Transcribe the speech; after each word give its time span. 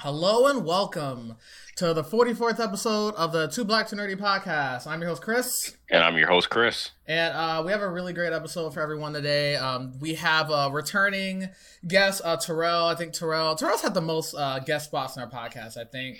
Hello 0.00 0.46
and 0.46 0.64
welcome 0.64 1.34
to 1.74 1.92
the 1.92 2.04
44th 2.04 2.60
episode 2.60 3.14
of 3.16 3.32
the 3.32 3.48
Two 3.48 3.64
Black 3.64 3.88
to 3.88 3.96
Nerdy 3.96 4.16
podcast. 4.16 4.86
I'm 4.86 5.00
your 5.00 5.08
host, 5.08 5.22
Chris. 5.22 5.76
And 5.90 6.04
I'm 6.04 6.16
your 6.16 6.28
host, 6.28 6.50
Chris. 6.50 6.92
And 7.06 7.34
uh, 7.34 7.62
we 7.66 7.72
have 7.72 7.82
a 7.82 7.88
really 7.90 8.12
great 8.12 8.32
episode 8.32 8.72
for 8.72 8.80
everyone 8.80 9.12
today. 9.12 9.56
Um, 9.56 9.98
we 9.98 10.14
have 10.14 10.50
a 10.50 10.70
returning 10.70 11.48
guest, 11.86 12.20
uh, 12.24 12.36
Terrell. 12.36 12.86
I 12.86 12.94
think 12.94 13.12
Terrell, 13.12 13.56
Terrell's 13.56 13.82
had 13.82 13.94
the 13.94 14.00
most 14.00 14.34
uh, 14.34 14.60
guest 14.60 14.86
spots 14.86 15.16
in 15.16 15.22
our 15.24 15.28
podcast, 15.30 15.76
I 15.76 15.84
think, 15.84 16.18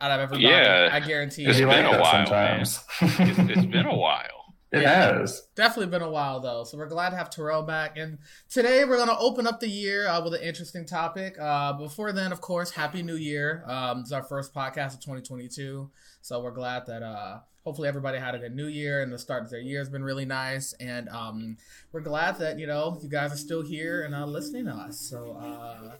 out 0.00 0.10
of 0.10 0.18
everybody. 0.18 0.48
Yeah. 0.48 0.88
I 0.90 0.98
guarantee 0.98 1.44
It's 1.46 1.60
you. 1.60 1.66
been 1.68 1.86
a 1.86 2.00
while, 2.00 2.26
sometimes. 2.26 2.82
It's, 3.00 3.38
it's 3.58 3.66
been 3.66 3.86
a 3.86 3.94
while. 3.94 4.39
It 4.72 4.82
Yeah. 4.82 5.18
has. 5.18 5.42
Definitely 5.56 5.90
been 5.90 6.02
a 6.02 6.10
while 6.10 6.40
though, 6.40 6.64
so 6.64 6.76
we're 6.78 6.86
glad 6.86 7.10
to 7.10 7.16
have 7.16 7.28
Terrell 7.30 7.62
back. 7.62 7.96
And 7.96 8.18
today 8.48 8.84
we're 8.84 8.96
gonna 8.98 9.18
open 9.18 9.46
up 9.46 9.60
the 9.60 9.68
year 9.68 10.06
uh, 10.08 10.22
with 10.22 10.34
an 10.34 10.42
interesting 10.42 10.86
topic. 10.86 11.36
Uh, 11.40 11.72
before 11.74 12.12
then, 12.12 12.32
of 12.32 12.40
course, 12.40 12.70
Happy 12.70 13.02
New 13.02 13.16
Year! 13.16 13.64
Um, 13.66 14.00
it's 14.00 14.12
our 14.12 14.22
first 14.22 14.54
podcast 14.54 14.94
of 14.94 15.00
2022, 15.00 15.90
so 16.22 16.40
we're 16.42 16.50
glad 16.52 16.86
that 16.86 17.02
uh, 17.02 17.40
hopefully 17.64 17.88
everybody 17.88 18.18
had 18.18 18.34
a 18.34 18.38
good 18.38 18.54
New 18.54 18.66
Year 18.68 19.02
and 19.02 19.12
the 19.12 19.18
start 19.18 19.42
of 19.44 19.50
their 19.50 19.60
year 19.60 19.80
has 19.80 19.88
been 19.88 20.04
really 20.04 20.24
nice. 20.24 20.72
And 20.80 21.08
um, 21.08 21.56
we're 21.92 22.00
glad 22.00 22.38
that 22.38 22.58
you 22.58 22.66
know 22.66 22.98
you 23.02 23.08
guys 23.08 23.32
are 23.32 23.36
still 23.36 23.62
here 23.62 24.02
and 24.02 24.14
uh, 24.14 24.24
listening 24.26 24.66
to 24.66 24.72
us. 24.72 24.98
So. 25.00 25.32
Uh, 25.32 25.96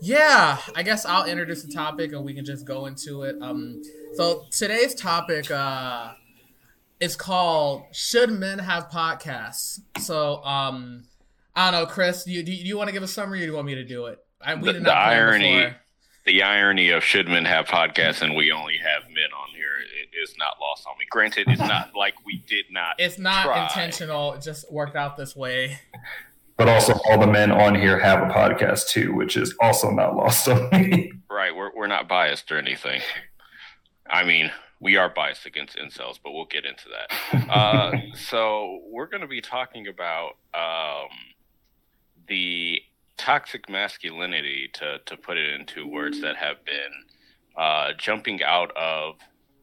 yeah, 0.00 0.58
I 0.74 0.82
guess 0.82 1.06
I'll 1.06 1.24
introduce 1.24 1.62
the 1.62 1.72
topic 1.72 2.12
and 2.12 2.24
we 2.24 2.34
can 2.34 2.44
just 2.44 2.66
go 2.66 2.86
into 2.86 3.22
it. 3.22 3.36
Um, 3.40 3.80
so 4.14 4.44
today's 4.50 4.94
topic, 4.94 5.50
uh, 5.50 6.12
it's 7.04 7.16
called 7.16 7.84
"Should 7.92 8.30
Men 8.30 8.58
Have 8.58 8.88
Podcasts?" 8.90 9.80
So, 9.98 10.42
um, 10.44 11.04
I 11.54 11.70
don't 11.70 11.80
know, 11.80 11.86
Chris. 11.86 12.24
Do 12.24 12.32
you 12.32 12.42
do 12.42 12.52
you, 12.52 12.76
want 12.76 12.88
to 12.88 12.92
give 12.92 13.02
a 13.02 13.08
summary, 13.08 13.40
or 13.40 13.42
do 13.42 13.46
you 13.50 13.54
want 13.54 13.66
me 13.66 13.74
to 13.76 13.84
do 13.84 14.06
it? 14.06 14.18
I, 14.40 14.54
we 14.54 14.62
The- 14.66 14.72
did 14.74 14.82
not 14.82 14.94
plan 14.94 15.18
irony- 15.18 15.56
before. 15.64 15.76
The 16.26 16.42
irony 16.42 16.88
of 16.88 17.04
should 17.04 17.28
men 17.28 17.44
have 17.44 17.66
podcasts 17.66 18.22
and 18.22 18.34
we 18.34 18.50
only 18.50 18.78
have 18.78 19.02
men 19.10 19.28
on 19.38 19.54
here 19.54 19.68
i- 19.78 20.22
is 20.22 20.34
not 20.38 20.54
lost 20.58 20.86
on 20.86 20.96
me. 20.98 21.04
Granted, 21.10 21.46
it's 21.48 21.60
not 21.60 21.90
like 21.96 22.14
we 22.24 22.42
did 22.48 22.64
not. 22.70 22.94
It's 22.98 23.18
not 23.18 23.44
try. 23.44 23.62
intentional. 23.64 24.32
It 24.32 24.40
just 24.40 24.72
worked 24.72 24.96
out 24.96 25.18
this 25.18 25.36
way. 25.36 25.78
But 26.56 26.68
also, 26.70 26.94
all 27.10 27.18
the 27.18 27.26
men 27.26 27.50
on 27.52 27.74
here 27.74 27.98
have 27.98 28.22
a 28.22 28.32
podcast 28.32 28.88
too, 28.88 29.12
which 29.14 29.36
is 29.36 29.54
also 29.60 29.90
not 29.90 30.16
lost 30.16 30.48
on 30.48 30.70
me. 30.70 31.12
Right, 31.28 31.54
we're, 31.54 31.74
we're 31.76 31.88
not 31.88 32.08
biased 32.08 32.50
or 32.50 32.56
anything. 32.58 33.02
I 34.08 34.24
mean, 34.24 34.50
we 34.84 34.96
are 34.96 35.08
biased 35.08 35.46
against 35.46 35.78
incels, 35.78 36.18
but 36.22 36.32
we'll 36.32 36.44
get 36.44 36.64
into 36.64 36.84
that. 36.90 37.48
Uh, 37.54 37.92
so 38.14 38.80
we're 38.90 39.06
going 39.06 39.20
to 39.20 39.28
be 39.28 39.40
talking 39.40 39.86
about 39.86 40.36
um, 40.54 41.08
the 42.26 42.80
toxic 43.16 43.68
masculinity, 43.68 44.68
to, 44.72 44.98
to 45.06 45.16
put 45.16 45.36
it 45.36 45.58
into 45.58 45.86
words 45.86 46.20
that 46.20 46.36
have 46.36 46.64
been 46.64 47.04
uh, 47.56 47.92
jumping 47.96 48.42
out 48.42 48.76
of 48.76 49.16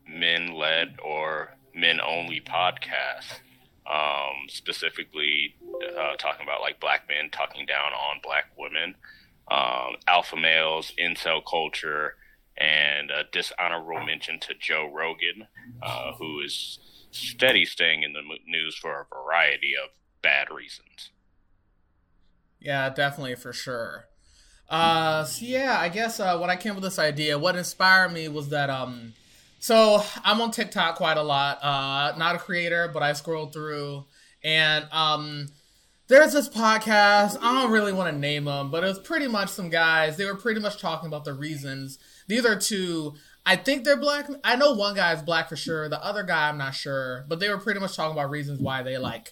men 0.08 0.54
led 0.54 0.96
or 1.04 1.56
men 1.76 2.00
only 2.02 2.40
podcasts. 2.40 3.40
Um, 3.92 4.48
specifically, 4.48 5.56
uh, 5.98 6.16
talking 6.18 6.44
about 6.44 6.62
like 6.62 6.80
black 6.80 7.08
men 7.10 7.30
talking 7.30 7.66
down 7.66 7.92
on 7.94 8.22
black 8.24 8.46
women, 8.58 8.96
um, 9.50 9.96
alpha 10.08 10.38
males, 10.38 10.94
incel 11.00 11.42
culture, 11.50 12.16
and 12.58 13.10
a 13.10 13.24
dishonorable 13.32 14.06
mention 14.06 14.40
to 14.42 14.54
Joe 14.54 14.90
Rogan, 14.92 15.48
uh, 15.82 16.14
who 16.14 16.42
is 16.42 16.80
steady 17.12 17.66
staying 17.66 18.04
in 18.04 18.14
the 18.14 18.22
news 18.46 18.76
for 18.76 19.02
a 19.02 19.16
variety 19.16 19.74
of 19.82 19.90
bad 20.22 20.50
reasons. 20.50 21.12
Yeah, 22.60 22.90
definitely 22.90 23.36
for 23.36 23.54
sure. 23.54 24.06
Uh, 24.70 25.26
so 25.26 25.46
yeah, 25.46 25.78
I 25.80 25.90
guess 25.90 26.20
uh, 26.20 26.38
when 26.38 26.50
I 26.50 26.56
came 26.56 26.76
with 26.76 26.84
this 26.84 27.00
idea, 27.00 27.38
what 27.38 27.56
inspired 27.56 28.14
me 28.14 28.30
was 28.30 28.50
that 28.50 28.70
um, 28.70 29.14
so 29.60 30.02
I'm 30.24 30.40
on 30.42 30.52
TikTok 30.52 30.96
quite 30.96 31.18
a 31.18 31.24
lot. 31.24 31.60
Uh, 31.62 32.18
not 32.18 32.36
a 32.36 32.40
creator, 32.40 32.90
but 32.92 33.04
I 33.04 33.14
scroll 33.14 33.48
through, 33.48 34.06
and 34.44 34.88
um, 34.92 35.48
there's 36.12 36.34
this 36.34 36.50
podcast. 36.50 37.38
I 37.42 37.62
don't 37.62 37.72
really 37.72 37.94
want 37.94 38.14
to 38.14 38.20
name 38.20 38.44
them, 38.44 38.70
but 38.70 38.84
it 38.84 38.88
was 38.88 39.00
pretty 39.00 39.30
much 39.30 39.48
some 39.48 39.70
guys. 39.70 40.18
They 40.18 40.26
were 40.26 40.36
pretty 40.36 40.60
much 40.60 40.78
talking 40.78 41.08
about 41.08 41.24
the 41.24 41.34
reasons. 41.34 42.00
These 42.28 42.46
are 42.46 42.60
two. 42.60 43.14
I 43.46 43.56
think 43.56 43.86
they're 43.86 43.96
black. 43.96 44.30
I 44.44 44.58
know 44.58 44.74
one 44.74 44.94
guy 44.94 45.14
is 45.14 45.22
black 45.22 45.48
for 45.48 45.56
sure. 45.56 45.88
The 45.88 46.04
other 46.04 46.24
guy, 46.24 46.50
I'm 46.50 46.58
not 46.58 46.76
sure, 46.76 47.24
but 47.30 47.40
they 47.40 47.48
were 47.48 47.58
pretty 47.58 47.80
much 47.80 47.96
talking 47.96 48.12
about 48.12 48.30
reasons 48.30 48.60
why 48.60 48.84
they 48.84 48.98
like 48.98 49.32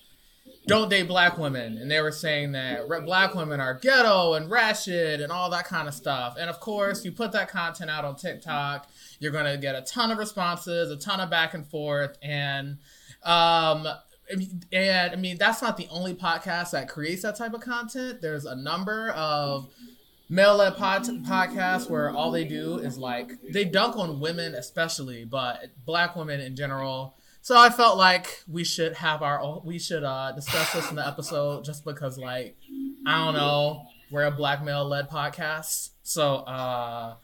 don't 0.68 0.90
date 0.90 1.08
black 1.08 1.38
women 1.38 1.78
and 1.80 1.90
they 1.90 2.00
were 2.00 2.12
saying 2.12 2.52
that 2.52 2.88
black 3.06 3.34
women 3.34 3.60
are 3.60 3.74
ghetto 3.74 4.36
and 4.36 4.52
ratchet 4.52 5.20
and 5.20 5.32
all 5.32 5.50
that 5.50 5.66
kind 5.66 5.88
of 5.88 5.94
stuff 5.96 6.36
and 6.40 6.48
of 6.48 6.60
course 6.60 7.04
you 7.04 7.12
put 7.12 7.32
that 7.32 7.50
content 7.50 7.90
out 7.90 8.06
on 8.06 8.16
tiktok 8.16 8.88
you're 9.20 9.32
to 9.32 9.58
get 9.58 9.74
a 9.74 9.82
ton 9.82 10.12
of 10.12 10.20
responses 10.20 10.92
a 10.92 10.98
ton 10.98 11.20
of 11.20 11.30
back 11.30 11.56
and 11.56 11.66
forth 11.66 12.18
and 12.22 12.78
um 13.24 13.88
and 14.30 15.12
i 15.12 15.16
mean 15.16 15.38
that's 15.38 15.62
not 15.62 15.78
the 15.78 15.88
only 15.90 16.14
podcast 16.14 16.72
that 16.72 16.88
creates 16.88 17.24
that 17.24 17.36
type 17.36 17.54
of 17.54 17.62
content 17.62 18.22
there's 18.22 18.46
a 18.46 18.56
number 18.56 19.10
of 19.12 19.68
male-led 20.30 20.78
pod- 20.78 21.04
podcasts 21.26 21.90
where 21.90 22.12
all 22.12 22.30
they 22.30 22.46
do 22.46 22.78
is 22.78 22.98
like 22.98 23.32
they 23.52 23.66
dunk 23.66 23.98
on 23.98 24.20
women 24.20 24.54
especially 24.54 25.26
but 25.26 25.72
black 25.86 26.16
women 26.16 26.40
in 26.40 26.56
general 26.56 27.16
so 27.42 27.58
I 27.58 27.70
felt 27.70 27.98
like 27.98 28.44
we 28.48 28.64
should 28.64 28.94
have 28.94 29.22
our 29.22 29.62
we 29.64 29.80
should 29.80 30.04
uh, 30.04 30.32
discuss 30.34 30.74
this 30.74 30.90
in 30.90 30.98
the 30.98 31.08
episode 31.08 31.64
just 31.64 31.86
because 31.86 32.18
like 32.18 32.58
I 33.08 33.26
don't 33.26 33.34
know 33.34 33.86
we're 34.12 34.26
a 34.26 34.32
black 34.32 34.64
male 34.64 34.86
led 34.86 35.10
podcast. 35.10 35.92
So 36.04 36.38
uh, 36.38 37.16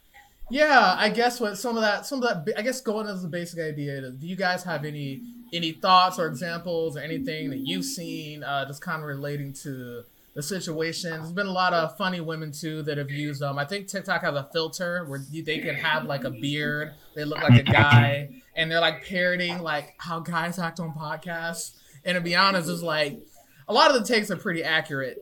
yeah, 0.50 0.96
I 0.98 1.10
guess 1.10 1.40
what 1.40 1.58
some 1.58 1.76
of 1.76 1.82
that 1.82 2.06
some 2.06 2.24
of 2.24 2.46
that 2.46 2.58
I 2.58 2.62
guess 2.62 2.82
going 2.82 3.08
as 3.08 3.24
a 3.24 3.28
basic 3.28 3.60
idea. 3.60 4.10
Do 4.10 4.26
you 4.26 4.36
guys 4.36 4.64
have 4.64 4.86
any 4.86 5.22
any 5.54 5.72
thoughts 5.72 6.20
or 6.20 6.28
examples 6.28 6.98
or 6.98 7.02
anything 7.02 7.50
that 7.50 7.60
you've 7.60 7.86
seen 7.86 8.44
uh, 8.44 8.66
just 8.66 8.82
kind 8.82 9.02
of 9.02 9.08
relating 9.08 9.54
to 9.64 10.04
the 10.34 10.44
situation? 10.44 11.12
There's 11.12 11.32
been 11.32 11.48
a 11.48 11.52
lot 11.52 11.74
of 11.74 11.98
funny 11.98 12.20
women 12.20 12.52
too 12.52 12.82
that 12.84 12.98
have 12.98 13.12
used 13.12 13.42
them. 13.42 13.58
I 13.58 13.66
think 13.66 13.88
TikTok 13.88 14.22
has 14.22 14.36
a 14.36 14.50
filter 14.52 15.06
where 15.06 15.20
they 15.20 15.60
can 15.60 15.76
have 15.76 16.06
like 16.06 16.24
a 16.24 16.32
beard. 16.32 16.94
They 17.16 17.26
look 17.26 17.42
like 17.42 17.60
a 17.60 17.64
guy 17.64 18.42
and 18.56 18.70
they're 18.70 18.82
like 18.82 19.06
parodying 19.06 19.60
like 19.60 19.96
how 19.98 20.20
guys 20.20 20.60
act 20.60 20.80
on 20.80 20.94
podcasts. 20.94 21.76
And 22.04 22.16
to 22.16 22.22
be 22.22 22.36
honest, 22.36 22.70
it's 22.70 22.82
like 22.82 23.20
a 23.68 23.74
lot 23.74 23.94
of 23.94 24.00
the 24.00 24.08
takes 24.08 24.30
are 24.30 24.36
pretty 24.36 24.64
accurate, 24.64 25.20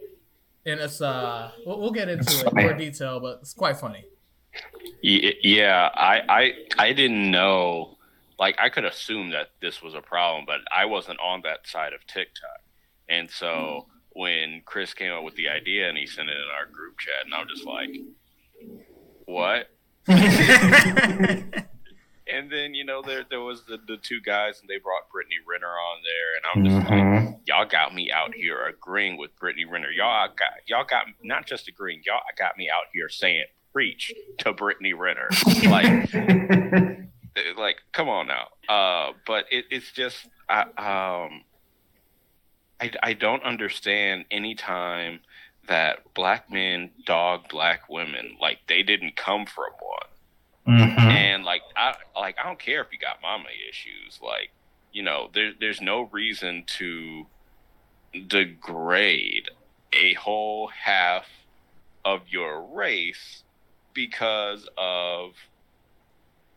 and 0.65 0.79
it's 0.79 1.01
uh 1.01 1.51
we'll, 1.65 1.79
we'll 1.79 1.91
get 1.91 2.09
into 2.09 2.45
it 2.45 2.53
in 2.53 2.63
more 2.63 2.73
detail, 2.73 3.19
but 3.19 3.39
it's 3.41 3.53
quite 3.53 3.77
funny. 3.77 4.03
Yeah, 5.01 5.89
I, 5.93 6.21
I 6.27 6.53
I 6.77 6.93
didn't 6.93 7.31
know. 7.31 7.92
Like, 8.39 8.55
I 8.59 8.69
could 8.69 8.85
assume 8.85 9.31
that 9.31 9.49
this 9.61 9.81
was 9.81 9.93
a 9.93 10.01
problem, 10.01 10.45
but 10.45 10.59
I 10.75 10.85
wasn't 10.85 11.19
on 11.19 11.41
that 11.43 11.67
side 11.67 11.93
of 11.93 12.05
TikTok. 12.07 12.61
And 13.09 13.29
so 13.29 13.87
when 14.11 14.61
Chris 14.65 14.93
came 14.93 15.11
up 15.11 15.23
with 15.23 15.35
the 15.35 15.49
idea 15.49 15.87
and 15.89 15.97
he 15.97 16.05
sent 16.05 16.29
it 16.29 16.35
in 16.35 16.47
our 16.57 16.65
group 16.71 16.97
chat, 16.99 17.25
and 17.25 17.33
I'm 17.33 17.47
just 17.47 17.65
like, 17.65 17.89
what? 19.25 19.69
And 22.25 22.49
then 22.49 22.73
you 22.73 22.85
know 22.85 23.01
there 23.01 23.25
there 23.29 23.41
was 23.41 23.63
the, 23.65 23.77
the 23.85 23.97
two 23.97 24.21
guys 24.21 24.61
and 24.61 24.69
they 24.69 24.77
brought 24.77 25.09
Brittany 25.11 25.35
Renner 25.45 25.67
on 25.67 25.97
there, 26.03 26.35
and 26.37 26.45
I'm 26.49 26.63
just 26.79 26.89
like, 26.89 27.03
Mhm. 27.03 27.39
y'all 27.45 27.65
got 27.65 27.93
me 27.93 28.11
out 28.13 28.33
here 28.33 28.65
agreeing 28.65 29.17
with 29.17 29.35
Brittany 29.37 29.65
Renner. 29.65 29.91
Y'all 29.91 30.29
got 30.29 30.49
y'all 30.65 30.85
got 30.85 31.05
not 31.21 31.45
just 31.45 31.67
agreeing, 31.67 32.01
y'all 32.05 32.21
got 32.37 32.57
me 32.57 32.69
out 32.69 32.85
here 32.93 33.09
saying 33.09 33.43
preach 33.73 34.13
to 34.37 34.53
Brittany 34.53 34.93
Renner. 34.93 35.27
like 35.65 36.07
like 37.57 37.77
come 37.91 38.09
on 38.09 38.27
now. 38.27 38.47
Uh, 38.69 39.13
but 39.25 39.45
it, 39.51 39.65
it's 39.71 39.91
just 39.91 40.27
I 40.49 40.61
um 40.61 41.43
I 42.79 42.91
I 43.01 43.13
don't 43.13 43.43
understand 43.43 44.25
any 44.31 44.55
time 44.55 45.19
that 45.67 46.13
black 46.13 46.51
men 46.51 46.91
dog 47.05 47.47
black 47.49 47.89
women 47.89 48.35
like 48.41 48.59
they 48.67 48.83
didn't 48.83 49.15
come 49.15 49.45
from 49.45 49.71
one 49.79 50.77
Mhm. 50.79 50.97
and 50.97 51.43
like 51.43 51.61
I 51.75 51.95
like 52.15 52.37
I 52.39 52.43
don't 52.43 52.59
care 52.59 52.81
if 52.81 52.87
you 52.91 52.97
got 52.99 53.21
mama 53.21 53.49
issues. 53.69 54.19
Like 54.21 54.51
you 54.91 55.03
know, 55.03 55.29
there, 55.33 55.51
there's 55.59 55.81
no 55.81 56.03
reason 56.11 56.63
to 56.67 57.25
degrade 58.27 59.49
a 59.91 60.13
whole 60.13 60.67
half 60.67 61.25
of 62.05 62.21
your 62.29 62.61
race 62.61 63.43
because 63.93 64.67
of. 64.77 65.31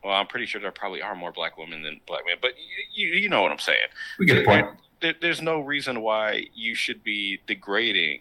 Well, 0.06 0.14
I'm 0.14 0.28
pretty 0.28 0.46
sure 0.46 0.60
there 0.60 0.70
probably 0.70 1.02
are 1.02 1.16
more 1.16 1.32
black 1.32 1.58
women 1.58 1.82
than 1.82 2.00
black 2.06 2.20
men, 2.24 2.36
but 2.40 2.52
you 2.94 3.08
you 3.08 3.28
know 3.28 3.42
what 3.42 3.50
I'm 3.50 3.58
saying. 3.58 3.88
We 4.20 4.26
get 4.26 4.36
the 4.36 4.44
point. 4.44 4.68
There, 5.00 5.14
there's 5.20 5.42
no 5.42 5.58
reason 5.58 6.00
why 6.00 6.46
you 6.54 6.76
should 6.76 7.02
be 7.02 7.40
degrading 7.48 8.20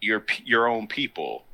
your 0.00 0.24
your 0.46 0.66
own 0.66 0.86
people 0.86 1.44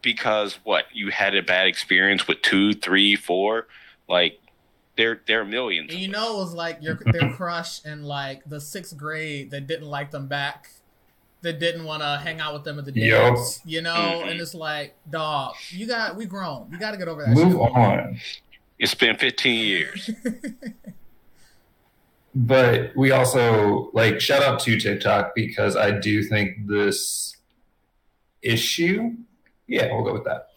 because 0.00 0.60
what 0.62 0.84
you 0.92 1.10
had 1.10 1.34
a 1.34 1.42
bad 1.42 1.66
experience 1.66 2.28
with 2.28 2.40
two, 2.42 2.72
three, 2.72 3.16
four, 3.16 3.66
like 4.08 4.38
there 4.96 5.20
there 5.26 5.40
are 5.40 5.44
millions. 5.44 5.90
And 5.90 6.00
you 6.00 6.06
know, 6.06 6.36
it 6.36 6.38
was 6.38 6.54
like 6.54 6.78
your 6.82 7.00
their 7.06 7.32
crush 7.32 7.84
in 7.84 8.04
like 8.04 8.44
the 8.48 8.60
sixth 8.60 8.96
grade 8.96 9.50
that 9.50 9.66
didn't 9.66 9.88
like 9.88 10.12
them 10.12 10.28
back. 10.28 10.70
That 11.42 11.58
didn't 11.58 11.84
want 11.84 12.02
to 12.02 12.20
hang 12.22 12.40
out 12.40 12.54
with 12.54 12.64
them 12.64 12.78
at 12.78 12.84
the 12.84 12.92
dance, 12.92 13.60
yep. 13.64 13.72
you 13.72 13.82
know, 13.82 13.94
mm-hmm. 13.94 14.28
and 14.28 14.40
it's 14.40 14.54
like, 14.54 14.94
dog, 15.10 15.54
you 15.70 15.86
got 15.86 16.16
we 16.16 16.24
grown, 16.24 16.68
you 16.70 16.78
got 16.78 16.92
to 16.92 16.96
get 16.96 17.08
over 17.08 17.22
that. 17.22 17.30
Move 17.30 17.52
shit. 17.52 17.60
on. 17.60 18.20
It's 18.78 18.94
been 18.94 19.16
15 19.16 19.66
years. 19.66 20.10
but 22.34 22.96
we 22.96 23.10
also 23.10 23.90
like 23.92 24.20
shout 24.20 24.42
out 24.42 24.60
to 24.60 24.78
TikTok 24.78 25.34
because 25.34 25.76
I 25.76 25.98
do 25.98 26.22
think 26.22 26.66
this 26.66 27.36
issue, 28.40 29.12
yeah, 29.66 29.92
we'll 29.92 30.04
go 30.04 30.12
with 30.12 30.24
that, 30.24 30.48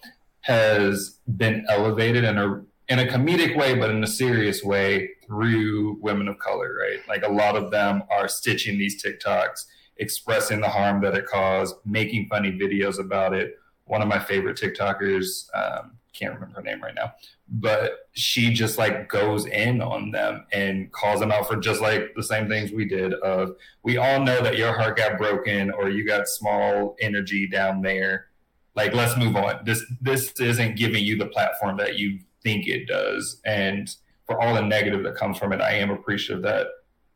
has 0.41 1.17
been 1.27 1.65
elevated 1.69 2.23
in 2.23 2.37
a 2.37 2.63
in 2.87 2.99
a 2.99 3.05
comedic 3.05 3.57
way, 3.57 3.73
but 3.73 3.89
in 3.89 4.03
a 4.03 4.07
serious 4.07 4.63
way 4.63 5.09
through 5.25 5.97
women 6.01 6.27
of 6.27 6.37
color, 6.37 6.75
right? 6.79 6.99
Like 7.07 7.23
a 7.23 7.31
lot 7.31 7.55
of 7.55 7.71
them 7.71 8.03
are 8.11 8.27
stitching 8.27 8.77
these 8.77 9.03
TikToks, 9.03 9.65
expressing 9.97 10.61
the 10.61 10.69
harm 10.69 11.01
that 11.01 11.15
it 11.15 11.25
caused, 11.25 11.75
making 11.85 12.27
funny 12.27 12.51
videos 12.51 12.99
about 12.99 13.33
it. 13.33 13.55
One 13.85 14.01
of 14.01 14.07
my 14.07 14.19
favorite 14.19 14.57
TikTokers, 14.57 15.49
um, 15.53 15.91
can't 16.13 16.33
remember 16.33 16.55
her 16.55 16.61
name 16.61 16.81
right 16.81 16.95
now, 16.95 17.13
but 17.49 18.07
she 18.13 18.53
just 18.53 18.77
like 18.77 19.09
goes 19.09 19.45
in 19.45 19.81
on 19.81 20.11
them 20.11 20.45
and 20.53 20.91
calls 20.93 21.19
them 21.19 21.31
out 21.31 21.45
for 21.45 21.57
just 21.57 21.81
like 21.81 22.13
the 22.15 22.23
same 22.23 22.47
things 22.47 22.71
we 22.71 22.85
did 22.85 23.13
of 23.15 23.57
we 23.83 23.97
all 23.97 24.21
know 24.23 24.41
that 24.41 24.57
your 24.57 24.71
heart 24.71 24.95
got 24.95 25.17
broken 25.17 25.71
or 25.71 25.89
you 25.89 26.07
got 26.07 26.29
small 26.29 26.95
energy 27.01 27.47
down 27.47 27.81
there. 27.81 28.27
Like 28.75 28.93
let's 28.93 29.17
move 29.17 29.35
on. 29.35 29.59
This 29.65 29.83
this 30.01 30.31
isn't 30.39 30.77
giving 30.77 31.03
you 31.03 31.17
the 31.17 31.27
platform 31.27 31.75
that 31.77 31.99
you 31.99 32.19
think 32.41 32.67
it 32.67 32.87
does. 32.87 33.41
And 33.45 33.93
for 34.25 34.41
all 34.41 34.55
the 34.55 34.61
negative 34.61 35.03
that 35.03 35.15
comes 35.15 35.37
from 35.37 35.53
it 35.53 35.61
i 35.61 35.73
am 35.73 35.89
appreciative 35.89 36.43
that 36.43 36.67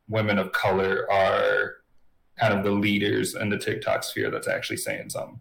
women 0.07 0.37
of 0.37 0.51
color 0.51 1.07
are 1.11 1.77
kind 2.39 2.53
of 2.53 2.63
the 2.63 2.71
leaders 2.71 3.35
in 3.35 3.49
the 3.49 3.57
tiktok 3.57 4.03
sphere 4.03 4.31
that's 4.31 4.47
actually 4.47 4.77
saying 4.77 5.09
something 5.09 5.39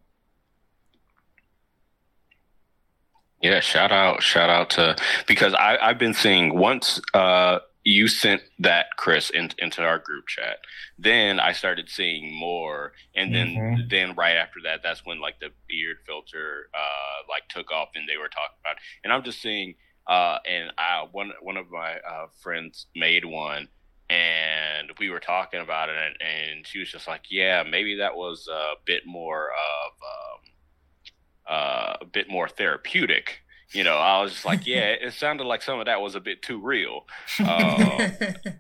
Yeah, 3.40 3.60
shout 3.60 3.92
out, 3.92 4.22
shout 4.22 4.50
out 4.50 4.70
to 4.70 4.96
because 5.26 5.54
I, 5.54 5.78
I've 5.80 5.98
been 5.98 6.14
seeing 6.14 6.58
once 6.58 7.00
uh, 7.14 7.60
you 7.84 8.08
sent 8.08 8.42
that 8.58 8.86
Chris 8.96 9.30
in, 9.30 9.50
into 9.58 9.82
our 9.82 9.98
group 9.98 10.26
chat, 10.26 10.58
then 10.98 11.38
I 11.38 11.52
started 11.52 11.88
seeing 11.88 12.34
more, 12.34 12.92
and 13.14 13.34
then 13.34 13.48
mm-hmm. 13.48 13.88
then 13.88 14.14
right 14.16 14.36
after 14.36 14.58
that, 14.64 14.80
that's 14.82 15.06
when 15.06 15.20
like 15.20 15.38
the 15.40 15.50
beard 15.68 15.98
filter 16.04 16.68
uh, 16.74 17.22
like 17.28 17.48
took 17.48 17.70
off, 17.70 17.90
and 17.94 18.08
they 18.08 18.16
were 18.16 18.28
talking 18.28 18.58
about, 18.60 18.76
it. 18.76 18.82
and 19.04 19.12
I'm 19.12 19.22
just 19.22 19.40
seeing, 19.40 19.74
uh, 20.08 20.38
and 20.48 20.72
I 20.76 21.06
one 21.12 21.32
one 21.40 21.56
of 21.56 21.70
my 21.70 21.94
uh, 21.98 22.26
friends 22.42 22.86
made 22.96 23.24
one, 23.24 23.68
and 24.10 24.90
we 24.98 25.10
were 25.10 25.20
talking 25.20 25.60
about 25.60 25.88
it, 25.88 25.96
and, 25.96 26.66
she 26.66 26.78
was 26.78 26.90
just 26.90 27.06
like, 27.06 27.22
yeah, 27.30 27.62
maybe 27.62 27.96
that 27.96 28.16
was 28.16 28.48
a 28.48 28.74
bit 28.84 29.06
more 29.06 29.46
of. 29.46 29.92
Um, 30.02 30.40
uh, 31.48 31.96
a 32.02 32.04
bit 32.04 32.28
more 32.28 32.46
therapeutic. 32.46 33.40
You 33.72 33.84
know, 33.84 33.96
I 33.96 34.22
was 34.22 34.32
just 34.32 34.44
like, 34.44 34.66
yeah, 34.66 34.90
it 35.00 35.14
sounded 35.14 35.44
like 35.44 35.62
some 35.62 35.80
of 35.80 35.86
that 35.86 36.00
was 36.00 36.14
a 36.14 36.20
bit 36.20 36.42
too 36.42 36.60
real. 36.60 37.06
Uh, 37.40 38.10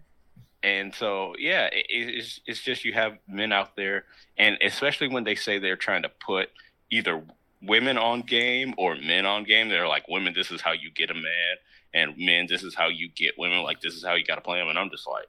and 0.62 0.94
so, 0.94 1.34
yeah, 1.38 1.66
it, 1.66 1.86
it's 1.88 2.40
it's 2.46 2.62
just 2.62 2.84
you 2.84 2.92
have 2.94 3.18
men 3.28 3.52
out 3.52 3.76
there, 3.76 4.04
and 4.36 4.56
especially 4.62 5.08
when 5.08 5.24
they 5.24 5.34
say 5.34 5.58
they're 5.58 5.76
trying 5.76 6.02
to 6.02 6.10
put 6.24 6.48
either 6.90 7.22
women 7.62 7.98
on 7.98 8.22
game 8.22 8.74
or 8.78 8.96
men 8.96 9.26
on 9.26 9.44
game, 9.44 9.68
they're 9.68 9.88
like, 9.88 10.08
women, 10.08 10.32
this 10.34 10.50
is 10.50 10.60
how 10.60 10.72
you 10.72 10.90
get 10.90 11.10
a 11.10 11.14
man, 11.14 11.56
and 11.94 12.14
men, 12.16 12.46
this 12.48 12.62
is 12.62 12.74
how 12.74 12.88
you 12.88 13.08
get 13.08 13.38
women. 13.38 13.62
Like, 13.62 13.80
this 13.80 13.94
is 13.94 14.04
how 14.04 14.14
you 14.14 14.24
got 14.24 14.36
to 14.36 14.40
play 14.40 14.58
them. 14.58 14.68
And 14.68 14.78
I'm 14.78 14.90
just 14.90 15.06
like, 15.06 15.28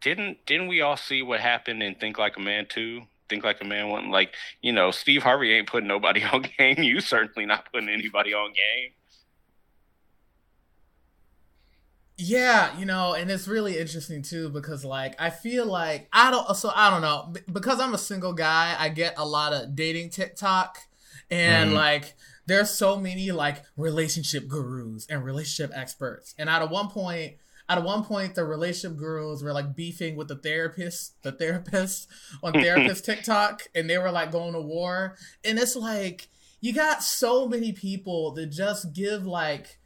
didn't 0.00 0.44
didn't 0.46 0.68
we 0.68 0.82
all 0.82 0.96
see 0.96 1.22
what 1.22 1.40
happened 1.40 1.82
and 1.82 1.98
think 1.98 2.18
like 2.18 2.36
a 2.36 2.40
man 2.40 2.66
too? 2.68 3.02
think 3.28 3.44
like 3.44 3.60
a 3.60 3.64
man 3.64 3.88
one 3.88 4.10
like 4.10 4.34
you 4.60 4.72
know 4.72 4.90
steve 4.90 5.22
harvey 5.22 5.52
ain't 5.52 5.66
putting 5.66 5.88
nobody 5.88 6.22
on 6.32 6.44
game 6.58 6.78
you 6.78 7.00
certainly 7.00 7.46
not 7.46 7.70
putting 7.72 7.88
anybody 7.88 8.34
on 8.34 8.48
game 8.48 8.90
yeah 12.16 12.78
you 12.78 12.84
know 12.84 13.14
and 13.14 13.30
it's 13.30 13.48
really 13.48 13.78
interesting 13.78 14.22
too 14.22 14.48
because 14.48 14.84
like 14.84 15.20
i 15.20 15.30
feel 15.30 15.66
like 15.66 16.08
i 16.12 16.30
don't 16.30 16.54
so 16.56 16.70
i 16.74 16.88
don't 16.88 17.02
know 17.02 17.32
because 17.52 17.80
i'm 17.80 17.94
a 17.94 17.98
single 17.98 18.32
guy 18.32 18.76
i 18.78 18.88
get 18.88 19.14
a 19.16 19.26
lot 19.26 19.52
of 19.52 19.74
dating 19.74 20.08
tiktok 20.10 20.78
and 21.30 21.70
mm. 21.70 21.74
like 21.74 22.14
there's 22.46 22.70
so 22.70 22.96
many 22.96 23.32
like 23.32 23.62
relationship 23.76 24.48
gurus 24.48 25.06
and 25.08 25.24
relationship 25.24 25.72
experts. 25.74 26.34
And 26.38 26.48
at 26.48 26.62
a 26.62 26.66
one 26.66 26.88
point 26.88 27.34
at 27.68 27.78
a 27.78 27.80
one 27.80 28.04
point 28.04 28.34
the 28.34 28.44
relationship 28.44 28.98
gurus 28.98 29.42
were 29.42 29.52
like 29.52 29.74
beefing 29.74 30.16
with 30.16 30.28
the 30.28 30.36
therapist 30.36 31.20
the 31.22 31.32
therapist 31.32 32.08
on 32.42 32.52
therapist 32.54 33.04
tiktok 33.04 33.62
and 33.74 33.88
they 33.88 33.98
were 33.98 34.10
like 34.10 34.30
going 34.30 34.52
to 34.52 34.60
war. 34.60 35.16
And 35.44 35.58
it's 35.58 35.76
like 35.76 36.28
you 36.60 36.72
got 36.72 37.02
so 37.02 37.46
many 37.48 37.72
people 37.72 38.32
that 38.32 38.46
just 38.46 38.92
give 38.92 39.26
like 39.26 39.78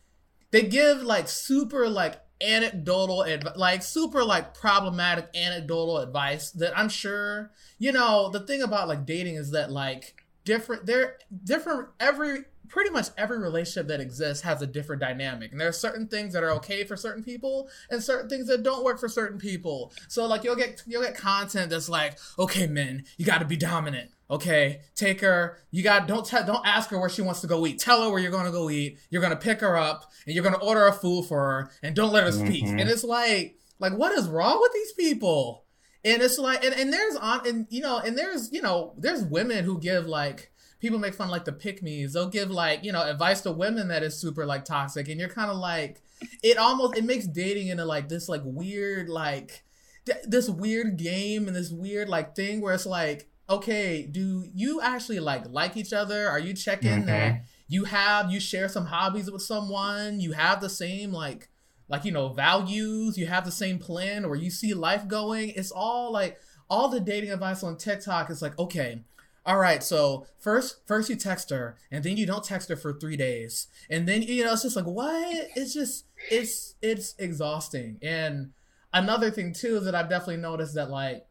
they 0.50 0.62
give 0.62 1.02
like 1.02 1.28
super 1.28 1.88
like 1.88 2.20
anecdotal 2.40 3.24
adv- 3.24 3.56
like 3.56 3.82
super 3.82 4.22
like 4.24 4.54
problematic 4.54 5.28
anecdotal 5.34 5.98
advice 5.98 6.52
that 6.52 6.76
i'm 6.78 6.88
sure 6.88 7.50
you 7.78 7.90
know 7.90 8.30
the 8.30 8.38
thing 8.38 8.62
about 8.62 8.86
like 8.86 9.04
dating 9.04 9.34
is 9.34 9.50
that 9.50 9.72
like 9.72 10.17
different 10.48 10.86
they're 10.86 11.18
different 11.44 11.88
every 12.00 12.44
pretty 12.68 12.88
much 12.88 13.08
every 13.18 13.38
relationship 13.38 13.86
that 13.88 14.00
exists 14.00 14.42
has 14.42 14.62
a 14.62 14.66
different 14.66 15.00
dynamic. 15.00 15.52
And 15.52 15.60
there 15.60 15.68
are 15.68 15.72
certain 15.72 16.08
things 16.08 16.32
that 16.32 16.42
are 16.42 16.50
okay 16.52 16.84
for 16.84 16.96
certain 16.96 17.22
people 17.22 17.68
and 17.90 18.02
certain 18.02 18.30
things 18.30 18.46
that 18.46 18.62
don't 18.62 18.82
work 18.82 18.98
for 18.98 19.08
certain 19.08 19.38
people. 19.38 19.92
So 20.08 20.26
like 20.26 20.44
you'll 20.44 20.56
get 20.56 20.82
you'll 20.86 21.02
get 21.02 21.14
content 21.14 21.68
that's 21.70 21.88
like 21.90 22.18
okay 22.38 22.66
men 22.66 23.04
you 23.18 23.26
got 23.26 23.38
to 23.38 23.44
be 23.44 23.56
dominant. 23.56 24.10
Okay 24.30 24.80
take 24.94 25.20
her. 25.20 25.58
You 25.70 25.82
got 25.82 26.08
don't 26.08 26.24
tell 26.24 26.44
don't 26.46 26.66
ask 26.66 26.88
her 26.88 26.98
where 26.98 27.10
she 27.10 27.20
wants 27.20 27.42
to 27.42 27.46
go 27.46 27.66
eat. 27.66 27.78
Tell 27.78 28.02
her 28.02 28.10
where 28.10 28.20
you're 28.20 28.30
going 28.30 28.46
to 28.46 28.50
go 28.50 28.70
eat. 28.70 28.98
You're 29.10 29.22
going 29.22 29.34
to 29.34 29.36
pick 29.36 29.60
her 29.60 29.76
up 29.76 30.10
and 30.24 30.34
you're 30.34 30.44
going 30.44 30.54
to 30.54 30.62
order 30.62 30.86
a 30.86 30.92
food 30.92 31.26
for 31.26 31.40
her 31.40 31.70
and 31.82 31.94
don't 31.94 32.12
let 32.12 32.24
her 32.24 32.32
speak. 32.32 32.64
Mm-hmm. 32.64 32.78
and 32.78 32.88
it's 32.88 33.04
like 33.04 33.58
like 33.78 33.92
what 33.92 34.12
is 34.12 34.28
wrong 34.28 34.58
with 34.62 34.72
these 34.72 34.92
people 34.92 35.66
and 36.08 36.22
it's 36.22 36.38
like 36.38 36.64
and, 36.64 36.74
and 36.74 36.92
there's 36.92 37.16
on 37.16 37.46
and 37.46 37.66
you 37.70 37.80
know 37.80 37.98
and 37.98 38.16
there's 38.16 38.52
you 38.52 38.62
know 38.62 38.94
there's 38.98 39.24
women 39.24 39.64
who 39.64 39.78
give 39.78 40.06
like 40.06 40.50
people 40.80 40.98
make 40.98 41.14
fun 41.14 41.28
like 41.28 41.44
the 41.44 41.52
pick 41.52 41.82
me's. 41.82 42.12
They'll 42.12 42.28
give 42.28 42.50
like, 42.50 42.84
you 42.84 42.92
know, 42.92 43.02
advice 43.02 43.40
to 43.42 43.52
women 43.52 43.88
that 43.88 44.02
is 44.02 44.16
super 44.16 44.46
like 44.46 44.64
toxic. 44.64 45.08
And 45.08 45.18
you're 45.18 45.28
kind 45.28 45.50
of 45.50 45.56
like, 45.56 46.00
it 46.42 46.58
almost, 46.58 46.96
it 46.96 47.04
makes 47.04 47.26
dating 47.26 47.68
into 47.68 47.84
like 47.84 48.08
this 48.08 48.28
like 48.28 48.42
weird, 48.44 49.08
like, 49.08 49.64
th- 50.06 50.24
this 50.24 50.48
weird 50.48 50.96
game 50.96 51.46
and 51.46 51.56
this 51.56 51.70
weird 51.70 52.08
like 52.08 52.36
thing 52.36 52.60
where 52.60 52.74
it's 52.74 52.86
like, 52.86 53.28
okay, 53.50 54.02
do 54.02 54.46
you 54.54 54.80
actually 54.80 55.20
like 55.20 55.48
like 55.48 55.76
each 55.76 55.92
other? 55.92 56.28
Are 56.28 56.38
you 56.38 56.54
checking 56.54 56.90
mm-hmm. 56.90 57.06
that 57.06 57.44
you 57.66 57.84
have, 57.84 58.30
you 58.30 58.40
share 58.40 58.68
some 58.68 58.86
hobbies 58.86 59.30
with 59.30 59.42
someone? 59.42 60.20
You 60.20 60.32
have 60.32 60.60
the 60.60 60.70
same 60.70 61.12
like, 61.12 61.48
like, 61.88 62.04
you 62.04 62.12
know, 62.12 62.28
values, 62.28 63.16
you 63.16 63.26
have 63.26 63.44
the 63.44 63.50
same 63.50 63.78
plan 63.78 64.24
or 64.24 64.36
you 64.36 64.50
see 64.50 64.74
life 64.74 65.08
going. 65.08 65.50
It's 65.50 65.70
all 65.70 66.12
like, 66.12 66.38
all 66.70 66.88
the 66.88 67.00
dating 67.00 67.30
advice 67.30 67.62
on 67.62 67.76
TikTok 67.78 68.30
is 68.30 68.42
like, 68.42 68.58
okay, 68.58 69.00
all 69.46 69.56
right, 69.58 69.82
so 69.82 70.26
first 70.38 70.86
first 70.86 71.08
you 71.08 71.16
text 71.16 71.48
her 71.48 71.78
and 71.90 72.04
then 72.04 72.18
you 72.18 72.26
don't 72.26 72.44
text 72.44 72.68
her 72.68 72.76
for 72.76 72.92
3 72.92 73.16
days. 73.16 73.68
And 73.88 74.06
then 74.06 74.20
you 74.20 74.44
know 74.44 74.52
it's 74.52 74.62
just 74.62 74.76
like 74.76 74.84
what? 74.84 75.48
It's 75.56 75.72
just 75.72 76.04
it's 76.30 76.74
it's 76.82 77.14
exhausting. 77.18 77.98
And 78.02 78.50
another 78.92 79.30
thing 79.30 79.54
too 79.54 79.80
that 79.80 79.94
I've 79.94 80.10
definitely 80.10 80.36
noticed 80.36 80.74
that 80.74 80.90
like 80.90 81.24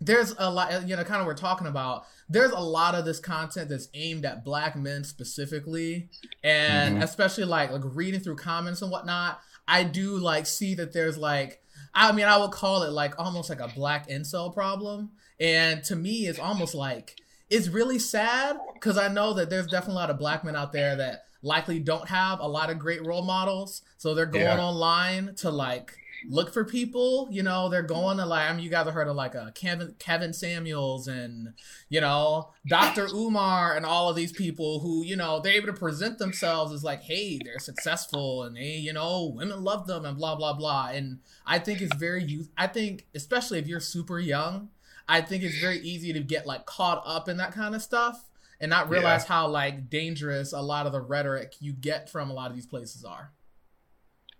there's 0.00 0.34
a 0.38 0.50
lot 0.50 0.88
you 0.88 0.96
know 0.96 1.04
kind 1.04 1.20
of 1.20 1.26
we're 1.26 1.34
talking 1.34 1.66
about 1.66 2.04
there's 2.28 2.50
a 2.50 2.60
lot 2.60 2.94
of 2.94 3.04
this 3.04 3.18
content 3.18 3.68
that's 3.68 3.88
aimed 3.94 4.26
at 4.26 4.44
black 4.44 4.76
men 4.76 5.04
specifically 5.04 6.08
and 6.44 6.94
mm-hmm. 6.94 7.02
especially 7.02 7.44
like 7.44 7.70
like 7.70 7.82
reading 7.84 8.20
through 8.20 8.36
comments 8.36 8.82
and 8.82 8.90
whatnot 8.90 9.40
i 9.68 9.82
do 9.82 10.18
like 10.18 10.46
see 10.46 10.74
that 10.74 10.92
there's 10.92 11.18
like 11.18 11.62
i 11.94 12.12
mean 12.12 12.26
i 12.26 12.36
would 12.36 12.50
call 12.50 12.82
it 12.82 12.92
like 12.92 13.18
almost 13.18 13.50
like 13.50 13.60
a 13.60 13.68
black 13.74 14.08
incel 14.08 14.52
problem 14.52 15.10
and 15.40 15.82
to 15.84 15.96
me 15.96 16.26
it's 16.26 16.38
almost 16.38 16.74
like 16.74 17.16
it's 17.48 17.68
really 17.68 17.98
sad 17.98 18.58
because 18.74 18.98
I 18.98 19.08
know 19.08 19.34
that 19.34 19.50
there's 19.50 19.66
definitely 19.66 19.94
a 19.94 19.98
lot 19.98 20.10
of 20.10 20.18
black 20.18 20.44
men 20.44 20.56
out 20.56 20.72
there 20.72 20.96
that 20.96 21.24
likely 21.42 21.78
don't 21.78 22.08
have 22.08 22.40
a 22.40 22.48
lot 22.48 22.70
of 22.70 22.78
great 22.78 23.06
role 23.06 23.22
models. 23.22 23.82
So 23.98 24.14
they're 24.14 24.26
going 24.26 24.44
yeah. 24.44 24.60
online 24.60 25.34
to 25.36 25.50
like 25.50 25.96
look 26.28 26.52
for 26.52 26.64
people. 26.64 27.28
You 27.30 27.42
know, 27.42 27.68
they're 27.68 27.82
going 27.82 28.18
to 28.18 28.26
like 28.26 28.48
I 28.48 28.52
mean, 28.52 28.64
you 28.64 28.70
guys 28.70 28.86
have 28.86 28.94
heard 28.94 29.08
of 29.08 29.16
like 29.16 29.34
a 29.34 29.42
uh, 29.42 29.50
Kevin 29.52 29.94
Kevin 29.98 30.32
Samuels 30.32 31.08
and 31.08 31.54
you 31.88 32.00
know 32.00 32.50
Dr. 32.66 33.06
Umar 33.14 33.76
and 33.76 33.84
all 33.84 34.08
of 34.08 34.16
these 34.16 34.32
people 34.32 34.80
who 34.80 35.04
you 35.04 35.16
know 35.16 35.40
they're 35.40 35.52
able 35.52 35.66
to 35.66 35.72
present 35.72 36.18
themselves 36.18 36.72
as 36.72 36.84
like, 36.84 37.02
hey, 37.02 37.38
they're 37.44 37.58
successful 37.58 38.42
and 38.42 38.56
they 38.56 38.76
you 38.76 38.92
know 38.92 39.32
women 39.34 39.62
love 39.62 39.86
them 39.86 40.04
and 40.04 40.16
blah 40.16 40.36
blah 40.36 40.52
blah. 40.52 40.90
And 40.92 41.20
I 41.46 41.58
think 41.58 41.80
it's 41.80 41.96
very 41.96 42.22
youth. 42.24 42.50
I 42.56 42.66
think 42.66 43.06
especially 43.14 43.58
if 43.58 43.66
you're 43.66 43.80
super 43.80 44.18
young 44.18 44.70
I 45.08 45.20
think 45.20 45.42
it's 45.42 45.58
very 45.58 45.78
easy 45.78 46.12
to 46.12 46.20
get 46.20 46.46
like 46.46 46.66
caught 46.66 47.02
up 47.06 47.28
in 47.28 47.36
that 47.36 47.52
kind 47.52 47.74
of 47.74 47.82
stuff 47.82 48.28
and 48.60 48.70
not 48.70 48.88
realize 48.88 49.22
yeah. 49.22 49.28
how 49.28 49.48
like 49.48 49.88
dangerous 49.88 50.52
a 50.52 50.60
lot 50.60 50.86
of 50.86 50.92
the 50.92 51.00
rhetoric 51.00 51.54
you 51.60 51.72
get 51.72 52.10
from 52.10 52.30
a 52.30 52.32
lot 52.32 52.50
of 52.50 52.56
these 52.56 52.66
places 52.66 53.04
are. 53.04 53.32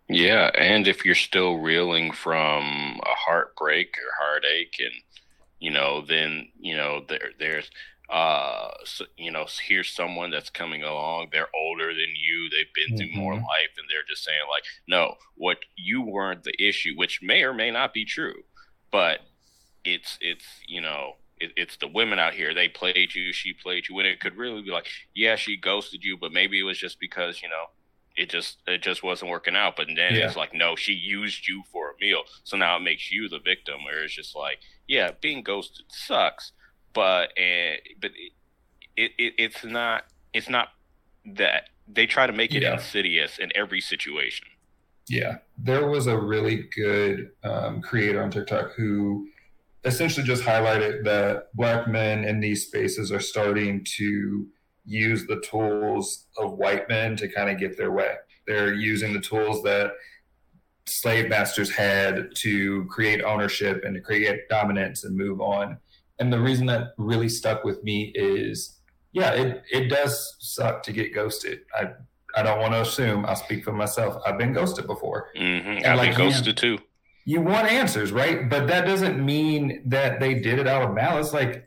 Yeah, 0.09 0.51
and 0.57 0.87
if 0.87 1.05
you're 1.05 1.15
still 1.15 1.57
reeling 1.57 2.13
from 2.13 3.01
a 3.05 3.15
heartbreak 3.15 3.97
or 3.99 4.25
heartache 4.25 4.77
and 4.79 4.95
you 5.59 5.71
know, 5.71 6.03
then 6.07 6.49
you 6.61 6.77
know 6.77 7.05
there 7.09 7.31
there's 7.39 7.71
uh 8.09 8.69
so, 8.85 9.05
you 9.17 9.33
know 9.33 9.47
here's 9.67 9.91
someone 9.91 10.31
that's 10.31 10.49
coming 10.49 10.85
along 10.85 11.27
they're 11.33 11.49
older 11.57 11.89
than 11.89 12.15
you 12.15 12.49
they've 12.51 12.73
been 12.73 12.97
through 12.97 13.09
mm-hmm. 13.09 13.19
more 13.19 13.35
life 13.35 13.75
and 13.77 13.87
they're 13.91 14.07
just 14.09 14.23
saying 14.23 14.39
like 14.49 14.63
no 14.87 15.17
what 15.35 15.59
you 15.75 16.03
weren't 16.03 16.45
the 16.45 16.55
issue 16.65 16.93
which 16.95 17.21
may 17.21 17.43
or 17.43 17.53
may 17.53 17.69
not 17.69 17.93
be 17.93 18.05
true 18.05 18.43
but 18.93 19.21
it's 19.85 20.19
it's 20.21 20.45
you 20.69 20.81
know 20.81 21.15
it, 21.39 21.51
it's 21.57 21.77
the 21.79 21.89
women 21.89 22.21
out 22.21 22.33
here 22.33 22.55
they 22.55 22.69
played 22.69 23.13
you 23.13 23.33
she 23.33 23.53
played 23.53 23.89
you 23.89 23.99
and 23.99 24.07
it 24.07 24.21
could 24.21 24.37
really 24.37 24.63
be 24.63 24.71
like 24.71 24.87
yeah 25.13 25.35
she 25.35 25.57
ghosted 25.57 26.05
you 26.05 26.17
but 26.17 26.33
maybe 26.33 26.61
it 26.61 26.65
was 26.65 26.79
just 26.79 27.01
because 27.01 27.43
you 27.43 27.49
know 27.49 27.65
it 28.17 28.31
just 28.31 28.59
it 28.67 28.83
just 28.83 29.03
wasn't 29.03 29.31
working 29.31 29.57
out 29.57 29.77
but 29.77 29.87
then 29.89 30.15
yeah. 30.15 30.27
it's 30.27 30.37
like 30.37 30.55
no 30.55 30.75
she 30.75 30.93
used 30.93 31.47
you 31.47 31.63
for 31.71 31.91
a 31.91 31.95
meal 32.01 32.23
so 32.45 32.57
now 32.57 32.77
it 32.77 32.81
makes 32.81 33.11
you 33.11 33.29
the 33.29 33.39
victim 33.39 33.85
where 33.85 34.03
it's 34.03 34.15
just 34.15 34.35
like 34.35 34.59
yeah 34.89 35.11
being 35.21 35.43
ghosted 35.43 35.85
sucks 35.89 36.53
but 36.93 37.37
and 37.37 37.79
but 38.01 38.11
it, 38.97 39.13
it 39.19 39.35
it's 39.39 39.65
not 39.65 40.05
it's 40.33 40.49
not 40.49 40.69
that 41.25 41.69
they 41.89 42.07
try 42.07 42.27
to 42.27 42.33
make 42.33 42.55
it 42.55 42.63
yeah. 42.63 42.75
insidious 42.75 43.39
in 43.39 43.51
every 43.55 43.81
situation. 43.81 44.47
Yeah, 45.09 45.37
there 45.57 45.87
was 45.87 46.09
a 46.09 46.19
really 46.19 46.69
good 46.75 47.31
um, 47.45 47.81
creator 47.81 48.23
on 48.23 48.31
TikTok 48.31 48.73
who 48.77 49.29
essentially 49.85 50.27
just 50.27 50.43
highlighted 50.43 51.05
that 51.05 51.55
black 51.55 51.87
men 51.87 52.25
in 52.25 52.41
these 52.41 52.67
spaces 52.67 53.13
are 53.13 53.21
starting 53.21 53.87
to 53.99 54.47
use 54.87 55.27
the 55.27 55.41
tools 55.41 56.27
of 56.39 56.53
white 56.53 56.89
men 56.89 57.17
to 57.17 57.29
kind 57.29 57.51
of 57.51 57.59
get 57.59 57.77
their 57.77 57.93
way. 57.93 58.15
They're 58.47 58.73
using 58.73 59.13
the 59.13 59.21
tools 59.21 59.63
that 59.65 59.93
slave 60.87 61.29
masters 61.29 61.71
had 61.71 62.29
to 62.37 62.85
create 62.85 63.23
ownership 63.23 63.83
and 63.85 63.95
to 63.95 64.01
create 64.01 64.49
dominance 64.49 65.05
and 65.05 65.17
move 65.17 65.41
on. 65.41 65.79
And 66.19 66.33
the 66.33 66.41
reason 66.41 66.67
that 66.67 66.95
really 66.97 67.29
stuck 67.29 67.65
with 67.65 67.83
me 67.83 68.13
is 68.15 68.79
yeah 69.13 69.33
it, 69.33 69.63
it 69.71 69.89
does 69.89 70.37
suck 70.39 70.83
to 70.85 70.93
get 70.93 71.13
ghosted. 71.15 71.61
I 71.75 71.91
i 72.37 72.43
don't 72.43 72.61
want 72.61 72.75
to 72.75 72.83
assume 72.83 73.25
i'll 73.25 73.35
speak 73.35 73.65
for 73.65 73.73
myself 73.73 74.21
i've 74.27 74.39
been 74.39 74.53
ghosted 74.53 74.87
before. 74.87 75.31
Mm-hmm. 75.37 75.87
i've 75.87 75.97
like, 75.97 76.17
been 76.17 76.29
ghosted 76.29 76.57
too. 76.57 76.79
you 77.25 77.41
want 77.41 77.67
answers 77.67 78.13
right? 78.13 78.49
But 78.49 78.67
that 78.69 78.87
doesn't 78.87 79.25
mean 79.25 79.83
that 79.87 80.21
they 80.21 80.35
did 80.35 80.59
it 80.59 80.67
out 80.67 80.83
of 80.83 80.95
malice. 80.95 81.33
Like 81.33 81.67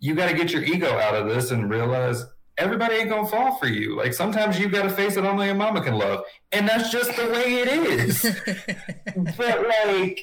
you 0.00 0.14
got 0.14 0.28
to 0.28 0.36
get 0.36 0.52
your 0.52 0.62
ego 0.62 0.98
out 0.98 1.14
of 1.14 1.28
this 1.28 1.50
and 1.50 1.70
realize 1.70 2.24
everybody 2.58 2.96
ain't 2.96 3.08
gonna 3.08 3.28
fall 3.28 3.56
for 3.56 3.66
you. 3.66 3.96
Like 3.96 4.12
sometimes 4.12 4.58
you 4.58 4.68
gotta 4.68 4.90
face 4.90 5.16
it 5.16 5.24
only 5.24 5.46
your 5.46 5.54
mama 5.54 5.82
can 5.82 5.94
love. 5.94 6.24
And 6.52 6.68
that's 6.68 6.90
just 6.90 7.16
the 7.16 7.26
way 7.26 7.60
it 7.60 7.68
is. 7.68 8.22
but 9.36 9.66
like 9.68 10.20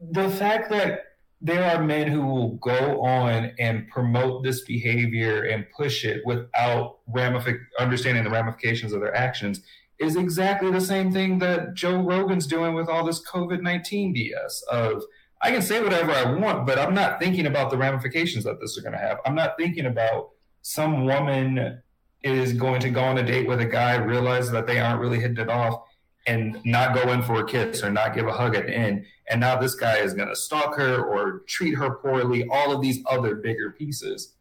the 0.00 0.30
fact 0.30 0.70
that 0.70 1.02
there 1.40 1.64
are 1.64 1.82
men 1.82 2.08
who 2.08 2.26
will 2.26 2.56
go 2.56 3.02
on 3.02 3.52
and 3.58 3.88
promote 3.88 4.42
this 4.42 4.62
behavior 4.64 5.44
and 5.44 5.66
push 5.76 6.04
it 6.04 6.22
without 6.24 6.98
ramific- 7.14 7.60
understanding 7.78 8.24
the 8.24 8.30
ramifications 8.30 8.92
of 8.92 9.00
their 9.00 9.14
actions 9.14 9.60
is 10.00 10.16
exactly 10.16 10.70
the 10.70 10.80
same 10.80 11.12
thing 11.12 11.38
that 11.40 11.74
Joe 11.74 12.00
Rogan's 12.02 12.46
doing 12.46 12.74
with 12.74 12.88
all 12.88 13.04
this 13.04 13.24
COVID 13.28 13.62
19 13.62 14.14
BS 14.14 14.62
of 14.70 15.02
I 15.40 15.52
can 15.52 15.62
say 15.62 15.80
whatever 15.80 16.10
I 16.10 16.32
want, 16.32 16.66
but 16.66 16.78
I'm 16.78 16.94
not 16.94 17.20
thinking 17.20 17.46
about 17.46 17.70
the 17.70 17.76
ramifications 17.76 18.42
that 18.44 18.60
this 18.60 18.76
is 18.76 18.82
going 18.82 18.94
to 18.94 18.98
have. 18.98 19.18
I'm 19.24 19.36
not 19.36 19.56
thinking 19.56 19.86
about 19.86 20.30
some 20.62 21.04
woman 21.04 21.80
is 22.22 22.52
going 22.52 22.80
to 22.80 22.90
go 22.90 23.02
on 23.02 23.18
a 23.18 23.22
date 23.22 23.46
with 23.46 23.60
a 23.60 23.66
guy, 23.66 23.96
realize 23.96 24.50
that 24.50 24.66
they 24.66 24.80
aren't 24.80 25.00
really 25.00 25.20
hitting 25.20 25.38
it 25.38 25.48
off, 25.48 25.82
and 26.26 26.60
not 26.64 26.94
go 26.94 27.10
in 27.12 27.22
for 27.22 27.40
a 27.40 27.46
kiss 27.46 27.82
or 27.82 27.90
not 27.90 28.14
give 28.14 28.26
a 28.26 28.32
hug 28.32 28.54
at 28.54 28.66
the 28.66 28.74
end. 28.74 29.04
And 29.30 29.40
now 29.40 29.58
this 29.58 29.74
guy 29.74 29.98
is 29.98 30.14
going 30.14 30.28
to 30.28 30.36
stalk 30.36 30.76
her 30.76 31.02
or 31.02 31.40
treat 31.46 31.74
her 31.74 31.96
poorly, 31.96 32.46
all 32.50 32.70
of 32.72 32.82
these 32.82 33.02
other 33.06 33.36
bigger 33.36 33.70
pieces. 33.70 34.34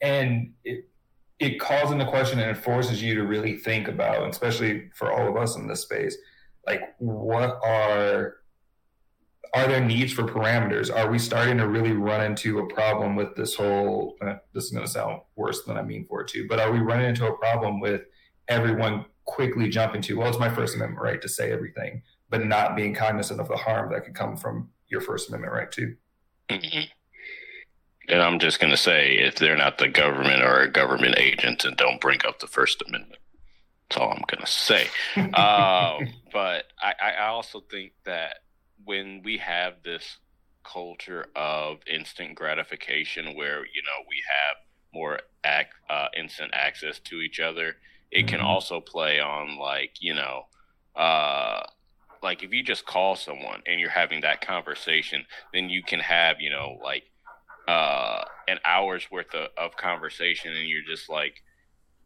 And 0.00 0.52
it, 0.64 0.88
it 1.38 1.60
calls 1.60 1.92
into 1.92 2.06
question 2.06 2.40
and 2.40 2.50
it 2.50 2.56
forces 2.56 3.02
you 3.02 3.14
to 3.14 3.22
really 3.22 3.56
think 3.56 3.88
about, 3.88 4.28
especially 4.28 4.90
for 4.94 5.12
all 5.12 5.28
of 5.28 5.36
us 5.36 5.56
in 5.56 5.68
this 5.68 5.82
space, 5.82 6.16
like 6.66 6.94
what 6.98 7.60
are 7.62 8.38
are 9.54 9.66
there 9.66 9.84
needs 9.84 10.12
for 10.12 10.24
parameters? 10.24 10.94
Are 10.94 11.10
we 11.10 11.18
starting 11.18 11.58
to 11.58 11.68
really 11.68 11.92
run 11.92 12.22
into 12.22 12.58
a 12.60 12.66
problem 12.66 13.16
with 13.16 13.34
this 13.36 13.54
whole? 13.54 14.16
Uh, 14.20 14.36
this 14.52 14.64
is 14.64 14.70
going 14.70 14.84
to 14.84 14.90
sound 14.90 15.20
worse 15.36 15.64
than 15.64 15.76
I 15.76 15.82
mean 15.82 16.06
for 16.06 16.22
it 16.22 16.28
to, 16.28 16.46
but 16.48 16.58
are 16.58 16.72
we 16.72 16.78
running 16.78 17.08
into 17.08 17.26
a 17.26 17.36
problem 17.36 17.80
with 17.80 18.02
everyone 18.48 19.04
quickly 19.24 19.68
jumping 19.68 20.00
to, 20.02 20.14
well, 20.14 20.28
it's 20.28 20.38
my 20.38 20.48
First 20.48 20.76
Amendment 20.76 21.02
right 21.02 21.20
to 21.20 21.28
say 21.28 21.52
everything, 21.52 22.02
but 22.30 22.46
not 22.46 22.76
being 22.76 22.94
cognizant 22.94 23.40
of 23.40 23.48
the 23.48 23.56
harm 23.56 23.92
that 23.92 24.04
could 24.04 24.14
come 24.14 24.36
from 24.36 24.70
your 24.88 25.00
First 25.00 25.28
Amendment 25.28 25.52
right 25.52 25.70
too. 25.70 25.96
Mm-hmm. 26.48 26.90
And 28.08 28.22
I'm 28.22 28.38
just 28.38 28.60
going 28.60 28.70
to 28.70 28.76
say, 28.76 29.16
if 29.18 29.34
they're 29.36 29.56
not 29.56 29.78
the 29.78 29.88
government 29.88 30.42
or 30.42 30.60
a 30.60 30.70
government 30.70 31.16
agent, 31.18 31.64
and 31.64 31.76
don't 31.76 32.00
bring 32.00 32.20
up 32.26 32.38
the 32.38 32.46
First 32.46 32.82
Amendment. 32.86 33.20
That's 33.88 34.00
all 34.00 34.10
I'm 34.10 34.22
going 34.28 34.40
to 34.40 34.46
say. 34.46 34.86
um, 35.16 36.08
but 36.32 36.66
I, 36.80 36.94
I 37.18 37.26
also 37.26 37.60
think 37.60 37.92
that 38.04 38.38
when 38.86 39.20
we 39.22 39.36
have 39.36 39.74
this 39.84 40.16
culture 40.64 41.26
of 41.36 41.78
instant 41.86 42.34
gratification, 42.34 43.36
where 43.36 43.58
you 43.58 43.82
know 43.82 44.06
we 44.08 44.22
have 44.26 44.56
more 44.94 45.20
ac- 45.44 45.68
uh, 45.90 46.08
instant 46.16 46.52
access 46.54 46.98
to 47.00 47.20
each 47.20 47.38
other, 47.38 47.76
it 48.10 48.26
can 48.26 48.38
mm-hmm. 48.38 48.46
also 48.46 48.80
play 48.80 49.20
on 49.20 49.58
like 49.58 49.92
you 50.00 50.14
know 50.14 50.46
uh 50.94 51.62
like 52.22 52.42
if 52.42 52.52
you 52.52 52.62
just 52.62 52.86
call 52.86 53.14
someone 53.14 53.62
and 53.66 53.78
you're 53.78 53.90
having 53.90 54.22
that 54.22 54.40
conversation 54.40 55.24
then 55.52 55.68
you 55.68 55.82
can 55.82 56.00
have 56.00 56.40
you 56.40 56.50
know 56.50 56.78
like 56.82 57.04
uh 57.68 58.22
an 58.48 58.58
hour's 58.64 59.10
worth 59.10 59.34
of, 59.34 59.48
of 59.58 59.76
conversation 59.76 60.52
and 60.52 60.68
you're 60.68 60.86
just 60.86 61.08
like 61.08 61.42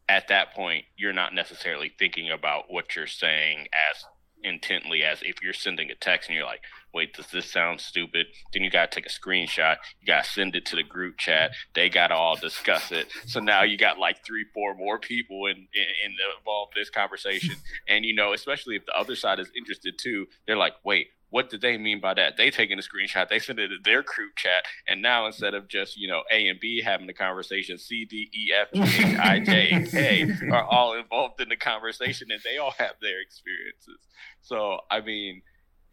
at 0.09 0.27
that 0.27 0.53
point 0.53 0.83
you're 0.97 1.13
not 1.13 1.33
necessarily 1.33 1.91
thinking 1.97 2.29
about 2.31 2.65
what 2.69 2.95
you're 2.95 3.07
saying 3.07 3.67
as 3.91 4.03
intently 4.43 5.03
as 5.03 5.21
if 5.21 5.41
you're 5.41 5.53
sending 5.53 5.89
a 5.91 5.95
text 5.95 6.29
and 6.29 6.35
you're 6.35 6.45
like, 6.45 6.61
wait, 6.93 7.13
does 7.13 7.27
this 7.27 7.51
sound 7.51 7.79
stupid? 7.79 8.27
Then 8.53 8.63
you 8.63 8.69
got 8.69 8.91
to 8.91 8.95
take 8.95 9.05
a 9.05 9.09
screenshot. 9.09 9.77
You 9.99 10.07
got 10.07 10.25
to 10.25 10.29
send 10.29 10.55
it 10.55 10.65
to 10.67 10.75
the 10.75 10.83
group 10.83 11.17
chat. 11.17 11.51
They 11.73 11.89
got 11.89 12.07
to 12.07 12.15
all 12.15 12.35
discuss 12.35 12.91
it. 12.91 13.07
So 13.27 13.39
now 13.39 13.63
you 13.63 13.77
got 13.77 13.97
like 13.97 14.25
three, 14.25 14.45
four 14.53 14.75
more 14.75 14.99
people 14.99 15.45
in, 15.45 15.55
in, 15.55 15.85
in 16.05 16.15
involved 16.37 16.73
in 16.75 16.81
this 16.81 16.89
conversation. 16.89 17.55
and, 17.87 18.05
you 18.05 18.13
know, 18.13 18.33
especially 18.33 18.75
if 18.75 18.85
the 18.85 18.97
other 18.97 19.15
side 19.15 19.39
is 19.39 19.49
interested 19.57 19.97
too, 19.97 20.27
they're 20.45 20.57
like, 20.57 20.73
wait, 20.83 21.07
what 21.31 21.49
did 21.49 21.61
they 21.61 21.77
mean 21.77 21.99
by 21.99 22.13
that? 22.13 22.37
They 22.37 22.51
taking 22.51 22.77
a 22.77 22.81
screenshot, 22.81 23.29
they 23.29 23.39
send 23.39 23.57
it 23.57 23.69
to 23.69 23.77
their 23.83 24.03
group 24.03 24.35
chat, 24.35 24.65
and 24.87 25.01
now 25.01 25.25
instead 25.25 25.53
of 25.53 25.67
just 25.67 25.97
you 25.97 26.07
know 26.07 26.21
A 26.31 26.47
and 26.47 26.59
B 26.59 26.81
having 26.83 27.07
the 27.07 27.13
conversation, 27.13 27.77
C, 27.79 28.05
D, 28.05 28.29
E, 28.33 28.51
F, 28.53 28.67
G, 28.73 28.81
H, 28.81 29.17
I, 29.17 29.39
J, 29.39 29.69
and 29.71 29.89
K 29.89 30.31
are 30.51 30.65
all 30.65 30.93
involved 30.93 31.41
in 31.41 31.49
the 31.49 31.55
conversation, 31.55 32.27
and 32.31 32.41
they 32.43 32.57
all 32.57 32.73
have 32.77 32.95
their 33.01 33.21
experiences. 33.21 33.97
So 34.41 34.79
I 34.91 35.01
mean, 35.01 35.41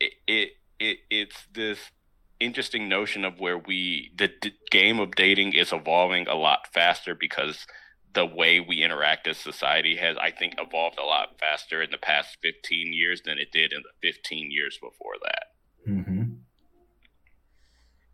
it 0.00 0.12
it, 0.26 0.50
it 0.78 0.98
it's 1.08 1.46
this 1.54 1.78
interesting 2.40 2.88
notion 2.88 3.24
of 3.24 3.40
where 3.40 3.58
we 3.58 4.10
the 4.16 4.28
d- 4.40 4.52
game 4.70 4.98
of 4.98 5.14
dating 5.14 5.52
is 5.52 5.72
evolving 5.72 6.26
a 6.28 6.34
lot 6.34 6.66
faster 6.72 7.14
because 7.14 7.66
the 8.18 8.26
way 8.26 8.58
we 8.58 8.82
interact 8.82 9.28
as 9.28 9.36
society 9.36 9.94
has, 9.94 10.16
I 10.16 10.32
think, 10.32 10.56
evolved 10.58 10.98
a 10.98 11.04
lot 11.04 11.38
faster 11.38 11.80
in 11.80 11.92
the 11.92 11.98
past 11.98 12.36
15 12.42 12.92
years 12.92 13.22
than 13.24 13.38
it 13.38 13.52
did 13.52 13.72
in 13.72 13.82
the 13.82 14.08
15 14.12 14.50
years 14.50 14.76
before 14.82 15.14
that. 15.22 15.44
Mm-hmm. 15.88 16.22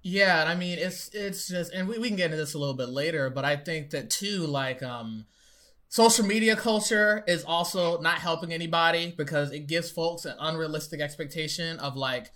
Yeah, 0.03 0.43
and 0.43 0.51
I 0.51 0.57
mean, 0.57 0.79
it's 0.79 1.09
it's 1.15 1.49
just, 1.49 1.73
and 1.73 1.89
we, 1.89 1.97
we 1.99 2.09
can 2.09 2.19
get 2.19 2.27
into 2.27 2.37
this 2.37 2.53
a 2.53 2.59
little 2.59 2.75
bit 2.75 2.91
later, 2.91 3.31
but 3.31 3.47
I 3.47 3.57
think 3.57 3.91
that 3.91 4.11
too, 4.11 4.41
like, 4.47 4.83
um, 4.83 5.25
social 5.89 6.27
media 6.27 6.55
culture 6.55 7.25
is 7.27 7.43
also 7.43 7.99
not 8.03 8.19
helping 8.19 8.53
anybody 8.53 9.15
because 9.17 9.53
it 9.53 9.67
gives 9.67 9.91
folks 9.91 10.27
an 10.27 10.37
unrealistic 10.39 11.01
expectation 11.01 11.79
of 11.79 11.97
like 11.97 12.31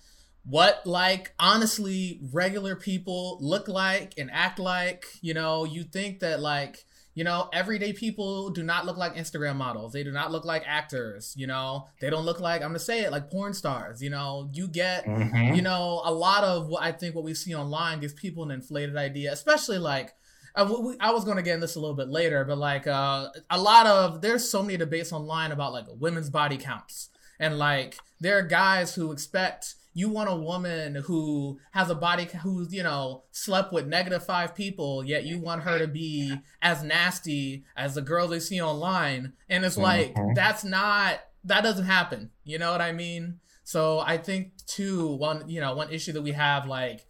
what 0.44 0.80
like 0.86 1.34
honestly 1.38 2.18
regular 2.32 2.74
people 2.74 3.36
look 3.42 3.68
like 3.68 4.14
and 4.16 4.30
act 4.32 4.58
like 4.58 5.04
you 5.20 5.34
know 5.34 5.64
you 5.64 5.82
think 5.82 6.20
that 6.20 6.40
like 6.40 6.86
you 7.18 7.24
know, 7.24 7.48
everyday 7.52 7.92
people 7.92 8.50
do 8.50 8.62
not 8.62 8.86
look 8.86 8.96
like 8.96 9.16
Instagram 9.16 9.56
models. 9.56 9.92
They 9.92 10.04
do 10.04 10.12
not 10.12 10.30
look 10.30 10.44
like 10.44 10.62
actors. 10.64 11.34
You 11.36 11.48
know, 11.48 11.88
they 12.00 12.10
don't 12.10 12.24
look 12.24 12.38
like 12.38 12.62
I'm 12.62 12.68
gonna 12.68 12.78
say 12.78 13.00
it 13.00 13.10
like 13.10 13.28
porn 13.28 13.54
stars. 13.54 14.00
You 14.00 14.10
know, 14.10 14.48
you 14.52 14.68
get 14.68 15.04
mm-hmm. 15.04 15.56
you 15.56 15.60
know 15.60 16.00
a 16.04 16.12
lot 16.12 16.44
of 16.44 16.68
what 16.68 16.80
I 16.80 16.92
think 16.92 17.16
what 17.16 17.24
we 17.24 17.34
see 17.34 17.56
online 17.56 17.98
gives 17.98 18.12
people 18.12 18.44
an 18.44 18.52
inflated 18.52 18.96
idea, 18.96 19.32
especially 19.32 19.78
like. 19.78 20.14
I, 20.54 20.62
uh, 20.62 20.94
I 20.98 21.12
was 21.12 21.24
going 21.24 21.36
to 21.36 21.42
get 21.42 21.54
in 21.54 21.60
this 21.60 21.76
a 21.76 21.80
little 21.80 21.94
bit 21.94 22.08
later, 22.08 22.44
but 22.44 22.56
like 22.58 22.86
uh, 22.86 23.28
a 23.50 23.60
lot 23.60 23.86
of 23.86 24.22
there's 24.22 24.48
so 24.48 24.62
many 24.62 24.76
debates 24.76 25.12
online 25.12 25.52
about 25.52 25.72
like 25.72 25.84
women's 25.98 26.30
body 26.30 26.56
counts 26.56 27.10
and 27.38 27.58
like 27.58 27.98
there 28.18 28.38
are 28.38 28.42
guys 28.42 28.94
who 28.94 29.12
expect 29.12 29.74
you 29.94 30.08
want 30.08 30.30
a 30.30 30.36
woman 30.36 30.96
who 31.06 31.58
has 31.72 31.90
a 31.90 31.94
body 31.94 32.24
who's 32.42 32.72
you 32.72 32.82
know 32.82 33.24
slept 33.30 33.72
with 33.72 33.86
negative 33.86 34.24
five 34.24 34.54
people 34.54 35.04
yet 35.04 35.24
you 35.24 35.40
want 35.40 35.62
her 35.62 35.78
to 35.78 35.86
be 35.86 36.36
as 36.62 36.82
nasty 36.82 37.64
as 37.76 37.94
the 37.94 38.02
girls 38.02 38.30
they 38.30 38.40
see 38.40 38.60
online. 38.60 39.32
And 39.48 39.64
it's 39.64 39.76
like 39.76 40.14
mm-hmm. 40.14 40.34
that's 40.34 40.64
not 40.64 41.20
that 41.44 41.62
doesn't 41.62 41.86
happen. 41.86 42.30
You 42.44 42.58
know 42.58 42.72
what 42.72 42.80
i 42.80 42.92
mean? 42.92 43.40
So 43.64 43.98
i 44.00 44.16
think 44.16 44.52
too 44.66 45.08
one 45.16 45.48
you 45.48 45.60
know 45.60 45.74
one 45.74 45.92
issue 45.92 46.12
that 46.12 46.22
we 46.22 46.32
have 46.32 46.66
like 46.66 47.06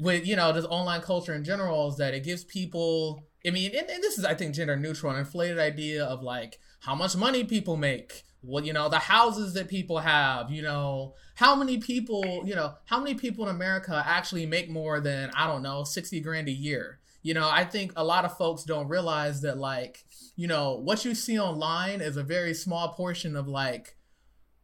with 0.00 0.26
you 0.26 0.34
know 0.34 0.52
this 0.52 0.64
online 0.64 1.02
culture 1.02 1.34
in 1.34 1.44
general 1.44 1.90
is 1.90 1.96
that 1.98 2.14
it 2.14 2.24
gives 2.24 2.42
people 2.44 3.22
i 3.46 3.50
mean 3.50 3.70
and, 3.76 3.88
and 3.88 4.02
this 4.02 4.18
is 4.18 4.24
i 4.24 4.34
think 4.34 4.54
gender 4.54 4.76
neutral 4.76 5.12
an 5.12 5.18
inflated 5.18 5.58
idea 5.58 6.04
of 6.04 6.22
like 6.22 6.58
how 6.80 6.94
much 6.94 7.16
money 7.16 7.44
people 7.44 7.76
make 7.76 8.24
what 8.42 8.64
you 8.64 8.72
know 8.72 8.88
the 8.88 8.98
houses 8.98 9.54
that 9.54 9.68
people 9.68 9.98
have 9.98 10.50
you 10.50 10.62
know 10.62 11.14
how 11.34 11.54
many 11.54 11.78
people 11.78 12.42
you 12.44 12.54
know 12.54 12.74
how 12.86 12.98
many 12.98 13.14
people 13.14 13.46
in 13.46 13.54
america 13.54 14.02
actually 14.06 14.46
make 14.46 14.70
more 14.70 15.00
than 15.00 15.30
i 15.36 15.46
don't 15.46 15.62
know 15.62 15.84
60 15.84 16.20
grand 16.20 16.48
a 16.48 16.52
year? 16.52 16.98
You 17.22 17.34
know 17.34 17.50
i 17.50 17.64
think 17.64 17.92
a 17.96 18.04
lot 18.04 18.24
of 18.24 18.36
folks 18.38 18.64
don't 18.64 18.88
realize 18.88 19.42
that 19.42 19.58
like 19.58 20.04
you 20.36 20.46
know 20.46 20.76
what 20.76 21.04
you 21.04 21.14
see 21.14 21.38
online 21.38 22.00
is 22.00 22.16
a 22.16 22.22
very 22.22 22.54
small 22.54 22.94
portion 22.94 23.36
of 23.36 23.46
like 23.46 23.96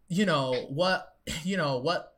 you 0.09 0.25
know 0.25 0.54
what 0.71 1.16
you 1.45 1.56
know 1.56 1.78
what 1.78 2.14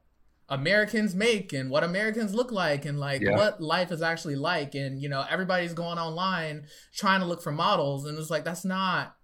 Americans 0.50 1.14
make 1.14 1.52
and 1.52 1.70
what 1.70 1.84
Americans 1.84 2.34
look 2.34 2.50
like 2.50 2.86
and 2.86 2.98
like 2.98 3.20
yeah. 3.20 3.36
what 3.36 3.60
life 3.60 3.92
is 3.92 4.00
actually 4.00 4.36
like. 4.36 4.74
And 4.74 5.00
you 5.00 5.08
know 5.08 5.24
everybody's 5.28 5.74
going 5.74 5.98
online 5.98 6.66
trying 6.94 7.20
to 7.20 7.26
look 7.26 7.42
for 7.42 7.52
models. 7.52 8.06
And 8.06 8.18
it's 8.18 8.30
like 8.30 8.44
that's 8.44 8.64
not 8.64 9.14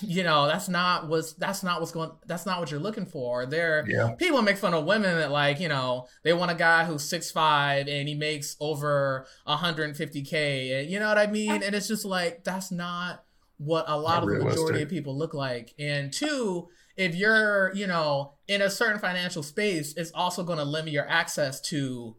you 0.00 0.22
know 0.22 0.46
that's 0.46 0.68
not 0.68 1.08
what's 1.08 1.32
that's 1.34 1.62
not 1.62 1.80
what's 1.80 1.92
going 1.92 2.10
that's 2.26 2.46
not 2.46 2.60
what 2.60 2.70
you're 2.70 2.80
looking 2.80 3.06
for 3.06 3.46
there 3.46 3.84
yeah. 3.88 4.12
people 4.16 4.40
make 4.40 4.56
fun 4.56 4.74
of 4.74 4.84
women 4.84 5.18
that 5.18 5.30
like 5.30 5.58
you 5.58 5.68
know 5.68 6.06
they 6.22 6.32
want 6.32 6.50
a 6.50 6.54
guy 6.54 6.84
who's 6.84 7.02
six 7.02 7.30
five 7.30 7.88
and 7.88 8.08
he 8.08 8.14
makes 8.14 8.56
over 8.60 9.26
150k 9.48 10.80
and 10.80 10.90
you 10.90 11.00
know 11.00 11.08
what 11.08 11.18
i 11.18 11.26
mean 11.26 11.62
and 11.62 11.74
it's 11.74 11.88
just 11.88 12.04
like 12.04 12.44
that's 12.44 12.70
not 12.70 13.24
what 13.58 13.84
a 13.88 13.96
lot 13.96 14.14
not 14.14 14.22
of 14.22 14.28
realistic. 14.28 14.54
the 14.54 14.62
majority 14.62 14.82
of 14.82 14.88
people 14.88 15.16
look 15.16 15.34
like 15.34 15.74
and 15.78 16.12
two 16.12 16.68
if 16.96 17.14
you're, 17.14 17.72
you 17.74 17.86
know, 17.86 18.34
in 18.48 18.62
a 18.62 18.70
certain 18.70 19.00
financial 19.00 19.42
space, 19.42 19.94
it's 19.96 20.12
also 20.12 20.44
going 20.44 20.58
to 20.58 20.64
limit 20.64 20.92
your 20.92 21.08
access 21.08 21.60
to 21.60 22.16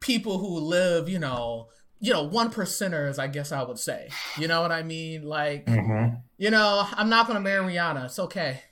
people 0.00 0.38
who 0.38 0.58
live, 0.58 1.08
you 1.08 1.18
know, 1.18 1.68
you 2.00 2.12
know, 2.12 2.22
one 2.22 2.50
percenters, 2.50 3.18
I 3.18 3.26
guess 3.26 3.52
I 3.52 3.62
would 3.62 3.78
say. 3.78 4.08
You 4.38 4.48
know 4.48 4.62
what 4.62 4.72
I 4.72 4.82
mean? 4.82 5.22
Like, 5.24 5.66
mm-hmm. 5.66 6.16
you 6.36 6.50
know, 6.50 6.86
I'm 6.92 7.08
not 7.08 7.26
going 7.26 7.36
to 7.36 7.40
marry 7.40 7.74
Rihanna. 7.74 8.06
It's 8.06 8.18
okay. 8.18 8.62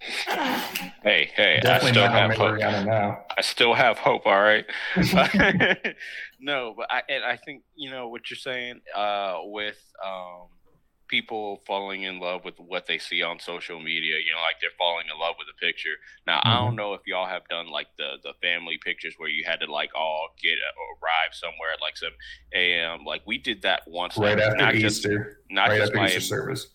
Hey, 0.00 1.30
hey, 1.34 1.60
Definitely 1.62 1.90
I 1.90 1.92
still 1.92 2.08
have 2.08 2.34
hope. 2.36 2.58
Now. 2.58 3.24
I 3.36 3.40
still 3.40 3.74
have 3.74 3.98
hope. 3.98 4.26
All 4.26 4.40
right. 4.40 4.66
no, 6.40 6.74
but 6.76 6.86
I 6.90 7.02
and 7.08 7.24
I 7.24 7.36
think 7.36 7.62
you 7.74 7.90
know 7.90 8.08
what 8.08 8.30
you're 8.30 8.36
saying 8.36 8.80
uh, 8.94 9.38
with 9.44 9.80
um, 10.04 10.48
people 11.14 11.62
falling 11.64 12.02
in 12.02 12.18
love 12.18 12.44
with 12.44 12.58
what 12.58 12.86
they 12.86 12.98
see 12.98 13.22
on 13.22 13.38
social 13.38 13.78
media. 13.78 14.16
You 14.16 14.32
know, 14.32 14.42
like 14.42 14.56
they're 14.60 14.76
falling 14.76 15.06
in 15.12 15.16
love 15.20 15.36
with 15.38 15.46
a 15.48 15.56
picture. 15.64 15.96
Now, 16.26 16.38
mm-hmm. 16.38 16.48
I 16.48 16.54
don't 16.56 16.74
know 16.74 16.94
if 16.94 17.02
y'all 17.06 17.28
have 17.28 17.46
done 17.48 17.68
like 17.68 17.86
the 17.98 18.16
the 18.24 18.32
family 18.42 18.78
pictures 18.84 19.14
where 19.16 19.28
you 19.28 19.44
had 19.46 19.60
to 19.60 19.70
like 19.70 19.90
all 19.94 20.30
get 20.42 20.58
arrive 21.00 21.32
somewhere 21.32 21.70
at 21.72 21.80
like 21.80 21.96
some 21.96 22.10
a.m. 22.52 23.04
Like 23.04 23.22
we 23.26 23.38
did 23.38 23.62
that 23.62 23.82
once. 23.86 24.18
Right 24.18 24.40
after 24.40 24.56
not 24.56 24.74
Easter. 24.74 25.18
Just, 25.18 25.50
not 25.50 25.68
right 25.68 25.80
just 25.80 25.94
my 25.94 26.06
Easter 26.06 26.20
service. 26.20 26.66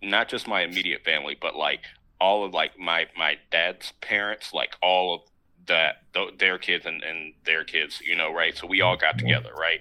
Not 0.00 0.28
just 0.28 0.48
my 0.48 0.62
immediate 0.62 1.04
family, 1.04 1.36
but 1.38 1.54
like 1.54 1.84
all 2.18 2.46
of 2.46 2.54
like 2.54 2.78
my 2.78 3.06
my 3.14 3.36
dad's 3.50 3.92
parents, 4.00 4.54
like 4.54 4.74
all 4.80 5.14
of 5.14 5.20
that 5.66 5.96
their 6.38 6.56
kids 6.56 6.86
and, 6.86 7.02
and 7.02 7.34
their 7.44 7.62
kids, 7.64 8.00
you 8.00 8.16
know, 8.16 8.32
right? 8.32 8.56
So 8.56 8.66
we 8.66 8.80
all 8.80 8.96
got 8.96 9.16
mm-hmm. 9.16 9.26
together, 9.26 9.52
right? 9.54 9.80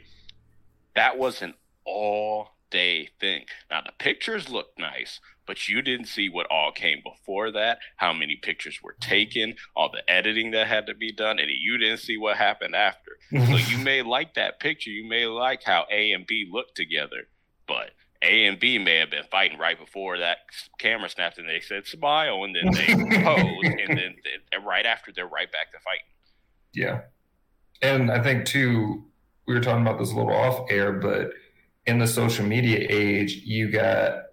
That 0.95 1.17
wasn't 1.17 1.55
all 1.85 2.49
day 2.71 3.09
thing. 3.19 3.45
Now 3.69 3.81
the 3.81 3.91
pictures 3.99 4.49
look 4.49 4.69
nice, 4.77 5.19
but 5.45 5.67
you 5.67 5.81
didn't 5.81 6.07
see 6.07 6.29
what 6.29 6.47
all 6.49 6.71
came 6.71 7.01
before 7.03 7.51
that, 7.51 7.79
how 7.97 8.13
many 8.13 8.35
pictures 8.35 8.79
were 8.81 8.95
taken, 8.99 9.55
all 9.75 9.91
the 9.91 10.09
editing 10.09 10.51
that 10.51 10.67
had 10.67 10.87
to 10.87 10.95
be 10.95 11.11
done, 11.11 11.39
and 11.39 11.49
you 11.49 11.77
didn't 11.77 11.99
see 11.99 12.17
what 12.17 12.37
happened 12.37 12.75
after. 12.75 13.11
so 13.31 13.57
you 13.57 13.77
may 13.83 14.01
like 14.01 14.33
that 14.35 14.59
picture, 14.59 14.89
you 14.89 15.07
may 15.07 15.25
like 15.25 15.63
how 15.63 15.85
A 15.91 16.11
and 16.13 16.25
B 16.25 16.49
look 16.49 16.73
together, 16.73 17.27
but 17.67 17.91
A 18.23 18.45
and 18.45 18.59
B 18.59 18.77
may 18.77 18.95
have 18.95 19.11
been 19.11 19.25
fighting 19.29 19.59
right 19.59 19.77
before 19.77 20.17
that 20.17 20.37
camera 20.79 21.09
snapped 21.09 21.37
and 21.37 21.49
they 21.49 21.59
said 21.59 21.85
smile 21.85 22.43
and 22.43 22.55
then 22.55 22.71
they 22.71 23.21
posed 23.21 23.65
and 23.87 23.97
then 23.97 24.15
right 24.65 24.85
after 24.85 25.11
they're 25.11 25.27
right 25.27 25.51
back 25.51 25.71
to 25.71 25.79
fighting. 25.79 26.05
Yeah. 26.73 27.01
And 27.81 28.11
I 28.11 28.21
think 28.21 28.45
too, 28.45 29.05
we 29.47 29.53
were 29.53 29.59
talking 29.59 29.81
about 29.81 29.99
this 29.99 30.11
a 30.11 30.15
little 30.15 30.33
off 30.33 30.69
air, 30.69 30.93
but 30.93 31.31
in 31.91 31.99
the 31.99 32.07
social 32.07 32.45
media 32.45 32.87
age, 32.89 33.35
you 33.43 33.69
got 33.69 34.23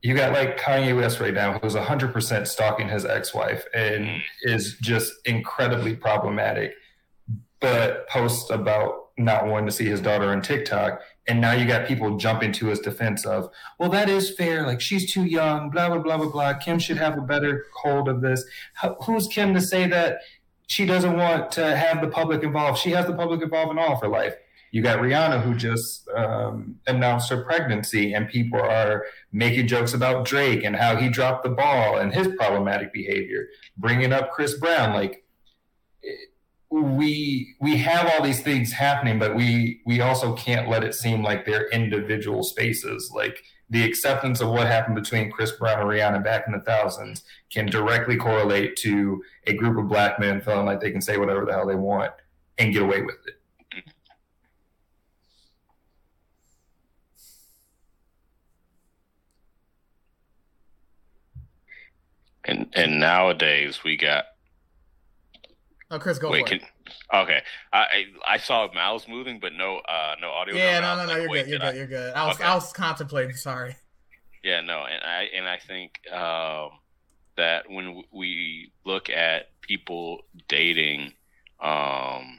you 0.00 0.14
got 0.14 0.32
like 0.32 0.56
Kanye 0.58 0.96
West 0.96 1.18
right 1.18 1.34
now, 1.34 1.58
who's 1.58 1.74
100% 1.74 2.46
stalking 2.46 2.88
his 2.88 3.04
ex-wife 3.04 3.64
and 3.74 4.22
is 4.42 4.76
just 4.80 5.12
incredibly 5.24 5.96
problematic, 5.96 6.74
but 7.58 8.08
posts 8.08 8.50
about 8.50 9.08
not 9.18 9.48
wanting 9.48 9.66
to 9.66 9.72
see 9.72 9.86
his 9.86 10.00
daughter 10.00 10.30
on 10.30 10.42
TikTok. 10.42 11.00
And 11.26 11.40
now 11.40 11.52
you 11.52 11.66
got 11.66 11.88
people 11.88 12.18
jumping 12.18 12.52
to 12.52 12.66
his 12.66 12.78
defense 12.78 13.26
of, 13.26 13.50
well, 13.80 13.90
that 13.90 14.08
is 14.08 14.30
fair. 14.30 14.64
Like 14.64 14.80
she's 14.80 15.12
too 15.12 15.24
young, 15.24 15.70
blah, 15.70 15.88
blah, 15.88 15.98
blah, 15.98 16.18
blah, 16.18 16.28
blah. 16.28 16.54
Kim 16.54 16.78
should 16.78 16.98
have 16.98 17.18
a 17.18 17.22
better 17.22 17.64
hold 17.82 18.08
of 18.08 18.20
this. 18.20 18.44
Who's 19.04 19.26
Kim 19.26 19.54
to 19.54 19.60
say 19.60 19.88
that 19.88 20.18
she 20.68 20.86
doesn't 20.86 21.16
want 21.16 21.50
to 21.52 21.76
have 21.76 22.00
the 22.00 22.08
public 22.08 22.44
involved? 22.44 22.78
She 22.78 22.90
has 22.90 23.06
the 23.06 23.14
public 23.14 23.42
involved 23.42 23.72
in 23.72 23.78
all 23.78 23.94
of 23.94 24.00
her 24.02 24.08
life. 24.08 24.36
You 24.72 24.82
got 24.82 24.98
Rihanna, 24.98 25.42
who 25.42 25.54
just 25.54 26.08
um, 26.08 26.76
announced 26.86 27.30
her 27.30 27.44
pregnancy, 27.44 28.12
and 28.12 28.28
people 28.28 28.60
are 28.60 29.06
making 29.32 29.68
jokes 29.68 29.94
about 29.94 30.26
Drake 30.26 30.64
and 30.64 30.76
how 30.76 30.96
he 30.96 31.08
dropped 31.08 31.44
the 31.44 31.50
ball 31.50 31.98
and 31.98 32.12
his 32.12 32.28
problematic 32.36 32.92
behavior. 32.92 33.48
Bringing 33.76 34.12
up 34.12 34.32
Chris 34.32 34.54
Brown, 34.54 34.92
like 34.92 35.24
we 36.70 37.54
we 37.60 37.76
have 37.76 38.10
all 38.12 38.22
these 38.22 38.42
things 38.42 38.72
happening, 38.72 39.18
but 39.18 39.36
we 39.36 39.80
we 39.86 40.00
also 40.00 40.34
can't 40.34 40.68
let 40.68 40.84
it 40.84 40.94
seem 40.94 41.22
like 41.22 41.46
they're 41.46 41.68
individual 41.68 42.42
spaces. 42.42 43.10
Like 43.14 43.42
the 43.70 43.84
acceptance 43.84 44.40
of 44.40 44.50
what 44.50 44.66
happened 44.66 44.94
between 44.94 45.30
Chris 45.30 45.52
Brown 45.52 45.80
and 45.80 45.88
Rihanna 45.88 46.22
back 46.22 46.44
in 46.46 46.52
the 46.52 46.60
thousands 46.60 47.24
can 47.50 47.66
directly 47.66 48.16
correlate 48.16 48.76
to 48.76 49.22
a 49.46 49.54
group 49.54 49.78
of 49.78 49.88
black 49.88 50.20
men 50.20 50.40
feeling 50.40 50.66
like 50.66 50.80
they 50.80 50.92
can 50.92 51.00
say 51.00 51.16
whatever 51.16 51.44
the 51.44 51.52
hell 51.52 51.66
they 51.66 51.74
want 51.74 52.12
and 52.58 52.72
get 52.72 52.82
away 52.82 53.02
with 53.02 53.16
it. 53.26 53.35
And 62.46 62.68
and 62.74 63.00
nowadays 63.00 63.82
we 63.84 63.96
got. 63.96 64.24
Oh, 65.90 65.98
Chris, 65.98 66.18
go 66.18 66.30
wait, 66.30 66.48
for 66.48 66.54
can, 66.54 66.58
it. 66.58 66.94
Okay, 67.14 67.42
I 67.72 68.04
I 68.26 68.38
saw 68.38 68.68
mouths 68.72 69.06
moving, 69.08 69.38
but 69.40 69.52
no 69.52 69.78
uh 69.88 70.14
no 70.20 70.30
audio. 70.30 70.54
Yeah, 70.54 70.80
no, 70.80 70.96
no, 70.96 71.06
no, 71.06 71.12
like, 71.12 71.22
you're 71.22 71.28
good, 71.28 71.48
you're 71.48 71.58
good, 71.58 71.76
you're 71.76 71.86
good. 71.86 72.14
I 72.14 72.26
was 72.26 72.36
okay. 72.36 72.44
I 72.44 72.54
was 72.54 72.72
contemplating. 72.72 73.36
Sorry. 73.36 73.76
Yeah, 74.42 74.60
no, 74.60 74.84
and 74.84 75.02
I 75.02 75.28
and 75.34 75.48
I 75.48 75.58
think 75.58 76.00
um, 76.12 76.70
that 77.36 77.68
when 77.68 78.04
we 78.12 78.72
look 78.84 79.10
at 79.10 79.60
people 79.60 80.22
dating, 80.48 81.12
um, 81.60 82.38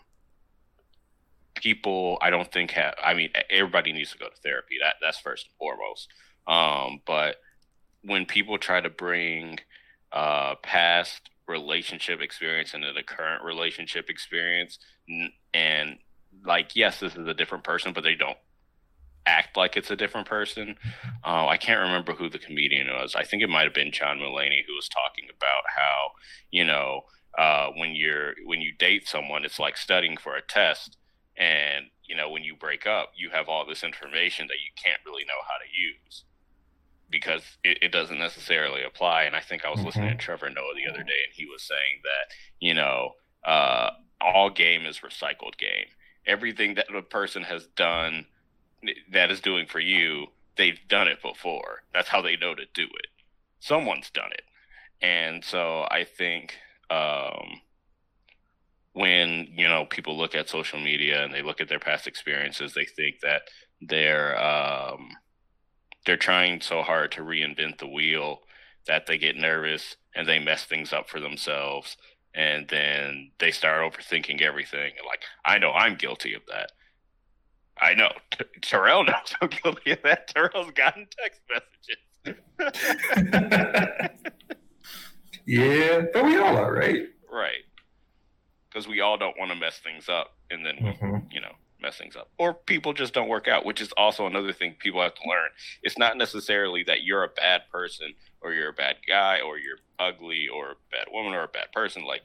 people 1.55 2.17
I 2.21 2.29
don't 2.29 2.49
think 2.49 2.71
have. 2.71 2.95
I 3.03 3.13
mean, 3.13 3.29
everybody 3.49 3.91
needs 3.91 4.11
to 4.13 4.17
go 4.17 4.29
to 4.29 4.35
therapy. 4.41 4.75
That 4.81 4.95
that's 5.01 5.19
first 5.19 5.47
and 5.47 5.55
foremost. 5.57 6.07
Um, 6.47 7.01
but 7.05 7.37
when 8.03 8.25
people 8.25 8.57
try 8.57 8.79
to 8.79 8.89
bring 8.89 9.59
uh, 10.11 10.55
past 10.63 11.29
relationship 11.47 12.21
experience 12.21 12.73
into 12.73 12.91
the 12.93 13.03
current 13.03 13.43
relationship 13.43 14.09
experience. 14.09 14.79
And 15.53 15.97
like 16.45 16.75
yes 16.75 16.99
this 16.99 17.15
is 17.15 17.27
a 17.27 17.33
different 17.33 17.63
person 17.63 17.93
but 17.93 18.03
they 18.03 18.15
don't 18.15 18.37
act 19.25 19.57
like 19.57 19.75
it's 19.75 19.91
a 19.91 19.95
different 19.95 20.27
person. 20.27 20.75
Uh, 21.25 21.47
i 21.47 21.57
can't 21.57 21.81
remember 21.81 22.13
who 22.13 22.29
the 22.29 22.39
comedian 22.39 22.87
was. 22.87 23.15
I 23.15 23.23
think 23.23 23.43
it 23.43 23.49
might 23.49 23.63
have 23.63 23.73
been 23.73 23.91
john 23.91 24.19
mulaney 24.19 24.63
who 24.67 24.75
was 24.75 24.87
talking 24.87 25.25
about 25.35 25.63
how 25.75 26.11
you 26.51 26.63
know 26.63 27.01
uh, 27.37 27.67
when 27.75 27.95
you're 27.95 28.33
when 28.45 28.61
you 28.61 28.71
date 28.79 29.07
someone 29.07 29.45
it's 29.45 29.59
like 29.59 29.77
studying 29.77 30.17
for 30.17 30.35
a 30.35 30.41
test. 30.41 30.97
And 31.37 31.87
you 32.05 32.15
know 32.15 32.29
when 32.29 32.43
you 32.43 32.55
break 32.55 32.87
up 32.87 33.11
you 33.15 33.29
have 33.31 33.49
all 33.49 33.65
this 33.65 33.83
information 33.83 34.47
that 34.47 34.63
you 34.63 34.71
can't 34.81 35.01
really 35.05 35.23
know 35.25 35.41
how 35.47 35.57
to 35.57 35.69
use 35.69 36.23
because 37.09 37.43
it, 37.63 37.79
it, 37.81 37.91
doesn't 37.91 38.19
necessarily 38.19 38.83
apply. 38.83 39.23
And 39.23 39.35
I 39.35 39.41
think 39.41 39.65
I 39.65 39.69
was 39.69 39.79
mm-hmm. 39.79 39.87
listening 39.87 40.09
to 40.09 40.15
Trevor 40.15 40.49
Noah 40.49 40.73
the 40.75 40.91
other 40.91 41.03
day, 41.03 41.19
and 41.25 41.33
he 41.33 41.45
was 41.45 41.63
saying 41.63 42.01
that 42.03 42.33
you 42.59 42.73
know 42.73 43.11
uh, 43.45 43.91
all 44.21 44.49
game 44.49 44.85
is 44.85 44.99
recycled 44.99 45.57
game. 45.57 45.87
Everything 46.25 46.75
that 46.75 46.93
a 46.93 47.01
person 47.01 47.43
has 47.43 47.67
done 47.67 48.25
that 49.11 49.31
is 49.31 49.41
doing 49.41 49.65
for 49.65 49.79
you, 49.79 50.27
they've 50.57 50.79
done 50.87 51.07
it 51.07 51.21
before. 51.21 51.83
That's 51.93 52.09
how 52.09 52.21
they 52.21 52.35
know 52.35 52.55
to 52.55 52.65
do 52.73 52.83
it. 52.83 53.07
Someone's 53.59 54.09
done 54.09 54.31
it, 54.31 54.43
and 55.01 55.43
so 55.43 55.87
I 55.89 56.03
think. 56.03 56.55
Um, 56.89 57.61
when 58.93 59.47
you 59.55 59.67
know 59.67 59.85
people 59.85 60.17
look 60.17 60.33
at 60.33 60.49
social 60.49 60.79
media 60.79 61.23
and 61.23 61.31
they 61.31 61.43
look 61.43 61.61
at 61.61 61.69
their 61.69 61.77
past 61.77 62.07
experiences, 62.07 62.73
they 62.73 62.85
think 62.85 63.19
that 63.21 63.43
they're 63.79 64.35
um, 64.43 64.96
they're 66.07 66.17
trying 66.17 66.61
so 66.61 66.81
hard 66.81 67.11
to 67.11 67.21
reinvent 67.21 67.77
the 67.77 67.87
wheel 67.87 68.39
that 68.87 69.05
they 69.05 69.17
get 69.19 69.35
nervous 69.35 69.97
and 70.15 70.27
they 70.27 70.39
mess 70.39 70.63
things 70.63 70.91
up 70.93 71.07
for 71.09 71.19
themselves 71.19 71.97
and 72.33 72.67
then 72.69 73.29
they 73.39 73.51
start 73.51 73.81
overthinking 73.93 74.41
everything. 74.41 74.93
Like 75.05 75.21
I 75.45 75.59
know 75.59 75.71
I'm 75.73 75.95
guilty 75.95 76.33
of 76.33 76.41
that. 76.47 76.71
I 77.79 77.93
know 77.93 78.09
T- 78.31 78.45
Terrell 78.61 79.03
knows 79.03 79.35
I'm 79.41 79.49
guilty 79.49 79.91
of 79.91 80.01
that. 80.03 80.27
Terrell's 80.29 80.71
gotten 80.71 81.07
text 81.19 81.41
messages. 81.49 82.03
yeah, 85.45 86.01
but 86.13 86.25
we 86.25 86.37
all 86.37 86.57
are, 86.57 86.73
right? 86.73 87.03
Right. 87.31 87.63
Because 88.69 88.87
we 88.87 89.01
all 89.01 89.17
don't 89.17 89.37
want 89.37 89.51
to 89.51 89.55
mess 89.57 89.79
things 89.79 90.09
up, 90.09 90.35
and 90.51 90.65
then 90.65 90.75
Mhm. 90.77 91.31
you 91.33 91.41
know 91.41 91.53
mess 91.81 91.97
things 91.97 92.15
up, 92.15 92.29
or 92.37 92.53
people 92.53 92.93
just 92.93 93.13
don't 93.13 93.27
work 93.27 93.47
out, 93.47 93.65
which 93.65 93.81
is 93.81 93.91
also 93.97 94.25
another 94.27 94.53
thing 94.53 94.75
people 94.79 95.01
have 95.01 95.13
to 95.15 95.29
learn. 95.29 95.49
It's 95.83 95.97
not 95.97 96.17
necessarily 96.17 96.83
that 96.83 97.03
you're 97.03 97.23
a 97.23 97.29
bad 97.29 97.63
person, 97.71 98.13
or 98.41 98.53
you're 98.53 98.69
a 98.69 98.73
bad 98.73 98.97
guy, 99.07 99.39
or 99.41 99.57
you're 99.57 99.77
ugly, 99.99 100.47
or 100.47 100.71
a 100.71 100.75
bad 100.91 101.07
woman, 101.11 101.33
or 101.33 101.43
a 101.43 101.47
bad 101.47 101.71
person. 101.73 102.03
Like, 102.05 102.21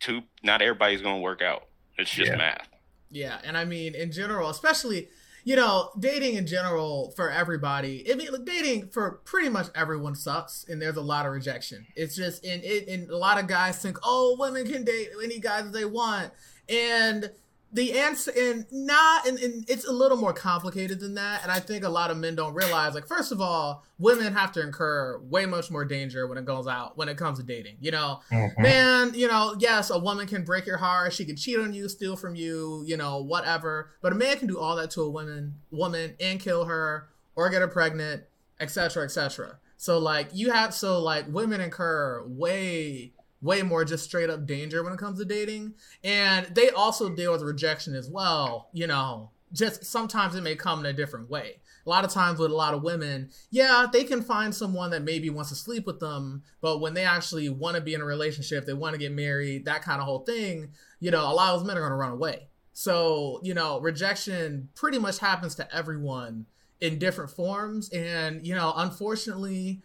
two, 0.00 0.22
not 0.42 0.62
everybody's 0.62 1.02
going 1.02 1.16
to 1.16 1.22
work 1.22 1.42
out. 1.42 1.64
It's 1.98 2.10
just 2.10 2.30
Yeah. 2.30 2.36
math. 2.36 2.68
Yeah, 3.10 3.38
and 3.44 3.56
I 3.56 3.64
mean 3.64 3.94
in 3.94 4.10
general, 4.12 4.50
especially 4.50 5.08
you 5.44 5.54
know, 5.54 5.92
dating 5.96 6.34
in 6.34 6.44
general 6.44 7.12
for 7.14 7.30
everybody. 7.30 8.04
I 8.12 8.16
mean, 8.16 8.32
like, 8.32 8.44
dating 8.44 8.88
for 8.88 9.20
pretty 9.24 9.48
much 9.48 9.68
everyone 9.76 10.16
sucks, 10.16 10.64
and 10.68 10.82
there's 10.82 10.96
a 10.96 11.00
lot 11.00 11.24
of 11.24 11.30
rejection. 11.30 11.86
It's 11.94 12.16
just, 12.16 12.44
and 12.44 12.64
it, 12.64 12.88
and 12.88 13.08
a 13.08 13.16
lot 13.16 13.38
of 13.38 13.46
guys 13.46 13.80
think, 13.80 13.96
oh, 14.02 14.34
women 14.40 14.66
can 14.66 14.82
date 14.82 15.10
any 15.22 15.38
guys 15.38 15.70
they 15.70 15.84
want, 15.84 16.32
and 16.68 17.30
the 17.76 17.98
answer, 17.98 18.32
and 18.36 18.66
not, 18.72 19.26
and, 19.28 19.38
and 19.38 19.68
it's 19.70 19.86
a 19.86 19.92
little 19.92 20.16
more 20.16 20.32
complicated 20.32 20.98
than 20.98 21.14
that. 21.14 21.42
And 21.42 21.52
I 21.52 21.60
think 21.60 21.84
a 21.84 21.88
lot 21.88 22.10
of 22.10 22.16
men 22.16 22.34
don't 22.34 22.54
realize, 22.54 22.94
like, 22.94 23.06
first 23.06 23.30
of 23.30 23.40
all, 23.40 23.84
women 23.98 24.32
have 24.32 24.50
to 24.52 24.60
incur 24.62 25.18
way 25.20 25.46
much 25.46 25.70
more 25.70 25.84
danger 25.84 26.26
when 26.26 26.38
it 26.38 26.44
goes 26.44 26.66
out 26.66 26.96
when 26.96 27.08
it 27.08 27.16
comes 27.16 27.38
to 27.38 27.44
dating. 27.44 27.76
You 27.80 27.90
know, 27.92 28.20
Mhm. 28.32 28.58
man, 28.58 29.12
you 29.14 29.28
know, 29.28 29.54
yes, 29.58 29.90
a 29.90 29.98
woman 29.98 30.26
can 30.26 30.42
break 30.44 30.66
your 30.66 30.78
heart. 30.78 31.12
She 31.12 31.24
can 31.24 31.36
cheat 31.36 31.58
on 31.58 31.72
you, 31.72 31.88
steal 31.88 32.16
from 32.16 32.34
you, 32.34 32.82
you 32.86 32.96
know, 32.96 33.22
whatever. 33.22 33.90
But 34.02 34.12
a 34.12 34.16
man 34.16 34.38
can 34.38 34.48
do 34.48 34.58
all 34.58 34.74
that 34.76 34.90
to 34.92 35.02
a 35.02 35.10
woman, 35.10 35.54
woman, 35.70 36.14
and 36.18 36.40
kill 36.40 36.64
her 36.64 37.08
or 37.36 37.48
get 37.50 37.60
her 37.60 37.68
pregnant, 37.68 38.24
etc., 38.58 39.04
etc. 39.04 39.58
So 39.76 39.98
like 39.98 40.30
you 40.32 40.50
have, 40.50 40.72
so 40.74 40.98
like 41.00 41.26
women 41.28 41.60
incur 41.60 42.24
way, 42.26 43.12
way 43.42 43.62
more 43.62 43.84
just 43.84 44.04
straight 44.04 44.30
up 44.30 44.46
danger 44.46 44.82
when 44.82 44.92
it 44.92 44.98
comes 44.98 45.18
to 45.18 45.24
dating, 45.24 45.74
and 46.02 46.46
they 46.54 46.70
also 46.70 47.08
deal 47.08 47.32
with 47.32 47.42
rejection 47.42 47.94
as 47.94 48.08
well. 48.08 48.68
You 48.72 48.86
know, 48.86 49.30
just 49.52 49.84
sometimes 49.84 50.34
it 50.34 50.42
may 50.42 50.56
come 50.56 50.80
in 50.80 50.86
a 50.86 50.92
different 50.92 51.30
way. 51.30 51.60
A 51.86 51.88
lot 51.88 52.04
of 52.04 52.10
times 52.10 52.40
with 52.40 52.50
a 52.50 52.56
lot 52.56 52.74
of 52.74 52.82
women, 52.82 53.30
yeah, 53.50 53.86
they 53.92 54.02
can 54.02 54.20
find 54.20 54.52
someone 54.52 54.90
that 54.90 55.04
maybe 55.04 55.30
wants 55.30 55.50
to 55.50 55.56
sleep 55.56 55.86
with 55.86 56.00
them, 56.00 56.42
but 56.60 56.80
when 56.80 56.94
they 56.94 57.04
actually 57.04 57.48
want 57.48 57.76
to 57.76 57.80
be 57.80 57.94
in 57.94 58.00
a 58.00 58.04
relationship, 58.04 58.66
they 58.66 58.72
want 58.74 58.94
to 58.94 58.98
get 58.98 59.12
married, 59.12 59.66
that 59.66 59.82
kind 59.82 60.00
of 60.00 60.06
whole 60.06 60.24
thing, 60.24 60.72
you 60.98 61.12
know, 61.12 61.22
a 61.22 61.32
lot 61.32 61.54
of 61.54 61.60
those 61.60 61.66
men 61.66 61.76
are 61.76 61.80
going 61.80 61.92
to 61.92 61.96
run 61.96 62.10
away. 62.10 62.48
So, 62.72 63.40
you 63.42 63.54
know, 63.54 63.80
rejection 63.80 64.68
pretty 64.74 64.98
much 64.98 65.18
happens 65.18 65.54
to 65.54 65.74
everyone 65.74 66.46
in 66.80 66.98
different 66.98 67.30
forms. 67.30 67.88
And, 67.90 68.46
you 68.46 68.54
know, 68.54 68.72
unfortunately, 68.76 69.80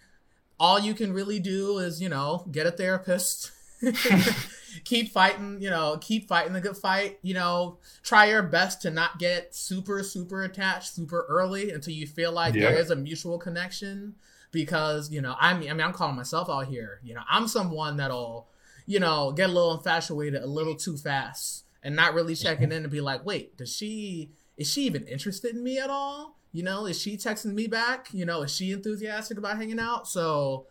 all 0.62 0.80
you 0.80 0.94
can 0.94 1.12
really 1.12 1.40
do 1.40 1.80
is, 1.80 2.00
you 2.00 2.08
know, 2.08 2.46
get 2.52 2.68
a 2.68 2.72
therapist. 2.72 3.52
keep 4.84 5.12
fighting, 5.12 5.58
you 5.60 5.72
know, 5.72 5.98
keep 6.00 6.28
fighting 6.28 6.54
the 6.54 6.62
good 6.62 6.78
fight, 6.78 7.18
you 7.24 7.34
know, 7.34 7.80
try 8.04 8.26
your 8.26 8.44
best 8.44 8.80
to 8.84 8.92
not 8.92 9.18
get 9.18 9.56
super, 9.56 10.04
super 10.04 10.44
attached 10.44 10.94
super 10.94 11.26
early 11.28 11.72
until 11.72 11.94
you 11.94 12.06
feel 12.06 12.32
like 12.32 12.54
Yeah. 12.54 12.70
there 12.70 12.80
is 12.80 12.92
a 12.92 12.96
mutual 12.96 13.40
connection. 13.40 14.14
Because, 14.52 15.10
you 15.10 15.20
know, 15.20 15.36
I 15.40 15.58
mean 15.58 15.72
I 15.72 15.74
mean 15.74 15.82
I'm 15.82 15.94
calling 15.94 16.16
myself 16.16 16.48
out 16.48 16.68
here. 16.68 17.00
You 17.04 17.16
know, 17.16 17.24
I'm 17.28 17.48
someone 17.48 17.98
that'll, 17.98 18.48
you 18.86 19.00
know, 19.00 19.32
get 19.32 19.50
a 19.50 19.54
little 19.54 19.76
infatuated 19.76 20.44
a 20.44 20.48
little 20.48 20.76
too 20.76 20.96
fast 20.96 21.64
and 21.82 21.96
not 21.96 22.14
really 22.14 22.36
checking 22.36 22.70
mm-hmm. 22.70 22.78
in 22.78 22.84
to 22.84 22.90
be 22.90 23.02
like, 23.02 23.26
wait, 23.26 23.58
does 23.58 23.76
she 23.76 24.30
is 24.58 24.72
she 24.72 24.84
even 24.84 25.08
interested 25.08 25.56
in 25.56 25.64
me 25.64 25.80
at 25.80 25.90
all? 25.90 26.38
You 26.52 26.64
know, 26.64 26.86
is 26.86 27.00
she 27.00 27.18
texting 27.18 27.54
me 27.54 27.68
back? 27.68 28.10
You 28.12 28.26
know, 28.26 28.42
is 28.42 28.54
she 28.54 28.72
enthusiastic 28.72 29.38
about 29.38 29.58
hanging 29.58 29.80
out? 29.80 30.08
So, 30.08 30.68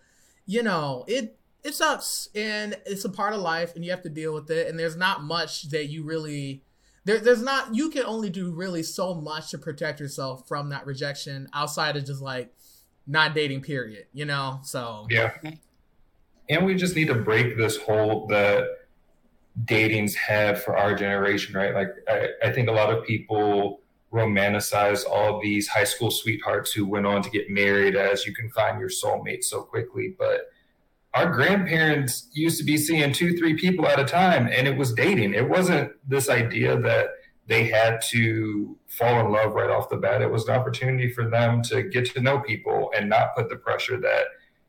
you 0.47 0.63
know, 0.63 1.05
it 1.07 1.39
it 1.63 1.75
sucks 1.75 2.29
and 2.35 2.77
it's 2.87 3.05
a 3.05 3.11
part 3.11 3.35
of 3.35 3.41
life 3.41 3.75
and 3.75 3.85
you 3.85 3.91
have 3.91 4.03
to 4.03 4.09
deal 4.09 4.33
with 4.33 4.51
it 4.51 4.69
and 4.69 4.79
there's 4.79 4.97
not 4.97 5.23
much 5.23 5.69
that 5.71 5.89
you 5.89 6.03
really 6.03 6.63
there, 7.05 7.19
there's 7.19 7.43
not 7.43 7.75
you 7.75 7.91
can 7.91 8.03
only 8.05 8.31
do 8.31 8.51
really 8.51 8.83
so 8.83 9.15
much 9.15 9.51
to 9.51 9.59
protect 9.59 10.01
yourself 10.01 10.49
from 10.49 10.71
that 10.71 10.87
rejection 10.87 11.49
outside 11.53 11.99
of 11.99 12.07
just 12.07 12.23
like 12.23 12.55
not 13.07 13.35
dating 13.35 13.61
period 13.61 14.07
you 14.15 14.25
know 14.25 14.59
so 14.63 15.07
Yeah. 15.11 15.33
And 16.49 16.65
we 16.65 16.75
just 16.75 16.97
need 16.97 17.09
to 17.09 17.15
break 17.15 17.59
this 17.59 17.77
hold 17.77 18.31
that 18.31 18.65
datings 19.65 20.15
have 20.15 20.63
for 20.63 20.77
our 20.77 20.95
generation, 20.95 21.55
right? 21.55 21.75
Like, 21.75 21.89
I, 22.09 22.29
I 22.45 22.53
think 22.53 22.69
a 22.69 22.73
lot 22.73 22.93
of 22.93 23.05
people 23.05 23.80
romanticize 24.13 25.05
all 25.09 25.41
these 25.41 25.69
high 25.69 25.85
school 25.85 26.11
sweethearts 26.11 26.73
who 26.73 26.87
went 26.87 27.07
on 27.07 27.23
to 27.23 27.31
get 27.31 27.51
married 27.51 27.97
as 27.97 28.27
you 28.27 28.35
can 28.35 28.51
find 28.51 28.81
your 28.81 28.89
soulmate 28.89 29.45
so 29.45 29.63
quickly. 29.63 30.15
But 30.19 30.51
our 31.15 31.31
grandparents 31.31 32.29
used 32.33 32.59
to 32.59 32.65
be 32.65 32.77
seeing 32.77 33.13
two, 33.13 33.37
three 33.37 33.55
people 33.55 33.87
at 33.87 34.01
a 34.01 34.05
time, 34.05 34.49
and 34.49 34.67
it 34.67 34.77
was 34.77 34.93
dating. 34.93 35.35
It 35.35 35.49
wasn't 35.49 35.93
this 36.09 36.29
idea 36.29 36.79
that 36.81 37.11
they 37.47 37.65
had 37.65 38.01
to 38.11 38.77
fall 38.87 39.27
in 39.27 39.33
love 39.33 39.55
right 39.55 39.71
off 39.71 39.89
the 39.89 39.97
bat. 39.97 40.23
It 40.23 40.31
was 40.31 40.47
an 40.47 40.55
opportunity 40.55 41.09
for 41.13 41.29
them 41.29 41.63
to 41.63 41.83
get 41.83 42.13
to 42.13 42.21
know 42.21 42.39
people 42.39 42.93
and 42.97 43.09
not 43.09 43.35
put 43.35 43.49
the 43.49 43.57
pressure 43.57 43.99
that 43.99 44.27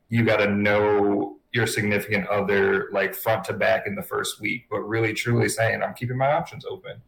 you 0.08 0.24
got 0.24 0.38
to 0.38 0.50
know 0.50 1.38
your 1.52 1.66
significant 1.66 2.26
other 2.26 2.88
like 2.92 3.14
front 3.14 3.44
to 3.44 3.52
back 3.52 3.86
in 3.86 3.94
the 3.94 4.02
first 4.02 4.40
week, 4.40 4.66
but 4.70 4.80
really 4.80 5.12
truly 5.12 5.48
saying, 5.48 5.82
I'm 5.82 5.94
keeping 5.94 6.18
my 6.18 6.32
options 6.32 6.64
open. 6.64 7.00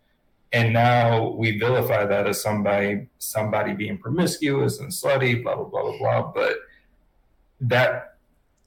And 0.55 0.73
now 0.73 1.31
we 1.31 1.59
vilify 1.59 2.07
that 2.07 2.29
as 2.29 2.41
somebody 2.41 3.09
somebody 3.19 3.73
being 3.75 3.99
promiscuous 3.99 4.79
and 4.79 4.89
slutty, 4.89 5.43
blah 5.43 5.57
blah 5.57 5.65
blah 5.65 5.83
blah 5.83 5.99
blah. 5.99 6.33
But 6.33 6.59
that 7.63 8.19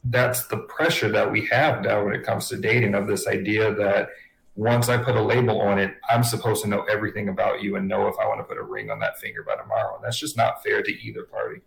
that's 0.04 0.48
the 0.48 0.58
pressure 0.58 1.10
that 1.10 1.32
we 1.32 1.46
have 1.46 1.84
now 1.84 2.04
when 2.04 2.14
it 2.14 2.24
comes 2.24 2.50
to 2.50 2.58
dating 2.58 2.94
of 2.94 3.08
this 3.08 3.26
idea 3.26 3.74
that 3.76 4.10
once 4.56 4.90
I 4.90 4.98
put 4.98 5.16
a 5.16 5.22
label 5.22 5.62
on 5.62 5.80
it, 5.80 5.96
I'm 6.10 6.24
supposed 6.24 6.62
to 6.64 6.70
know 6.70 6.82
everything 6.84 7.30
about 7.30 7.62
you 7.62 7.78
and 7.78 7.88
know 7.88 8.08
if 8.08 8.16
I 8.22 8.28
want 8.28 8.42
to 8.42 8.44
put 8.44 8.58
a 8.58 8.64
ring 8.64 8.90
on 8.92 9.00
that 9.00 9.18
finger 9.18 9.44
by 9.44 9.56
tomorrow. 9.56 9.96
And 9.96 10.04
that's 10.04 10.20
just 10.20 10.36
not 10.36 10.62
fair 10.64 10.84
to 10.84 10.92
either 10.92 11.24
party. 11.24 11.62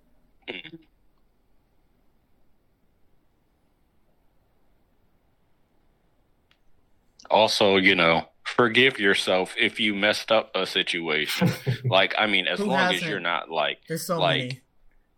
Also, 7.31 7.77
you 7.77 7.95
know, 7.95 8.30
forgive 8.57 8.99
yourself 8.99 9.55
if 9.59 9.79
you 9.81 9.95
messed 9.95 10.31
up 10.33 10.51
a 10.55 10.67
situation. 10.67 11.51
like, 11.85 12.15
I 12.19 12.27
mean, 12.27 12.47
as 12.47 12.59
Who 12.59 12.67
long 12.67 12.79
as 12.81 12.93
hasn't? 12.95 13.11
you're 13.11 13.21
not 13.21 13.51
like 13.51 13.79
there's 13.89 14.03
so 14.05 14.19
Like, 14.19 14.39
many 14.39 14.61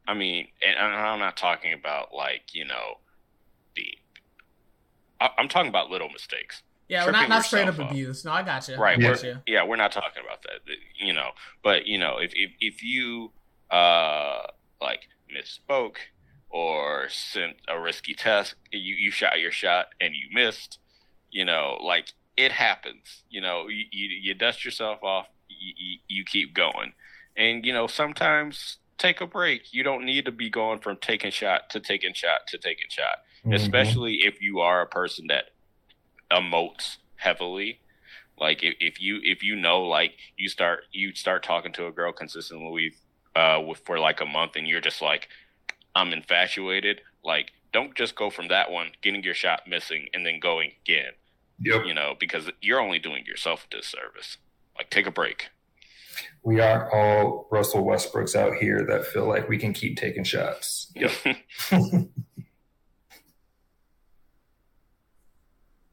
I 0.07 0.14
mean, 0.14 0.49
and 0.66 0.77
I'm 0.79 1.18
not 1.21 1.37
talking 1.37 1.73
about 1.73 2.12
like 2.14 2.55
you 2.55 2.64
know, 2.64 2.99
the. 3.77 3.87
I- 5.21 5.31
I'm 5.38 5.49
talking 5.49 5.68
about 5.68 5.90
little 5.90 6.09
mistakes, 6.09 6.62
yeah 6.88 7.05
we're 7.07 7.12
not, 7.12 7.29
not 7.29 7.45
straight 7.45 7.68
up 7.68 7.79
up. 7.79 7.90
abuse 7.90 8.25
no 8.25 8.33
i 8.33 8.42
got 8.42 8.68
you 8.68 8.77
right? 8.77 8.99
I 9.03 9.09
We're, 9.09 9.16
you. 9.25 9.38
yeah, 9.47 9.64
we're 9.64 9.77
not 9.77 9.92
talking 9.92 10.23
about 10.25 10.42
that, 10.42 10.61
you 10.99 11.12
know. 11.12 11.31
But 11.62 11.87
you 11.87 11.99
know, 11.99 12.18
if 12.18 12.33
if 12.35 12.51
if 12.61 12.83
you 12.83 13.31
uh 13.71 14.42
like 14.81 15.03
misspoke 15.35 15.97
or 16.51 17.09
sent 17.09 17.57
a 17.68 17.81
risky 17.81 18.14
test, 18.14 18.57
you 18.73 18.95
you 18.95 19.11
shot 19.11 19.40
your 19.40 19.53
shot 19.53 19.87
and 20.01 20.14
you 20.14 20.29
missed, 20.35 20.79
you 21.31 21.45
know, 21.45 21.79
like 21.83 22.12
it 22.37 22.53
happens. 22.53 23.23
You 23.31 23.40
know, 23.40 23.68
you 23.68 23.85
you, 23.90 24.09
you 24.09 24.35
dust 24.35 24.64
yourself 24.64 25.03
off, 25.03 25.27
you, 25.49 25.73
you 25.77 25.99
you 26.09 26.25
keep 26.25 26.55
going, 26.55 26.92
and 27.37 27.64
you 27.64 27.73
know 27.73 27.87
sometimes 27.87 28.79
take 28.99 29.21
a 29.21 29.27
break. 29.27 29.73
You 29.73 29.83
don't 29.83 30.05
need 30.05 30.25
to 30.27 30.33
be 30.33 30.49
going 30.51 30.79
from 30.81 30.97
taking 30.97 31.31
shot 31.31 31.71
to 31.71 31.81
taking 31.81 32.14
shot 32.14 32.47
to 32.49 32.59
taking 32.59 32.88
shot, 32.88 33.18
Mm-hmm. 33.45 33.55
especially 33.55 34.14
if 34.25 34.40
you 34.40 34.61
are 34.61 34.83
a 34.83 34.87
person 34.87 35.27
that 35.29 35.47
emotes 36.31 36.99
heavily. 37.16 37.81
Like 38.38 38.62
if, 38.62 38.75
if 38.81 39.01
you 39.01 39.18
if 39.23 39.42
you 39.42 39.57
know 39.57 39.83
like 39.83 40.12
you 40.37 40.49
start 40.49 40.85
you 40.92 41.14
start 41.14 41.42
talking 41.42 41.73
to 41.75 41.87
a 41.87 41.92
girl 41.92 42.12
consistently 42.12 42.95
uh 43.37 43.61
with 43.66 43.79
for 43.81 43.99
like 43.99 44.21
a 44.21 44.25
month 44.27 44.53
and 44.57 44.66
you're 44.66 44.81
just 44.81 45.03
like 45.03 45.29
I'm 45.95 46.12
infatuated, 46.12 47.01
like 47.25 47.53
don't 47.73 47.95
just 47.95 48.14
go 48.14 48.31
from 48.31 48.49
that 48.49 48.71
one 48.71 48.88
getting 49.03 49.23
your 49.23 49.35
shot 49.35 49.62
missing 49.66 50.07
and 50.14 50.25
then 50.25 50.38
going 50.40 50.73
again, 50.85 51.12
Yep. 51.61 51.87
you 51.87 51.95
know, 51.95 52.15
because 52.19 52.51
you're 52.61 52.81
only 52.81 52.99
doing 52.99 53.25
yourself 53.27 53.67
a 53.71 53.77
disservice. 53.77 54.38
Like 54.77 54.91
take 54.91 55.07
a 55.07 55.11
break. 55.11 55.51
We 56.43 56.61
aren't 56.61 56.93
all 56.93 57.49
Russell 57.51 57.85
Westbrooks 57.85 58.35
out 58.35 58.57
here 58.57 58.85
that 58.88 59.07
feel 59.07 59.27
like 59.29 59.49
we 59.49 59.59
can 59.59 59.73
keep 59.73 59.97
taking 59.97 60.25
shots. 60.25 60.93
Yep. 60.95 61.12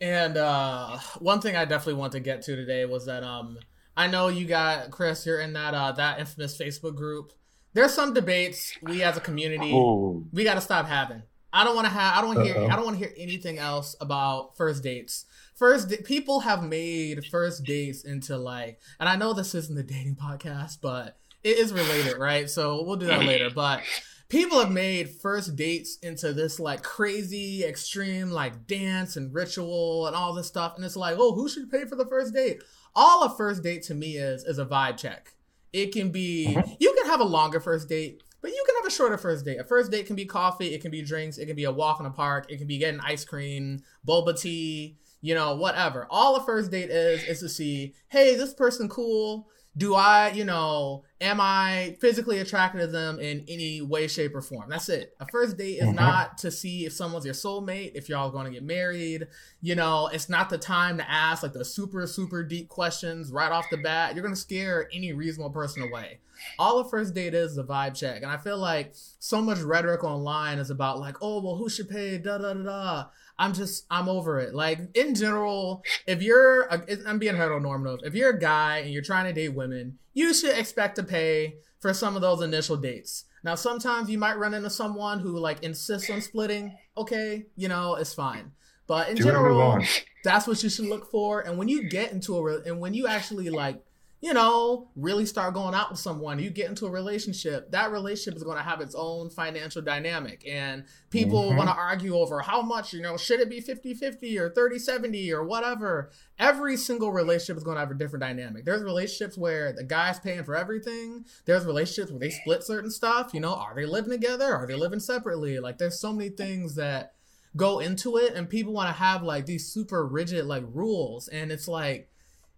And 0.01 0.37
uh, 0.37 0.97
one 1.19 1.41
thing 1.41 1.55
I 1.55 1.65
definitely 1.65 1.95
want 1.99 2.13
to 2.13 2.19
get 2.19 2.41
to 2.43 2.55
today 2.55 2.85
was 2.85 3.05
that 3.07 3.23
um, 3.23 3.57
I 3.97 4.07
know 4.07 4.29
you 4.29 4.45
got 4.45 4.91
Chris. 4.91 5.25
You're 5.25 5.41
in 5.41 5.53
that 5.53 5.73
uh, 5.73 5.91
that 5.93 6.19
infamous 6.19 6.57
Facebook 6.57 6.95
group. 6.95 7.33
There's 7.73 7.93
some 7.93 8.13
debates 8.13 8.73
we 8.81 9.03
as 9.03 9.17
a 9.17 9.21
community 9.21 9.71
Oh. 9.73 10.25
we 10.31 10.43
got 10.43 10.55
to 10.55 10.61
stop 10.61 10.85
having. 10.85 11.23
I 11.51 11.63
don't 11.63 11.75
want 11.75 11.85
to 11.87 11.91
have. 11.93 12.17
I 12.17 12.21
don't 12.21 12.35
want 12.35 12.47
to 12.47 12.53
hear. 12.53 12.63
I 12.71 12.75
don't 12.75 12.85
want 12.85 12.97
to 12.99 13.05
hear 13.05 13.13
anything 13.17 13.57
else 13.57 13.95
about 13.99 14.55
first 14.55 14.83
dates. 14.83 15.25
First, 15.59 15.89
da- 15.89 16.01
people 16.03 16.39
have 16.39 16.63
made 16.63 17.25
first 17.25 17.65
dates 17.65 18.03
into 18.03 18.37
like, 18.37 18.79
and 18.99 19.09
I 19.09 19.17
know 19.17 19.33
this 19.33 19.53
isn't 19.53 19.75
the 19.75 19.83
dating 19.83 20.15
podcast, 20.15 20.77
but 20.81 21.17
it 21.43 21.57
is 21.57 21.73
related, 21.73 22.17
right? 22.17 22.49
So 22.49 22.81
we'll 22.83 22.95
do 22.95 23.07
that 23.07 23.23
later. 23.25 23.49
But 23.53 23.81
people 24.29 24.59
have 24.59 24.71
made 24.71 25.09
first 25.09 25.55
dates 25.57 25.97
into 26.01 26.31
this 26.31 26.59
like 26.61 26.81
crazy, 26.81 27.65
extreme 27.65 28.31
like 28.31 28.67
dance 28.67 29.17
and 29.17 29.33
ritual 29.33 30.07
and 30.07 30.15
all 30.15 30.33
this 30.33 30.47
stuff, 30.47 30.73
and 30.77 30.85
it's 30.85 30.95
like, 30.95 31.17
oh, 31.19 31.33
who 31.33 31.49
should 31.49 31.69
pay 31.69 31.83
for 31.85 31.97
the 31.97 32.05
first 32.05 32.33
date? 32.33 32.63
All 32.95 33.23
a 33.23 33.29
first 33.29 33.61
date 33.61 33.83
to 33.83 33.93
me 33.93 34.15
is 34.17 34.43
is 34.45 34.59
a 34.59 34.65
vibe 34.65 34.97
check. 34.97 35.33
It 35.73 35.91
can 35.91 36.09
be 36.09 36.47
Mhm. 36.57 36.77
you 36.79 36.93
can 36.97 37.05
have 37.07 37.19
a 37.19 37.25
longer 37.25 37.59
first 37.59 37.89
date, 37.89 38.23
but 38.41 38.51
you 38.51 38.63
can 38.65 38.75
have 38.77 38.85
a 38.85 38.91
shorter 38.95 39.17
first 39.17 39.43
date. 39.45 39.59
A 39.59 39.63
first 39.65 39.91
date 39.91 40.07
can 40.07 40.15
be 40.15 40.25
coffee, 40.25 40.73
it 40.73 40.81
can 40.81 40.89
be 40.89 41.01
drinks, 41.01 41.37
it 41.37 41.45
can 41.47 41.55
be 41.55 41.65
a 41.65 41.71
walk 41.71 41.99
in 41.99 42.05
the 42.05 42.09
park, 42.11 42.45
it 42.49 42.57
can 42.57 42.67
be 42.67 42.77
getting 42.77 42.99
ice 43.01 43.25
cream, 43.25 43.83
boba 44.07 44.39
tea, 44.39 44.97
you 45.21 45.35
know, 45.35 45.55
whatever. 45.55 46.07
All 46.09 46.35
a 46.35 46.43
first 46.45 46.71
date 46.71 46.89
is 46.89 47.23
is 47.23 47.39
to 47.39 47.49
see, 47.49 47.93
hey, 48.09 48.35
this 48.35 48.53
person 48.53 48.89
cool. 48.89 49.47
Do 49.77 49.93
I, 49.95 50.29
you 50.31 50.43
know, 50.43 51.03
am 51.21 51.39
I 51.39 51.95
physically 52.01 52.39
attracted 52.39 52.79
to 52.79 52.87
them 52.87 53.19
in 53.19 53.45
any 53.47 53.81
way, 53.81 54.07
shape, 54.07 54.35
or 54.35 54.41
form? 54.41 54.69
That's 54.69 54.89
it. 54.89 55.15
A 55.21 55.27
first 55.27 55.57
date 55.57 55.77
is 55.77 55.87
Mhm. 55.87 55.95
not 55.95 56.37
to 56.39 56.51
see 56.51 56.85
if 56.85 56.91
someone's 56.91 57.23
your 57.23 57.35
soulmate, 57.35 57.91
if 57.93 58.09
y'all 58.09 58.31
going 58.31 58.45
to 58.45 58.51
get 58.51 58.63
married. 58.63 59.27
You 59.61 59.75
know, 59.75 60.07
it's 60.11 60.27
not 60.27 60.49
the 60.49 60.57
time 60.57 60.97
to 60.97 61.09
ask 61.09 61.43
like 61.43 61.53
the 61.53 61.63
super, 61.63 62.05
super 62.07 62.43
deep 62.43 62.67
questions 62.67 63.31
right 63.31 63.51
off 63.51 63.69
the 63.69 63.77
bat. 63.77 64.15
You're 64.15 64.23
going 64.23 64.33
to 64.35 64.39
scare 64.41 64.89
any 64.91 65.13
reasonable 65.13 65.51
person 65.51 65.83
away 65.83 66.19
all 66.57 66.79
a 66.79 66.89
first 66.89 67.13
date 67.13 67.33
is 67.33 67.51
is 67.51 67.57
a 67.57 67.63
vibe 67.63 67.93
check. 67.95 68.21
And 68.21 68.31
I 68.31 68.37
feel 68.37 68.57
like 68.57 68.93
so 69.19 69.41
much 69.41 69.59
rhetoric 69.59 70.03
online 70.03 70.57
is 70.59 70.69
about 70.69 70.99
like, 70.99 71.17
oh 71.21 71.41
well, 71.41 71.55
who 71.55 71.69
should 71.69 71.89
pay? 71.89 72.17
Da 72.17 72.37
da 72.37 72.53
da 72.53 72.63
da. 72.63 73.05
I'm 73.39 73.53
just 73.53 73.85
I'm 73.89 74.09
over 74.09 74.39
it. 74.39 74.53
Like 74.53 74.95
in 74.95 75.15
general, 75.15 75.81
if 76.05 76.21
you're 76.21 76.63
a, 76.63 76.83
I'm 77.07 77.17
being 77.17 77.35
heteronormative. 77.35 78.05
If 78.05 78.13
you're 78.13 78.31
a 78.31 78.39
guy 78.39 78.79
and 78.79 78.91
you're 78.91 79.01
trying 79.01 79.25
to 79.25 79.33
date 79.33 79.55
women, 79.55 79.97
you 80.13 80.33
should 80.33 80.57
expect 80.57 80.97
to 80.97 81.03
pay 81.03 81.55
for 81.79 81.93
some 81.93 82.15
of 82.15 82.21
those 82.21 82.41
initial 82.41 82.75
dates. 82.75 83.23
Now 83.43 83.55
sometimes 83.55 84.09
you 84.09 84.17
might 84.17 84.37
run 84.37 84.53
into 84.53 84.69
someone 84.69 85.19
who 85.19 85.39
like 85.39 85.63
insists 85.63 86.09
on 86.09 86.21
splitting. 86.21 86.77
Okay, 86.97 87.45
you 87.55 87.69
know 87.69 87.95
it's 87.95 88.13
fine. 88.13 88.51
But 88.85 89.09
in 89.09 89.15
Do 89.15 89.23
you 89.23 89.25
want 89.27 89.37
to 89.37 89.41
move 89.41 89.49
general, 89.49 89.85
that's 90.23 90.47
what 90.47 90.61
you 90.63 90.69
should 90.69 90.87
look 90.87 91.09
for. 91.09 91.41
And 91.41 91.57
when 91.57 91.69
you 91.69 91.87
get 91.87 92.11
into 92.11 92.35
a 92.37 92.43
re- 92.43 92.63
and 92.65 92.79
when 92.79 92.93
you 92.93 93.07
actually 93.07 93.49
like, 93.49 93.81
you 94.21 94.33
know, 94.33 94.89
really 94.97 95.25
start 95.25 95.53
going 95.53 95.73
out 95.73 95.89
with 95.91 95.99
someone, 95.99 96.39
you 96.39 96.49
get 96.49 96.67
into 96.67 96.85
a 96.85 96.89
relationship. 96.91 97.71
That 97.71 97.91
relationship 97.91 98.35
is 98.35 98.43
going 98.43 98.57
to 98.57 98.63
have 98.63 98.81
its 98.81 98.93
own 98.93 99.29
financial 99.29 99.81
dynamic, 99.81 100.43
and 100.45 100.83
people 101.09 101.51
Mhm. 101.51 101.55
want 101.55 101.69
to 101.69 101.75
argue 101.75 102.15
over 102.15 102.41
how 102.41 102.61
much. 102.61 102.91
You 102.91 103.01
know, 103.01 103.15
should 103.15 103.39
it 103.39 103.49
be 103.49 103.61
50-50 103.61 104.37
or 104.37 104.49
30-70 104.49 105.31
or 105.31 105.45
whatever? 105.45 106.09
Every 106.37 106.75
single 106.75 107.13
relationship 107.13 107.57
is 107.57 107.63
going 107.63 107.75
to 107.75 107.79
have 107.79 107.91
a 107.91 107.95
different 107.95 108.21
dynamic. 108.21 108.65
There's 108.65 108.83
relationships 108.83 109.37
where 109.37 109.71
the 109.71 109.85
guy's 109.85 110.19
paying 110.19 110.43
for 110.43 110.55
everything. 110.55 111.25
There's 111.45 111.65
relationships 111.65 112.11
where 112.11 112.19
they 112.19 112.29
split 112.29 112.63
certain 112.63 112.91
stuff. 112.91 113.33
You 113.33 113.39
know, 113.39 113.53
are 113.53 113.73
they 113.73 113.85
living 113.85 114.11
together? 114.11 114.53
Are 114.53 114.67
they 114.67 114.75
living 114.75 114.99
separately? 114.99 115.59
Like, 115.59 115.77
there's 115.77 115.99
so 115.99 116.11
many 116.11 116.29
things 116.29 116.75
that 116.75 117.13
go 117.55 117.79
into 117.79 118.17
it 118.17 118.33
and 118.35 118.47
people 118.47 118.73
want 118.73 118.89
to 118.89 118.93
have 118.93 119.23
like 119.23 119.47
these 119.47 119.67
super 119.67 120.05
rigid 120.05 120.45
like 120.45 120.63
rules 120.71 121.27
and 121.29 121.51
it's 121.51 121.67
like 121.67 122.07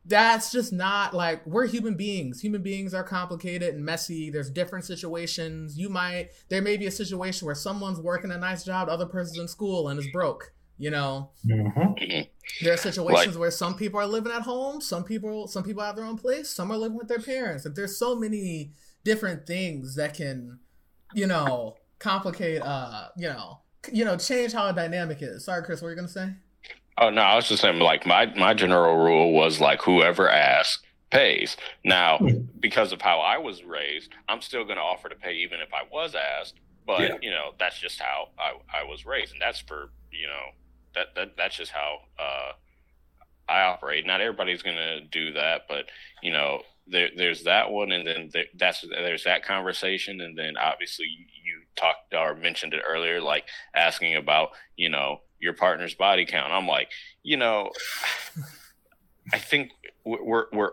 that's 0.06 0.52
just 0.52 0.74
not 0.74 1.14
like 1.14 1.46
we're 1.46 1.68
human 1.68 1.96
beings. 1.96 2.42
Human 2.42 2.62
beings 2.64 2.94
are 2.94 3.04
complicated 3.04 3.76
and 3.76 3.86
messy. 3.86 4.30
There's 4.30 4.50
different 4.50 4.86
situations. 4.86 5.78
You 5.78 5.90
might 5.90 6.30
there 6.50 6.62
may 6.62 6.78
be 6.78 6.88
a 6.88 6.92
situation 6.92 7.46
where 7.46 7.56
someone's 7.56 8.00
working 8.00 8.32
a 8.32 8.38
nice 8.38 8.64
job 8.64 8.88
the 8.88 8.94
other 8.94 9.06
person's 9.06 9.40
in 9.40 9.48
school 9.48 9.90
and 9.90 10.00
is 10.00 10.08
broke 10.12 10.54
you 10.82 10.90
know? 10.90 11.30
Mhm. 11.46 12.28
there 12.62 12.74
are 12.74 12.78
situations 12.78 13.38
where 13.38 13.52
some 13.52 13.76
people 13.76 14.00
are 14.00 14.08
living 14.08 14.32
at 14.32 14.42
home 14.42 14.82
some 14.82 15.04
people 15.04 15.48
some 15.48 15.64
people 15.64 15.84
have 15.84 15.96
their 15.96 16.06
own 16.06 16.18
place 16.18 16.50
some 16.50 16.72
are 16.72 16.78
living 16.78 16.98
with 16.98 17.08
their 17.08 17.20
parents. 17.20 17.64
Like 17.66 17.76
there's 17.76 17.98
so 17.98 18.16
many 18.16 18.72
different 19.04 19.46
things 19.46 19.96
that 19.96 20.16
can 20.16 20.60
you 21.14 21.28
know 21.28 21.76
complicate 22.00 22.62
uh 22.64 23.10
you 23.16 23.28
know 23.28 23.60
you 23.92 24.04
know 24.04 24.18
change 24.18 24.54
how 24.54 24.68
a 24.68 24.74
dynamic 24.74 25.20
is. 25.22 25.46
Sorry 25.46 25.64
chris 25.64 25.82
what 25.82 25.88
were 25.88 25.92
you 25.92 25.96
gonna 25.98 26.08
say 26.08 26.34
Oh 27.02 27.10
no, 27.10 27.22
I 27.22 27.36
was 27.36 27.50
just 27.50 27.64
saying 27.64 27.80
like 27.80 28.06
my 28.06 28.28
my 28.36 28.54
general 28.54 28.98
rule 28.98 29.34
was 29.34 29.60
like 29.62 29.82
whoever 29.84 30.30
asks 30.30 30.84
pays. 31.12 31.58
Now, 31.86 32.20
Hmm. 32.20 32.44
because 32.60 32.94
of 32.94 33.02
how 33.02 33.20
I 33.22 33.38
was 33.40 33.64
raised, 33.64 34.14
I'm 34.30 34.42
still 34.42 34.66
going 34.66 34.78
to 34.78 34.84
offer 34.84 35.10
to 35.10 35.16
pay 35.16 35.34
even 35.36 35.60
if 35.62 35.74
I 35.74 35.84
was 35.92 36.16
asked. 36.16 36.56
But 36.88 37.02
Yeah. 37.02 37.18
you 37.22 37.32
know, 37.32 37.54
that's 37.60 37.80
just 37.80 38.02
how 38.02 38.30
I, 38.40 38.54
I 38.82 38.84
was 38.86 39.06
raised, 39.06 39.34
and 39.34 39.42
that's 39.42 39.62
for 39.62 39.92
you 40.12 40.28
know 40.28 40.46
that 40.96 41.16
that 41.16 41.38
that's 41.38 41.58
just 41.58 41.72
how 41.74 42.00
uh, 42.20 42.54
I 43.50 43.64
operate. 43.64 44.06
Not 44.08 44.22
everybody's 44.22 44.64
going 44.64 44.78
to 44.78 45.02
do 45.02 45.34
that, 45.34 45.64
but 45.68 45.86
you 46.24 46.32
know, 46.32 46.64
there, 46.88 47.10
there's 47.18 47.44
that 47.46 47.72
one, 47.72 47.92
and 47.92 48.08
then 48.08 48.30
there, 48.34 48.46
that's 48.58 48.86
there's 48.90 49.26
that 49.26 49.44
conversation, 49.46 50.22
and 50.22 50.38
then 50.38 50.58
obviously 50.58 51.08
you, 51.08 51.26
you 51.44 51.62
talked 51.76 52.14
or 52.14 52.36
mentioned 52.36 52.74
it 52.76 52.84
earlier, 52.88 53.22
like 53.22 53.46
asking 53.76 54.16
about 54.16 54.52
you 54.78 54.90
know 54.90 55.22
your 55.42 55.54
partner's 55.54 55.94
body 55.96 56.26
count. 56.26 56.54
I'm 56.54 56.68
like, 56.68 56.90
you 57.24 57.36
know, 57.38 57.72
I 59.34 59.38
think 59.40 59.72
we're 60.06 60.24
we're. 60.24 60.46
we're 60.54 60.72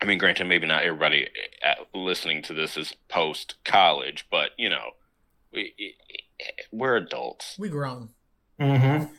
I 0.00 0.06
mean, 0.06 0.18
granted, 0.18 0.44
maybe 0.46 0.66
not 0.66 0.82
everybody 0.82 1.28
at, 1.62 1.78
listening 1.94 2.42
to 2.42 2.52
this 2.52 2.76
is 2.76 2.94
post 3.08 3.54
college, 3.64 4.26
but 4.30 4.50
you 4.58 4.68
know, 4.68 4.90
we, 5.52 5.74
we're 6.72 6.96
adults. 6.96 7.56
we 7.58 7.68
grown 7.68 8.10
Mhm. 8.60 9.10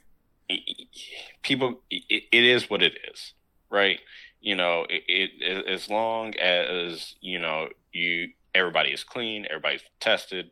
people 1.41 1.81
it, 1.89 2.23
it 2.31 2.43
is 2.43 2.69
what 2.69 2.83
it 2.83 2.93
is 3.11 3.33
right 3.69 3.99
you 4.41 4.55
know 4.55 4.85
it, 4.89 5.03
it 5.07 5.67
as 5.67 5.89
long 5.89 6.35
as 6.35 7.15
you 7.19 7.39
know 7.39 7.67
you 7.91 8.29
everybody 8.53 8.91
is 8.91 9.03
clean 9.03 9.45
everybody's 9.49 9.81
tested 9.99 10.51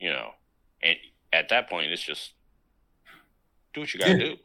you 0.00 0.10
know 0.10 0.30
and 0.82 0.96
at 1.32 1.50
that 1.50 1.68
point 1.68 1.92
it's 1.92 2.02
just 2.02 2.32
do 3.74 3.80
what 3.80 3.92
you 3.94 4.00
gotta 4.00 4.12
Yeah. 4.12 4.18
do 4.18 4.36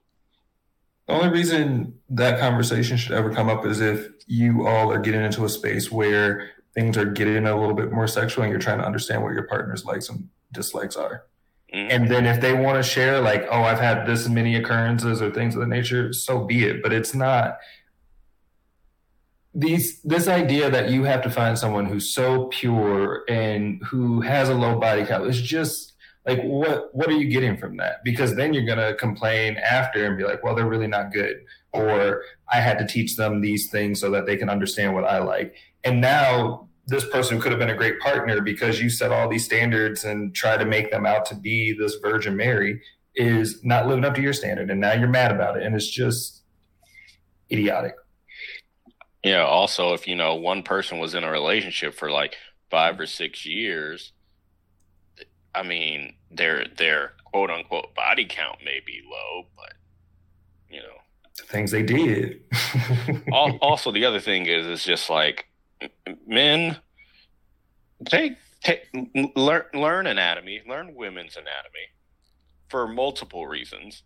The 1.08 1.14
only 1.14 1.30
reason 1.30 2.00
that 2.10 2.40
conversation 2.40 2.96
should 2.98 3.12
ever 3.12 3.30
come 3.34 3.50
up 3.50 3.66
is 3.66 3.82
if 3.82 4.08
you 4.26 4.66
all 4.66 4.90
are 4.92 5.00
getting 5.00 5.22
into 5.22 5.44
a 5.44 5.50
space 5.50 5.92
where 5.92 6.52
things 6.74 6.98
are 6.98 7.06
getting 7.06 7.46
a 7.46 7.56
little 7.60 7.76
bit 7.76 7.92
more 7.92 8.08
sexual 8.08 8.44
and 8.44 8.52
you're 8.52 8.60
trying 8.62 8.80
to 8.80 8.86
understand 8.86 9.22
what 9.22 9.34
your 9.34 9.44
partner's 9.44 9.84
likes 9.86 10.08
and 10.10 10.30
dislikes 10.54 10.96
are. 10.96 11.26
Mhm. 11.74 11.88
And 11.92 12.08
then 12.10 12.26
if 12.26 12.40
they 12.40 12.54
want 12.54 12.78
to 12.82 12.90
share, 12.90 13.20
like, 13.20 13.46
oh, 13.52 13.64
I've 13.64 13.80
had 13.82 14.06
this 14.08 14.30
many 14.30 14.56
occurrences 14.56 15.22
or 15.22 15.30
things 15.30 15.56
of 15.56 15.62
that 15.62 15.68
nature, 15.68 16.14
so 16.14 16.46
be 16.46 16.66
it. 16.66 16.82
But 16.82 16.94
it's 16.94 17.14
not 17.14 17.58
these 19.56 20.02
this 20.04 20.28
idea 20.28 20.70
that 20.72 20.90
you 20.90 21.04
have 21.04 21.22
to 21.24 21.30
find 21.30 21.58
someone 21.60 21.86
who's 21.86 22.14
so 22.14 22.46
pure 22.48 23.24
and 23.30 23.82
who 23.84 24.22
has 24.22 24.50
a 24.50 24.56
low 24.56 24.80
body 24.80 25.06
count 25.06 25.28
is 25.28 25.40
just 25.42 25.93
like 26.26 26.42
what 26.44 26.94
what 26.96 27.10
are 27.10 27.18
you 27.18 27.28
getting 27.28 27.58
from 27.58 27.78
that? 27.78 28.04
Because 28.04 28.36
then 28.36 28.54
you're 28.54 28.66
gonna 28.66 28.96
complain 28.96 29.58
after 29.58 30.06
and 30.06 30.18
be 30.18 30.24
like, 30.24 30.44
well, 30.44 30.56
they're 30.56 30.70
really 30.70 30.88
not 30.88 31.12
good. 31.12 31.44
Or 31.74 32.24
I 32.52 32.62
had 32.62 32.78
to 32.80 32.88
teach 32.88 33.16
them 33.18 33.42
these 33.42 33.70
things 33.70 34.00
so 34.00 34.12
that 34.12 34.26
they 34.26 34.38
can 34.38 34.50
understand 34.50 34.94
what 34.94 35.04
I 35.04 35.20
like. 35.20 35.56
And 35.84 36.00
now 36.00 36.70
this 36.88 37.06
person 37.10 37.40
could 37.42 37.52
have 37.52 37.60
been 37.60 37.70
a 37.70 37.76
great 37.76 38.00
partner 38.00 38.42
because 38.42 38.82
you 38.82 38.90
set 38.90 39.12
all 39.12 39.30
these 39.30 39.46
standards 39.46 40.04
and 40.04 40.34
try 40.36 40.58
to 40.58 40.66
make 40.66 40.92
them 40.92 41.06
out 41.06 41.26
to 41.28 41.36
be 41.36 41.74
this 41.74 41.96
Virgin 41.96 42.36
Mary 42.36 42.82
is 43.16 43.64
not 43.64 43.88
living 43.88 44.06
up 44.06 44.16
to 44.16 44.22
your 44.22 44.34
standard. 44.34 44.70
And 44.70 44.82
now 44.82 44.94
you're 44.94 45.08
mad 45.08 45.32
about 45.32 45.58
it. 45.58 45.64
And 45.64 45.76
it's 45.76 45.90
just 45.90 46.44
idiotic. 47.52 47.96
yeah 49.24 49.44
also 49.44 49.94
if 49.94 50.08
you 50.08 50.16
know 50.16 50.36
one 50.36 50.64
person 50.64 51.00
was 51.00 51.14
in 51.14 51.24
a 51.24 51.30
relationship 51.30 51.94
for 51.94 52.10
like 52.10 52.36
five 52.72 53.00
or 53.00 53.06
six 53.06 53.46
years 53.46 54.13
i 55.56 55.64
mean 55.64 56.14
their 56.32 56.66
their 56.78 57.14
quote 57.26 57.50
unquote 57.50 57.94
body 57.96 58.26
count 58.26 58.58
may 58.64 58.80
be 58.86 59.02
low 59.10 59.46
but 59.56 59.74
you 60.70 60.80
know 60.80 60.98
The 61.38 61.44
things 61.44 61.72
they 61.72 61.84
did. 61.84 62.42
Also 63.34 63.92
the 63.92 64.06
other 64.06 64.20
thing 64.20 64.46
is 64.46 64.66
it's 64.68 64.84
just 64.84 65.10
like 65.10 65.46
men 66.28 66.78
take 68.06 68.34
take 68.64 68.88
learn 69.36 69.64
learn 69.74 70.08
anatomy 70.08 70.62
learn 70.68 70.94
women's 70.96 71.36
anatomy 71.36 71.88
for 72.70 72.88
multiple 72.88 73.46
reasons 73.48 74.04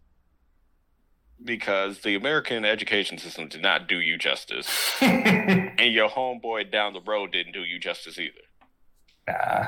because 1.43 1.99
the 2.01 2.15
american 2.15 2.65
education 2.65 3.17
system 3.17 3.47
did 3.47 3.61
not 3.61 3.87
do 3.87 3.99
you 3.99 4.17
justice 4.17 4.67
and 5.01 5.93
your 5.93 6.09
homeboy 6.09 6.71
down 6.71 6.93
the 6.93 7.01
road 7.01 7.31
didn't 7.31 7.53
do 7.53 7.63
you 7.63 7.79
justice 7.79 8.17
either 8.19 8.41
nah. 9.27 9.67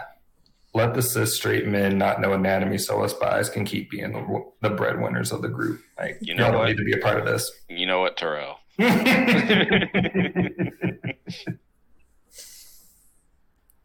Let 0.79 0.93
the 0.93 1.01
cis 1.01 1.35
straight 1.35 1.67
men 1.67 1.97
not 1.97 2.21
know 2.21 2.31
anatomy 2.33 2.77
so 2.77 3.03
us 3.03 3.11
guys 3.13 3.49
can 3.49 3.65
keep 3.65 3.91
being 3.91 4.13
the, 4.13 4.45
the 4.61 4.69
breadwinners 4.75 5.33
of 5.33 5.41
the 5.41 5.49
group. 5.49 5.81
Like, 5.97 6.19
You 6.21 6.33
you 6.33 6.35
know 6.35 6.45
all 6.45 6.51
don't 6.53 6.67
need 6.67 6.77
to 6.77 6.85
be 6.85 6.93
a 6.93 6.97
part 7.01 7.19
of 7.19 7.25
this. 7.25 7.51
you 7.67 7.85
know 7.85 7.99
what 7.99 8.15
terrell 8.15 8.59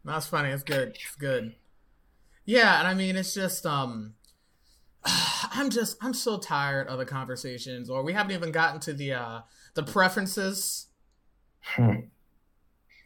That's 0.05 0.27
funny. 0.27 0.49
It's 0.49 0.63
good. 0.63 0.89
It's 0.89 1.15
good. 1.17 1.55
Yeah, 2.45 2.79
and 2.79 2.87
I 2.87 2.93
mean, 2.93 3.15
it's 3.15 3.33
just 3.33 3.65
um, 3.65 4.13
I'm 5.03 5.69
just 5.69 5.97
I'm 6.01 6.13
so 6.13 6.37
tired 6.37 6.87
of 6.87 6.99
the 6.99 7.05
conversations, 7.05 7.89
or 7.89 8.03
we 8.03 8.13
haven't 8.13 8.33
even 8.33 8.51
gotten 8.51 8.79
to 8.81 8.93
the 8.93 9.13
uh 9.13 9.41
the 9.73 9.83
preferences. 9.83 10.87
Hmm. 11.61 12.01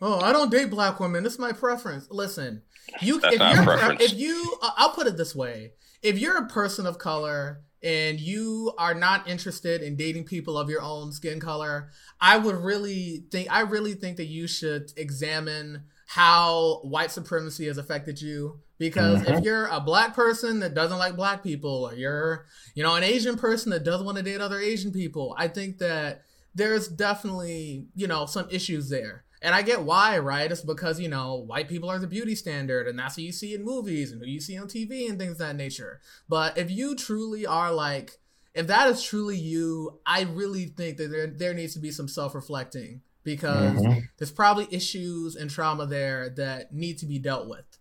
Oh, 0.02 0.20
I 0.20 0.32
don't 0.32 0.52
date 0.52 0.70
black 0.70 1.00
women. 1.00 1.24
This 1.24 1.34
is 1.34 1.40
my 1.40 1.52
preference. 1.54 2.08
Listen, 2.10 2.62
you 3.02 3.20
That's 3.20 3.36
if 3.36 3.40
not 3.40 3.54
you're 3.56 3.64
preference. 3.64 4.02
if 4.04 4.14
you 4.14 4.58
uh, 4.62 4.72
I'll 4.78 4.92
put 4.94 5.08
it 5.08 5.18
this 5.18 5.36
way: 5.36 5.72
if 6.02 6.18
you're 6.20 6.38
a 6.38 6.48
person 6.48 6.86
of 6.86 6.98
color 6.98 7.62
and 7.82 8.20
you 8.20 8.74
are 8.78 8.94
not 8.94 9.28
interested 9.30 9.82
in 9.82 9.96
dating 9.96 10.26
people 10.26 10.58
of 10.58 10.70
your 10.70 10.82
own 10.82 11.12
skin 11.14 11.40
color, 11.40 11.90
I 12.20 12.38
would 12.38 12.56
really 12.58 13.24
think 13.32 13.50
I 13.52 13.62
really 13.62 13.94
think 13.94 14.18
that 14.18 14.26
you 14.28 14.48
should 14.48 14.92
examine 14.98 15.84
how 16.08 16.80
white 16.84 17.12
supremacy 17.12 17.68
has 17.68 17.78
affected 17.78 18.20
you 18.22 18.60
because 18.80 19.22
if 19.22 19.36
Mhm. 19.38 19.44
you're 19.44 19.68
a 19.68 19.80
black 19.80 20.16
person 20.16 20.60
that 20.62 20.74
doesn't 20.74 20.98
like 20.98 21.16
black 21.16 21.44
people 21.44 21.88
or 21.88 21.94
you're 21.94 22.46
you 22.74 22.82
know 22.82 22.96
an 22.96 23.04
asian 23.04 23.38
person 23.38 23.70
that 23.70 23.84
doesn't 23.84 24.08
want 24.08 24.18
to 24.18 24.24
date 24.24 24.42
other 24.42 24.58
asian 24.60 24.92
people 24.92 25.36
i 25.38 25.48
think 25.48 25.78
that 25.78 26.24
there's 26.56 26.88
definitely 26.88 27.86
you 27.94 28.08
know 28.08 28.26
some 28.26 28.48
issues 28.50 28.90
there 28.90 29.24
and 29.42 29.56
i 29.56 29.62
get 29.62 29.82
why 29.84 30.18
right 30.18 30.52
it's 30.52 30.62
because 30.62 31.00
you 31.00 31.08
know 31.08 31.36
white 31.36 31.70
people 31.70 31.90
are 31.90 32.00
the 32.00 32.08
beauty 32.08 32.36
standard 32.36 32.88
and 32.88 32.98
that's 33.00 33.16
what 33.18 33.24
you 33.24 33.32
see 33.32 33.54
in 33.54 33.64
movies 33.64 34.12
and 34.12 34.22
who 34.22 34.28
you 34.28 34.40
see 34.40 34.58
on 34.58 34.68
tv 34.68 35.10
and 35.10 35.18
things 35.18 35.34
of 35.34 35.38
that 35.38 35.56
nature 35.56 36.02
but 36.28 36.58
if 36.58 36.70
you 36.70 36.96
truly 36.96 37.46
are 37.46 37.72
like 37.72 38.18
if 38.54 38.68
that 38.68 38.90
is 38.90 39.04
truly 39.04 39.38
you 39.38 40.00
i 40.06 40.22
really 40.22 40.66
think 40.66 40.98
that 40.98 41.10
there, 41.10 41.28
there 41.28 41.54
needs 41.54 41.74
to 41.74 41.80
be 41.80 41.92
some 41.92 42.08
self-reflecting 42.08 43.02
because 43.24 43.86
Mhm. 43.86 44.02
there's 44.18 44.32
probably 44.32 44.68
issues 44.72 45.36
and 45.36 45.50
trauma 45.50 45.86
there 45.86 46.30
that 46.32 46.74
need 46.74 46.98
to 46.98 47.06
be 47.06 47.20
dealt 47.20 47.48
with 47.48 47.78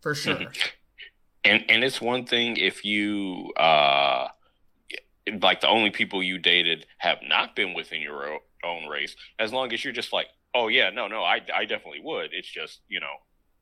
for 0.00 0.14
sure 0.14 0.36
Mhm. 0.36 0.72
and 1.44 1.64
and 1.68 1.84
it's 1.84 2.00
one 2.00 2.24
thing 2.26 2.56
if 2.56 2.84
you 2.84 3.52
uh 3.56 4.28
like 5.40 5.60
the 5.60 5.68
only 5.68 5.90
people 5.90 6.22
you 6.22 6.38
dated 6.38 6.86
have 6.98 7.18
not 7.22 7.54
been 7.54 7.74
within 7.74 8.00
your 8.00 8.40
own 8.64 8.86
race 8.88 9.14
as 9.38 9.52
long 9.52 9.72
as 9.72 9.84
you're 9.84 9.92
just 9.92 10.12
like 10.12 10.26
oh 10.54 10.68
yeah 10.68 10.90
no 10.90 11.06
no 11.08 11.22
i, 11.22 11.40
I 11.54 11.64
definitely 11.64 12.00
would. 12.02 12.30
It's 12.32 12.50
just 12.50 12.80
you 12.88 13.00
know 13.00 13.14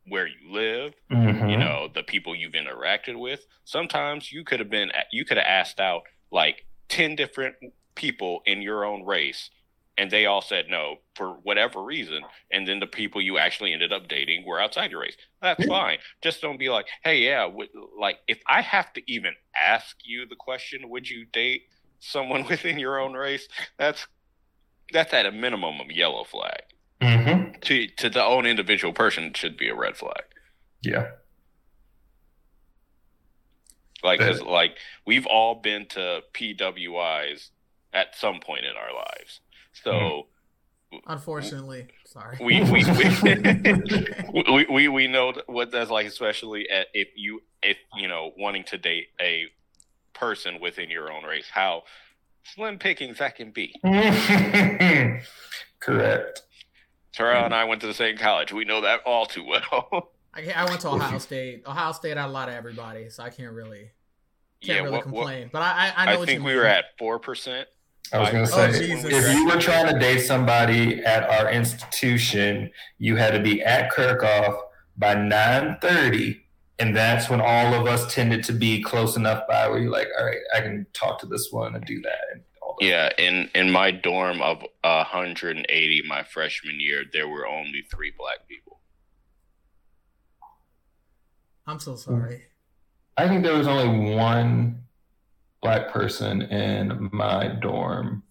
where 0.07 0.27
you 0.27 0.51
live 0.51 0.95
Mhm. 1.11 1.51
you 1.51 1.57
know 1.59 1.89
the 1.95 2.03
people 2.03 2.35
you've 2.35 2.53
interacted 2.55 3.19
with. 3.19 3.45
Sometimes 3.65 4.33
you 4.33 4.45
could 4.45 4.61
have 4.61 4.71
been 4.71 4.91
you 5.13 5.25
could 5.25 5.37
have 5.37 5.47
asked 5.47 5.81
out 5.81 6.03
like 6.31 6.65
10 6.89 7.15
different 7.17 7.57
people 7.95 8.41
in 8.47 8.63
your 8.63 8.85
own 8.85 9.05
race 9.05 9.51
and 9.99 10.11
they 10.11 10.25
all 10.27 10.41
said 10.41 10.67
no 10.71 10.97
for 11.17 11.33
whatever 11.43 11.83
reason 11.83 12.23
and 12.53 12.67
then 12.69 12.79
the 12.81 12.87
people 12.87 13.21
you 13.21 13.37
actually 13.37 13.73
ended 13.73 13.93
up 13.93 14.07
dating 14.09 14.47
were 14.47 14.61
outside 14.61 14.91
your 14.93 15.01
race. 15.01 15.17
That's 15.43 15.67
fine. 15.67 15.99
Just 16.23 16.41
don't 16.41 16.59
be 16.59 16.69
like 16.71 16.87
hey 17.05 17.19
yeah 17.25 17.45
would, 17.45 17.69
like 17.99 18.19
if 18.29 18.41
i 18.47 18.63
have 18.63 18.93
to 18.95 19.03
even 19.13 19.35
ask 19.61 19.97
you 20.05 20.27
the 20.27 20.37
question 20.37 20.89
would 20.89 21.09
you 21.09 21.27
date 21.27 21.63
someone 21.99 22.45
within 22.49 22.79
your 22.79 22.99
own 22.99 23.13
race? 23.13 23.47
That's 23.79 24.07
that's 24.93 25.13
at 25.13 25.27
a 25.27 25.33
minimum 25.33 25.81
a 25.81 25.93
yellow 25.93 26.25
flag 26.25 26.63
Mhm. 27.01 27.61
to 27.61 27.87
to 27.87 28.11
the 28.11 28.23
own 28.25 28.45
individual 28.47 28.93
person 28.93 29.33
should 29.35 29.57
be 29.57 29.69
a 29.69 29.75
red 29.75 29.97
flag 29.97 30.25
Yeah. 30.83 31.13
Like, 34.03 34.21
cause 34.21 34.41
like 34.41 34.77
we've 35.07 35.27
all 35.27 35.57
been 35.57 35.87
to 35.87 36.23
PWIs 36.33 37.51
at 37.93 38.15
some 38.17 38.39
point 38.41 38.65
in 38.65 38.77
our 38.77 38.95
lives. 38.95 39.41
So 39.73 40.29
unfortunately 41.07 41.87
sorry 42.07 42.39
we 42.41 42.63
we 42.63 42.83
we, 42.85 43.05
we 44.55 44.67
we 44.71 44.89
we 44.89 45.07
know 45.07 45.35
what 45.47 45.71
that's 45.71 45.91
like, 45.91 46.07
especially 46.07 46.69
at, 46.71 46.87
if 46.95 47.09
you 47.17 47.43
if 47.63 47.77
you 47.97 48.09
know 48.09 48.33
wanting 48.39 48.65
to 48.65 48.79
date 48.79 49.09
a 49.21 49.47
person 50.15 50.61
within 50.61 50.91
your 50.91 51.13
own 51.13 51.25
race, 51.25 51.49
how 51.53 51.83
slim 52.45 52.79
pickings 52.79 53.19
that 53.19 53.37
can 53.37 53.51
be. 53.51 53.75
Correct. 55.81 56.43
Terrell 57.19 57.41
hmm. 57.41 57.47
and 57.47 57.55
I 57.55 57.65
went 57.65 57.81
to 57.81 57.87
the 57.89 57.95
same 57.95 58.17
college. 58.17 58.53
We 58.53 58.65
know 58.65 58.81
that 58.83 59.01
all 59.05 59.27
too 59.27 59.45
well. 59.45 60.11
I, 60.35 60.53
I 60.55 60.65
went 60.67 60.81
to 60.83 60.89
Ohio 60.91 61.19
State. 61.19 61.65
Ohio 61.67 61.91
State 61.93 62.17
had 62.17 62.27
a 62.27 62.29
lot 62.29 62.49
of 62.49 62.55
everybody, 62.55 63.11
so 63.11 63.25
I 63.25 63.31
can't 63.31 63.53
really 63.53 63.91
can't 64.61 64.77
yeah, 64.77 64.77
really 64.77 64.91
what, 64.91 65.07
what, 65.07 65.15
complain. 65.25 65.51
but 65.53 65.63
I 65.63 65.93
I, 65.97 66.03
I 66.03 66.07
know 66.07 66.13
I 66.13 66.17
what 66.17 66.27
think 66.29 66.39
you 66.39 66.45
we 66.45 66.53
mean. 66.53 66.61
were 66.61 66.67
at 66.67 66.85
four 66.97 67.19
percent. 67.19 67.69
I 68.13 68.21
was 68.21 68.31
going 68.31 68.47
to 68.47 68.53
Oh, 68.53 68.73
say, 68.73 68.87
Jesus. 68.87 69.13
if 69.13 69.35
you 69.35 69.47
were 69.47 69.61
trying 69.61 69.93
to 69.93 69.99
date 69.99 70.21
somebody 70.21 71.01
at 71.05 71.29
our 71.29 71.51
institution, 71.51 72.71
you 72.97 73.17
had 73.17 73.33
to 73.33 73.41
be 73.41 73.63
at 73.63 73.93
Kirkhof 73.93 74.59
by 74.97 75.15
nine 75.15 75.77
thirty, 75.83 76.41
and 76.79 76.97
that's 76.97 77.29
when 77.29 77.41
all 77.41 77.75
of 77.75 77.87
us 77.87 78.15
tended 78.15 78.45
to 78.45 78.53
be 78.53 78.81
close 78.81 79.17
enough 79.17 79.43
by 79.49 79.69
where 79.69 79.79
you're 79.81 79.91
like, 79.91 80.09
all 80.19 80.25
right, 80.25 80.39
I 80.55 80.61
can 80.61 80.87
talk 80.93 81.19
to 81.21 81.27
this 81.27 81.49
one 81.51 81.75
and 81.75 81.85
do 81.85 82.01
that. 82.03 82.45
And 82.81 82.93
all 82.93 82.99
that. 82.99 83.15
Yeah, 83.19 83.27
in 83.27 83.51
in 83.55 83.71
my 83.71 83.91
dorm 83.91 84.41
of 84.43 84.63
180 84.83 86.03
my 86.07 86.23
freshman 86.23 86.81
year, 86.81 87.05
there 87.13 87.29
were 87.29 87.47
only 87.47 87.83
three 87.91 88.13
black 88.19 88.47
people. 88.49 88.81
I'm 91.67 91.79
so 91.79 91.97
sorry. 91.97 92.43
I 93.17 93.29
think 93.29 93.43
there 93.43 93.57
was 93.59 93.67
only 93.67 94.15
one 94.15 94.83
black 95.61 95.91
person 95.93 96.43
in 96.43 97.11
my 97.13 97.49
dorm. 97.49 98.23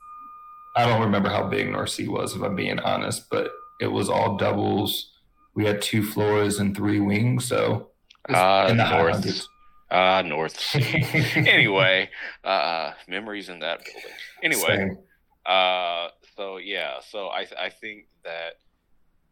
I 0.76 0.86
don't 0.88 1.02
remember 1.02 1.30
how 1.30 1.48
big 1.48 1.70
North 1.72 1.90
Sea 1.90 2.08
was, 2.08 2.36
if 2.36 2.42
I'm 2.42 2.56
being 2.56 2.80
honest, 2.80 3.30
but 3.30 3.52
it 3.82 3.88
was 3.88 4.10
all 4.10 4.38
doubles. 4.38 5.12
We 5.56 5.66
had 5.66 5.82
two 5.82 6.04
floors 6.04 6.60
and 6.60 6.76
three 6.76 7.00
wings, 7.00 7.46
so 7.46 7.90
it 8.28 8.32
was 8.32 8.38
Ah, 8.40 8.68
in 8.68 8.78
the 8.78 8.86
high 8.86 9.02
North. 9.02 9.48
Hundreds. 9.90 10.26
Ah, 10.26 10.28
North 10.28 10.60
Sea. 10.60 11.04
anyway, 11.50 12.10
uh, 12.44 12.92
memories 13.08 13.50
in 13.50 13.60
that 13.60 13.80
building. 13.84 14.12
Anyway, 14.44 14.78
Same. 14.78 14.98
uh, 15.46 16.10
so 16.36 16.58
yeah, 16.58 17.00
so 17.10 17.28
I 17.28 17.48
I 17.60 17.70
think 17.70 18.08
that 18.24 18.54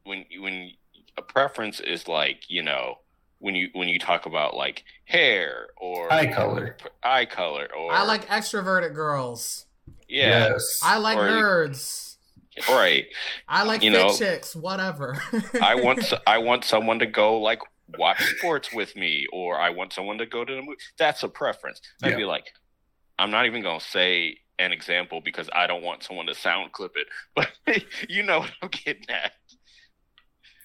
when 0.04 0.26
when 0.40 0.72
a 1.18 1.22
preference 1.22 1.80
is 1.80 2.08
like 2.08 2.50
you 2.50 2.64
know 2.64 2.96
when 3.40 3.56
you 3.56 3.70
when 3.74 3.88
you 3.88 4.00
talk 4.00 4.26
about 4.26 4.56
like 4.56 4.84
hair 5.06 5.68
or 5.78 6.12
eye 6.12 6.28
color. 6.32 6.78
eye 7.04 7.26
color 7.26 7.68
or 7.78 7.92
I 7.92 8.04
like 8.04 8.28
extroverted 8.28 8.94
girls. 8.96 9.66
yeah 10.08 10.50
Yes. 10.50 10.80
I 10.84 10.98
like 10.98 11.18
Or- 11.18 11.28
nerds. 11.28 12.16
right 12.70 13.06
I 13.50 13.64
like 13.64 13.84
You 13.84 13.92
fit 13.92 13.98
know, 13.98 14.14
chicks. 14.16 14.56
Whatever. 14.56 15.22
I 15.62 15.76
want 15.76 16.00
s- 16.00 16.14
I 16.26 16.38
want 16.38 16.64
someone 16.64 17.00
to 17.00 17.06
go 17.06 17.38
like 17.40 17.60
watch 17.98 18.22
sports 18.38 18.72
with 18.74 18.96
me, 18.96 19.26
or 19.32 19.60
I 19.60 19.70
want 19.70 19.94
someone 19.94 20.18
to 20.20 20.26
go 20.26 20.44
to 20.46 20.54
the 20.56 20.62
movie. 20.62 20.78
That's 20.98 21.24
a 21.24 21.28
preference. 21.30 21.82
I'd 22.04 22.12
Yeah. 22.12 22.18
be 22.18 22.26
like, 22.26 22.46
I'm 23.20 23.32
not 23.32 23.46
even 23.46 23.62
gonna 23.64 23.80
say 23.80 24.38
an 24.60 24.72
example 24.72 25.22
because 25.22 25.50
I 25.54 25.68
don't 25.68 25.84
want 25.84 26.04
someone 26.04 26.26
to 26.28 26.36
sound 26.36 26.72
clip 26.72 26.94
it, 26.96 27.08
but 27.36 27.84
you 28.10 28.24
know 28.24 28.40
what 28.40 28.52
I'm 28.62 28.70
getting 28.70 29.10
at. 29.10 29.34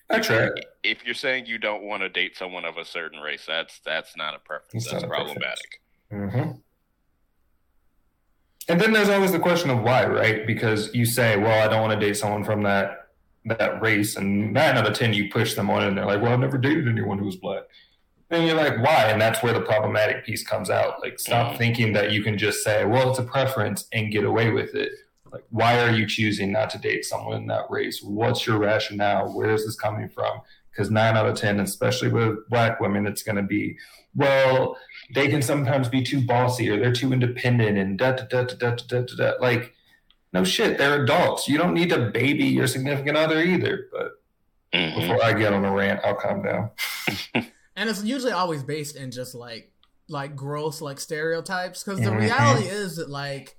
That's 0.08 0.28
right. 0.28 0.50
If 0.82 1.04
you're 1.04 1.14
saying 1.14 1.46
you 1.46 1.58
don't 1.58 1.84
want 1.84 2.02
to 2.02 2.08
date 2.08 2.36
someone 2.36 2.64
of 2.64 2.78
a 2.78 2.84
certain 2.84 3.20
race, 3.20 3.44
that's 3.46 3.80
that's 3.84 4.16
not 4.16 4.34
a 4.34 4.38
preference. 4.40 4.84
It's 4.84 4.90
that's 4.90 5.04
a 5.04 5.06
preference. 5.06 5.34
problematic. 6.10 6.40
hmm 6.44 6.58
And 8.68 8.80
then 8.80 8.92
there's 8.92 9.08
always 9.08 9.32
the 9.32 9.38
question 9.38 9.70
of 9.70 9.82
why, 9.82 10.06
right? 10.06 10.46
Because 10.46 10.92
you 10.94 11.04
say, 11.04 11.36
"Well, 11.36 11.64
I 11.64 11.68
don't 11.70 11.80
want 11.80 11.98
to 12.00 12.04
date 12.06 12.14
someone 12.16 12.44
from 12.44 12.62
that 12.62 13.09
that 13.44 13.80
race," 13.80 14.16
and 14.16 14.52
nine 14.52 14.76
out 14.76 14.86
of 14.86 14.94
ten 14.94 15.12
you 15.12 15.30
push 15.30 15.54
them 15.54 15.70
on, 15.70 15.84
and 15.84 15.96
they're 15.96 16.06
like, 16.06 16.22
"Well, 16.22 16.32
I've 16.32 16.40
never 16.40 16.58
dated 16.58 16.88
anyone 16.88 17.18
who 17.18 17.26
was 17.26 17.36
black." 17.36 17.62
And 18.30 18.46
you're 18.46 18.56
like, 18.56 18.78
"Why?" 18.78 19.06
And 19.06 19.20
that's 19.20 19.42
where 19.42 19.52
the 19.52 19.60
problematic 19.60 20.24
piece 20.24 20.46
comes 20.46 20.70
out. 20.70 21.00
Like, 21.02 21.18
stop 21.18 21.56
thinking 21.56 21.92
that 21.94 22.12
you 22.12 22.22
can 22.22 22.38
just 22.38 22.62
say, 22.62 22.84
"Well, 22.84 23.10
it's 23.10 23.18
a 23.18 23.24
preference," 23.24 23.86
and 23.92 24.12
get 24.12 24.24
away 24.24 24.50
with 24.50 24.74
it. 24.74 24.92
Like, 25.32 25.44
why 25.50 25.80
are 25.80 25.90
you 25.90 26.06
choosing 26.06 26.52
not 26.52 26.70
to 26.70 26.78
date 26.78 27.04
someone 27.04 27.36
in 27.36 27.46
that 27.46 27.70
race? 27.70 28.02
What's 28.02 28.46
your 28.46 28.58
rationale? 28.58 29.32
Where 29.32 29.50
is 29.50 29.64
this 29.64 29.76
coming 29.76 30.08
from? 30.08 30.40
Because 30.70 30.90
nine 30.90 31.16
out 31.16 31.26
of 31.26 31.36
ten, 31.36 31.60
especially 31.60 32.08
with 32.08 32.48
black 32.48 32.80
women, 32.80 33.06
it's 33.06 33.22
going 33.22 33.36
to 33.36 33.42
be, 33.42 33.76
well, 34.14 34.76
they 35.14 35.28
can 35.28 35.42
sometimes 35.42 35.88
be 35.88 36.02
too 36.02 36.24
bossy 36.24 36.68
or 36.68 36.78
they're 36.78 36.92
too 36.92 37.12
independent 37.12 37.78
and 37.78 37.98
da 37.98 38.12
da 38.12 38.24
da 38.24 38.44
da 38.44 38.54
da 38.54 38.74
da 38.74 39.00
da. 39.02 39.14
da. 39.16 39.32
Like, 39.40 39.74
no 40.32 40.44
shit, 40.44 40.78
they're 40.78 41.02
adults. 41.02 41.48
You 41.48 41.58
don't 41.58 41.74
need 41.74 41.90
to 41.90 42.10
baby 42.10 42.44
your 42.44 42.66
significant 42.66 43.16
other 43.16 43.40
either. 43.42 43.88
But 43.92 44.12
Mhm. 44.74 44.94
before 45.00 45.22
I 45.24 45.32
get 45.32 45.52
on 45.52 45.64
a 45.64 45.72
rant, 45.72 46.00
I'll 46.04 46.14
calm 46.14 46.42
down. 46.42 46.70
and 47.76 47.90
it's 47.90 48.04
usually 48.04 48.32
always 48.32 48.62
based 48.62 48.96
in 48.96 49.10
just 49.10 49.34
like 49.34 49.72
like 50.08 50.34
gross 50.36 50.80
like 50.80 50.98
stereotypes 51.00 51.82
because 51.84 52.00
the 52.00 52.10
Mhm. 52.10 52.18
reality 52.20 52.66
is 52.66 52.96
that 52.96 53.08
like 53.10 53.56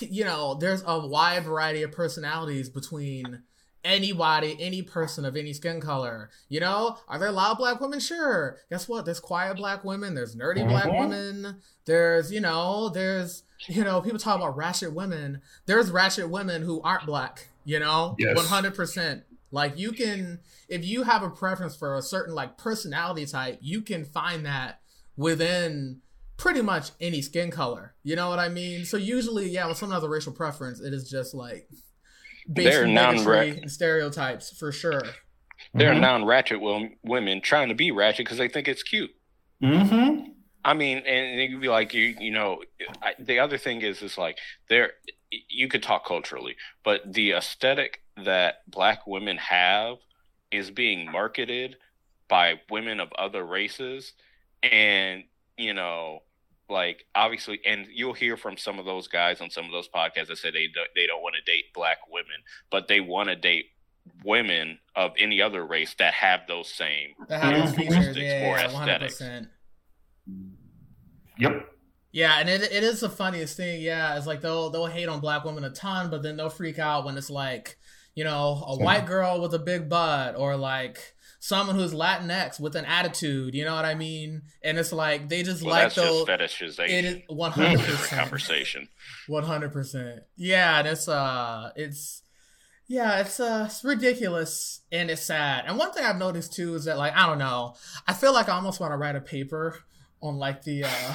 you 0.00 0.24
know 0.24 0.54
there's 0.54 0.82
a 0.86 1.06
wide 1.06 1.44
variety 1.44 1.82
of 1.82 1.90
personalities 1.92 2.68
between 2.68 3.42
anybody 3.84 4.56
any 4.58 4.82
person 4.82 5.24
of 5.24 5.36
any 5.36 5.52
skin 5.52 5.80
color 5.80 6.30
you 6.48 6.58
know 6.60 6.96
are 7.08 7.18
there 7.18 7.30
loud 7.30 7.58
black 7.58 7.80
women 7.80 8.00
sure 8.00 8.56
guess 8.70 8.88
what 8.88 9.04
there's 9.04 9.20
quiet 9.20 9.56
black 9.56 9.84
women 9.84 10.14
there's 10.14 10.34
nerdy 10.34 10.66
black 10.66 10.84
Mhm. 10.86 10.98
women 11.00 11.56
there's 11.84 12.32
you 12.32 12.40
know 12.40 12.88
there's 12.88 13.42
you 13.68 13.84
know 13.84 14.00
people 14.00 14.18
talk 14.18 14.36
about 14.36 14.56
ratchet 14.56 14.92
women 14.94 15.40
there's 15.66 15.90
ratchet 15.90 16.30
women 16.30 16.62
who 16.62 16.80
aren't 16.82 17.06
black 17.06 17.48
you 17.64 17.78
know 17.78 18.14
Yes. 18.18 18.36
100% 18.38 19.22
like 19.50 19.78
you 19.78 19.92
can 19.92 20.40
if 20.68 20.84
you 20.84 21.02
have 21.04 21.22
a 21.22 21.30
preference 21.30 21.76
for 21.76 21.96
a 21.96 22.02
certain 22.02 22.34
like 22.34 22.58
personality 22.58 23.24
type, 23.26 23.58
you 23.60 23.82
can 23.82 24.04
find 24.04 24.44
that 24.46 24.80
within 25.16 26.00
pretty 26.36 26.60
much 26.60 26.90
any 27.00 27.22
skin 27.22 27.50
color. 27.50 27.94
You 28.02 28.16
know 28.16 28.28
what 28.28 28.40
I 28.40 28.48
mean? 28.48 28.84
So 28.84 28.96
usually, 28.96 29.48
yeah, 29.48 29.72
someone 29.72 29.94
has 29.94 30.02
a 30.02 30.08
racial 30.08 30.32
preference, 30.32 30.80
it 30.80 30.92
is 30.92 31.08
just 31.08 31.34
like 31.34 31.68
they're 32.46 32.86
non 32.86 33.26
and 33.26 33.70
stereotypes 33.70 34.50
for 34.56 34.72
sure. 34.72 35.02
They're 35.72 35.92
mm-hmm. 35.92 36.00
non-ratchet 36.00 36.60
women 37.02 37.40
trying 37.40 37.68
to 37.68 37.74
be 37.74 37.90
ratchet 37.90 38.26
because 38.26 38.38
they 38.38 38.48
think 38.48 38.68
it's 38.68 38.82
cute. 38.82 39.10
Mm-hmm. 39.62 40.30
I 40.64 40.74
mean, 40.74 40.98
and 40.98 41.50
you'd 41.50 41.60
be 41.60 41.68
like, 41.68 41.92
you, 41.94 42.14
you 42.18 42.30
know, 42.30 42.62
I, 43.02 43.14
the 43.18 43.38
other 43.38 43.58
thing 43.58 43.82
is, 43.82 44.02
is 44.02 44.16
like 44.16 44.38
there, 44.68 44.92
you 45.30 45.68
could 45.68 45.82
talk 45.82 46.06
culturally, 46.06 46.56
but 46.84 47.12
the 47.12 47.32
aesthetic 47.32 48.02
that 48.24 48.62
black 48.68 49.06
women 49.06 49.36
have 49.38 49.96
is 50.50 50.70
being 50.70 51.10
marketed 51.10 51.76
by 52.28 52.60
women 52.70 53.00
of 53.00 53.12
other 53.18 53.44
races, 53.44 54.12
and 54.62 55.24
you 55.58 55.74
know, 55.74 56.22
like 56.68 57.04
obviously, 57.14 57.60
and 57.64 57.86
you'll 57.92 58.14
hear 58.14 58.36
from 58.36 58.56
some 58.56 58.78
of 58.78 58.84
those 58.84 59.08
guys 59.08 59.40
on 59.40 59.50
some 59.50 59.64
of 59.64 59.72
those 59.72 59.88
podcasts 59.88 60.28
that 60.28 60.38
say 60.38 60.50
they 60.50 60.66
do, 60.66 60.80
they 60.94 61.06
don't 61.06 61.22
want 61.22 61.34
to 61.34 61.42
date 61.50 61.64
black 61.74 61.98
women, 62.10 62.36
but 62.70 62.88
they 62.88 63.00
want 63.00 63.28
to 63.28 63.36
date 63.36 63.66
women 64.24 64.78
of 64.94 65.12
any 65.18 65.40
other 65.40 65.64
race 65.66 65.94
that 65.98 66.14
have 66.14 66.40
those 66.46 66.70
same 66.70 67.10
that 67.28 67.42
have 67.42 67.66
those 67.66 67.74
features, 67.74 68.16
yeah, 68.16 68.48
or 68.48 68.58
aesthetics. 68.58 69.20
100%. 69.20 69.48
Yep. 71.38 71.70
Yeah, 72.12 72.38
and 72.38 72.48
it, 72.48 72.62
it 72.62 72.84
is 72.84 73.00
the 73.00 73.10
funniest 73.10 73.56
thing. 73.56 73.82
Yeah, 73.82 74.16
it's 74.16 74.26
like 74.26 74.40
they'll 74.40 74.70
they'll 74.70 74.86
hate 74.86 75.08
on 75.08 75.20
black 75.20 75.44
women 75.44 75.64
a 75.64 75.70
ton, 75.70 76.10
but 76.10 76.22
then 76.22 76.36
they'll 76.36 76.48
freak 76.48 76.78
out 76.78 77.04
when 77.04 77.16
it's 77.16 77.30
like 77.30 77.76
you 78.14 78.22
know 78.22 78.62
a 78.66 78.76
white 78.76 79.06
girl 79.06 79.40
with 79.40 79.52
a 79.54 79.58
big 79.58 79.88
butt 79.88 80.36
or 80.36 80.56
like 80.56 81.13
someone 81.44 81.76
who's 81.76 81.92
Latinx 81.92 82.58
with 82.58 82.74
an 82.74 82.86
attitude. 82.86 83.54
You 83.54 83.66
know 83.66 83.74
what 83.74 83.84
I 83.84 83.94
mean? 83.94 84.42
And 84.62 84.78
it's 84.78 84.92
like 84.92 85.28
they 85.28 85.42
just 85.42 85.62
well, 85.62 85.74
like 85.74 85.92
those 85.92 86.26
fetishization. 86.26 86.88
It 86.88 87.04
is 87.04 87.22
one 87.28 87.52
hundred 87.52 87.80
percent 87.80 88.20
conversation. 88.20 88.88
One 89.26 89.44
hundred 89.44 89.72
percent. 89.72 90.20
Yeah, 90.36 90.78
and 90.78 90.88
it's 90.88 91.06
uh, 91.06 91.70
it's 91.76 92.22
yeah, 92.86 93.20
it's 93.20 93.38
uh, 93.40 93.64
it's 93.66 93.84
ridiculous 93.84 94.80
and 94.90 95.10
it's 95.10 95.22
sad. 95.22 95.64
And 95.66 95.76
one 95.76 95.92
thing 95.92 96.04
I've 96.04 96.16
noticed 96.16 96.54
too 96.54 96.76
is 96.76 96.86
that 96.86 96.96
like 96.96 97.14
I 97.14 97.26
don't 97.26 97.38
know, 97.38 97.74
I 98.08 98.14
feel 98.14 98.32
like 98.32 98.48
I 98.48 98.52
almost 98.52 98.80
want 98.80 98.92
to 98.92 98.96
write 98.96 99.16
a 99.16 99.20
paper 99.20 99.80
on 100.22 100.38
like 100.38 100.62
the 100.62 100.84
uh 100.84 101.14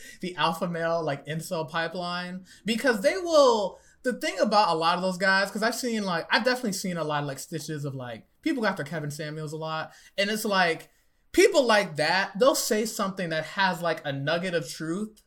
the 0.20 0.36
alpha 0.36 0.68
male 0.68 1.02
like 1.02 1.24
incel 1.26 1.66
pipeline 1.70 2.44
because 2.66 3.00
they 3.00 3.16
will 3.16 3.78
the 4.04 4.12
thing 4.12 4.38
about 4.38 4.68
a 4.68 4.74
lot 4.74 4.96
of 4.96 5.02
those 5.02 5.18
guys 5.18 5.48
because 5.48 5.62
i've 5.62 5.74
seen 5.74 6.04
like 6.04 6.26
i've 6.30 6.44
definitely 6.44 6.72
seen 6.72 6.96
a 6.96 7.04
lot 7.04 7.22
of 7.22 7.26
like 7.26 7.38
stitches 7.38 7.84
of 7.84 7.94
like 7.94 8.24
people 8.42 8.62
go 8.62 8.68
after 8.68 8.84
kevin 8.84 9.10
samuels 9.10 9.52
a 9.52 9.56
lot 9.56 9.92
and 10.16 10.30
it's 10.30 10.44
like 10.44 10.88
people 11.32 11.64
like 11.64 11.96
that 11.96 12.38
they'll 12.38 12.54
say 12.54 12.84
something 12.84 13.30
that 13.30 13.44
has 13.44 13.82
like 13.82 14.00
a 14.04 14.12
nugget 14.12 14.54
of 14.54 14.68
truth 14.68 15.22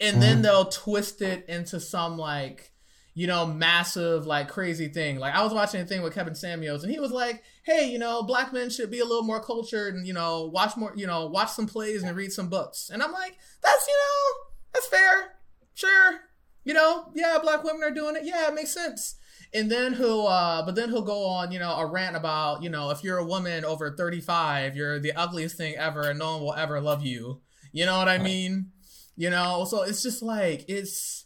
and 0.00 0.12
mm-hmm. 0.12 0.20
then 0.20 0.42
they'll 0.42 0.66
twist 0.66 1.20
it 1.22 1.44
into 1.48 1.80
some 1.80 2.16
like 2.16 2.72
you 3.18 3.26
know, 3.26 3.44
massive, 3.44 4.26
like 4.28 4.48
crazy 4.48 4.86
thing. 4.86 5.18
Like 5.18 5.34
I 5.34 5.42
was 5.42 5.52
watching 5.52 5.80
a 5.80 5.84
thing 5.84 6.02
with 6.02 6.14
Kevin 6.14 6.36
Samuels 6.36 6.84
and 6.84 6.92
he 6.92 7.00
was 7.00 7.10
like, 7.10 7.42
Hey, 7.64 7.90
you 7.90 7.98
know, 7.98 8.22
black 8.22 8.52
men 8.52 8.70
should 8.70 8.92
be 8.92 9.00
a 9.00 9.04
little 9.04 9.24
more 9.24 9.42
cultured 9.42 9.96
and, 9.96 10.06
you 10.06 10.12
know, 10.12 10.46
watch 10.54 10.76
more, 10.76 10.92
you 10.94 11.04
know, 11.04 11.26
watch 11.26 11.50
some 11.50 11.66
plays 11.66 12.04
and 12.04 12.16
read 12.16 12.30
some 12.30 12.48
books. 12.48 12.90
And 12.92 13.02
I'm 13.02 13.10
like, 13.10 13.36
that's, 13.60 13.88
you 13.88 13.94
know, 13.94 14.44
that's 14.72 14.86
fair. 14.86 15.34
Sure. 15.74 16.20
You 16.68 16.74
know, 16.74 17.10
yeah, 17.14 17.38
black 17.40 17.64
women 17.64 17.82
are 17.82 17.90
doing 17.90 18.14
it. 18.14 18.26
Yeah, 18.26 18.48
it 18.48 18.54
makes 18.54 18.72
sense. 18.72 19.16
And 19.54 19.70
then 19.70 19.94
he'll, 19.94 20.26
uh, 20.26 20.66
but 20.66 20.74
then 20.74 20.90
he'll 20.90 21.00
go 21.00 21.24
on, 21.24 21.50
you 21.50 21.58
know, 21.58 21.74
a 21.74 21.86
rant 21.86 22.14
about, 22.14 22.62
you 22.62 22.68
know, 22.68 22.90
if 22.90 23.02
you're 23.02 23.16
a 23.16 23.24
woman 23.24 23.64
over 23.64 23.96
35, 23.96 24.76
you're 24.76 24.98
the 24.98 25.12
ugliest 25.12 25.56
thing 25.56 25.76
ever 25.76 26.10
and 26.10 26.18
no 26.18 26.34
one 26.34 26.42
will 26.42 26.52
ever 26.52 26.78
love 26.78 27.02
you. 27.02 27.40
You 27.72 27.86
know 27.86 27.96
what 27.96 28.10
I 28.10 28.18
mean? 28.18 28.72
You 29.16 29.30
know, 29.30 29.64
so 29.64 29.80
it's 29.80 30.02
just 30.02 30.22
like, 30.22 30.66
it's, 30.68 31.24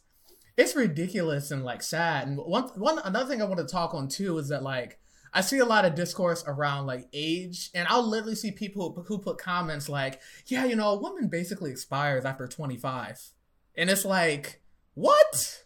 it's 0.57 0.77
ridiculous 0.77 1.51
and 1.51 1.65
like 1.65 1.83
sad. 1.83 2.29
And 2.29 2.39
one 2.39 2.69
one 2.77 3.01
another 3.01 3.29
thing 3.29 3.43
I 3.43 3.47
want 3.47 3.59
to 3.59 3.67
talk 3.67 3.95
on 3.95 4.07
too 4.07 4.39
is 4.39 4.49
that 4.51 4.63
like 4.63 5.01
I 5.35 5.41
see 5.41 5.59
a 5.59 5.65
lot 5.65 5.85
of 5.85 5.97
discourse 5.97 6.45
around 6.47 6.87
like 6.87 7.09
age, 7.13 7.71
and 7.75 7.89
I'll 7.89 8.09
literally 8.09 8.37
see 8.37 8.53
people 8.53 8.93
who, 8.93 9.03
who 9.03 9.19
put 9.19 9.39
comments 9.39 9.89
like, 9.89 10.21
"Yeah, 10.47 10.67
you 10.67 10.77
know, 10.77 10.91
a 10.91 11.01
woman 11.01 11.29
basically 11.29 11.71
expires 11.71 12.25
after 12.25 12.47
25," 12.47 13.33
and 13.77 13.91
it's 13.91 14.05
like, 14.05 14.62
what? 14.95 15.63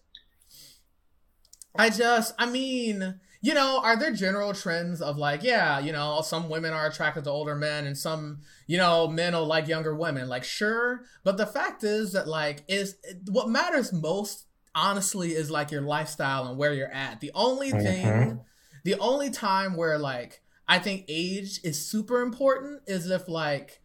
I 1.78 1.90
just, 1.90 2.34
I 2.38 2.46
mean, 2.46 3.20
you 3.42 3.54
know, 3.54 3.80
are 3.82 3.96
there 3.98 4.12
general 4.12 4.54
trends 4.54 5.02
of 5.02 5.18
like, 5.18 5.42
yeah, 5.42 5.78
you 5.78 5.92
know, 5.92 6.20
some 6.22 6.48
women 6.48 6.72
are 6.72 6.86
attracted 6.86 7.24
to 7.24 7.30
older 7.30 7.54
men 7.54 7.86
and 7.86 7.96
some, 7.96 8.40
you 8.66 8.78
know, 8.78 9.08
men 9.08 9.34
will 9.34 9.46
like 9.46 9.68
younger 9.68 9.94
women? 9.94 10.28
Like, 10.28 10.44
sure. 10.44 11.02
But 11.22 11.36
the 11.36 11.46
fact 11.46 11.84
is 11.84 12.12
that, 12.12 12.26
like, 12.26 12.64
is 12.66 12.96
what 13.26 13.48
matters 13.48 13.92
most 13.92 14.46
honestly 14.76 15.34
is 15.34 15.50
like 15.50 15.70
your 15.70 15.80
lifestyle 15.80 16.46
and 16.46 16.58
where 16.58 16.72
you're 16.72 16.92
at. 16.92 17.20
The 17.20 17.32
only 17.34 17.72
mm-hmm. 17.72 17.84
thing, 17.84 18.06
mm-hmm. 18.06 18.36
the 18.84 18.98
only 18.98 19.30
time 19.30 19.76
where 19.76 19.98
like 19.98 20.42
I 20.68 20.78
think 20.78 21.06
age 21.08 21.60
is 21.64 21.88
super 21.88 22.20
important 22.20 22.82
is 22.86 23.10
if 23.10 23.28
like, 23.28 23.80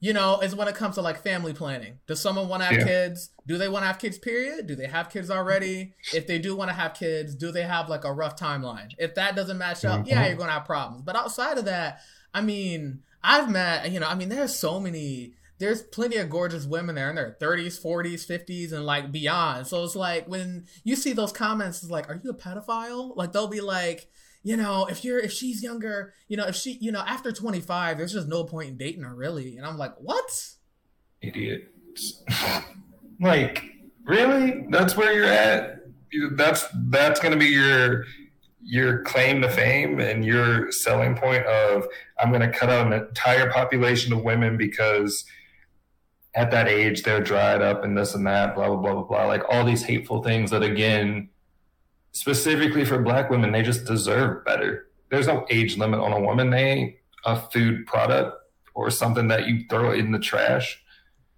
you 0.00 0.12
know, 0.12 0.40
is 0.40 0.54
when 0.54 0.68
it 0.68 0.74
comes 0.74 0.96
to 0.96 1.00
like 1.00 1.22
family 1.22 1.52
planning. 1.52 1.98
Does 2.06 2.20
someone 2.20 2.48
want 2.48 2.62
to 2.62 2.66
have 2.66 2.78
yeah. 2.78 2.84
kids? 2.84 3.30
Do 3.46 3.56
they 3.56 3.68
want 3.68 3.82
to 3.82 3.86
have 3.86 3.98
kids? 3.98 4.18
Period. 4.18 4.66
Do 4.66 4.74
they 4.74 4.86
have 4.86 5.10
kids 5.10 5.30
already? 5.30 5.94
If 6.12 6.26
they 6.26 6.38
do 6.38 6.54
want 6.54 6.70
to 6.70 6.74
have 6.74 6.94
kids, 6.94 7.34
do 7.34 7.50
they 7.50 7.62
have 7.62 7.88
like 7.88 8.04
a 8.04 8.12
rough 8.12 8.36
timeline? 8.36 8.90
If 8.98 9.14
that 9.14 9.36
doesn't 9.36 9.58
match 9.58 9.84
up, 9.84 10.00
mm-hmm. 10.00 10.08
yeah, 10.08 10.26
you're 10.26 10.36
gonna 10.36 10.52
have 10.52 10.66
problems. 10.66 11.02
But 11.02 11.16
outside 11.16 11.58
of 11.58 11.64
that, 11.64 12.00
I 12.34 12.42
mean, 12.42 13.00
I've 13.22 13.50
met, 13.50 13.90
you 13.90 14.00
know, 14.00 14.06
I 14.06 14.14
mean, 14.14 14.28
there's 14.28 14.54
so 14.54 14.78
many 14.78 15.34
there's 15.58 15.82
plenty 15.82 16.16
of 16.16 16.28
gorgeous 16.28 16.66
women 16.66 16.96
there 16.96 17.08
in 17.08 17.16
their 17.16 17.36
30s, 17.40 17.82
40s, 17.82 18.26
50s, 18.26 18.72
and 18.72 18.84
like 18.84 19.10
beyond. 19.10 19.66
So 19.66 19.82
it's 19.84 19.96
like 19.96 20.28
when 20.28 20.66
you 20.84 20.96
see 20.96 21.12
those 21.12 21.32
comments, 21.32 21.82
it's 21.82 21.90
like, 21.90 22.08
are 22.10 22.20
you 22.22 22.30
a 22.30 22.34
pedophile? 22.34 23.16
Like 23.16 23.32
they'll 23.32 23.48
be 23.48 23.62
like, 23.62 24.10
you 24.46 24.56
know, 24.56 24.86
if 24.86 25.02
you're 25.04 25.18
if 25.18 25.32
she's 25.32 25.60
younger, 25.60 26.14
you 26.28 26.36
know, 26.36 26.46
if 26.46 26.54
she, 26.54 26.78
you 26.80 26.92
know, 26.92 27.00
after 27.00 27.32
25, 27.32 27.98
there's 27.98 28.12
just 28.12 28.28
no 28.28 28.44
point 28.44 28.68
in 28.68 28.76
dating 28.76 29.02
her 29.02 29.12
really. 29.12 29.56
And 29.56 29.66
I'm 29.66 29.76
like, 29.76 29.94
what? 29.98 30.54
Idiot. 31.20 31.72
like, 33.20 33.64
really? 34.04 34.68
That's 34.70 34.96
where 34.96 35.12
you're 35.12 35.24
at? 35.24 35.80
That's 36.34 36.64
that's 36.90 37.18
gonna 37.18 37.36
be 37.36 37.46
your 37.46 38.04
your 38.62 39.02
claim 39.02 39.42
to 39.42 39.50
fame 39.50 39.98
and 39.98 40.24
your 40.24 40.70
selling 40.70 41.16
point 41.16 41.44
of 41.46 41.88
I'm 42.20 42.30
to 42.32 42.48
cut 42.48 42.70
out 42.70 42.86
an 42.86 42.92
entire 42.92 43.50
population 43.50 44.12
of 44.12 44.22
women 44.22 44.56
because 44.56 45.24
at 46.36 46.52
that 46.52 46.68
age 46.68 47.02
they're 47.02 47.20
dried 47.20 47.62
up 47.62 47.82
and 47.82 47.98
this 47.98 48.14
and 48.14 48.24
that, 48.28 48.54
blah 48.54 48.68
blah 48.68 48.76
blah 48.76 48.92
blah 48.92 49.02
blah. 49.02 49.26
Like 49.26 49.42
all 49.48 49.64
these 49.64 49.82
hateful 49.82 50.22
things 50.22 50.52
that 50.52 50.62
again, 50.62 51.30
specifically 52.16 52.84
for 52.84 53.02
black 53.02 53.28
women, 53.28 53.52
they 53.52 53.62
just 53.62 53.84
deserve 53.84 54.42
better. 54.44 54.88
There's 55.10 55.26
no 55.26 55.46
age 55.50 55.76
limit 55.76 56.00
on 56.00 56.14
a 56.14 56.20
woman. 56.20 56.48
They 56.48 56.64
ain't 56.64 56.96
a 57.26 57.36
food 57.36 57.86
product 57.86 58.38
or 58.74 58.90
something 58.90 59.28
that 59.28 59.46
you 59.46 59.66
throw 59.68 59.92
in 59.92 60.12
the 60.12 60.18
trash. 60.18 60.82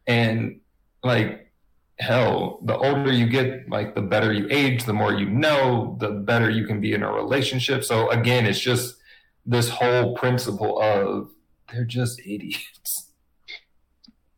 And 0.07 0.61
like 1.03 1.51
hell, 1.99 2.61
the 2.65 2.77
older 2.77 3.13
you 3.13 3.27
get, 3.27 3.69
like 3.69 3.97
the 3.97 4.03
better 4.03 4.33
you 4.33 4.47
age, 4.51 4.85
the 4.85 4.93
more 4.93 5.13
you 5.13 5.29
know, 5.29 5.97
the 5.99 6.11
better 6.11 6.49
you 6.49 6.65
can 6.65 6.81
be 6.81 6.95
in 6.95 7.03
a 7.03 7.13
relationship. 7.13 7.83
So 7.83 8.09
again, 8.11 8.47
it's 8.47 8.61
just 8.61 8.97
this 9.45 9.69
whole 9.69 10.15
principle 10.15 10.81
of 10.81 11.31
they're 11.73 11.85
just 11.85 12.21
idiots. 12.25 13.08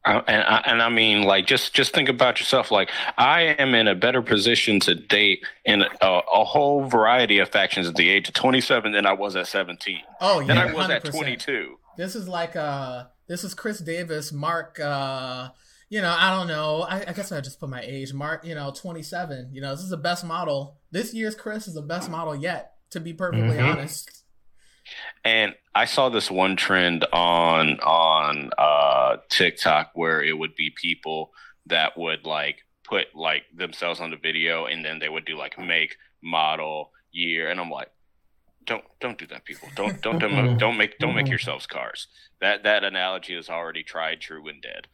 And 0.04 0.42
I, 0.42 0.62
and 0.64 0.82
I 0.82 0.88
mean, 0.88 1.24
like, 1.24 1.46
just 1.46 1.74
just 1.74 1.92
think 1.92 2.08
about 2.08 2.40
yourself. 2.40 2.70
Like, 2.70 2.90
I 3.18 3.42
am 3.58 3.74
in 3.74 3.86
a 3.86 3.94
better 3.94 4.22
position 4.22 4.80
to 4.80 4.94
date 4.94 5.44
in 5.66 5.82
a, 5.82 6.20
a 6.32 6.44
whole 6.44 6.84
variety 6.84 7.38
of 7.38 7.50
factions 7.50 7.86
at 7.86 7.96
the 7.96 8.08
age 8.08 8.28
of 8.28 8.34
27 8.34 8.92
than 8.92 9.04
I 9.04 9.12
was 9.12 9.36
at 9.36 9.46
17. 9.46 10.00
Oh, 10.22 10.40
yeah, 10.40 10.46
than 10.46 10.58
I 10.58 10.72
was 10.72 10.86
100%. 10.86 10.90
at 10.90 11.04
22. 11.04 11.76
This 11.98 12.14
is 12.16 12.26
like 12.28 12.56
uh, 12.56 13.04
this 13.28 13.44
is 13.44 13.52
Chris 13.52 13.78
Davis, 13.78 14.32
Mark. 14.32 14.80
Uh, 14.80 15.50
you 15.90 16.00
know, 16.00 16.16
I 16.16 16.34
don't 16.34 16.46
know. 16.46 16.82
I, 16.82 17.04
I 17.08 17.12
guess 17.12 17.30
I 17.30 17.42
just 17.42 17.60
put 17.60 17.68
my 17.68 17.82
age, 17.82 18.14
Mark. 18.14 18.46
You 18.46 18.54
know, 18.54 18.72
27. 18.74 19.50
You 19.52 19.60
know, 19.60 19.72
this 19.74 19.84
is 19.84 19.90
the 19.90 19.98
best 19.98 20.24
model. 20.24 20.78
This 20.90 21.12
year's 21.12 21.34
Chris 21.34 21.68
is 21.68 21.74
the 21.74 21.82
best 21.82 22.10
model 22.10 22.34
yet. 22.34 22.72
To 22.92 23.00
be 23.00 23.12
perfectly 23.12 23.56
mm-hmm. 23.56 23.78
honest. 23.78 24.19
And 25.24 25.54
I 25.74 25.84
saw 25.84 26.08
this 26.08 26.30
one 26.30 26.56
trend 26.56 27.04
on 27.12 27.80
on 27.80 28.50
uh, 28.58 29.18
TikTok 29.28 29.90
where 29.94 30.22
it 30.22 30.36
would 30.36 30.54
be 30.54 30.70
people 30.70 31.32
that 31.66 31.96
would 31.96 32.24
like 32.24 32.64
put 32.84 33.14
like 33.14 33.44
themselves 33.54 34.00
on 34.00 34.10
the 34.10 34.16
video 34.16 34.66
and 34.66 34.84
then 34.84 34.98
they 34.98 35.08
would 35.08 35.24
do 35.24 35.36
like 35.36 35.58
make, 35.58 35.96
model, 36.22 36.90
year, 37.12 37.50
and 37.50 37.60
I'm 37.60 37.70
like, 37.70 37.90
don't 38.66 38.84
don't 39.00 39.18
do 39.18 39.26
that, 39.28 39.44
people. 39.44 39.68
Don't 39.74 40.00
don't 40.02 40.18
don't, 40.18 40.58
don't 40.58 40.76
make 40.76 40.98
don't 40.98 41.14
make 41.14 41.28
yourselves 41.28 41.66
cars. 41.66 42.08
That 42.40 42.64
that 42.64 42.84
analogy 42.84 43.34
is 43.34 43.48
already 43.48 43.82
tried, 43.82 44.20
true, 44.20 44.46
and 44.48 44.60
dead. 44.60 44.86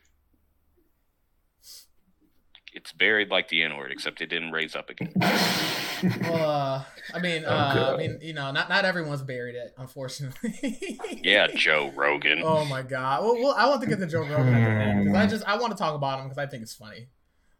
It's 2.76 2.92
buried 2.92 3.30
like 3.30 3.48
the 3.48 3.62
N 3.62 3.74
word, 3.78 3.90
except 3.90 4.20
it 4.20 4.26
didn't 4.26 4.52
raise 4.52 4.76
up 4.76 4.90
again. 4.90 5.10
well, 5.16 6.50
uh, 6.50 6.84
I 7.14 7.18
mean, 7.20 7.46
uh, 7.46 7.94
I 7.94 7.96
mean, 7.96 8.18
you 8.20 8.34
know, 8.34 8.52
not 8.52 8.68
not 8.68 8.84
everyone's 8.84 9.22
buried 9.22 9.54
it, 9.54 9.74
unfortunately. 9.78 10.98
yeah, 11.24 11.46
Joe 11.54 11.90
Rogan. 11.96 12.42
Oh 12.44 12.66
my 12.66 12.82
god. 12.82 13.24
Well, 13.24 13.34
well 13.42 13.54
I 13.56 13.66
want 13.66 13.80
to 13.80 13.86
get 13.86 13.98
the 13.98 14.06
Joe 14.06 14.20
Rogan 14.20 14.52
at 14.52 14.78
the 14.78 14.84
end 14.84 15.04
because 15.04 15.16
I 15.16 15.26
just 15.26 15.44
I 15.46 15.56
want 15.56 15.72
to 15.72 15.78
talk 15.78 15.94
about 15.94 16.18
him 16.18 16.26
because 16.26 16.36
I 16.36 16.44
think 16.44 16.62
it's 16.62 16.74
funny. 16.74 17.08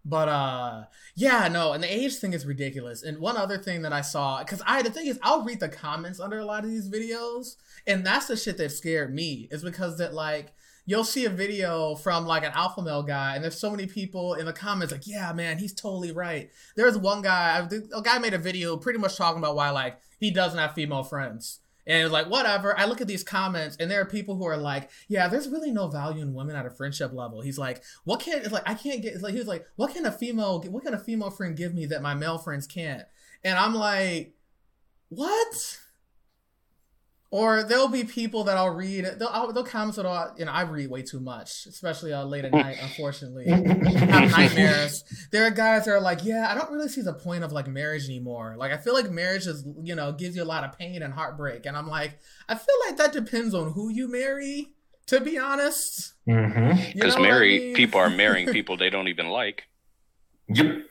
But 0.04 0.28
uh, 0.28 0.84
yeah, 1.14 1.48
no, 1.48 1.72
and 1.72 1.82
the 1.82 1.92
age 1.92 2.16
thing 2.16 2.34
is 2.34 2.44
ridiculous. 2.44 3.02
And 3.02 3.18
one 3.18 3.38
other 3.38 3.56
thing 3.56 3.82
that 3.82 3.94
I 3.94 4.02
saw, 4.02 4.40
because 4.40 4.60
I 4.66 4.82
the 4.82 4.90
thing 4.90 5.06
is, 5.06 5.18
I'll 5.22 5.44
read 5.44 5.60
the 5.60 5.68
comments 5.70 6.20
under 6.20 6.38
a 6.38 6.44
lot 6.44 6.62
of 6.62 6.70
these 6.70 6.90
videos, 6.90 7.56
and 7.86 8.04
that's 8.04 8.26
the 8.26 8.36
shit 8.36 8.58
that 8.58 8.70
scared 8.70 9.14
me. 9.14 9.48
Is 9.50 9.64
because 9.64 9.96
that 9.96 10.12
like 10.12 10.52
you'll 10.86 11.04
see 11.04 11.24
a 11.26 11.30
video 11.30 11.96
from 11.96 12.26
like 12.26 12.44
an 12.44 12.52
alpha 12.54 12.80
male 12.80 13.02
guy, 13.02 13.34
and 13.34 13.44
there's 13.44 13.58
so 13.58 13.70
many 13.70 13.86
people 13.86 14.34
in 14.34 14.46
the 14.46 14.52
comments 14.52 14.92
like, 14.92 15.06
yeah, 15.06 15.32
man, 15.32 15.58
he's 15.58 15.74
totally 15.74 16.12
right. 16.12 16.50
There's 16.76 16.96
one 16.96 17.22
guy, 17.22 17.68
a 17.94 18.02
guy 18.02 18.18
made 18.18 18.34
a 18.34 18.38
video 18.38 18.76
pretty 18.76 18.98
much 18.98 19.16
talking 19.16 19.38
about 19.38 19.56
why 19.56 19.70
like 19.70 19.98
he 20.18 20.30
doesn't 20.30 20.58
have 20.58 20.72
female 20.72 21.02
friends. 21.02 21.60
And 21.88 22.02
it's 22.02 22.12
like, 22.12 22.28
whatever. 22.28 22.76
I 22.76 22.86
look 22.86 23.00
at 23.00 23.06
these 23.06 23.22
comments 23.22 23.76
and 23.78 23.88
there 23.88 24.00
are 24.00 24.06
people 24.06 24.34
who 24.34 24.44
are 24.44 24.56
like, 24.56 24.90
yeah, 25.06 25.28
there's 25.28 25.48
really 25.48 25.70
no 25.70 25.86
value 25.86 26.20
in 26.20 26.34
women 26.34 26.56
at 26.56 26.66
a 26.66 26.70
friendship 26.70 27.12
level. 27.12 27.42
He's 27.42 27.58
like, 27.58 27.84
what 28.02 28.18
can, 28.18 28.38
it's 28.38 28.50
like, 28.50 28.68
I 28.68 28.74
can't 28.74 29.02
get, 29.02 29.14
it's 29.14 29.22
like, 29.22 29.34
he 29.34 29.38
was 29.38 29.46
like, 29.46 29.66
what 29.76 29.94
can 29.94 30.04
a 30.04 30.10
female, 30.10 30.60
what 30.62 30.82
can 30.82 30.94
a 30.94 30.98
female 30.98 31.30
friend 31.30 31.56
give 31.56 31.74
me 31.74 31.86
that 31.86 32.02
my 32.02 32.14
male 32.14 32.38
friends 32.38 32.66
can't? 32.66 33.04
And 33.44 33.56
I'm 33.56 33.72
like, 33.72 34.34
what? 35.10 35.78
Or 37.32 37.64
there'll 37.64 37.88
be 37.88 38.04
people 38.04 38.44
that 38.44 38.56
I'll 38.56 38.70
read. 38.70 39.04
They'll, 39.18 39.28
I'll, 39.28 39.52
they'll 39.52 39.64
comment 39.64 39.96
that 39.96 40.06
I'll, 40.06 40.32
you 40.38 40.44
know 40.44 40.52
I 40.52 40.62
read 40.62 40.88
way 40.88 41.02
too 41.02 41.18
much, 41.18 41.66
especially 41.66 42.12
uh, 42.12 42.24
late 42.24 42.44
at 42.44 42.52
night. 42.52 42.78
Unfortunately, 42.82 43.46
have 43.48 44.30
nightmares. 44.30 45.02
There 45.32 45.44
are 45.44 45.50
guys 45.50 45.86
that 45.86 45.90
are 45.90 46.00
like, 46.00 46.24
yeah, 46.24 46.46
I 46.48 46.54
don't 46.54 46.70
really 46.70 46.88
see 46.88 47.00
the 47.00 47.12
point 47.12 47.42
of 47.42 47.50
like 47.50 47.66
marriage 47.66 48.04
anymore. 48.04 48.54
Like 48.56 48.72
I 48.72 48.76
feel 48.76 48.94
like 48.94 49.10
marriage 49.10 49.46
is, 49.46 49.66
you 49.82 49.96
know, 49.96 50.12
gives 50.12 50.36
you 50.36 50.42
a 50.42 50.44
lot 50.44 50.62
of 50.62 50.78
pain 50.78 51.02
and 51.02 51.12
heartbreak. 51.12 51.66
And 51.66 51.76
I'm 51.76 51.88
like, 51.88 52.18
I 52.48 52.54
feel 52.54 52.74
like 52.86 52.96
that 52.98 53.12
depends 53.12 53.54
on 53.54 53.72
who 53.72 53.88
you 53.90 54.10
marry. 54.10 54.72
To 55.08 55.20
be 55.20 55.38
honest, 55.38 56.14
because 56.26 57.14
mm-hmm. 57.14 57.22
marry 57.22 57.56
I 57.56 57.58
mean? 57.66 57.74
people 57.76 58.00
are 58.00 58.10
marrying 58.10 58.48
people 58.52 58.76
they 58.76 58.90
don't 58.90 59.06
even 59.06 59.28
like. 59.28 59.64
Yep. 60.48 60.82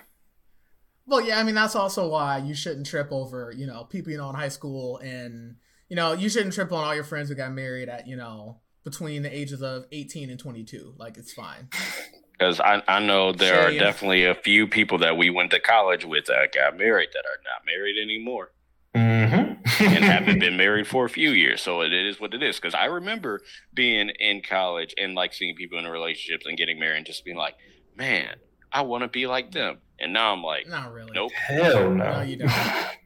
Well, 1.05 1.21
yeah, 1.21 1.39
I 1.39 1.43
mean 1.43 1.55
that's 1.55 1.75
also 1.75 2.09
why 2.09 2.37
you 2.37 2.55
shouldn't 2.55 2.87
trip 2.87 3.09
over, 3.11 3.53
you 3.55 3.67
know, 3.67 3.83
people 3.83 4.11
you 4.11 4.17
know 4.17 4.29
in 4.29 4.35
high 4.35 4.49
school 4.49 4.97
and 4.99 5.57
you 5.95 6.01
know, 6.01 6.11
you 6.11 6.27
shouldn't 6.27 6.53
trip 6.53 6.73
on 6.73 6.83
all 6.83 6.93
your 6.93 7.05
friends 7.05 7.29
who 7.29 7.35
got 7.35 7.53
married 7.53 7.87
at, 7.87 8.05
you 8.05 8.17
know, 8.17 8.59
between 8.83 9.21
the 9.21 9.33
ages 9.33 9.61
of 9.61 9.85
18 9.93 10.29
and 10.29 10.37
22. 10.37 10.93
Like, 10.97 11.15
it's 11.15 11.31
fine. 11.31 11.69
Because 12.33 12.59
I, 12.59 12.83
I 12.85 12.99
know 12.99 13.31
there 13.31 13.69
Shame. 13.69 13.77
are 13.77 13.79
definitely 13.79 14.25
a 14.25 14.35
few 14.35 14.67
people 14.67 14.97
that 14.97 15.15
we 15.15 15.29
went 15.29 15.51
to 15.51 15.59
college 15.61 16.03
with 16.03 16.25
that 16.25 16.53
got 16.53 16.77
married 16.77 17.11
that 17.13 17.19
are 17.19 17.39
not 17.45 17.65
married 17.65 17.95
anymore. 17.97 18.51
Mm-hmm. 18.93 19.83
and 19.85 20.03
haven't 20.03 20.39
been 20.41 20.57
married 20.57 20.85
for 20.85 21.05
a 21.05 21.09
few 21.09 21.29
years. 21.29 21.61
So 21.61 21.79
it 21.79 21.93
is 21.93 22.19
what 22.19 22.33
it 22.33 22.43
is. 22.43 22.57
Because 22.57 22.73
I 22.73 22.85
remember 22.87 23.39
being 23.73 24.09
in 24.19 24.41
college 24.41 24.93
and 24.97 25.15
like 25.15 25.31
seeing 25.31 25.55
people 25.55 25.79
in 25.79 25.85
relationships 25.85 26.45
and 26.45 26.57
getting 26.57 26.77
married 26.77 26.97
and 26.97 27.05
just 27.05 27.23
being 27.23 27.37
like, 27.37 27.55
man, 27.95 28.35
I 28.69 28.81
want 28.81 29.03
to 29.03 29.07
be 29.07 29.27
like 29.27 29.53
them. 29.53 29.77
And 29.97 30.11
now 30.11 30.33
I'm 30.33 30.43
like, 30.43 30.67
not 30.67 30.91
really. 30.91 31.13
Nope. 31.13 31.31
Hell 31.31 31.89
no. 31.91 32.15
No, 32.15 32.21
you 32.21 32.35
don't. 32.35 32.51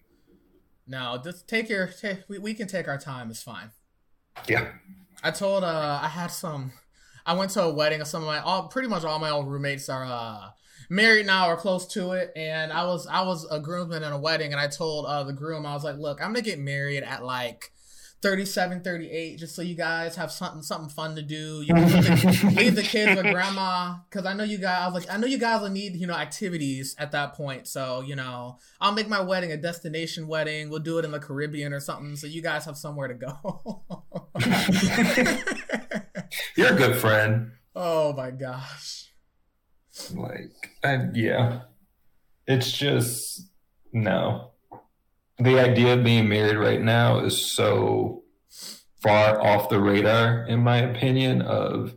No, 0.89 1.21
just 1.23 1.47
take 1.47 1.69
your. 1.69 1.87
Take, 1.87 2.23
we 2.27 2.39
we 2.39 2.53
can 2.55 2.67
take 2.67 2.87
our 2.87 2.97
time. 2.97 3.29
It's 3.29 3.43
fine. 3.43 3.69
Yeah. 4.47 4.69
I 5.23 5.31
told. 5.31 5.63
Uh, 5.63 5.99
I 6.01 6.07
had 6.07 6.31
some. 6.31 6.73
I 7.25 7.33
went 7.33 7.51
to 7.51 7.61
a 7.61 7.71
wedding 7.73 8.01
of 8.01 8.07
some 8.07 8.23
of 8.23 8.27
my 8.27 8.39
all 8.39 8.69
pretty 8.69 8.87
much 8.87 9.03
all 9.03 9.19
my 9.19 9.29
old 9.29 9.47
roommates 9.47 9.87
are 9.87 10.03
uh 10.03 10.49
married 10.89 11.27
now 11.27 11.47
or 11.47 11.55
close 11.55 11.85
to 11.85 12.13
it 12.13 12.31
and 12.35 12.73
I 12.73 12.85
was 12.85 13.05
I 13.05 13.21
was 13.21 13.45
a 13.51 13.59
groomsman 13.59 14.01
in 14.01 14.11
a 14.11 14.17
wedding 14.17 14.51
and 14.51 14.59
I 14.59 14.67
told 14.67 15.05
uh 15.05 15.23
the 15.23 15.33
groom 15.33 15.63
I 15.63 15.75
was 15.75 15.83
like 15.83 15.97
look 15.97 16.19
I'm 16.19 16.29
gonna 16.29 16.41
get 16.41 16.57
married 16.57 17.03
at 17.03 17.23
like 17.23 17.71
37, 18.21 18.81
38, 18.81 19.37
just 19.37 19.55
so 19.55 19.61
you 19.61 19.75
guys 19.75 20.17
have 20.17 20.29
something 20.29 20.61
something 20.61 20.89
fun 20.89 21.15
to 21.15 21.21
do. 21.21 21.61
You 21.61 21.73
can 21.73 21.85
leave 22.55 22.75
the 22.75 22.83
kids 22.83 23.15
with 23.15 23.31
grandma 23.31 23.95
because 24.09 24.25
I 24.25 24.33
know 24.33 24.43
you 24.43 24.57
guys. 24.57 24.81
I 24.81 24.85
was 24.87 24.93
like, 24.93 25.13
I 25.13 25.17
know 25.17 25.27
you 25.27 25.37
guys 25.37 25.61
will 25.61 25.69
need 25.69 25.95
you 25.95 26.05
know 26.05 26.15
activities 26.15 26.95
at 26.97 27.13
that 27.13 27.33
point. 27.33 27.67
So 27.67 28.01
you 28.01 28.17
know, 28.17 28.57
I'll 28.81 28.91
make 28.91 29.07
my 29.07 29.21
wedding 29.21 29.53
a 29.53 29.57
destination 29.57 30.27
wedding. 30.27 30.69
We'll 30.69 30.79
do 30.79 30.97
it 30.97 31.05
in 31.05 31.11
the 31.11 31.19
Caribbean 31.19 31.71
or 31.71 31.79
something, 31.79 32.17
so 32.17 32.27
you 32.27 32.41
guys 32.41 32.65
have 32.65 32.77
somewhere 32.77 33.07
to 33.07 33.13
go. 33.13 33.83
You're 36.57 36.73
a 36.73 36.77
good 36.77 36.97
friend. 36.97 37.51
Oh 37.73 38.11
my 38.13 38.31
gosh. 38.31 39.05
Like, 40.13 40.51
I, 40.83 41.07
yeah, 41.13 41.61
it's 42.47 42.71
just 42.71 43.49
no 43.93 44.51
the 45.39 45.59
idea 45.59 45.93
of 45.93 46.03
being 46.03 46.27
married 46.27 46.57
right 46.57 46.81
now 46.81 47.19
is 47.19 47.39
so 47.43 48.23
far 49.01 49.41
off 49.41 49.69
the 49.69 49.79
radar, 49.79 50.45
in 50.47 50.59
my 50.59 50.77
opinion, 50.77 51.41
of 51.41 51.95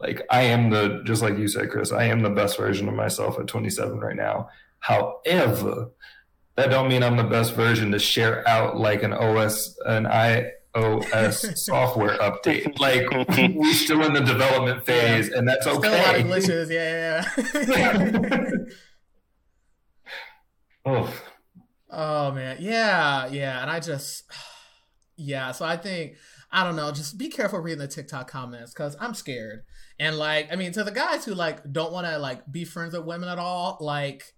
like 0.00 0.22
I 0.30 0.42
am 0.42 0.70
the 0.70 1.02
just 1.04 1.22
like 1.22 1.36
you 1.36 1.48
said, 1.48 1.70
Chris, 1.70 1.92
I 1.92 2.04
am 2.04 2.20
the 2.20 2.30
best 2.30 2.56
version 2.56 2.88
of 2.88 2.94
myself 2.94 3.38
at 3.38 3.46
27 3.46 3.98
right 3.98 4.16
now. 4.16 4.48
However, 4.78 5.90
that 6.56 6.70
don't 6.70 6.88
mean 6.88 7.02
I'm 7.02 7.16
the 7.16 7.24
best 7.24 7.54
version 7.54 7.90
to 7.92 7.98
share 7.98 8.46
out 8.48 8.76
like 8.76 9.02
an 9.02 9.12
OS 9.12 9.76
an 9.86 10.04
iOS 10.04 11.56
software 11.56 12.16
update. 12.18 12.78
Like 12.78 13.10
we're 13.56 13.72
still 13.72 14.04
in 14.04 14.12
the 14.12 14.20
development 14.20 14.86
phase, 14.86 15.30
and 15.30 15.48
that's 15.48 15.66
okay. 15.66 15.88
Still 15.88 15.94
a 15.94 16.06
lot 16.06 16.16
of 16.16 16.26
glitches, 16.26 16.70
yeah, 16.70 17.24
yeah. 17.64 18.10
yeah. 18.26 18.50
oh, 20.86 21.12
Oh 21.94 22.32
man, 22.32 22.58
yeah, 22.60 23.26
yeah, 23.28 23.62
and 23.62 23.70
I 23.70 23.80
just, 23.80 24.24
yeah. 25.16 25.52
So 25.52 25.64
I 25.64 25.76
think 25.76 26.16
I 26.54 26.62
don't 26.62 26.76
know. 26.76 26.92
Just 26.92 27.18
be 27.18 27.28
careful 27.28 27.58
reading 27.58 27.80
the 27.80 27.88
TikTok 27.88 28.30
comments 28.30 28.72
because 28.72 28.96
I'm 29.00 29.12
scared. 29.12 29.64
And 29.98 30.16
like, 30.16 30.52
I 30.52 30.56
mean, 30.56 30.70
to 30.72 30.84
the 30.84 30.92
guys 30.92 31.24
who 31.24 31.34
like 31.34 31.72
don't 31.72 31.92
want 31.92 32.06
to 32.06 32.16
like 32.18 32.50
be 32.50 32.64
friends 32.64 32.94
with 32.94 33.04
women 33.04 33.28
at 33.28 33.40
all, 33.40 33.76
like, 33.80 34.34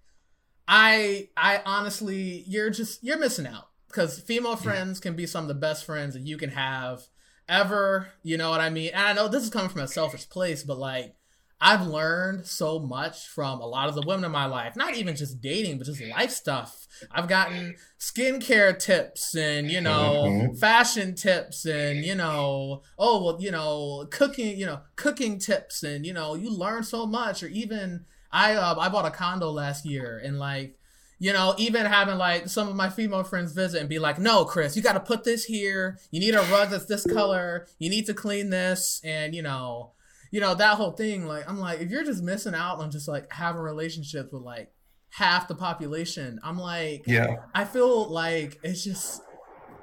I, 0.66 1.28
I 1.36 1.60
honestly, 1.66 2.42
you're 2.46 2.70
just 2.70 3.04
you're 3.04 3.18
missing 3.18 3.46
out 3.46 3.68
because 3.88 4.18
female 4.18 4.56
friends 4.56 4.98
can 4.98 5.14
be 5.14 5.26
some 5.26 5.44
of 5.44 5.48
the 5.48 5.54
best 5.54 5.84
friends 5.84 6.14
that 6.14 6.26
you 6.26 6.38
can 6.38 6.50
have 6.50 7.02
ever. 7.50 8.08
You 8.22 8.38
know 8.38 8.48
what 8.48 8.60
I 8.60 8.70
mean? 8.70 8.92
And 8.94 9.06
I 9.06 9.12
know 9.12 9.28
this 9.28 9.44
is 9.44 9.50
coming 9.50 9.68
from 9.68 9.82
a 9.82 9.88
selfish 9.88 10.28
place, 10.28 10.62
but 10.62 10.78
like 10.78 11.14
I've 11.60 11.86
learned 11.86 12.46
so 12.46 12.78
much 12.78 13.28
from 13.28 13.60
a 13.60 13.66
lot 13.66 13.88
of 13.88 13.94
the 13.94 14.02
women 14.06 14.26
in 14.26 14.30
my 14.30 14.44
life, 14.44 14.76
not 14.76 14.94
even 14.94 15.16
just 15.16 15.40
dating, 15.40 15.78
but 15.78 15.86
just 15.86 16.02
life 16.02 16.30
stuff. 16.30 16.86
I've 17.10 17.28
gotten 17.28 17.76
skincare 17.98 18.78
tips 18.78 19.34
and, 19.34 19.70
you 19.70 19.80
know, 19.80 20.24
mm-hmm. 20.26 20.54
fashion 20.54 21.14
tips 21.14 21.64
and, 21.64 22.04
you 22.04 22.14
know, 22.14 22.82
oh, 22.98 23.24
well, 23.24 23.40
you 23.40 23.50
know, 23.50 24.06
cooking, 24.10 24.58
you 24.58 24.66
know, 24.66 24.80
cooking 24.96 25.38
tips 25.38 25.82
and, 25.82 26.04
you 26.04 26.12
know, 26.12 26.34
you 26.34 26.50
learn 26.50 26.82
so 26.82 27.06
much. 27.06 27.42
Or 27.42 27.48
even 27.48 28.04
I, 28.30 28.54
uh, 28.54 28.74
I 28.78 28.90
bought 28.90 29.06
a 29.06 29.10
condo 29.10 29.50
last 29.50 29.86
year 29.86 30.20
and 30.22 30.38
like, 30.38 30.78
you 31.18 31.32
know, 31.32 31.54
even 31.56 31.86
having 31.86 32.18
like 32.18 32.48
some 32.50 32.68
of 32.68 32.76
my 32.76 32.90
female 32.90 33.24
friends 33.24 33.52
visit 33.52 33.80
and 33.80 33.88
be 33.88 33.98
like, 33.98 34.18
no, 34.18 34.44
Chris, 34.44 34.76
you 34.76 34.82
got 34.82 34.92
to 34.92 35.00
put 35.00 35.24
this 35.24 35.46
here. 35.46 35.98
You 36.10 36.20
need 36.20 36.34
a 36.34 36.42
rug 36.42 36.68
that's 36.68 36.84
this 36.84 37.06
color. 37.06 37.66
You 37.78 37.88
need 37.88 38.04
to 38.06 38.14
clean 38.14 38.50
this. 38.50 39.00
And, 39.02 39.34
you 39.34 39.40
know, 39.40 39.92
you 40.36 40.42
know 40.42 40.54
that 40.54 40.76
whole 40.76 40.90
thing 40.90 41.26
like 41.26 41.48
i'm 41.48 41.58
like 41.58 41.80
if 41.80 41.90
you're 41.90 42.04
just 42.04 42.22
missing 42.22 42.54
out 42.54 42.78
on 42.78 42.90
just 42.90 43.08
like 43.08 43.32
having 43.32 43.62
relationships 43.62 44.30
with 44.30 44.42
like 44.42 44.70
half 45.08 45.48
the 45.48 45.54
population 45.54 46.38
i'm 46.42 46.58
like 46.58 47.04
yeah 47.06 47.36
i 47.54 47.64
feel 47.64 48.06
like 48.10 48.58
it's 48.62 48.84
just 48.84 49.22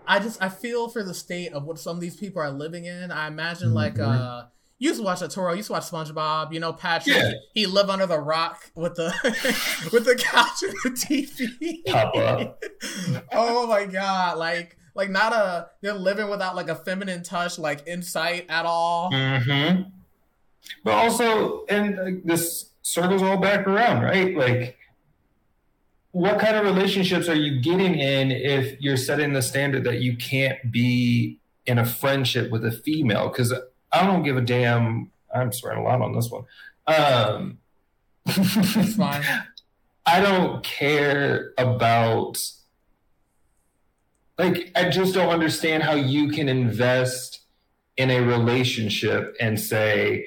i 0.06 0.20
just 0.20 0.39
i 0.43 0.49
feel 0.49 0.89
for 0.89 1.04
the 1.04 1.14
state 1.16 1.51
of 1.54 1.64
what 1.64 1.80
some 1.80 1.97
of 1.97 2.01
these 2.01 2.16
people 2.16 2.39
are 2.39 2.51
living 2.51 2.86
in 2.86 3.10
i 3.12 3.26
imagine 3.26 3.70
mm-hmm. 3.70 3.78
like 3.78 3.97
uh 3.97 4.43
you 4.78 4.89
used 4.89 4.99
to 4.99 5.06
watch 5.06 5.22
a 5.22 5.30
Toro, 5.30 5.51
you 5.51 5.58
used 5.58 5.68
to 5.68 5.74
watch 5.74 5.84
SpongeBob, 5.84 6.51
you 6.51 6.60
know, 6.60 6.74
Patrick. 6.74 7.16
Yeah. 7.16 7.32
He 7.54 7.68
lived 7.68 7.89
under 7.89 8.06
the 8.06 8.20
rock 8.20 8.70
with 8.76 8.95
the 8.95 9.14
with 9.93 10.04
the 10.04 10.16
couch 10.16 10.62
and 10.62 10.74
the 10.84 10.89
TV. 11.88 12.54
Oh 13.32 13.66
my 13.68 13.86
god. 13.86 14.38
Like 14.38 14.76
like 14.93 15.10
not 15.10 15.32
a 15.32 15.70
they're 15.82 15.93
living 15.93 16.30
without 16.30 16.58
like 16.58 16.68
a 16.68 16.76
feminine 16.76 17.24
touch, 17.24 17.58
like 17.58 17.88
insight 17.88 18.47
at 18.49 18.66
all. 18.66 19.10
Mm-hmm. 19.12 19.84
But 20.84 20.93
also, 20.93 21.66
and 21.66 21.99
uh, 21.99 22.05
this 22.24 22.72
circles 22.82 23.22
all 23.22 23.38
back 23.38 23.68
around, 23.68 24.03
right? 24.03 24.36
Like, 24.36 24.78
what 26.11 26.39
kind 26.39 26.55
of 26.55 26.64
relationships 26.64 27.28
are 27.28 27.36
you 27.36 27.59
getting 27.59 27.95
in 27.95 28.32
if 28.32 28.80
you're 28.80 28.97
setting 28.97 29.34
the 29.34 29.41
standard 29.41 29.84
that 29.86 29.99
you 29.99 30.16
can't 30.16 30.72
be 30.72 31.39
in 31.66 31.80
a 31.80 31.86
friendship 31.86 32.51
with 32.51 32.66
a 32.66 32.72
female? 32.72 33.30
Because 33.30 33.53
I 33.91 34.05
don't 34.05 34.24
give 34.24 34.38
a 34.38 34.41
damn. 34.41 35.11
I'm 35.34 35.51
swearing 35.51 35.80
a 35.80 35.84
lot 35.84 36.01
on 36.01 36.14
this 36.14 36.30
one. 36.30 36.45
Um, 36.86 37.57
fine. 38.95 39.24
I 40.05 40.20
don't 40.20 40.64
care 40.64 41.53
about. 41.57 42.38
Like, 44.38 44.72
I 44.76 44.89
just 44.89 45.14
don't 45.14 45.30
understand 45.30 45.84
how 45.84 45.93
you 45.93 46.30
can 46.30 46.49
invest 46.49 47.41
in 47.97 48.09
a 48.09 48.20
relationship 48.20 49.36
and 49.39 49.59
say, 49.59 50.26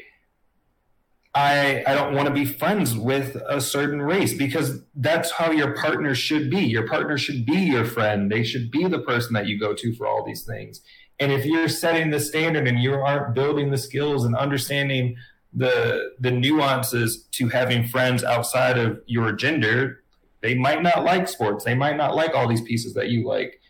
I 1.37 1.85
I 1.87 1.95
don't 1.95 2.15
want 2.15 2.29
to 2.29 2.35
be 2.35 2.47
friends 2.47 2.97
with 2.97 3.37
a 3.47 3.61
certain 3.61 4.01
race 4.01 4.33
because 4.33 4.81
that's 4.95 5.31
how 5.31 5.51
your 5.53 5.75
partner 5.75 6.15
should 6.15 6.51
be. 6.51 6.61
Your 6.61 6.89
partner 6.89 7.19
should 7.19 7.45
be 7.45 7.59
your 7.59 7.85
friend. 7.85 8.33
They 8.33 8.43
should 8.43 8.71
be 8.71 8.87
the 8.87 9.01
person 9.01 9.35
that 9.35 9.47
you 9.47 9.61
go 9.61 9.75
to 9.75 9.95
for 9.95 10.07
all 10.07 10.25
these 10.25 10.45
things. 10.45 10.81
And 11.21 11.31
if 11.31 11.45
you're 11.45 11.69
setting 11.69 12.11
the 12.11 12.21
standard 12.21 12.67
and 12.67 12.79
you 12.79 12.95
aren't 12.95 13.35
building 13.35 13.71
the 13.71 13.77
skills 13.77 14.25
and 14.25 14.35
understanding 14.35 15.17
the 15.53 16.11
the 16.19 16.31
nuances 16.31 17.27
to 17.33 17.49
having 17.49 17.87
friends 17.87 18.25
outside 18.25 18.79
of 18.79 19.03
your 19.07 19.33
gender, 19.33 20.03
they 20.41 20.55
might 20.55 20.83
not 20.83 21.05
like 21.05 21.29
sports. 21.29 21.67
They 21.67 21.75
might 21.75 21.99
not 21.99 22.15
like 22.15 22.35
all 22.35 22.49
these 22.49 22.63
pieces 22.63 22.95
that 22.95 23.11
you 23.11 23.27
like. 23.29 23.61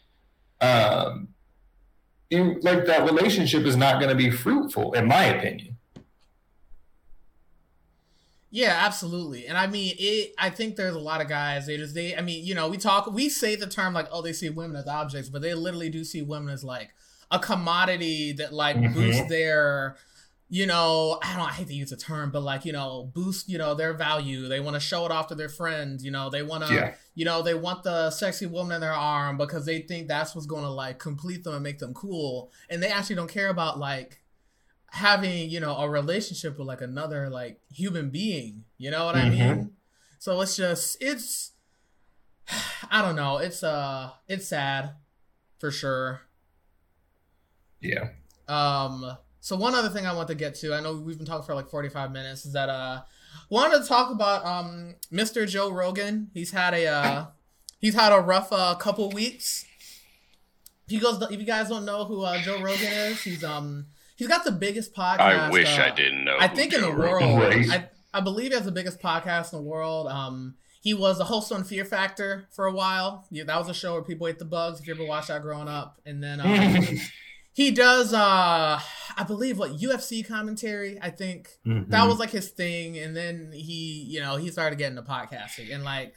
Um, 0.61 1.29
like 2.31 2.87
that 2.87 3.05
relationship 3.05 3.65
is 3.65 3.77
not 3.77 4.01
going 4.01 4.11
to 4.11 4.17
be 4.17 4.31
fruitful, 4.31 4.93
in 4.93 5.07
my 5.07 5.25
opinion. 5.25 5.76
Yeah, 8.57 8.75
absolutely. 8.87 9.47
And 9.47 9.59
I 9.59 9.67
mean, 9.67 9.95
it. 9.99 10.33
I 10.39 10.49
think 10.49 10.77
there's 10.77 10.95
a 10.95 10.99
lot 10.99 11.21
of 11.21 11.29
guys. 11.29 11.67
They 11.67 11.77
just 11.77 11.95
they. 11.95 12.17
I 12.17 12.23
mean, 12.23 12.43
you 12.43 12.55
know, 12.55 12.69
we 12.69 12.79
talk. 12.79 13.07
We 13.13 13.29
say 13.29 13.55
the 13.55 13.67
term 13.67 13.93
like, 13.93 14.09
oh, 14.11 14.23
they 14.23 14.33
see 14.33 14.49
women 14.49 14.77
as 14.77 14.89
objects, 14.89 15.29
but 15.29 15.43
they 15.43 15.53
literally 15.53 15.91
do 15.91 16.05
see 16.05 16.23
women 16.23 16.49
as 16.49 16.65
like 16.65 16.95
a 17.31 17.39
commodity 17.39 18.33
that 18.33 18.55
like 18.55 18.77
mm-hmm. 18.77 18.95
boosts 18.95 19.29
their 19.29 19.99
you 20.49 20.65
know, 20.65 21.19
I 21.23 21.37
don't 21.37 21.47
I 21.47 21.53
hate 21.53 21.67
to 21.69 21.75
use 21.75 21.91
the 21.91 21.99
term, 21.99 22.31
but 22.31 22.41
like, 22.41 22.65
you 22.65 22.73
know, 22.73 23.11
boost, 23.13 23.47
you 23.47 23.59
know, 23.59 23.75
their 23.75 23.93
value. 23.93 24.49
They 24.49 24.61
want 24.61 24.75
to 24.75 24.81
show 24.81 25.05
it 25.05 25.13
off 25.13 25.27
to 25.29 25.35
their 25.35 25.51
friends, 25.51 26.03
you 26.03 26.11
know, 26.11 26.31
they 26.31 26.43
want 26.43 26.67
to, 26.67 26.73
yeah. 26.73 26.95
you 27.15 27.27
know, 27.27 27.43
they 27.43 27.55
want 27.55 27.83
the 27.83 28.11
sexy 28.11 28.47
woman 28.47 28.77
in 28.77 28.81
their 28.81 28.93
arm 28.93 29.37
because 29.37 29.67
they 29.67 29.81
think 29.81 30.09
that's 30.09 30.35
what's 30.35 30.47
going 30.47 30.63
to 30.63 30.71
like 30.71 30.99
complete 30.99 31.45
them 31.45 31.55
and 31.55 31.63
make 31.63 31.79
them 31.79 31.93
cool. 31.93 32.53
And 32.71 32.83
they 32.83 32.89
actually 32.89 33.17
don't 33.17 33.31
care 33.31 33.49
about 33.49 33.79
like 33.79 34.21
having, 34.97 35.51
you 35.51 35.61
know, 35.61 35.77
a 35.77 35.89
relationship 35.89 36.59
with 36.59 36.67
like 36.67 36.81
another 36.81 37.29
like 37.29 37.61
human 37.71 38.11
being. 38.11 38.65
You 38.79 38.91
know 38.91 39.07
what 39.07 39.17
mm-hmm. 39.17 39.43
I 39.43 39.55
mean? 39.55 39.73
So 40.19 40.41
it's 40.41 40.57
just, 40.57 40.97
it's, 41.01 41.53
I 42.91 43.03
don't 43.03 43.17
know. 43.17 43.39
It's, 43.39 43.63
uh, 43.63 44.11
it's 44.27 44.49
sad 44.49 44.95
for 45.59 45.71
sure. 45.71 46.23
Yeah. 47.81 48.09
Um, 48.49 49.17
so 49.41 49.55
one 49.57 49.75
other 49.75 49.91
thing 49.91 50.07
I 50.07 50.13
want 50.13 50.29
to 50.29 50.35
get 50.35 50.55
to, 50.57 50.75
I 50.75 50.81
know 50.81 50.97
we've 50.97 51.19
been 51.19 51.27
talking 51.27 51.47
for 51.47 51.55
like 51.55 51.69
45 51.69 52.11
minutes, 52.11 52.47
is 52.47 52.53
that 52.55 52.69
uh 52.69 53.03
wanted 53.49 53.81
to 53.81 53.89
talk 53.89 54.11
about 54.11 54.45
um 54.45 54.97
Mr. 55.13 55.49
Joe 55.49 55.71
Rogan. 55.71 56.31
He's 56.35 56.51
had 56.51 56.75
a 56.75 56.87
uh 56.87 57.27
he's 57.79 57.95
had 57.95 58.13
a 58.13 58.19
rough 58.19 58.49
uh, 58.53 58.75
couple 58.75 59.09
weeks. 59.11 59.65
He 60.89 60.99
goes 60.99 61.23
if 61.23 61.39
you 61.39 61.47
guys 61.47 61.69
don't 61.69 61.85
know 61.85 62.05
who 62.07 62.23
uh, 62.23 62.39
Joe 62.39 62.61
Rogan 62.61 62.93
is, 62.93 63.23
he's 63.23 63.45
um 63.45 63.87
he's 64.17 64.29
got 64.29 64.45
the 64.45 64.53
biggest 64.53 64.95
podcast. 64.95 65.21
I 65.21 65.51
wish 65.51 65.79
uh, 65.79 65.83
I 65.83 65.91
didn't 65.91 66.25
know. 66.25 66.37
I 66.39 66.49
think 66.49 66.73
in 66.73 66.81
the 66.81 66.91
world. 66.91 67.23
I, 67.53 67.89
I 68.13 68.21
believe 68.21 68.49
he 68.49 68.55
has 68.55 68.65
the 68.65 68.73
biggest 68.73 69.01
podcast 69.01 69.53
in 69.53 69.59
the 69.61 69.65
world. 69.65 70.09
Um 70.09 70.57
he 70.81 70.95
was 70.95 71.19
a 71.19 71.25
host 71.25 71.51
on 71.51 71.65
Fear 71.65 71.85
Factor 71.85 72.47
for 72.53 72.67
a 72.67 72.73
while. 72.73 73.27
Yeah, 73.31 73.43
that 73.45 73.59
was 73.59 73.69
a 73.69 73.75
show 73.75 73.95
where 73.95 74.03
people 74.03 74.29
ate 74.29 74.39
the 74.39 74.45
bugs. 74.45 74.79
If 74.79 74.87
you 74.87 74.95
ever 74.95 75.05
watched 75.05 75.29
that 75.29 75.43
growing 75.43 75.67
up, 75.67 76.01
and 76.07 76.23
then 76.23 76.41
um, 76.41 76.99
he 77.57 77.71
does 77.71 78.13
uh 78.13 78.79
i 79.17 79.25
believe 79.27 79.59
what 79.59 79.73
ufc 79.79 80.29
commentary 80.29 80.99
i 81.01 81.09
think 81.09 81.49
mm-hmm. 81.67 81.91
that 81.91 82.07
was 82.07 82.19
like 82.19 82.31
his 82.31 82.51
thing 82.51 82.99
and 82.99 83.17
then 83.17 83.51
he 83.53 84.05
you 84.07 84.21
know 84.21 84.37
he 84.37 84.51
started 84.51 84.77
getting 84.79 84.95
the 84.95 85.03
podcasting 85.03 85.75
and 85.75 85.83
like 85.83 86.15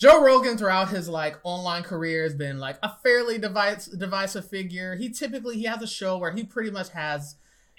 joe 0.00 0.22
rogan 0.22 0.56
throughout 0.56 0.88
his 0.88 1.08
like 1.08 1.36
online 1.44 1.82
career 1.82 2.22
has 2.22 2.34
been 2.34 2.58
like 2.58 2.78
a 2.82 2.90
fairly 3.02 3.38
device, 3.38 3.86
divisive 3.86 4.48
figure 4.48 4.96
he 4.96 5.10
typically 5.10 5.56
he 5.56 5.64
has 5.64 5.82
a 5.82 5.86
show 5.86 6.18
where 6.18 6.32
he 6.32 6.44
pretty 6.44 6.70
much 6.70 6.90
has 6.90 7.36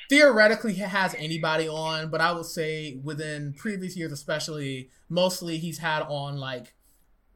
theoretically 0.10 0.74
has 0.74 1.16
anybody 1.16 1.68
on 1.68 2.10
but 2.10 2.22
i 2.22 2.32
would 2.32 2.46
say 2.46 3.00
within 3.04 3.54
previous 3.54 3.98
years 3.98 4.12
especially 4.12 4.90
mostly 5.10 5.58
he's 5.58 5.80
had 5.80 6.02
on 6.04 6.38
like 6.38 6.74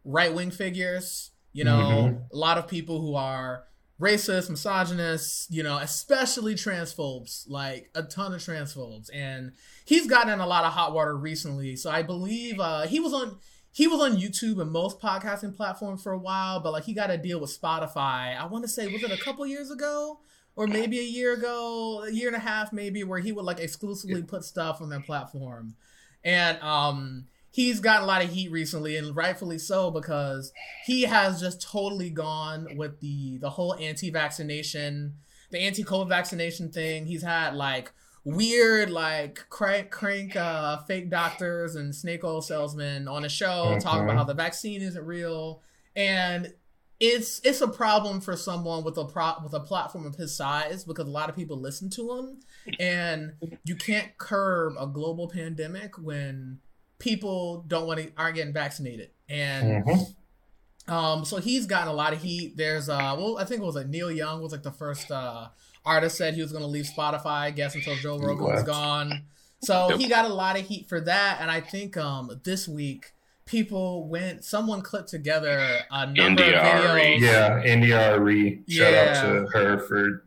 right-wing 0.03 0.51
figures 0.51 1.31
you 1.51 1.63
know 1.63 1.77
mm-hmm. 1.77 2.35
a 2.35 2.37
lot 2.37 2.57
of 2.57 2.67
people 2.67 3.01
who 3.01 3.15
are 3.15 3.65
racist, 3.99 4.49
misogynist, 4.49 5.51
you 5.51 5.63
know, 5.63 5.77
especially 5.77 6.55
transphobes, 6.55 7.45
like 7.47 7.89
a 7.95 8.03
ton 8.03 8.33
of 8.33 8.41
transphobes. 8.41 9.09
And 9.13 9.53
he's 9.85 10.07
gotten 10.07 10.33
in 10.33 10.39
a 10.39 10.47
lot 10.47 10.65
of 10.65 10.73
hot 10.73 10.93
water 10.93 11.15
recently. 11.15 11.75
So 11.75 11.89
I 11.89 12.01
believe 12.01 12.59
uh, 12.59 12.87
he 12.87 12.99
was 12.99 13.13
on 13.13 13.37
he 13.75 13.87
was 13.87 13.99
on 13.99 14.15
YouTube 14.15 14.61
and 14.61 14.71
most 14.71 15.01
podcasting 15.01 15.53
platforms 15.53 16.01
for 16.01 16.13
a 16.13 16.17
while, 16.17 16.61
but 16.61 16.71
like 16.71 16.85
he 16.85 16.93
got 16.93 17.11
a 17.11 17.17
deal 17.17 17.41
with 17.41 17.61
Spotify. 17.61 18.39
I 18.39 18.45
want 18.45 18.63
to 18.63 18.69
say 18.69 18.87
was 18.87 19.03
it 19.03 19.11
a 19.11 19.21
couple 19.21 19.45
years 19.45 19.69
ago 19.69 20.21
or 20.55 20.65
maybe 20.65 20.97
a 20.97 21.03
year 21.03 21.33
ago, 21.33 22.05
a 22.07 22.09
year 22.09 22.27
and 22.27 22.37
a 22.37 22.39
half 22.39 22.71
maybe, 22.71 23.03
where 23.03 23.19
he 23.19 23.33
would 23.33 23.43
like 23.43 23.59
exclusively 23.59 24.23
put 24.23 24.45
stuff 24.45 24.81
on 24.81 24.87
their 24.87 25.01
platform. 25.01 25.75
And 26.23 26.57
um 26.61 27.25
he's 27.51 27.81
gotten 27.81 28.03
a 28.03 28.07
lot 28.07 28.23
of 28.23 28.29
heat 28.29 28.49
recently 28.49 28.95
and 28.95 29.13
rightfully 29.13 29.59
so 29.59 29.91
because 29.91 30.53
he 30.85 31.01
has 31.01 31.41
just 31.41 31.61
totally 31.61 32.09
gone 32.09 32.77
with 32.77 33.01
the 33.01 33.37
the 33.39 33.49
whole 33.49 33.75
anti-vaccination 33.75 35.15
the 35.51 35.59
anti-covid 35.59 36.07
vaccination 36.09 36.71
thing 36.71 37.05
he's 37.05 37.23
had 37.23 37.55
like 37.55 37.91
weird 38.25 38.89
like 38.89 39.45
crank 39.49 39.91
crank 39.91 40.35
uh 40.35 40.77
fake 40.83 41.09
doctors 41.09 41.75
and 41.75 41.93
snake 41.93 42.23
oil 42.23 42.41
salesmen 42.41 43.07
on 43.07 43.23
a 43.23 43.29
show 43.29 43.67
mm-hmm. 43.67 43.79
talking 43.79 44.03
about 44.03 44.17
how 44.17 44.23
the 44.23 44.33
vaccine 44.33 44.81
isn't 44.81 45.05
real 45.05 45.61
and 45.95 46.51
it's 46.99 47.39
it's 47.43 47.61
a 47.61 47.67
problem 47.67 48.19
for 48.19 48.35
someone 48.35 48.83
with 48.83 48.97
a 48.97 49.05
pro 49.05 49.33
with 49.43 49.53
a 49.53 49.59
platform 49.59 50.05
of 50.05 50.15
his 50.15 50.35
size 50.35 50.83
because 50.83 51.07
a 51.07 51.11
lot 51.11 51.29
of 51.29 51.35
people 51.35 51.57
listen 51.57 51.89
to 51.89 52.11
him 52.13 52.39
and 52.79 53.33
you 53.63 53.75
can't 53.75 54.17
curb 54.17 54.73
a 54.79 54.87
global 54.87 55.27
pandemic 55.27 55.97
when 55.97 56.59
people 56.99 57.63
don't 57.67 57.87
want 57.87 57.99
to 57.99 58.11
aren't 58.17 58.35
getting 58.35 58.53
vaccinated, 58.53 59.09
and 59.29 59.85
mm-hmm. 59.85 60.93
um, 60.93 61.25
so 61.25 61.37
he's 61.37 61.65
gotten 61.65 61.87
a 61.87 61.93
lot 61.93 62.13
of 62.13 62.21
heat. 62.21 62.57
There's 62.57 62.89
uh, 62.89 63.15
well, 63.17 63.37
I 63.37 63.45
think 63.45 63.61
it 63.61 63.65
was 63.65 63.75
like 63.75 63.87
Neil 63.87 64.11
Young 64.11 64.41
was 64.41 64.51
like 64.51 64.63
the 64.63 64.71
first 64.71 65.11
uh 65.11 65.49
artist 65.85 66.17
said 66.17 66.33
he 66.33 66.41
was 66.41 66.51
going 66.51 66.63
to 66.63 66.69
leave 66.69 66.85
Spotify, 66.85 67.25
I 67.25 67.51
guess, 67.51 67.75
until 67.75 67.95
Joe 67.95 68.17
Rogan 68.17 68.43
what? 68.43 68.55
was 68.55 68.63
gone. 68.63 69.23
So 69.61 69.89
yep. 69.89 69.99
he 69.99 70.07
got 70.07 70.25
a 70.25 70.33
lot 70.33 70.59
of 70.59 70.65
heat 70.65 70.87
for 70.87 71.01
that, 71.01 71.37
and 71.41 71.49
I 71.49 71.61
think 71.61 71.97
um 71.97 72.39
this 72.43 72.67
week 72.67 73.13
people 73.45 74.07
went 74.07 74.43
someone 74.43 74.81
clipped 74.81 75.09
together 75.09 75.79
a 75.91 76.05
number 76.07 76.43
of 76.43 76.49
videos. 76.49 77.19
Yeah, 77.19 77.63
India.Arie. 77.63 78.63
Shout 78.67 78.93
yeah. 78.93 79.13
out 79.15 79.23
to 79.23 79.47
her 79.57 79.79
for 79.79 80.23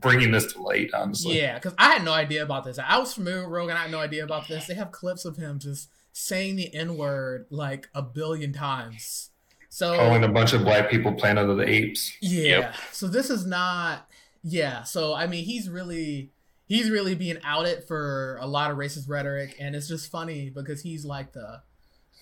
bringing 0.00 0.32
this 0.32 0.52
to 0.52 0.62
light, 0.62 0.90
honestly. 0.94 1.38
Yeah, 1.38 1.54
because 1.54 1.74
I 1.78 1.92
had 1.92 2.04
no 2.04 2.12
idea 2.12 2.42
about 2.42 2.64
this. 2.64 2.78
I 2.78 2.98
was 2.98 3.14
familiar 3.14 3.42
with 3.42 3.50
Rogan. 3.50 3.76
I 3.76 3.82
had 3.82 3.90
no 3.90 4.00
idea 4.00 4.24
about 4.24 4.48
this. 4.48 4.66
They 4.66 4.74
have 4.74 4.92
clips 4.92 5.24
of 5.24 5.36
him 5.36 5.58
just 5.58 5.88
saying 6.12 6.56
the 6.56 6.74
N 6.74 6.96
word 6.96 7.46
like 7.50 7.88
a 7.94 8.02
billion 8.02 8.52
times. 8.52 9.30
So 9.68 9.96
calling 9.96 10.24
a 10.24 10.28
bunch 10.28 10.52
of 10.52 10.64
black 10.64 10.90
people 10.90 11.14
Planet 11.14 11.48
of 11.48 11.56
the 11.56 11.68
Apes. 11.68 12.12
Yeah. 12.20 12.42
Yep. 12.42 12.74
So 12.92 13.06
this 13.06 13.30
is 13.30 13.46
not. 13.46 14.08
Yeah. 14.42 14.82
So 14.82 15.14
I 15.14 15.26
mean, 15.26 15.44
he's 15.44 15.68
really 15.68 16.30
he's 16.66 16.90
really 16.90 17.14
being 17.14 17.38
outed 17.44 17.84
for 17.84 18.38
a 18.40 18.46
lot 18.46 18.70
of 18.70 18.76
racist 18.76 19.08
rhetoric, 19.08 19.56
and 19.60 19.74
it's 19.74 19.88
just 19.88 20.10
funny 20.10 20.50
because 20.50 20.82
he's 20.82 21.04
like 21.04 21.32
the 21.32 21.62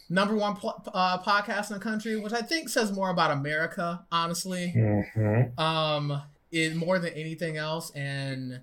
number 0.08 0.34
one 0.34 0.56
uh, 0.92 1.18
podcast 1.22 1.70
in 1.70 1.74
the 1.74 1.82
country, 1.82 2.16
which 2.16 2.32
I 2.32 2.42
think 2.42 2.68
says 2.68 2.92
more 2.92 3.10
about 3.10 3.30
America, 3.30 4.04
honestly. 4.10 4.72
Mm-hmm. 4.76 5.60
Um, 5.60 6.22
is 6.52 6.74
more 6.74 6.98
than 6.98 7.12
anything 7.14 7.56
else. 7.56 7.90
And 7.90 8.60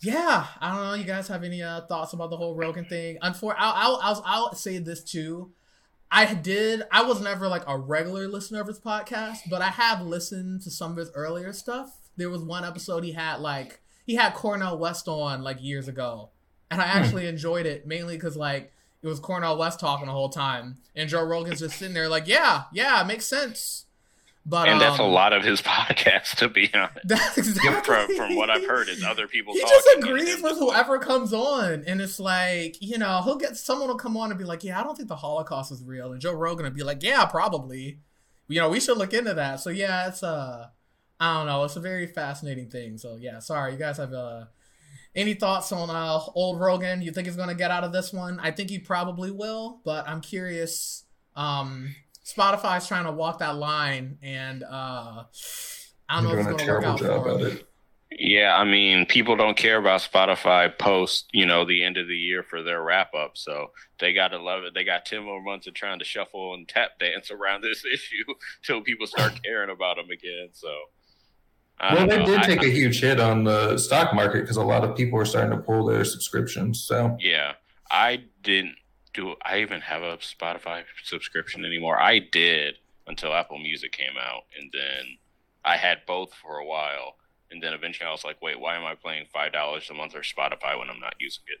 yeah, 0.00 0.46
I 0.60 0.74
don't 0.74 0.84
know. 0.84 0.94
You 0.94 1.04
guys 1.04 1.28
have 1.28 1.44
any 1.44 1.62
uh, 1.62 1.82
thoughts 1.82 2.12
about 2.12 2.30
the 2.30 2.36
whole 2.36 2.54
Rogan 2.54 2.84
thing? 2.84 3.18
Unfor- 3.22 3.56
I'll, 3.58 3.74
I'll, 3.74 4.00
I'll, 4.02 4.22
I'll 4.24 4.54
say 4.54 4.78
this 4.78 5.02
too. 5.02 5.50
I 6.10 6.32
did. 6.32 6.82
I 6.92 7.02
was 7.02 7.20
never 7.20 7.48
like 7.48 7.64
a 7.66 7.76
regular 7.76 8.28
listener 8.28 8.60
of 8.60 8.68
his 8.68 8.78
podcast, 8.78 9.38
but 9.50 9.62
I 9.62 9.68
have 9.68 10.02
listened 10.02 10.62
to 10.62 10.70
some 10.70 10.92
of 10.92 10.96
his 10.98 11.10
earlier 11.14 11.52
stuff. 11.52 12.03
There 12.16 12.30
was 12.30 12.42
one 12.42 12.64
episode 12.64 13.04
he 13.04 13.12
had 13.12 13.36
like 13.40 13.80
he 14.06 14.14
had 14.14 14.34
Cornel 14.34 14.78
West 14.78 15.08
on 15.08 15.42
like 15.42 15.62
years 15.62 15.88
ago, 15.88 16.30
and 16.70 16.80
I 16.80 16.84
hmm. 16.84 16.98
actually 16.98 17.26
enjoyed 17.26 17.66
it 17.66 17.86
mainly 17.86 18.16
because 18.16 18.36
like 18.36 18.72
it 19.02 19.08
was 19.08 19.20
Cornel 19.20 19.58
West 19.58 19.80
talking 19.80 20.06
the 20.06 20.12
whole 20.12 20.28
time, 20.28 20.78
and 20.94 21.08
Joe 21.08 21.24
Rogan's 21.24 21.60
just 21.60 21.78
sitting 21.78 21.94
there 21.94 22.08
like, 22.08 22.26
yeah, 22.26 22.64
yeah, 22.72 23.00
it 23.02 23.06
makes 23.06 23.26
sense. 23.26 23.84
But 24.46 24.68
and 24.68 24.80
that's 24.80 25.00
um, 25.00 25.06
a 25.06 25.08
lot 25.08 25.32
of 25.32 25.42
his 25.42 25.62
podcast, 25.62 26.36
to 26.36 26.48
be 26.48 26.70
honest. 26.74 27.00
That's 27.04 27.38
exactly. 27.38 27.82
From, 27.82 28.16
from 28.16 28.36
what 28.36 28.50
I've 28.50 28.66
heard, 28.66 28.88
is 28.88 29.02
other 29.02 29.26
people. 29.26 29.54
He 29.54 29.60
just 29.60 29.88
agrees 29.98 30.42
with 30.42 30.58
whoever 30.58 30.98
comes 30.98 31.32
on, 31.32 31.84
and 31.86 32.00
it's 32.00 32.20
like 32.20 32.76
you 32.80 32.98
know 32.98 33.22
he'll 33.24 33.36
get 33.36 33.56
someone 33.56 33.88
will 33.88 33.96
come 33.96 34.16
on 34.16 34.30
and 34.30 34.38
be 34.38 34.44
like, 34.44 34.62
"Yeah, 34.64 34.80
I 34.80 34.84
don't 34.84 34.96
think 34.96 35.08
the 35.08 35.16
Holocaust 35.16 35.72
is 35.72 35.82
real," 35.82 36.12
and 36.12 36.20
Joe 36.20 36.34
Rogan 36.34 36.64
will 36.64 36.72
be 36.72 36.82
like, 36.82 37.02
"Yeah, 37.02 37.24
probably." 37.24 38.00
You 38.46 38.60
know, 38.60 38.68
we 38.68 38.80
should 38.80 38.98
look 38.98 39.14
into 39.14 39.32
that. 39.32 39.60
So 39.60 39.70
yeah, 39.70 40.08
it's 40.08 40.22
uh, 40.22 40.68
I 41.24 41.38
don't 41.38 41.46
know, 41.46 41.64
it's 41.64 41.76
a 41.76 41.80
very 41.80 42.06
fascinating 42.06 42.68
thing. 42.68 42.98
So 42.98 43.16
yeah, 43.16 43.38
sorry, 43.38 43.72
you 43.72 43.78
guys 43.78 43.96
have 43.96 44.12
uh, 44.12 44.44
any 45.14 45.34
thoughts 45.34 45.72
on 45.72 45.88
uh 45.90 46.20
old 46.34 46.60
Rogan? 46.60 47.00
You 47.02 47.12
think 47.12 47.26
he's 47.26 47.36
gonna 47.36 47.54
get 47.54 47.70
out 47.70 47.84
of 47.84 47.92
this 47.92 48.12
one? 48.12 48.38
I 48.40 48.50
think 48.50 48.70
he 48.70 48.78
probably 48.78 49.30
will, 49.30 49.80
but 49.84 50.06
I'm 50.08 50.20
curious. 50.20 51.04
Um, 51.36 51.94
Spotify's 52.24 52.86
trying 52.88 53.04
to 53.04 53.12
walk 53.12 53.38
that 53.38 53.56
line, 53.56 54.18
and 54.22 54.62
uh, 54.64 55.24
I 56.08 56.22
don't 56.22 56.24
know 56.24 56.32
if 56.32 56.38
it's 56.38 56.46
going 56.46 56.58
to 56.58 56.72
work 56.72 56.84
out 56.84 56.98
for 56.98 57.38
him. 57.38 57.58
Yeah, 58.16 58.54
I 58.56 58.64
mean, 58.64 59.06
people 59.06 59.36
don't 59.36 59.56
care 59.56 59.76
about 59.76 60.00
Spotify 60.00 60.76
post, 60.78 61.26
you 61.32 61.46
know, 61.46 61.64
the 61.64 61.82
end 61.82 61.96
of 61.96 62.06
the 62.06 62.16
year 62.16 62.44
for 62.44 62.62
their 62.62 62.82
wrap 62.82 63.12
up. 63.14 63.36
So 63.36 63.72
they 63.98 64.12
got 64.12 64.28
to 64.28 64.38
love 64.38 64.62
it. 64.62 64.72
They 64.72 64.84
got 64.84 65.04
10 65.04 65.24
more 65.24 65.42
months 65.42 65.66
of 65.66 65.74
trying 65.74 65.98
to 65.98 66.04
shuffle 66.04 66.54
and 66.54 66.68
tap 66.68 66.98
dance 67.00 67.30
around 67.32 67.62
this 67.62 67.82
issue 67.92 68.34
till 68.62 68.82
people 68.82 69.06
start 69.06 69.40
caring 69.44 69.70
about 69.70 69.96
them 69.96 70.10
again. 70.10 70.50
So, 70.52 70.68
I 71.80 71.94
well, 71.94 72.06
they 72.06 72.18
know. 72.18 72.26
did 72.26 72.42
take 72.44 72.62
I, 72.62 72.66
a 72.66 72.70
huge 72.70 73.00
hit 73.00 73.20
on 73.20 73.44
the 73.44 73.76
stock 73.78 74.14
market 74.14 74.42
because 74.42 74.56
a 74.56 74.62
lot 74.62 74.84
of 74.84 74.96
people 74.96 75.18
were 75.18 75.24
starting 75.24 75.50
to 75.50 75.62
pull 75.62 75.84
their 75.84 76.04
subscriptions. 76.04 76.84
So, 76.84 77.16
yeah, 77.20 77.52
I 77.90 78.24
didn't 78.42 78.76
do, 79.12 79.34
I 79.44 79.60
even 79.60 79.80
have 79.80 80.02
a 80.02 80.16
Spotify 80.18 80.84
subscription 81.02 81.64
anymore. 81.64 82.00
I 82.00 82.20
did 82.20 82.76
until 83.06 83.34
Apple 83.34 83.58
Music 83.58 83.92
came 83.92 84.16
out. 84.18 84.44
And 84.58 84.70
then 84.72 85.18
I 85.64 85.76
had 85.76 85.98
both 86.06 86.32
for 86.32 86.58
a 86.58 86.64
while 86.64 87.16
and 87.54 87.62
then 87.62 87.72
eventually 87.72 88.08
I 88.08 88.10
was 88.10 88.24
like, 88.24 88.42
wait, 88.42 88.58
why 88.58 88.76
am 88.76 88.84
I 88.84 88.94
paying 88.96 89.26
five 89.32 89.52
dollars 89.52 89.88
a 89.88 89.94
month 89.94 90.12
for 90.12 90.20
Spotify 90.20 90.76
when 90.78 90.90
I'm 90.90 91.00
not 91.00 91.14
using 91.20 91.44
it? 91.46 91.60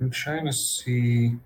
I'm 0.00 0.10
trying 0.10 0.46
to 0.46 0.52
see 0.52 1.36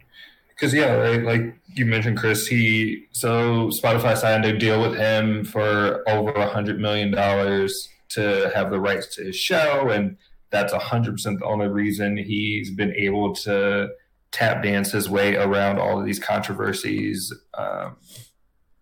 because 0.60 0.74
yeah, 0.74 0.92
right, 0.92 1.22
like 1.22 1.54
you 1.74 1.86
mentioned, 1.86 2.18
Chris, 2.18 2.46
he 2.46 3.06
so 3.12 3.68
Spotify 3.68 4.14
signed 4.14 4.44
a 4.44 4.56
deal 4.56 4.82
with 4.82 4.94
him 4.94 5.42
for 5.42 6.06
over 6.06 6.32
a 6.32 6.50
hundred 6.50 6.78
million 6.78 7.10
dollars 7.10 7.88
to 8.10 8.50
have 8.54 8.70
the 8.70 8.78
rights 8.78 9.14
to 9.14 9.24
his 9.24 9.36
show, 9.36 9.88
and 9.88 10.18
that's 10.50 10.74
hundred 10.74 11.12
percent 11.12 11.38
the 11.38 11.46
only 11.46 11.68
reason 11.68 12.18
he's 12.18 12.70
been 12.70 12.92
able 12.94 13.34
to 13.36 13.88
tap 14.32 14.62
dance 14.62 14.92
his 14.92 15.08
way 15.08 15.34
around 15.34 15.78
all 15.78 15.98
of 15.98 16.04
these 16.04 16.18
controversies. 16.18 17.32
Um, 17.54 17.96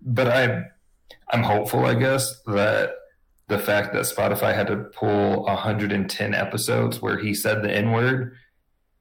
but 0.01 0.27
I 0.27 0.65
I'm 1.31 1.45
hopeful, 1.45 1.87
I 1.87 1.95
guess, 1.95 2.41
that 2.47 2.91
the 3.47 3.59
fact 3.59 3.93
that 3.93 4.03
Spotify 4.03 4.53
had 4.53 4.67
to 4.67 4.77
pull 4.77 5.45
110 5.45 6.35
episodes 6.35 7.01
where 7.01 7.19
he 7.19 7.35
said 7.35 7.63
the 7.63 7.73
N 7.73 7.93
word, 7.93 8.35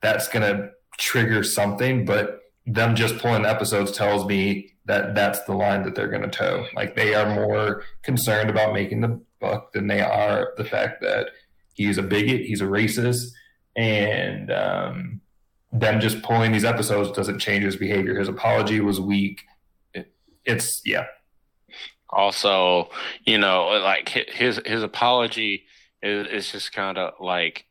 that's 0.02 0.28
to 0.44 0.70
trigger 1.00 1.44
something. 1.44 2.06
But 2.06 2.42
them 2.68 2.96
just 2.96 3.18
pulling 3.18 3.46
episodes 3.46 3.92
tells 3.92 4.26
me 4.26 4.74
that 4.86 5.16
that's 5.16 5.42
the 5.46 5.54
line 5.54 5.84
that 5.84 5.96
they're 5.96 6.10
going 6.10 6.22
to 6.22 6.30
toe. 6.30 6.66
Like 6.76 6.96
they 6.96 7.16
are 7.16 7.34
more 7.34 7.84
concerned 8.04 8.50
about 8.50 8.74
making 8.74 9.02
the 9.02 9.20
buck 9.40 9.72
than 9.74 9.88
they 9.88 10.02
are 10.02 10.54
the 10.58 10.66
fact 10.66 11.02
that 11.02 11.30
he's 11.74 11.98
a 11.98 12.04
bigot, 12.04 12.42
he's 12.42 12.62
a 12.62 12.66
racist, 12.66 13.30
and 13.76 14.52
um, 14.52 15.22
them 15.72 16.00
just 16.00 16.22
pulling 16.22 16.52
these 16.52 16.66
episodes 16.66 17.12
doesn't 17.12 17.40
change 17.40 17.64
his 17.64 17.78
behavior. 17.78 18.20
His 18.20 18.28
apology 18.28 18.82
was 18.82 19.00
weak. 19.00 19.44
It, 19.94 20.14
it's 20.46 20.82
yeah, 20.86 21.06
also, 22.10 22.90
you 23.26 23.38
know, 23.38 23.68
like 23.84 24.10
his 24.10 24.60
his 24.66 24.84
apology 24.84 25.66
is 26.02 26.28
is 26.28 26.52
just 26.52 26.74
kind 26.74 26.98
of 26.98 27.14
like, 27.20 27.66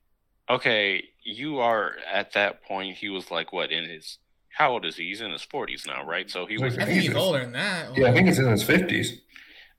okay, 0.48 1.04
you 1.22 1.58
are 1.58 1.92
at 2.10 2.32
that 2.32 2.62
point. 2.62 2.96
He 2.96 3.08
was 3.08 3.30
like, 3.30 3.52
what 3.52 3.70
in 3.72 3.88
his 3.88 4.18
how 4.56 4.72
old 4.72 4.86
is 4.86 4.96
he? 4.96 5.08
He's 5.08 5.20
in 5.20 5.32
his 5.32 5.42
forties 5.42 5.84
now, 5.86 6.02
right? 6.02 6.30
So 6.30 6.46
he 6.46 6.56
was. 6.56 6.78
I 6.78 6.86
think 6.86 7.02
he's 7.02 7.14
older 7.14 7.40
than 7.40 7.52
that. 7.52 7.94
Yeah, 7.94 8.08
I 8.08 8.12
think 8.14 8.26
he's 8.26 8.38
in 8.38 8.50
his 8.50 8.62
fifties. 8.62 9.20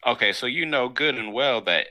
Okay, 0.06 0.32
so 0.32 0.46
you 0.46 0.68
know 0.68 0.88
good 0.88 1.16
and 1.16 1.34
well 1.34 1.62
that 1.62 1.88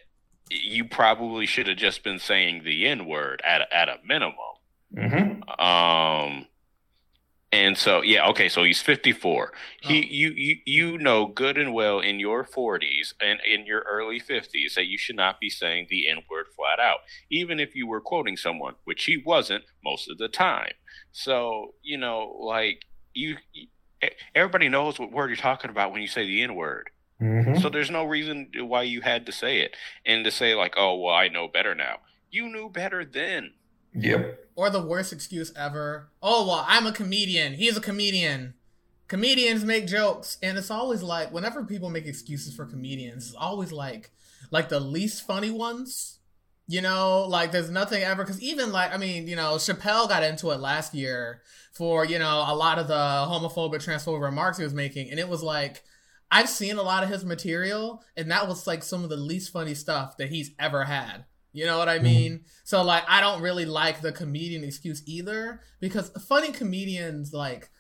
you 0.51 0.85
probably 0.85 1.47
should 1.47 1.67
have 1.67 1.79
just 1.79 2.05
been 2.05 2.21
saying 2.21 2.63
the 2.63 2.87
N 2.87 3.07
word 3.07 3.43
at 3.45 3.63
a, 3.63 3.77
at 3.77 3.89
a 3.89 3.97
minimum. 4.07 4.37
Mm-hmm. 4.97 5.61
Um, 5.61 6.47
and 7.53 7.79
so, 7.79 8.03
yeah, 8.03 8.27
okay, 8.29 8.49
so 8.49 8.65
he's 8.65 8.83
54. 8.83 9.53
Oh. 9.53 9.89
He, 9.89 10.05
you, 10.07 10.31
you, 10.31 10.57
you 10.67 10.99
know 10.99 11.27
good 11.27 11.57
and 11.57 11.73
well 11.73 12.01
in 12.01 12.19
your 12.19 12.45
40s 12.45 13.15
and 13.21 13.39
in 13.49 13.67
your 13.67 13.81
early 13.83 14.21
50s 14.21 14.75
that 14.75 14.87
you 14.87 14.99
should 14.99 15.17
not 15.17 15.39
be 15.39 15.49
saying 15.49 15.87
the 15.89 16.09
N 16.09 16.19
word 16.29 16.47
flat 16.55 16.81
out, 16.81 16.99
even 17.31 17.61
if 17.61 17.75
you 17.75 17.87
were 17.87 18.01
quoting 18.01 18.37
someone, 18.37 18.75
which 18.85 19.05
he 19.05 19.23
wasn't 19.25 19.65
most 19.85 20.11
of 20.11 20.19
the 20.19 20.29
time. 20.29 20.73
So, 21.13 21.75
you 21.83 21.97
know, 21.99 22.37
like 22.41 22.85
you, 23.15 23.37
everybody 24.35 24.69
knows 24.69 24.99
what 24.99 25.13
word 25.13 25.29
you're 25.29 25.37
talking 25.37 25.71
about 25.71 25.93
when 25.93 26.03
you 26.03 26.09
say 26.09 26.27
the 26.27 26.43
N 26.43 26.57
word. 26.57 26.91
Mm-hmm. 27.23 27.61
So 27.61 27.71
there's 27.71 27.91
no 27.91 28.05
reason 28.05 28.51
why 28.59 28.83
you 28.83 29.01
had 29.01 29.25
to 29.27 29.33
say 29.33 29.61
it 29.61 29.77
and 30.05 30.25
to 30.25 30.31
say 30.31 30.55
like, 30.55 30.75
oh, 30.77 30.97
well, 30.97 31.15
I 31.15 31.29
know 31.29 31.49
better 31.49 31.75
now. 31.75 31.99
You 32.31 32.49
knew 32.49 32.69
better 32.69 33.05
then. 33.05 33.53
Yep. 33.95 34.46
Or 34.57 34.71
the 34.71 34.83
worst 34.83 35.13
excuse 35.13 35.53
ever. 35.55 36.09
Oh, 36.21 36.49
well, 36.49 36.65
I'm 36.67 36.87
a 36.87 36.93
comedian. 36.93 37.55
He's 37.55 37.77
a 37.77 37.81
comedian. 37.81 38.55
Comedians 39.07 39.65
make 39.65 39.87
jokes. 39.87 40.39
And 40.43 40.59
it's 40.59 40.71
always 40.71 41.03
like, 41.03 41.33
whenever 41.33 41.63
people 41.63 41.91
make 41.91 42.07
excuses 42.07 42.57
for 42.57 42.65
comedians, 42.67 43.29
it's 43.29 43.37
always 43.37 43.71
like, 43.71 44.11
like 44.51 44.69
the 44.69 44.81
least 44.81 45.27
funny 45.27 45.51
ones. 45.51 46.19
You 46.69 46.81
know, 46.81 47.27
like 47.29 47.53
there's 47.53 47.71
nothing 47.71 48.03
ever, 48.03 48.25
because 48.25 48.43
even 48.43 48.73
like, 48.73 48.93
I 48.93 48.97
mean, 48.97 49.29
you 49.29 49.37
know, 49.37 49.55
Chappelle 49.55 50.09
got 50.09 50.25
into 50.25 50.51
it 50.51 50.59
last 50.59 50.95
year 50.95 51.43
for, 51.73 52.05
you 52.05 52.19
know, 52.19 52.45
a 52.49 52.57
lot 52.57 52.81
of 52.81 52.89
the 52.89 52.95
homophobic, 52.95 53.85
transphobic 53.85 54.21
remarks 54.21 54.59
he 54.59 54.65
was 54.65 54.75
making. 54.75 55.09
And 55.11 55.21
it 55.21 55.29
was 55.29 55.45
like, 55.45 55.85
I've 56.29 56.49
seen 56.49 56.77
a 56.77 56.83
lot 56.83 57.05
of 57.05 57.09
his 57.09 57.25
material, 57.25 58.03
and 58.17 58.29
that 58.33 58.49
was 58.49 58.67
like 58.67 58.83
some 58.83 59.05
of 59.05 59.11
the 59.11 59.17
least 59.17 59.53
funny 59.53 59.75
stuff 59.75 60.17
that 60.17 60.31
he's 60.31 60.51
ever 60.59 60.83
had. 60.87 61.27
You 61.57 61.65
know 61.65 61.79
what 61.79 61.89
I 61.89 61.97
mm-hmm. 61.97 62.05
mean? 62.05 62.33
Mm-hmm. 62.33 62.47
So 62.65 62.83
like 62.83 63.05
I 63.09 63.21
don't 63.21 63.41
really 63.41 63.65
like 63.65 64.03
the 64.03 64.13
comedian 64.13 64.63
excuse 64.63 65.03
either 65.07 65.61
because 65.81 66.11
funny 66.29 66.53
comedians 66.53 67.33
like 67.33 67.71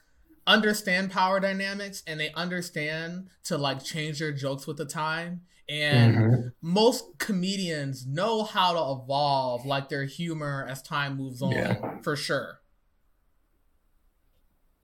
understand 0.46 1.10
power 1.10 1.40
dynamics 1.40 2.02
and 2.06 2.18
they 2.18 2.32
understand 2.32 3.28
to 3.44 3.58
like 3.58 3.84
change 3.84 4.20
their 4.20 4.32
jokes 4.32 4.66
with 4.66 4.78
the 4.78 4.86
time 4.86 5.42
and 5.68 6.16
mm-hmm. 6.16 6.48
most 6.62 7.18
comedians 7.18 8.06
know 8.06 8.44
how 8.44 8.72
to 8.72 9.02
evolve 9.02 9.66
like 9.66 9.88
their 9.90 10.04
humor 10.04 10.66
as 10.68 10.80
time 10.80 11.18
moves 11.18 11.42
on 11.42 11.52
yeah. 11.52 11.98
for 12.02 12.16
sure. 12.16 12.60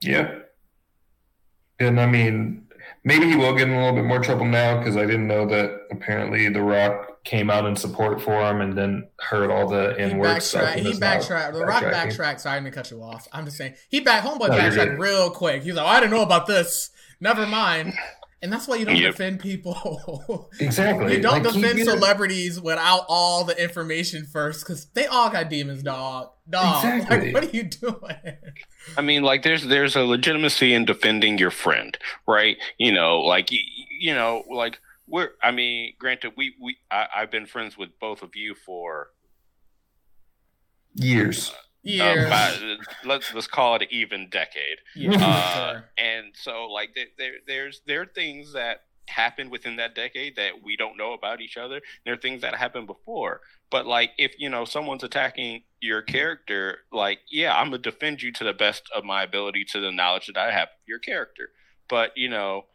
Yep. 0.01 0.51
And 1.79 1.99
I 1.99 2.05
mean, 2.05 2.67
maybe 3.03 3.25
he 3.25 3.35
will 3.35 3.53
get 3.53 3.69
in 3.69 3.73
a 3.73 3.77
little 3.77 3.95
bit 3.95 4.05
more 4.05 4.19
trouble 4.19 4.45
now 4.45 4.77
because 4.77 4.97
I 4.97 5.05
didn't 5.05 5.27
know 5.27 5.47
that 5.47 5.87
apparently 5.89 6.47
The 6.49 6.61
Rock 6.61 7.12
came 7.23 7.49
out 7.49 7.65
in 7.65 7.75
support 7.75 8.21
for 8.21 8.45
him 8.49 8.61
and 8.61 8.77
then 8.77 9.07
heard 9.19 9.49
all 9.49 9.67
the 9.67 9.95
N 9.97 10.17
word 10.17 10.41
stuff. 10.41 10.75
He 10.75 10.97
backtracked. 10.97 11.53
The 11.53 11.65
Rock 11.65 11.83
backtracked. 11.83 12.41
Sorry, 12.41 12.61
to 12.61 12.71
cut 12.71 12.91
you 12.91 13.01
off. 13.01 13.27
I'm 13.31 13.45
just 13.45 13.57
saying 13.57 13.75
he 13.89 14.01
back 14.01 14.23
homeboy 14.23 14.49
no, 14.49 14.57
backtracked 14.57 14.99
real 14.99 15.29
quick. 15.29 15.63
He's 15.63 15.75
like, 15.75 15.85
oh, 15.85 15.89
I 15.89 15.99
didn't 15.99 16.11
know 16.11 16.23
about 16.23 16.47
this. 16.47 16.91
Never 17.19 17.47
mind. 17.47 17.93
And 18.41 18.51
that's 18.51 18.67
why 18.67 18.75
you 18.75 18.83
don't 18.83 18.97
yep. 18.97 19.11
defend 19.11 19.39
people. 19.39 20.49
exactly. 20.59 21.15
You 21.15 21.21
don't 21.21 21.43
like, 21.43 21.53
defend 21.53 21.79
celebrities 21.79 22.59
without 22.59 23.05
all 23.07 23.45
the 23.45 23.61
information 23.61 24.25
first, 24.25 24.65
because 24.65 24.87
they 24.87 25.05
all 25.05 25.29
got 25.29 25.49
demons, 25.49 25.81
dog. 25.81 26.31
Dog. 26.49 26.83
Exactly. 26.83 27.31
Like, 27.31 27.33
what 27.33 27.43
are 27.45 27.55
you 27.55 27.63
doing? 27.63 28.37
I 28.97 29.01
mean, 29.01 29.23
like, 29.23 29.43
there's 29.43 29.63
there's 29.67 29.95
a 29.95 30.01
legitimacy 30.01 30.73
in 30.73 30.83
defending 30.83 31.37
your 31.37 31.51
friend, 31.51 31.97
right? 32.27 32.57
You 32.77 32.91
know, 32.91 33.21
like 33.21 33.49
you, 33.49 33.61
you 33.97 34.13
know, 34.13 34.43
like 34.51 34.81
we're 35.07 35.31
i 35.41 35.51
mean 35.51 35.93
granted 35.99 36.33
we 36.37 36.55
we 36.61 36.77
I, 36.89 37.07
have 37.13 37.31
been 37.31 37.45
friends 37.45 37.77
with 37.77 37.89
both 37.99 38.21
of 38.21 38.35
you 38.35 38.55
for 38.55 39.07
years. 40.95 41.51
Uh, 41.51 41.57
years. 41.83 42.31
uh, 42.31 42.75
let's 43.05 43.33
let's 43.33 43.47
call 43.47 43.75
it 43.75 43.83
an 43.83 43.87
even 43.91 44.29
decade. 44.29 44.79
Yeah, 44.95 45.17
uh, 45.19 45.71
sure. 45.71 45.89
and 45.97 46.33
so 46.33 46.67
like 46.67 46.95
there, 47.17 47.33
there's 47.45 47.81
there 47.85 48.01
are 48.01 48.05
things 48.05 48.53
that 48.53 48.81
happened 49.07 49.51
within 49.51 49.75
that 49.75 49.95
decade 49.95 50.37
that 50.37 50.53
we 50.63 50.77
don't 50.77 50.97
know 50.97 51.13
about 51.13 51.41
each 51.41 51.57
other. 51.57 51.81
There 52.05 52.13
are 52.13 52.17
things 52.17 52.41
that 52.41 52.55
happened 52.55 52.87
before. 52.87 53.41
But 53.69 53.85
like 53.85 54.11
if 54.17 54.33
you 54.37 54.49
know 54.49 54.65
someone's 54.65 55.03
attacking 55.03 55.63
your 55.81 56.01
character 56.01 56.77
like 56.93 57.19
yeah 57.29 57.53
i'm 57.53 57.65
gonna 57.65 57.79
defend 57.79 58.21
you 58.21 58.31
to 58.31 58.45
the 58.45 58.53
best 58.53 58.83
of 58.95 59.03
my 59.03 59.21
ability 59.23 59.65
to 59.65 59.81
the 59.81 59.91
knowledge 59.91 60.27
that 60.27 60.37
i 60.37 60.51
have 60.51 60.69
of 60.69 60.87
your 60.87 60.99
character. 60.99 61.49
But 61.89 62.11
you 62.15 62.29
know 62.29 62.67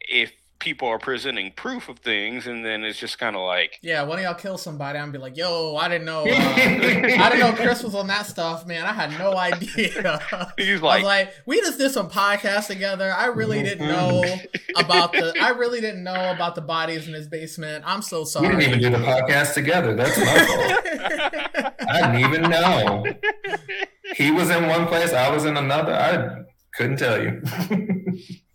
if 0.00 0.32
people 0.60 0.86
are 0.88 0.98
presenting 0.98 1.50
proof 1.52 1.88
of 1.88 1.98
things, 1.98 2.46
and 2.46 2.64
then 2.64 2.84
it's 2.84 2.98
just 2.98 3.18
kind 3.18 3.34
of 3.34 3.42
like, 3.42 3.78
yeah, 3.82 4.02
one 4.02 4.18
of 4.18 4.24
y'all 4.24 4.34
kill 4.34 4.56
somebody, 4.58 4.98
I'm 4.98 5.10
be 5.10 5.18
like, 5.18 5.36
yo, 5.36 5.76
I 5.76 5.88
didn't 5.88 6.04
know, 6.04 6.20
uh, 6.26 6.26
I 6.30 7.30
didn't 7.30 7.40
know 7.40 7.52
Chris 7.52 7.82
was 7.82 7.94
on 7.94 8.06
that 8.06 8.26
stuff, 8.26 8.66
man. 8.66 8.84
I 8.84 8.92
had 8.92 9.18
no 9.18 9.36
idea. 9.36 10.52
He's 10.56 10.80
like, 10.82 11.02
like, 11.02 11.32
we 11.46 11.60
just 11.60 11.78
did 11.78 11.90
some 11.90 12.08
podcasts 12.08 12.68
together. 12.68 13.12
I 13.12 13.26
really 13.26 13.62
didn't 13.62 13.88
know 13.88 14.22
about 14.76 15.12
the, 15.12 15.34
I 15.40 15.50
really 15.50 15.80
didn't 15.80 16.04
know 16.04 16.30
about 16.30 16.54
the 16.54 16.62
bodies 16.62 17.08
in 17.08 17.14
his 17.14 17.26
basement. 17.26 17.84
I'm 17.86 18.02
so 18.02 18.24
sorry. 18.24 18.54
We 18.54 18.64
didn't 18.64 18.80
even 18.80 18.92
do 18.92 18.98
the 18.98 19.04
podcast 19.04 19.54
together. 19.54 19.96
That's 19.96 20.18
my 20.18 20.46
fault. 20.46 21.74
I 21.88 22.12
didn't 22.12 22.30
even 22.30 22.50
know. 22.50 23.04
He 24.14 24.30
was 24.30 24.50
in 24.50 24.66
one 24.66 24.86
place, 24.86 25.12
I 25.12 25.30
was 25.30 25.44
in 25.44 25.56
another. 25.56 25.94
I 25.94 26.44
couldn't 26.76 26.98
tell 26.98 27.20
you 27.20 27.42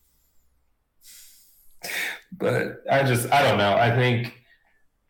but 2.37 2.83
I 2.89 3.03
just 3.03 3.31
I 3.31 3.41
don't 3.43 3.57
know. 3.57 3.75
I 3.75 3.95
think 3.95 4.33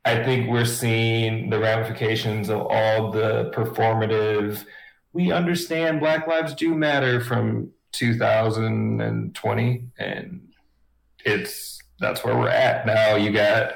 I 0.06 0.24
think 0.24 0.50
we're 0.50 0.66
seeing 0.66 1.50
the 1.50 1.60
ramifications 1.60 2.50
of 2.50 2.62
all 2.62 3.12
the 3.12 3.52
performative. 3.56 4.66
We 5.14 5.32
understand 5.32 6.00
Black 6.00 6.28
Lives 6.28 6.54
do 6.54 6.76
matter 6.76 7.22
from 7.22 7.72
2020, 7.94 9.84
and 9.98 10.42
it's 11.26 11.80
that's 12.00 12.24
where 12.24 12.38
we're 12.38 12.50
at 12.50 12.86
now. 12.86 13.16
You 13.16 13.32
got 13.32 13.74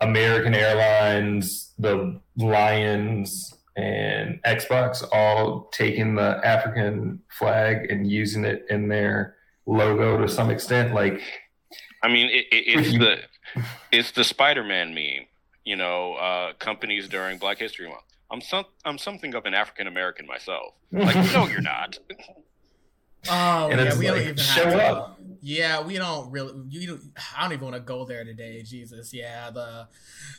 American 0.00 0.54
Airlines, 0.54 1.72
the 1.78 2.20
Lions, 2.36 3.54
and 3.76 4.40
Xbox 4.44 5.02
all 5.12 5.68
taking 5.72 6.14
the 6.14 6.40
African 6.44 7.20
flag 7.30 7.90
and 7.90 8.10
using 8.10 8.44
it 8.44 8.66
in 8.68 8.88
their 8.88 9.36
logo 9.66 10.18
to 10.18 10.28
some 10.28 10.50
extent. 10.50 10.92
Like, 10.92 11.20
I 12.02 12.08
mean, 12.08 12.28
it, 12.28 12.46
it, 12.50 12.64
it's 12.78 12.92
the 12.92 13.20
it's 13.92 14.10
the 14.12 14.24
Spider-Man 14.24 14.94
meme. 14.94 15.26
You 15.64 15.76
know, 15.76 16.14
uh, 16.14 16.54
companies 16.58 17.08
during 17.08 17.38
Black 17.38 17.58
History 17.58 17.88
Month. 17.88 18.02
I'm 18.30 18.40
some 18.40 18.64
I'm 18.84 18.98
something 18.98 19.34
of 19.34 19.44
an 19.46 19.54
African 19.54 19.86
American 19.86 20.26
myself. 20.26 20.74
Like, 20.90 21.14
no, 21.32 21.46
you're 21.46 21.60
not. 21.60 21.98
Oh 23.30 23.68
And 23.70 23.78
yeah, 23.78 23.86
it's 23.86 23.96
we 23.98 24.06
don't 24.06 24.18
even 24.20 24.36
show 24.36 24.64
have 24.64 24.72
to. 24.72 24.84
up. 24.84 25.20
Yeah, 25.42 25.80
we 25.80 25.96
don't 25.96 26.28
really. 26.32 26.54
You 26.70 26.88
don't. 26.88 27.02
I 27.38 27.42
don't 27.44 27.52
even 27.52 27.62
want 27.64 27.76
to 27.76 27.80
go 27.80 28.04
there 28.04 28.24
today. 28.24 28.62
Jesus, 28.64 29.14
yeah. 29.14 29.48
The 29.50 29.86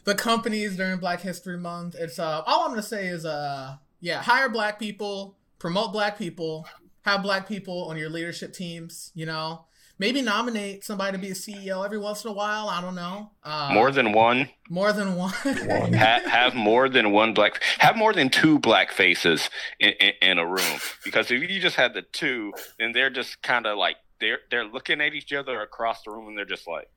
the 0.03 0.14
companies 0.16 0.76
during 0.76 0.99
Black 0.99 1.22
History 1.22 1.57
Month. 1.57 1.95
It's 1.97 2.20
uh. 2.20 2.41
All 2.45 2.64
I'm 2.66 2.72
gonna 2.72 2.84
say 2.84 3.07
is 3.07 3.26
uh. 3.26 3.78
Yeah, 4.01 4.22
hire 4.22 4.49
black 4.49 4.80
people, 4.80 5.38
promote 5.59 5.93
black 5.93 6.18
people, 6.18 6.68
have 7.03 7.24
black 7.24 7.47
people 7.47 7.86
on 7.86 7.95
your 7.95 8.09
leadership 8.09 8.51
teams. 8.53 9.11
You 9.16 9.28
know, 9.28 9.64
maybe 10.04 10.22
nominate 10.22 10.84
somebody 10.84 11.14
to 11.14 11.18
be 11.18 11.30
a 11.30 11.34
CEO 11.34 11.86
every 11.86 11.97
once 11.97 12.26
in 12.26 12.30
a 12.30 12.34
while. 12.34 12.68
I 12.68 12.82
don't 12.82 12.93
know. 12.93 13.32
Uh, 13.41 13.70
More 13.74 13.89
than 13.89 14.12
one. 14.12 14.49
more 14.70 14.91
than 14.91 15.16
one. 15.16 15.32
Ha- 15.45 16.22
have 16.28 16.54
more 16.56 16.89
than 16.89 17.12
one 17.14 17.34
black. 17.34 17.64
Have 17.80 17.95
more 17.95 18.12
than 18.12 18.30
two 18.30 18.60
black 18.60 18.91
faces 18.91 19.49
in, 19.80 19.91
in, 20.01 20.12
in 20.22 20.38
a 20.39 20.45
room. 20.45 20.80
Because 21.06 21.32
if 21.32 21.41
you 21.49 21.60
just 21.62 21.78
had 21.78 21.93
the 21.93 22.01
two, 22.01 22.51
then 22.80 22.91
they're 22.91 23.10
just 23.10 23.41
kind 23.43 23.66
of 23.66 23.78
like 23.78 23.95
they're 24.20 24.39
they're 24.51 24.66
looking 24.66 24.99
at 24.99 25.14
each 25.14 25.32
other 25.32 25.62
across 25.62 26.04
the 26.04 26.12
room, 26.12 26.28
and 26.28 26.38
they're 26.38 26.43
just 26.45 26.68
like. 26.68 26.89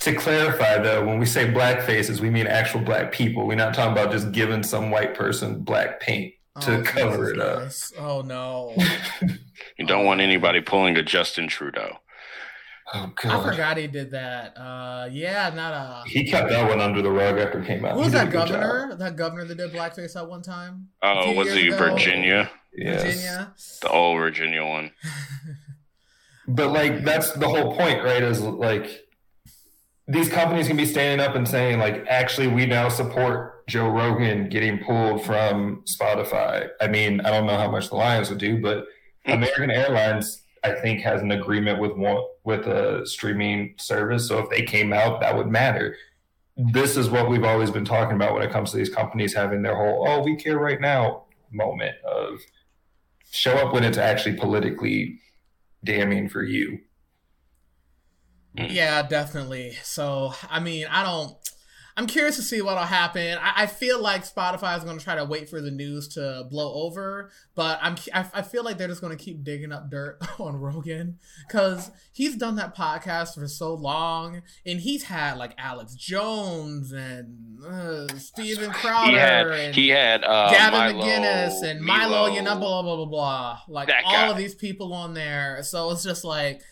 To 0.00 0.12
clarify, 0.16 0.78
though, 0.78 1.06
when 1.06 1.20
we 1.20 1.26
say 1.26 1.48
black 1.48 1.82
faces, 1.86 2.20
we 2.20 2.28
mean 2.28 2.48
actual 2.48 2.80
black 2.80 3.12
people. 3.12 3.46
We're 3.46 3.54
not 3.54 3.72
talking 3.72 3.92
about 3.92 4.10
just 4.10 4.32
giving 4.32 4.64
some 4.64 4.90
white 4.90 5.14
person 5.14 5.62
black 5.62 6.00
paint 6.00 6.34
to 6.62 6.78
Oh, 6.78 6.82
cover 6.82 7.30
Jesus 7.32 7.32
it 7.36 7.40
up. 7.40 7.58
Christ. 7.60 7.94
Oh 8.00 8.20
no. 8.22 8.74
You 9.78 9.86
don't 9.86 10.04
want 10.04 10.20
anybody 10.20 10.60
pulling 10.60 10.96
a 10.96 11.02
Justin 11.02 11.48
Trudeau. 11.48 11.98
Oh 12.94 13.12
God. 13.16 13.32
I 13.46 13.50
forgot 13.50 13.76
he 13.78 13.86
did 13.86 14.10
that. 14.10 14.56
Uh, 14.56 15.08
yeah, 15.10 15.50
not 15.54 15.72
a. 15.72 16.08
he 16.08 16.24
kept 16.24 16.50
that 16.50 16.68
one 16.68 16.80
under 16.80 17.00
the 17.00 17.10
rug 17.10 17.38
after 17.38 17.60
it 17.62 17.66
came 17.66 17.84
out. 17.84 17.94
Who 17.94 18.00
was 18.00 18.12
that 18.12 18.28
a 18.28 18.32
job. 18.32 18.48
governor? 18.48 18.96
That 18.96 19.16
governor 19.16 19.44
that 19.46 19.56
did 19.56 19.72
blackface 19.72 20.14
at 20.14 20.28
one 20.28 20.42
time? 20.42 20.88
Oh, 21.02 21.32
was 21.32 21.48
years 21.48 21.58
he 21.58 21.68
ago. 21.68 21.78
Virginia? 21.78 22.50
Yes. 22.74 23.02
Virginia. 23.02 23.54
The 23.80 23.88
old 23.88 24.18
Virginia 24.18 24.64
one. 24.64 24.92
But 26.48 26.72
like 26.72 27.04
that's 27.04 27.30
the 27.32 27.48
whole 27.48 27.76
point, 27.76 28.02
right? 28.02 28.22
Is 28.22 28.40
like 28.40 29.04
these 30.08 30.28
companies 30.28 30.66
can 30.66 30.76
be 30.76 30.84
standing 30.84 31.24
up 31.24 31.36
and 31.36 31.46
saying, 31.46 31.78
like, 31.78 32.04
actually, 32.08 32.48
we 32.48 32.66
now 32.66 32.88
support 32.88 33.66
Joe 33.68 33.88
Rogan 33.88 34.48
getting 34.48 34.82
pulled 34.82 35.24
from 35.24 35.84
Spotify. 35.84 36.68
I 36.80 36.88
mean, 36.88 37.20
I 37.20 37.30
don't 37.30 37.46
know 37.46 37.56
how 37.56 37.70
much 37.70 37.88
the 37.90 37.94
Lions 37.94 38.28
would 38.28 38.40
do, 38.40 38.60
but 38.60 38.86
American 39.26 39.70
Airlines, 39.70 40.42
I 40.64 40.72
think, 40.72 41.00
has 41.00 41.22
an 41.22 41.32
agreement 41.32 41.80
with 41.80 41.92
one 41.92 42.24
with 42.44 42.66
a 42.66 43.06
streaming 43.06 43.74
service. 43.78 44.28
So 44.28 44.38
if 44.38 44.50
they 44.50 44.62
came 44.62 44.92
out, 44.92 45.20
that 45.20 45.36
would 45.36 45.48
matter. 45.48 45.96
This 46.56 46.96
is 46.96 47.08
what 47.08 47.30
we've 47.30 47.44
always 47.44 47.70
been 47.70 47.84
talking 47.84 48.16
about 48.16 48.34
when 48.34 48.42
it 48.42 48.50
comes 48.50 48.70
to 48.72 48.76
these 48.76 48.90
companies 48.90 49.34
having 49.34 49.62
their 49.62 49.76
whole 49.76 50.06
"oh, 50.06 50.22
we 50.22 50.36
care 50.36 50.58
right 50.58 50.80
now" 50.80 51.24
moment 51.50 51.96
of 52.04 52.40
show 53.30 53.54
up 53.54 53.72
when 53.72 53.84
it's 53.84 53.98
actually 53.98 54.36
politically 54.36 55.18
damning 55.84 56.28
for 56.28 56.42
you. 56.42 56.78
Yeah, 58.54 59.02
definitely. 59.06 59.78
So, 59.82 60.34
I 60.50 60.60
mean, 60.60 60.86
I 60.90 61.02
don't. 61.02 61.34
I'm 61.96 62.06
curious 62.06 62.36
to 62.36 62.42
see 62.42 62.62
what'll 62.62 62.84
happen. 62.84 63.36
I, 63.38 63.62
I 63.62 63.66
feel 63.66 64.00
like 64.00 64.24
Spotify 64.24 64.76
is 64.78 64.84
going 64.84 64.98
to 64.98 65.04
try 65.04 65.14
to 65.16 65.24
wait 65.24 65.48
for 65.48 65.60
the 65.60 65.70
news 65.70 66.08
to 66.08 66.46
blow 66.50 66.72
over, 66.74 67.30
but 67.54 67.78
I'm 67.82 67.96
I, 68.14 68.26
I 68.32 68.42
feel 68.42 68.64
like 68.64 68.78
they're 68.78 68.88
just 68.88 69.00
going 69.00 69.16
to 69.16 69.22
keep 69.22 69.44
digging 69.44 69.72
up 69.72 69.90
dirt 69.90 70.18
on 70.40 70.56
Rogan 70.56 71.18
because 71.46 71.90
he's 72.12 72.36
done 72.36 72.56
that 72.56 72.74
podcast 72.74 73.34
for 73.34 73.46
so 73.46 73.74
long, 73.74 74.42
and 74.64 74.80
he's 74.80 75.04
had 75.04 75.36
like 75.36 75.54
Alex 75.58 75.94
Jones 75.94 76.92
and 76.92 77.62
uh, 77.64 78.08
Steven 78.16 78.70
Crowder 78.70 79.10
He 79.10 79.16
had 79.18 79.46
and 79.48 79.74
he 79.74 79.88
had 79.88 80.24
uh, 80.24 80.50
Gavin 80.50 80.96
Milo, 80.96 81.04
McGinnis 81.04 81.62
and 81.62 81.80
Milo, 81.80 82.26
you 82.26 82.42
know, 82.42 82.54
Milo. 82.54 82.60
blah 82.60 82.82
blah 82.82 82.96
blah 82.96 83.04
blah. 83.06 83.58
Like 83.68 83.90
all 84.04 84.12
guy. 84.12 84.28
of 84.28 84.36
these 84.36 84.54
people 84.54 84.94
on 84.94 85.14
there. 85.14 85.62
So 85.62 85.90
it's 85.90 86.02
just 86.02 86.24
like 86.24 86.62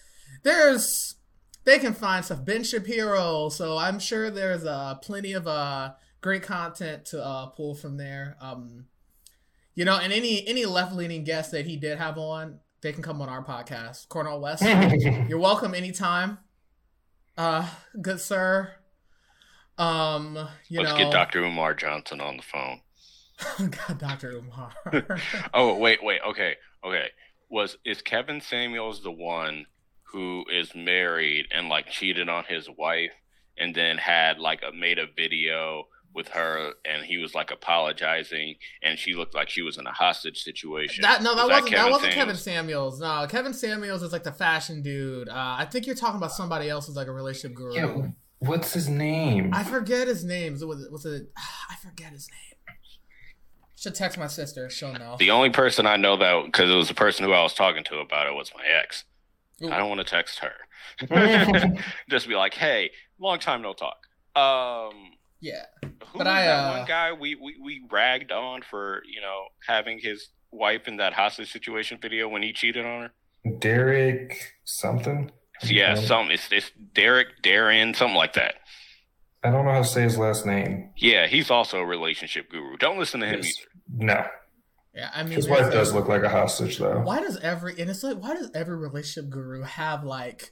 there's 0.43 1.16
they 1.65 1.79
can 1.79 1.95
find 1.95 2.25
stuff. 2.25 2.45
Ben 2.45 2.65
Shapiro. 2.65 3.49
So 3.49 3.77
I'm 3.77 3.99
sure 3.99 4.31
there's 4.31 4.65
uh 4.65 4.97
plenty 4.97 5.33
of 5.33 5.47
uh 5.47 5.93
great 6.21 6.43
content 6.43 7.05
to 7.07 7.25
uh 7.25 7.47
pull 7.47 7.75
from 7.75 7.97
there. 7.97 8.37
Um 8.41 8.87
you 9.75 9.85
know, 9.85 9.99
and 9.99 10.13
any 10.13 10.47
any 10.47 10.67
left 10.67 10.95
leaning 10.95 11.25
guests 11.25 11.53
that 11.53 11.67
he 11.67 11.77
did 11.77 11.99
have 11.99 12.19
on, 12.19 12.61
they 12.83 12.93
can 12.93 13.03
come 13.03 13.23
on 13.23 13.29
our 13.29 13.45
podcast. 13.45 14.09
Cornel 14.09 14.41
West. 14.41 14.63
You're 15.29 15.39
welcome 15.39 15.75
anytime. 15.75 16.39
Uh 17.37 17.69
good 18.01 18.21
sir. 18.21 18.73
Um, 19.81 20.37
you 20.69 20.79
Let's 20.81 20.93
know, 20.93 20.99
get 20.99 21.11
Dr. 21.11 21.43
Umar 21.43 21.73
Johnson 21.73 22.21
on 22.21 22.37
the 22.37 22.43
phone. 22.43 22.81
God, 23.71 23.99
Dr. 23.99 24.33
Umar. 24.33 24.73
Oh 25.55 25.77
wait, 25.79 26.05
wait, 26.05 26.21
okay, 26.29 26.57
okay. 26.85 27.09
Was 27.49 27.79
is 27.87 28.03
Kevin 28.03 28.43
Samuels 28.43 29.03
the 29.03 29.11
one 29.11 29.65
who 30.13 30.45
is 30.53 30.75
married 30.75 31.47
and 31.55 31.69
like 31.69 31.87
cheated 31.89 32.29
on 32.29 32.45
his 32.45 32.69
wife 32.69 33.13
and 33.57 33.75
then 33.75 33.99
had 33.99 34.39
like 34.39 34.63
a 34.67 34.73
made 34.73 34.99
a 34.99 35.07
video 35.15 35.85
with 36.13 36.29
her 36.29 36.73
and 36.85 37.05
he 37.05 37.19
was 37.19 37.35
like 37.35 37.53
apologizing 37.53 38.57
and 38.83 38.99
she 38.99 39.15
looked 39.15 39.35
like 39.35 39.49
she 39.49 39.63
was 39.63 39.79
in 39.79 39.87
a 39.87 39.93
hostage 39.93 40.43
situation. 40.43 41.03
That 41.03 41.23
no, 41.23 41.37
that 41.37 41.47
Was 41.47 41.63
wasn't 41.63 41.77
that, 41.77 41.91
wasn't 41.91 42.13
Kevin 42.13 42.37
Samuels? 42.37 42.99
Samuels. 42.99 43.01
No, 43.01 43.27
Kevin 43.29 43.55
Samuels 43.55 44.03
is 44.03 44.13
like 44.13 44.25
the 44.25 44.33
fashion 44.33 44.83
dude. 44.83 45.29
Uh, 45.29 45.57
I 45.59 45.67
think 45.71 45.87
you're 45.87 45.95
talking 45.95 46.17
about 46.17 46.33
somebody 46.33 46.69
else 46.69 46.87
who's 46.87 46.97
like 46.97 47.07
a 47.07 47.13
relationship 47.13 47.57
guru. 47.57 47.75
Yeah, 47.75 48.09
what's 48.41 48.73
his 48.73 48.89
name? 48.89 49.51
I 49.53 49.63
forget 49.63 50.09
his 50.09 50.25
name. 50.25 50.55
Was 50.55 50.63
it? 50.63 50.91
Was 50.91 51.05
it? 51.07 51.31
I 51.37 51.77
forget 51.77 52.13
his 52.13 52.29
name. 52.29 52.77
Should 53.77 53.95
text 53.95 54.19
my 54.19 54.27
sister. 54.27 54.69
She'll 54.69 54.93
know. 54.93 55.17
The 55.19 55.31
only 55.31 55.49
person 55.49 55.87
I 55.87 55.97
know 55.97 56.17
that 56.19 56.45
because 56.45 56.69
it 56.69 56.75
was 56.75 56.89
the 56.89 56.95
person 56.95 57.25
who 57.25 57.33
I 57.33 57.43
was 57.43 57.55
talking 57.55 57.83
to 57.85 57.99
about 58.01 58.27
it 58.27 58.35
was 58.35 58.51
my 58.55 58.65
ex. 58.65 59.05
Ooh. 59.63 59.71
I 59.71 59.79
don't 59.79 59.89
want 59.89 60.01
to 60.01 60.05
text 60.05 60.41
her. 60.41 60.53
Just 62.11 62.29
be 62.29 62.35
like, 62.35 62.55
hey, 62.55 62.91
long 63.19 63.39
time 63.39 63.63
no 63.63 63.73
talk. 63.75 63.97
Um, 64.37 65.13
Yeah. 65.41 65.65
who 65.83 66.19
But 66.19 66.27
was 66.27 66.27
I, 66.27 66.43
that 66.47 66.65
uh, 66.67 66.79
one 66.79 66.87
guy 66.87 67.13
we, 67.13 67.35
we 67.35 67.57
we 67.63 67.83
ragged 67.91 68.33
on 68.33 68.63
for 68.63 69.03
you 69.07 69.21
know 69.21 69.45
having 69.67 69.99
his 69.99 70.29
wife 70.51 70.89
in 70.89 70.97
that 70.99 71.13
hostage 71.13 71.53
situation 71.53 71.99
video 72.01 72.29
when 72.29 72.43
he 72.43 72.53
cheated 72.53 72.85
on 72.87 73.03
her? 73.03 73.13
Derrick 73.59 74.39
something. 74.65 75.31
Yeah, 75.63 75.95
some 75.95 76.31
it's 76.31 76.51
it's 76.51 76.71
Derrick 76.95 77.29
Darren 77.43 77.95
something 77.95 78.17
like 78.17 78.33
that. 78.35 78.55
I 79.43 79.51
don't 79.51 79.65
know 79.65 79.73
how 79.73 79.79
to 79.79 79.85
say 79.85 80.03
his 80.03 80.19
last 80.19 80.45
name. 80.47 80.91
Yeah, 80.97 81.27
he's 81.27 81.51
also 81.51 81.79
a 81.81 81.87
relationship 81.87 82.51
guru. 82.51 82.77
Don't 82.77 82.99
listen 82.99 83.21
to 83.21 83.27
him 83.27 83.37
Yes. 83.43 83.55
either. 83.59 84.05
No, 84.05 84.27
Yeah. 84.95 85.11
I 85.14 85.22
mean, 85.22 85.32
his 85.32 85.49
wife 85.49 85.72
does 85.72 85.93
look 85.95 86.09
like 86.09 86.22
a 86.22 86.28
hostage, 86.28 86.78
though. 86.78 87.01
Why 87.01 87.20
does 87.20 87.36
every 87.38 87.78
and 87.80 87.88
it's 87.91 88.03
like 88.03 88.16
why 88.18 88.34
does 88.34 88.51
every 88.55 88.76
relationship 88.76 89.30
guru 89.30 89.62
have 89.62 90.05
like? 90.05 90.51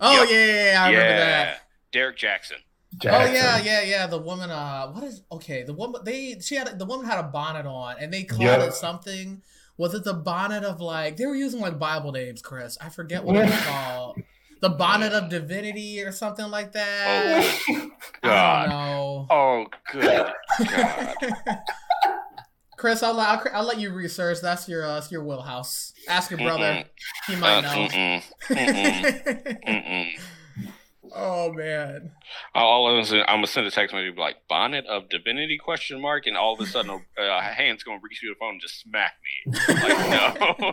Oh 0.00 0.22
Yep. 0.22 0.30
yeah, 0.30 0.36
yeah, 0.36 0.72
yeah, 0.72 0.82
I 0.82 0.90
remember 0.90 1.16
that. 1.18 1.60
Derrick 1.92 2.16
Jaxn. 2.18 2.52
Jaxn. 2.96 3.12
Oh 3.28 3.32
yeah, 3.32 3.58
yeah, 3.60 3.82
yeah. 3.82 4.06
The 4.06 4.18
woman, 4.18 4.50
uh, 4.50 4.88
what 4.90 5.04
is 5.04 5.22
okay? 5.30 5.62
The 5.62 5.72
woman, 5.74 6.00
they, 6.04 6.38
she 6.40 6.56
had 6.56 6.78
the 6.78 6.84
woman 6.86 7.06
had 7.06 7.18
a 7.20 7.24
bonnet 7.24 7.66
on, 7.66 7.96
and 8.00 8.12
they 8.12 8.24
called 8.24 8.42
Yep. 8.42 8.60
it 8.68 8.74
something. 8.74 9.42
Was 9.76 9.94
it 9.94 10.04
the 10.04 10.14
bonnet 10.14 10.64
of 10.64 10.80
like 10.80 11.16
they 11.16 11.26
were 11.26 11.34
using 11.36 11.60
like 11.60 11.78
Bible 11.78 12.12
names, 12.12 12.42
Chris? 12.42 12.76
I 12.80 12.88
forget 12.88 13.24
what 13.24 13.36
it 13.36 13.44
was 13.46 13.60
called. 13.66 14.20
The 14.60 14.68
bonnet 14.70 15.12
of 15.14 15.28
divinity 15.30 16.02
or 16.02 16.12
something 16.12 16.50
like 16.50 16.72
that. 16.72 17.44
Oh 17.70 17.90
I 18.22 18.26
God. 18.26 18.60
don't 18.62 18.70
know. 18.70 19.26
Oh 19.30 19.66
good 19.92 20.32
God. 20.66 21.58
Chris, 22.80 23.02
I'll, 23.02 23.20
I'll 23.20 23.42
I'll 23.52 23.64
let 23.66 23.78
you 23.78 23.92
research. 23.92 24.38
That's 24.40 24.66
your 24.66 24.86
uh, 24.86 24.94
that's 24.94 25.12
your 25.12 25.22
wheelhouse. 25.22 25.92
Ask 26.08 26.30
your 26.30 26.38
brother; 26.38 26.64
Mm-mm. 26.64 26.84
he 27.26 27.36
might 27.36 27.58
Uh, 27.58 27.60
know. 27.60 27.88
mm-mm, 27.88 28.22
mm-mm, 28.48 29.64
mm-mm. 29.68 30.20
oh 31.14 31.52
man. 31.52 32.10
All 32.54 32.88
of 32.90 32.96
a 32.98 33.04
sudden, 33.04 33.24
I'm 33.28 33.36
gonna 33.36 33.48
send 33.48 33.66
a 33.66 33.70
text 33.70 33.94
message 33.94 34.16
like 34.16 34.36
bonnet 34.48 34.86
of 34.86 35.10
divinity 35.10 35.58
question 35.62 36.00
mark, 36.00 36.26
and 36.26 36.38
all 36.38 36.54
of 36.54 36.60
a 36.60 36.64
sudden 36.66 36.90
a, 37.18 37.22
a 37.22 37.42
hand's 37.42 37.82
gonna 37.82 38.00
reach 38.02 38.20
through 38.20 38.30
the 38.30 38.38
phone 38.40 38.52
and 38.52 38.60
just 38.62 38.80
smack 38.80 39.12
me. 39.46 39.52
Like 39.68 39.98
no. 40.58 40.72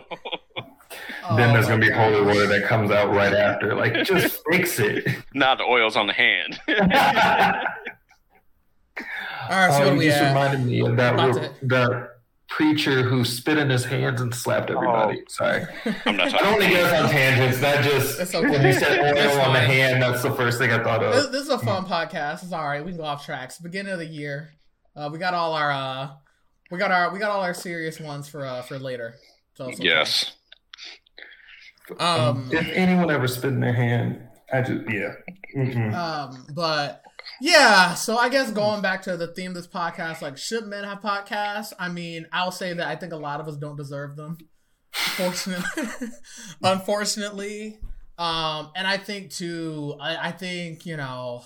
Then 1.36 1.50
Oh, 1.50 1.52
there's 1.52 1.66
gonna 1.66 1.78
be 1.78 1.90
gosh. 1.90 2.10
holy 2.10 2.24
water 2.26 2.46
that 2.46 2.64
comes 2.66 2.90
out 2.90 3.10
right 3.14 3.34
after. 3.34 3.74
Like, 3.74 3.92
just 4.04 4.40
fix 4.50 4.78
it. 4.80 5.06
now 5.34 5.54
the 5.54 5.64
oil's 5.64 5.94
on 5.96 6.06
the 6.06 6.14
hand. 6.14 6.58
All 9.50 9.68
right, 9.68 9.72
so 9.72 9.82
Oh, 9.82 9.86
what 9.86 9.92
you 9.94 9.98
we 9.98 10.04
just 10.06 10.18
at? 10.18 10.28
reminded 10.28 10.66
me 10.66 10.80
of 10.80 10.96
that 10.96 11.14
re- 11.36 11.50
that 11.62 12.10
preacher 12.48 13.02
who 13.02 13.24
spit 13.24 13.58
in 13.58 13.68
his 13.68 13.84
hands 13.84 14.20
and 14.20 14.34
slapped 14.34 14.70
everybody. 14.70 15.22
Sorry. 15.28 15.64
I'm 16.06 16.16
not 16.16 16.30
talking. 16.30 16.34
I 16.34 16.38
don't 16.38 16.52
want 16.52 16.62
to 16.64 16.68
get 16.70 16.84
us 16.84 17.02
on 17.04 17.10
tangents. 17.10 17.60
That 17.60 17.84
just 17.84 18.18
It's 18.20 18.34
okay. 18.34 18.48
when 18.48 18.64
you 18.66 18.72
said 18.72 18.98
It's 19.16 19.34
oil 19.36 19.40
on 19.42 19.52
the 19.54 19.60
hand, 19.60 20.02
that's 20.02 20.22
the 20.22 20.32
first 20.32 20.58
thing 20.58 20.70
I 20.72 20.82
thought 20.82 21.02
of. 21.02 21.30
this 21.32 21.42
is 21.42 21.48
a 21.50 21.58
fun 21.58 21.84
podcast. 21.84 22.42
It's 22.42 22.52
all 22.52 22.64
right. 22.66 22.84
We 22.84 22.92
can 22.92 22.98
go 23.00 23.04
off 23.04 23.24
tracks. 23.24 23.58
Beginning 23.58 23.92
of 23.92 23.98
the 23.98 24.06
year, 24.06 24.50
uh, 24.96 25.10
we 25.12 25.18
got 25.18 25.34
all 25.34 25.52
our 25.52 25.70
uh, 25.70 26.08
we 26.70 26.78
got 26.78 26.90
our 26.90 27.12
we 27.12 27.18
got 27.18 27.30
all 27.30 27.42
our 27.42 27.54
serious 27.54 28.00
ones 28.00 28.28
for 28.28 28.44
uh 28.46 28.62
for 28.62 28.78
later. 28.78 29.14
So 29.54 29.66
okay. 29.66 29.76
Yes. 29.84 30.32
Um, 31.98 32.50
if 32.52 32.66
anyone 32.68 33.10
ever 33.10 33.26
spit 33.26 33.50
in 33.52 33.60
their 33.60 33.72
hand, 33.72 34.20
I 34.52 34.60
just 34.60 34.82
yeah. 34.90 35.12
Mm-mm. 35.56 35.94
Um, 35.94 36.46
but 36.54 37.02
yeah, 37.40 37.94
so 37.94 38.16
I 38.16 38.28
guess 38.28 38.50
going 38.50 38.82
back 38.82 39.02
to 39.02 39.16
the 39.16 39.28
theme 39.28 39.50
of 39.50 39.54
this 39.54 39.66
podcast, 39.66 40.22
like 40.22 40.36
should 40.36 40.66
men 40.66 40.84
have 40.84 41.00
podcasts? 41.00 41.72
I 41.78 41.88
mean, 41.88 42.26
I'll 42.32 42.50
say 42.50 42.72
that 42.72 42.86
I 42.86 42.96
think 42.96 43.12
a 43.12 43.16
lot 43.16 43.40
of 43.40 43.48
us 43.48 43.56
don't 43.56 43.76
deserve 43.76 44.16
them. 44.16 44.38
Unfortunately, 44.94 46.08
unfortunately, 46.62 47.78
um, 48.16 48.70
and 48.74 48.86
I 48.86 48.96
think 48.96 49.30
too, 49.30 49.96
I, 50.00 50.28
I 50.28 50.32
think 50.32 50.86
you 50.86 50.96
know, 50.96 51.42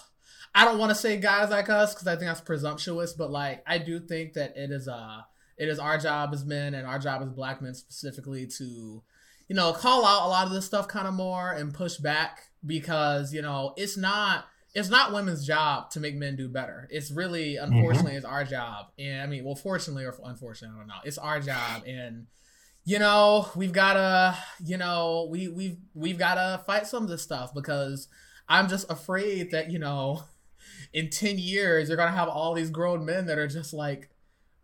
I 0.55 0.65
don't 0.65 0.79
want 0.79 0.91
to 0.91 0.95
say 0.95 1.17
guys 1.19 1.51
like 1.51 1.69
us 1.69 1.95
because 1.95 2.07
I 2.07 2.17
think 2.17 2.27
that's 2.27 2.41
presumptuous, 2.41 3.13
but 3.13 3.31
like 3.31 3.63
I 3.67 3.79
do 3.79 4.01
think 4.01 4.35
that 4.35 4.57
it 4.57 4.71
is 4.71 4.89
uh 4.89 5.21
it 5.59 5.69
is 5.69 5.79
our 5.79 5.99
job 5.99 6.31
as 6.33 6.45
men 6.45 6.75
and 6.75 6.87
our 6.87 6.99
job 6.99 7.23
as 7.23 7.31
black 7.31 7.61
men 7.63 7.75
specifically 7.75 8.47
to 8.59 9.03
you 9.49 9.57
know 9.57 9.73
call 9.73 10.05
out 10.05 10.27
a 10.27 10.29
lot 10.29 10.47
of 10.47 10.53
this 10.53 10.67
stuff 10.67 10.89
kind 10.89 11.07
of 11.07 11.15
more 11.15 11.53
and 11.53 11.75
push 11.75 11.97
back 11.97 12.45
because 12.65 13.33
you 13.35 13.43
know 13.43 13.75
it's 13.77 13.97
not 13.97 14.47
it's 14.75 14.89
not 14.89 15.13
women's 15.13 15.47
job 15.47 15.91
to 15.91 16.01
make 16.01 16.15
men 16.15 16.37
do 16.37 16.49
better. 16.49 16.89
It's 16.91 17.11
really, 17.11 17.55
mm-hmm. 17.55 17.73
unfortunately, 17.73 18.15
it's 18.15 18.25
our 18.25 18.45
job. 18.45 18.87
And 18.99 19.21
I 19.21 19.27
mean, 19.27 19.45
well, 19.45 19.55
fortunately 19.55 20.05
or 20.05 20.15
unfortunately, 20.25 20.77
I 20.77 20.79
don't 20.79 20.89
know. 20.89 20.95
It's 21.05 21.19
our 21.19 21.41
job, 21.41 21.83
and 21.87 22.27
you 22.85 22.99
know, 22.99 23.49
we've 23.55 23.73
gotta, 23.73 24.37
you 24.65 24.77
know, 24.77 25.29
we 25.31 25.49
we've 25.49 25.77
we've 25.95 26.19
gotta 26.19 26.63
fight 26.65 26.87
some 26.87 27.03
of 27.03 27.09
this 27.09 27.23
stuff 27.23 27.53
because 27.55 28.09
I'm 28.49 28.69
just 28.69 28.91
afraid 28.91 29.51
that 29.51 29.71
you 29.71 29.79
know, 29.79 30.25
in 30.93 31.11
ten 31.11 31.39
years, 31.39 31.89
you're 31.89 31.99
gonna 31.99 32.13
have 32.13 32.29
all 32.29 32.55
these 32.55 32.71
grown 32.71 33.05
men 33.05 33.27
that 33.27 33.39
are 33.39 33.49
just 33.49 33.75
like 33.75 34.09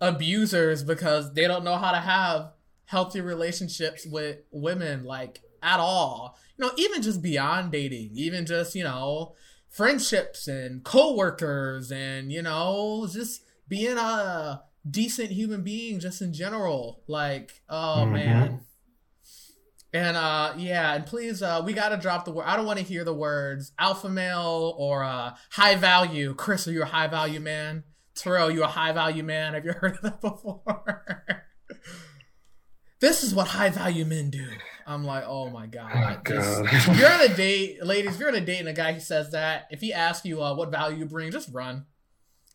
abusers 0.01 0.83
because 0.85 1.35
they 1.35 1.47
don't 1.47 1.65
know 1.65 1.77
how 1.77 1.93
to 1.93 1.99
have 1.99 2.53
healthy 2.87 3.21
relationships 3.21 4.07
with 4.07 4.39
women, 4.51 5.05
like 5.05 5.43
at 5.63 5.81
all. 5.81 6.39
You 6.57 6.65
know, 6.65 6.73
even 6.79 7.03
just 7.03 7.21
beyond 7.21 7.73
dating, 7.73 8.13
even 8.15 8.47
just 8.47 8.75
you 8.75 8.85
know 8.85 9.35
friendships 9.79 10.49
and 10.49 10.83
co-workers 10.85 11.93
and 11.93 12.33
you 12.33 12.43
know 12.43 13.09
just 13.11 13.43
being 13.69 13.97
a 13.97 14.61
decent 14.91 15.31
human 15.31 15.63
being 15.63 16.01
just 16.01 16.21
in 16.21 16.33
general. 16.33 17.03
Like 17.07 17.63
oh 17.69 18.03
Mhm. 18.05 18.13
man. 18.13 18.61
And 19.93 20.17
uh 20.17 20.55
yeah 20.59 20.95
and 20.95 21.07
please 21.07 21.43
uh 21.43 21.63
we 21.65 21.73
gotta 21.73 21.97
drop 21.97 22.25
the 22.27 22.31
word 22.33 22.45
i 22.47 22.57
don't 22.57 22.67
want 22.67 22.79
to 22.79 22.85
hear 22.85 23.05
the 23.05 23.15
words 23.15 23.73
alpha 23.79 24.09
male 24.09 24.75
or 24.77 25.05
uh 25.05 25.35
high 25.53 25.77
value. 25.77 26.35
Chris 26.35 26.67
are 26.67 26.73
you 26.73 26.83
a 26.83 26.87
high 26.87 27.07
value 27.07 27.41
man? 27.41 27.85
Terrell 28.17 28.51
you 28.51 28.65
a 28.65 28.67
high 28.67 28.93
value 28.93 29.23
man? 29.23 29.55
Have 29.55 29.65
you 29.65 29.73
heard 29.73 29.95
of 29.95 30.03
that 30.03 30.21
before 30.21 30.63
this 33.01 33.23
is 33.23 33.35
what 33.35 33.47
high 33.49 33.71
value 33.71 34.05
men 34.05 34.31
do 34.31 34.47
i'm 34.87 35.05
like 35.05 35.25
oh 35.27 35.49
my 35.51 35.67
god, 35.67 35.91
Oh 35.95 35.99
my 36.01 36.19
This- 36.25 36.87
if 36.89 36.99
you're 36.99 37.11
on 37.13 37.21
a 37.21 37.29
date, 37.35 37.85
ladies, 37.85 38.15
if 38.15 38.21
you're 38.21 38.29
on 38.29 38.35
a 38.35 38.41
date 38.41 38.61
and 38.61 38.69
a 38.69 38.73
guy 38.73 38.93
who 38.93 39.01
says 39.01 39.31
that, 39.33 39.67
if 39.71 39.81
he 39.81 39.93
asks 39.93 40.25
you 40.27 40.43
uh, 40.43 40.55
what 40.55 40.71
value 40.71 40.99
you 40.99 41.05
bring, 41.07 41.31
just 41.31 41.53
run. 41.53 41.85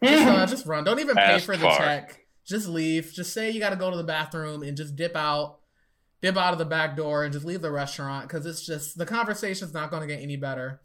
Just, 0.04 0.28
uh, 0.28 0.46
just 0.48 0.66
run. 0.66 0.84
Don't 0.84 1.00
even 1.00 1.16
pay 1.16 1.22
Ask 1.22 1.46
for 1.46 1.56
the 1.56 1.64
far. 1.64 1.78
check. 1.78 2.26
Just 2.46 2.68
leave. 2.68 3.14
Just 3.14 3.34
say 3.34 3.52
you 3.52 3.60
got 3.62 3.70
to 3.70 3.78
go 3.78 3.90
to 3.90 3.96
the 3.96 4.04
bathroom 4.04 4.64
and 4.64 4.76
just 4.76 4.98
dip 4.98 5.16
out, 5.16 5.60
dip 6.22 6.36
out 6.36 6.52
of 6.52 6.60
the 6.60 6.66
back 6.66 6.98
door 6.98 7.24
and 7.24 7.32
just 7.32 7.46
leave 7.46 7.62
the 7.62 7.72
restaurant 7.72 8.28
because 8.28 8.46
it's 8.46 8.66
just 8.66 8.98
the 8.98 9.06
conversation's 9.06 9.74
not 9.74 9.92
going 9.92 10.02
to 10.02 10.14
get 10.14 10.22
any 10.22 10.36
better. 10.36 10.82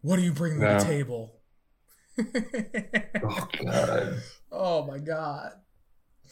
What 0.00 0.16
do 0.16 0.22
you 0.22 0.32
bring 0.32 0.54
to 0.60 0.66
the 0.66 0.78
table? 0.78 1.34
oh 3.22 3.48
god. 3.62 4.22
oh 4.52 4.86
my 4.86 4.98
god. 4.98 5.52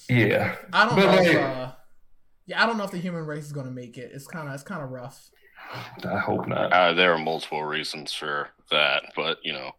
Yeah. 0.08 0.54
I 0.72 0.86
don't 0.86 0.96
But, 0.96 1.04
know. 1.06 1.22
if, 1.22 1.34
like- 1.34 1.36
uh, 1.44 1.72
yeah, 2.46 2.62
I 2.62 2.66
don't 2.66 2.76
know 2.78 2.84
if 2.84 2.90
the 2.90 2.98
human 2.98 3.24
race 3.26 3.44
is 3.46 3.52
going 3.52 3.66
to 3.66 3.72
make 3.72 3.96
it. 3.98 4.10
It's 4.14 4.26
kind 4.26 4.48
of 4.48 4.54
it's 4.54 4.62
kind 4.62 4.82
of 4.82 4.90
rough. 4.90 5.30
I 6.04 6.18
hope 6.18 6.46
not. 6.46 6.72
Uh, 6.72 6.92
there 6.92 7.12
are 7.14 7.18
multiple 7.18 7.64
reasons 7.64 8.12
for 8.12 8.50
that, 8.70 9.02
but 9.16 9.38
you 9.42 9.52
know, 9.52 9.72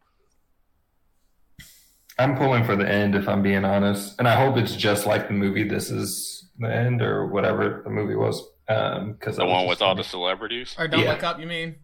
I'm 2.17 2.37
pulling 2.37 2.63
for 2.63 2.75
the 2.75 2.89
end 2.89 3.13
if 3.15 3.27
I'm 3.27 3.43
being 3.43 3.65
honest, 3.65 4.15
and 4.19 4.27
I 4.27 4.35
hope 4.35 4.57
it's 4.57 4.75
just 4.75 5.05
like 5.05 5.27
the 5.27 5.33
movie. 5.33 5.67
This 5.67 5.91
is 5.91 6.49
the 6.57 6.73
end 6.73 7.01
or 7.01 7.27
whatever 7.27 7.81
the 7.83 7.89
movie 7.89 8.15
was. 8.15 8.41
Um, 8.67 9.13
because 9.13 9.35
the 9.37 9.45
one 9.45 9.67
with 9.67 9.81
all 9.81 9.93
the 9.95 10.03
celebrities. 10.03 10.75
Or 10.77 10.87
don't 10.87 11.01
Yeah. 11.01 11.11
look 11.11 11.23
up. 11.23 11.39
You 11.39 11.45
mean? 11.47 11.75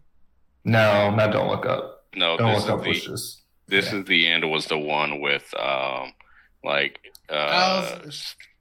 no, 0.64 1.10
not 1.14 1.32
don't 1.32 1.48
look 1.48 1.66
up. 1.66 2.06
No, 2.14 2.36
Don't 2.36 2.54
this 2.54 2.66
look 2.66 2.80
up 2.80 2.86
is 2.86 2.88
was 2.88 3.04
the 3.04 3.10
just 3.10 3.42
this 3.68 3.92
yeah. 3.92 3.98
is 4.00 4.04
the 4.06 4.26
end. 4.26 4.50
Was 4.50 4.66
the 4.66 4.78
one 4.78 5.20
with 5.20 5.52
um, 5.58 6.12
like 6.64 6.98
uh, 7.30 7.34
Oh, 7.94 8.10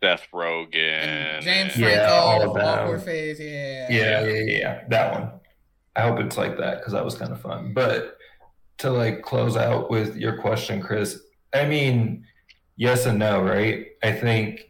Seth 0.04 0.28
Rogen, 0.34 0.76
And 0.76 1.44
James 1.44 1.74
and- 1.76 1.84
Yeah, 1.84 2.10
all 2.12 2.42
of 2.42 2.54
them. 2.56 2.66
awkward 2.66 3.04
face. 3.04 3.40
Yeah. 3.40 3.88
yeah, 3.90 4.22
yeah, 4.22 4.34
yeah, 4.34 4.58
yeah, 4.58 4.82
that 4.90 5.14
one. 5.14 5.32
I 5.96 6.02
hope 6.02 6.20
it's 6.20 6.38
like 6.38 6.58
that 6.58 6.80
because 6.80 6.94
that 6.94 7.06
was 7.06 7.16
kind 7.16 7.32
of 7.32 7.42
fun. 7.42 7.74
But 7.74 8.18
to 8.80 8.90
like 8.90 9.22
close 9.22 9.56
out 9.58 9.92
with 9.92 10.16
your 10.16 10.38
question, 10.42 10.82
Chris, 10.82 11.22
I 11.54 11.66
mean, 11.66 12.26
yes 12.78 13.06
and 13.06 13.20
no, 13.20 13.44
right? 13.44 13.88
I 14.02 14.12
think 14.12 14.62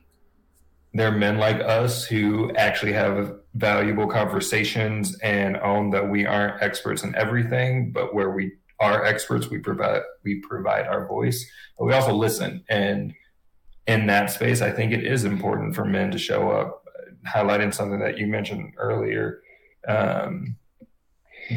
there 0.94 1.08
are 1.08 1.18
men 1.18 1.38
like 1.38 1.62
us 1.62 2.04
who 2.06 2.52
actually 2.56 2.92
have 2.94 3.36
valuable 3.54 4.08
conversations 4.08 5.18
and 5.20 5.56
own 5.58 5.92
that 5.92 6.10
we 6.10 6.26
aren't 6.26 6.62
experts 6.62 7.04
in 7.04 7.16
everything, 7.16 7.92
but 7.94 8.14
where 8.14 8.32
we 8.32 8.52
are 8.82 9.06
experts, 9.06 9.50
we 9.50 9.60
provide 9.60 10.02
we 10.26 10.42
provide 10.42 10.88
our 10.88 11.08
voice, 11.08 11.50
but 11.78 11.86
we 11.86 11.94
also 11.94 12.14
listen. 12.14 12.64
And 12.68 13.14
in 13.88 14.08
that 14.08 14.32
space, 14.32 14.62
I 14.62 14.72
think 14.72 14.94
it 14.94 15.04
is 15.04 15.26
important 15.26 15.76
for 15.76 15.86
men 15.86 16.12
to 16.12 16.18
show 16.18 16.52
up. 16.52 16.86
Highlighting 17.28 17.74
something 17.74 18.00
that 18.00 18.18
you 18.18 18.28
mentioned 18.28 18.74
earlier, 18.78 19.42
um, 19.88 20.56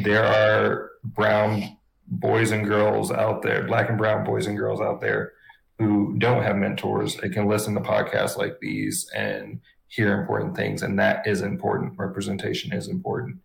there 0.03 0.25
are 0.25 0.91
brown 1.03 1.77
boys 2.07 2.51
and 2.51 2.65
girls 2.65 3.11
out 3.11 3.41
there, 3.41 3.63
black 3.63 3.89
and 3.89 3.97
brown 3.97 4.23
boys 4.23 4.47
and 4.47 4.57
girls 4.57 4.81
out 4.81 5.01
there 5.01 5.33
who 5.79 6.15
don't 6.17 6.43
have 6.43 6.55
mentors 6.55 7.17
and 7.19 7.33
can 7.33 7.47
listen 7.47 7.73
to 7.73 7.81
podcasts 7.81 8.37
like 8.37 8.59
these 8.59 9.09
and 9.15 9.59
hear 9.87 10.19
important 10.19 10.55
things. 10.55 10.83
And 10.83 10.97
that 10.99 11.25
is 11.27 11.41
important. 11.41 11.97
Representation 11.97 12.73
is 12.73 12.87
important. 12.87 13.37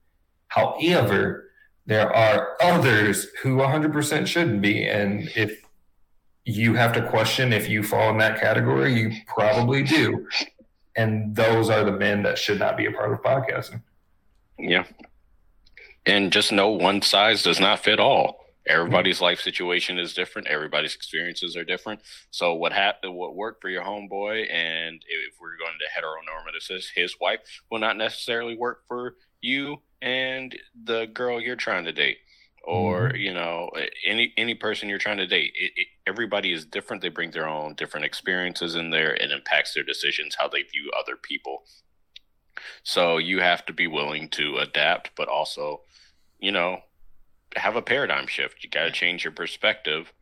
However, 0.49 1.51
there 1.87 2.15
are 2.15 2.57
others 2.63 3.29
who 3.43 3.57
100% 3.57 4.27
shouldn't 4.27 4.63
be. 4.63 4.87
And 4.87 5.31
if 5.35 5.63
you 6.51 6.75
have 6.75 6.93
to 6.95 7.09
question 7.09 7.53
if 7.53 7.69
you 7.69 7.83
fall 7.83 8.11
in 8.11 8.19
that 8.19 8.41
category, 8.41 8.95
you 8.95 9.13
probably 9.27 9.83
do. 9.83 10.27
And 10.97 11.35
those 11.35 11.71
are 11.71 11.85
the 11.85 11.93
men 11.93 12.23
that 12.25 12.39
should 12.39 12.59
not 12.59 12.77
be 12.77 12.87
a 12.87 12.93
part 12.93 13.13
of 13.13 13.23
podcasting. 13.23 13.83
Yeah. 14.59 14.85
And 16.07 16.33
just 16.33 16.53
know 16.53 16.71
one 16.71 17.03
size 17.03 17.43
does 17.43 17.61
not 17.61 17.81
fit 17.81 18.01
all. 18.01 18.41
Everybody's 18.67 19.17
mm-hmm. 19.17 19.25
life 19.25 19.41
situation 19.41 19.99
is 19.99 20.13
different. 20.13 20.49
Everybody's 20.49 20.95
experiences 20.95 21.57
are 21.57 21.65
different. 21.65 22.01
So 22.31 22.55
what 22.55 22.73
happened, 22.73 23.15
what 23.15 23.35
worked 23.35 23.63
for 23.63 23.69
your 23.69 23.83
homeboy, 23.83 24.53
and 24.53 25.03
if 25.09 25.35
we're 25.41 25.57
going 25.57 25.73
to 25.79 26.01
heteronormative, 26.01 26.85
his 26.95 27.17
wife 27.21 27.41
will 27.71 27.79
not 27.79 27.97
necessarily 27.97 28.57
work 28.57 28.83
for 28.87 29.17
you 29.41 29.79
and 30.03 30.57
the 30.85 31.07
girl 31.07 31.41
you're 31.41 31.57
trying 31.57 31.85
to 31.85 31.93
date, 31.93 32.19
or 32.65 33.13
you 33.17 33.33
know, 33.33 33.71
any 34.07 34.33
any 34.37 34.55
person 34.55 34.89
you're 34.89 34.99
trying 34.99 35.17
to 35.19 35.27
date. 35.27 35.53
It, 35.59 35.73
it, 35.77 35.87
everybody 36.07 36.53
is 36.53 36.65
different. 36.65 37.03
They 37.03 37.09
bring 37.09 37.31
their 37.31 37.49
own 37.49 37.75
different 37.75 38.07
experiences 38.07 38.75
in 38.75 38.91
there. 38.91 39.15
It 39.15 39.31
impacts 39.31 39.75
their 39.75 39.85
decisions, 39.85 40.37
how 40.39 40.49
they 40.49 40.63
view 40.63 40.91
other 40.99 41.17
people. 41.17 41.65
So 42.83 43.19
you 43.19 43.41
have 43.41 43.65
to 43.67 43.73
be 43.73 43.87
willing 43.87 44.29
to 44.31 44.59
adapt, 44.59 45.11
but 45.17 45.29
also, 45.29 45.83
you 46.39 46.53
know, 46.53 46.81
have 47.57 47.77
a 47.77 47.83
paradigm 47.83 48.27
shift. 48.27 48.63
You 48.63 48.71
got 48.71 48.85
to 48.85 48.93
change 48.93 49.25
your 49.25 49.33
perspective 49.33 50.13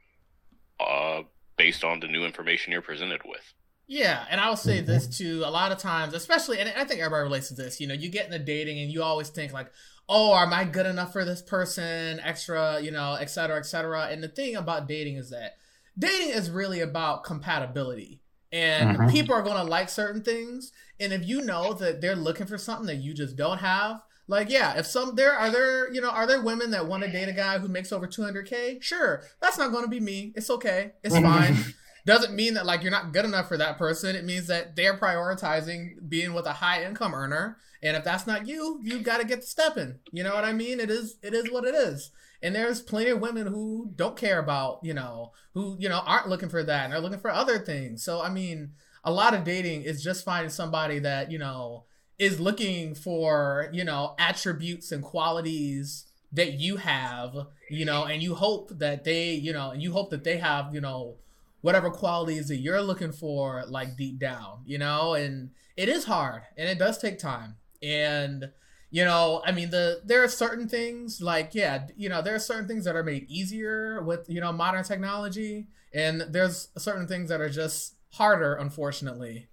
uh, 0.81 1.23
based 1.57 1.85
on 1.85 2.01
the 2.01 2.09
new 2.09 2.25
information 2.25 2.73
you're 2.73 2.83
presented 2.83 3.23
with. 3.25 3.55
Yeah, 3.91 4.27
and 4.31 4.39
I 4.39 4.49
will 4.51 4.57
say 4.57 4.83
this 4.83 5.07
too. 5.07 5.43
A 5.47 5.51
lot 5.51 5.73
of 5.73 5.79
times, 5.79 6.13
especially, 6.13 6.61
and 6.61 6.69
I 6.77 6.85
think 6.85 7.01
everybody 7.01 7.23
relates 7.23 7.49
to 7.49 7.55
this. 7.55 7.81
You 7.81 7.87
know, 7.87 7.95
you 7.95 8.11
get 8.11 8.27
into 8.27 8.39
dating, 8.39 8.79
and 8.81 8.93
you 8.93 9.03
always 9.03 9.31
think 9.31 9.53
like, 9.53 9.73
"Oh, 10.09 10.35
am 10.35 10.53
I 10.53 10.65
good 10.65 10.87
enough 10.87 11.13
for 11.13 11.25
this 11.25 11.43
person?" 11.43 12.21
Extra, 12.21 12.81
you 12.81 12.91
know, 12.91 13.15
et 13.15 13.31
cetera, 13.31 13.59
et 13.59 13.67
cetera. 13.67 14.09
And 14.11 14.23
the 14.23 14.29
thing 14.29 14.57
about 14.57 14.89
dating 14.89 15.17
is 15.17 15.31
that 15.31 15.57
dating 15.99 16.31
is 16.31 16.51
really 16.51 16.81
about 16.81 17.25
compatibility, 17.25 18.21
and 18.53 18.99
Mhm. 18.99 19.09
people 19.11 19.35
are 19.35 19.43
going 19.43 19.57
to 19.57 19.65
like 19.65 19.89
certain 19.89 20.23
things. 20.23 20.73
And 21.01 21.13
if 21.13 21.27
you 21.27 21.41
know 21.43 21.73
that 21.75 22.01
they're 22.01 22.17
looking 22.17 22.47
for 22.47 22.59
something 22.59 22.87
that 22.87 22.97
you 22.97 23.15
just 23.15 23.37
don't 23.37 23.59
have, 23.59 24.03
like 24.27 24.51
yeah, 24.51 24.79
if 24.79 24.87
some 24.87 25.15
there 25.17 25.33
are 25.33 25.51
there, 25.51 25.93
you 25.93 26.01
know, 26.01 26.11
are 26.11 26.27
there 26.27 26.43
women 26.43 26.71
that 26.73 26.87
want 26.87 27.03
to 27.05 27.11
date 27.11 27.29
a 27.29 27.33
guy 27.33 27.59
who 27.59 27.69
makes 27.69 27.93
over 27.93 28.07
two 28.07 28.23
hundred 28.23 28.47
k? 28.49 28.79
Sure, 28.81 29.23
that's 29.41 29.59
not 29.59 29.73
going 29.73 29.85
to 29.85 29.91
be 29.91 30.01
me. 30.01 30.33
It's 30.37 30.51
okay. 30.51 30.93
It's 31.03 31.19
fine. 31.19 31.57
doesn't 32.09 32.35
mean 32.35 32.55
that 32.55 32.67
like 32.67 32.83
you're 32.83 32.91
not 32.91 33.13
good 33.13 33.27
enough 33.27 33.49
for 33.49 33.59
that 33.59 33.79
person. 33.79 34.17
It 34.17 34.25
means 34.25 34.47
that 34.47 34.75
they're 34.75 34.97
prioritizing 34.97 36.09
being 36.09 36.33
with 36.33 36.47
a 36.47 36.55
high 36.55 36.83
income 36.83 37.15
earner. 37.15 37.59
And 37.83 37.97
if 37.97 38.03
that's 38.03 38.27
not 38.27 38.49
you, 38.49 38.81
you 38.83 39.01
got 39.01 39.21
to 39.21 39.27
get 39.27 39.43
the 39.43 39.47
stepping. 39.47 39.99
You 40.11 40.25
know 40.25 40.35
what 40.35 40.45
I 40.45 40.53
mean? 40.53 40.81
It 40.81 40.91
is 40.91 41.19
it 41.23 41.35
is 41.35 41.51
what 41.51 41.65
it 41.65 41.75
is. 41.75 42.11
And 42.43 42.55
there's 42.55 42.81
plenty 42.81 43.11
of 43.11 43.21
women 43.21 43.47
who 43.47 43.93
don't 43.95 44.17
care 44.17 44.39
about, 44.39 44.81
you 44.83 44.95
know, 44.95 45.33
who, 45.55 45.77
you 45.79 45.89
know, 45.89 46.01
aren't 46.07 46.29
looking 46.29 46.49
for 46.49 46.63
that 46.63 46.87
and 46.87 46.95
are 46.95 47.01
looking 47.01 47.19
for 47.19 47.31
other 47.31 47.59
things. 47.59 48.03
So, 48.03 48.23
I 48.23 48.31
mean, 48.31 48.73
a 49.05 49.13
lot 49.13 49.35
of 49.35 49.45
dating 49.45 49.83
is 49.83 50.03
just 50.03 50.25
finding 50.25 50.51
somebody 50.51 51.01
that, 51.01 51.31
you 51.31 51.39
know, 51.39 51.85
is 52.19 52.41
looking 52.41 52.95
for, 52.95 53.69
you 53.73 53.85
know, 53.85 54.15
attributes 54.19 54.93
and 54.93 55.03
qualities 55.03 56.07
that 56.33 56.55
you 56.55 56.77
have, 56.77 57.35
you 57.71 57.85
know, 57.85 58.05
and 58.05 58.23
you 58.23 58.35
hope 58.35 58.71
that 58.79 59.05
they, 59.05 59.33
you 59.33 59.53
know, 59.53 59.71
and 59.71 59.83
you 59.83 59.93
hope 59.93 60.11
that 60.11 60.25
they 60.25 60.39
have, 60.39 60.75
you 60.75 60.81
know, 60.81 61.17
whatever 61.61 61.91
qualities 61.91 62.49
that 62.49 62.57
you're 62.57 62.83
looking 62.83 63.13
for, 63.13 63.65
like 63.69 63.97
deep 63.97 64.19
down, 64.19 64.63
you 64.65 64.79
know, 64.79 65.15
and 65.15 65.51
it 65.77 65.89
is 65.89 66.05
hard 66.05 66.43
and 66.57 66.69
it 66.69 66.79
does 66.79 66.99
take 66.99 67.19
time. 67.19 67.57
And, 67.83 68.51
you 68.91 69.05
know, 69.05 69.43
I 69.45 69.53
mean, 69.53 69.71
the 69.71 70.01
there 70.05 70.23
are 70.23 70.29
certain 70.29 70.69
things 70.69 71.21
like, 71.21 71.55
yeah, 71.55 71.87
you 71.97 72.09
know, 72.09 72.23
there 72.23 72.35
are 72.35 72.41
certain 72.41 72.67
things 72.69 72.85
that 72.85 72.97
are 72.97 73.05
made 73.05 73.29
easier 73.29 74.03
with, 74.03 74.27
you 74.29 74.41
know, 74.41 74.53
modern 74.53 74.85
technology, 74.85 75.69
and 75.93 76.23
there's 76.31 76.69
certain 76.79 77.07
things 77.07 77.29
that 77.29 77.41
are 77.41 77.51
just 77.51 77.95
harder, 78.13 78.55
unfortunately. 78.55 79.49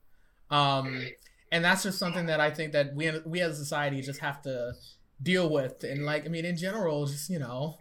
Um, 0.50 1.08
and 1.52 1.64
that's 1.64 1.84
just 1.84 2.00
something 2.00 2.28
that 2.28 2.40
I 2.40 2.50
think 2.50 2.72
that 2.72 2.96
we 2.96 3.12
we 3.26 3.42
as 3.42 3.60
a 3.60 3.64
society 3.64 4.02
just 4.02 4.22
have 4.22 4.42
to 4.44 4.74
deal 5.22 5.50
with 5.50 5.84
and 5.84 6.06
like 6.06 6.26
i 6.26 6.28
mean 6.28 6.46
in 6.46 6.58
general 6.58 7.06
just 7.06 7.30
you 7.30 7.40
know 7.40 7.78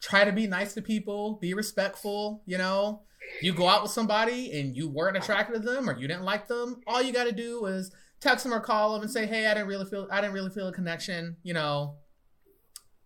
try 0.00 0.24
to 0.24 0.32
be 0.32 0.46
nice 0.46 0.74
to 0.74 0.82
people 0.82 1.34
be 1.40 1.52
respectful 1.54 2.42
you 2.46 2.56
know 2.56 3.02
you 3.42 3.52
go 3.52 3.68
out 3.68 3.82
with 3.82 3.90
somebody 3.90 4.58
and 4.58 4.76
you 4.76 4.88
weren't 4.88 5.16
attracted 5.16 5.62
to 5.62 5.70
them 5.70 5.88
or 5.88 5.98
you 5.98 6.08
didn't 6.08 6.24
like 6.24 6.48
them 6.48 6.80
all 6.86 7.02
you 7.02 7.12
got 7.12 7.24
to 7.24 7.32
do 7.32 7.64
is 7.66 7.90
text 8.20 8.44
them 8.44 8.52
or 8.52 8.60
call 8.60 8.92
them 8.92 9.02
and 9.02 9.10
say 9.10 9.26
hey 9.26 9.46
i 9.46 9.54
didn't 9.54 9.68
really 9.68 9.84
feel 9.84 10.08
i 10.10 10.20
didn't 10.20 10.34
really 10.34 10.50
feel 10.50 10.68
a 10.68 10.72
connection 10.72 11.36
you 11.42 11.54
know? 11.54 11.96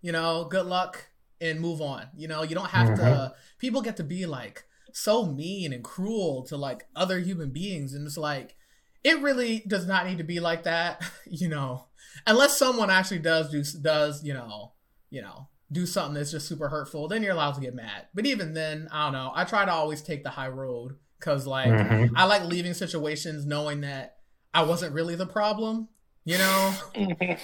You 0.00 0.10
know 0.10 0.48
good 0.50 0.66
luck 0.66 1.08
and 1.42 1.60
move 1.60 1.80
on. 1.82 2.06
You 2.16 2.28
know 2.28 2.42
you 2.42 2.54
don't 2.54 2.70
have 2.70 2.88
mm-hmm. 2.88 3.04
to 3.04 3.34
people 3.58 3.82
get 3.82 3.96
to 3.96 4.04
be 4.04 4.24
like 4.26 4.64
so 4.92 5.26
mean 5.26 5.72
and 5.72 5.82
cruel 5.82 6.44
to 6.44 6.56
like 6.56 6.86
other 6.94 7.18
human 7.18 7.50
beings 7.50 7.94
and 7.94 8.06
it's 8.06 8.16
like 8.16 8.54
it 9.02 9.20
really 9.20 9.64
does 9.66 9.86
not 9.86 10.06
need 10.06 10.18
to 10.18 10.24
be 10.24 10.38
like 10.38 10.62
that 10.62 11.02
you 11.26 11.48
know? 11.48 11.86
Unless 12.26 12.58
someone 12.58 12.90
actually 12.90 13.18
does 13.18 13.50
do 13.50 13.80
does 13.80 14.24
you 14.24 14.32
know 14.32 14.72
you 15.10 15.22
know 15.22 15.48
do 15.72 15.86
something 15.86 16.14
that's 16.14 16.30
just 16.30 16.46
super 16.46 16.68
hurtful, 16.68 17.08
then 17.08 17.22
you're 17.22 17.32
allowed 17.32 17.54
to 17.54 17.60
get 17.60 17.74
mad. 17.74 18.06
But 18.14 18.26
even 18.26 18.54
then, 18.54 18.88
I 18.92 19.04
don't 19.04 19.14
know. 19.14 19.32
I 19.34 19.44
try 19.44 19.64
to 19.64 19.72
always 19.72 20.02
take 20.02 20.22
the 20.22 20.30
high 20.30 20.48
road 20.48 20.96
because 21.18 21.46
like 21.46 21.70
mm-hmm. 21.70 22.16
I 22.16 22.24
like 22.26 22.44
leaving 22.44 22.74
situations 22.74 23.46
knowing 23.46 23.80
that 23.82 24.18
I 24.52 24.62
wasn't 24.62 24.94
really 24.94 25.14
the 25.14 25.26
problem. 25.26 25.88
You 26.24 26.38
know, 26.38 26.74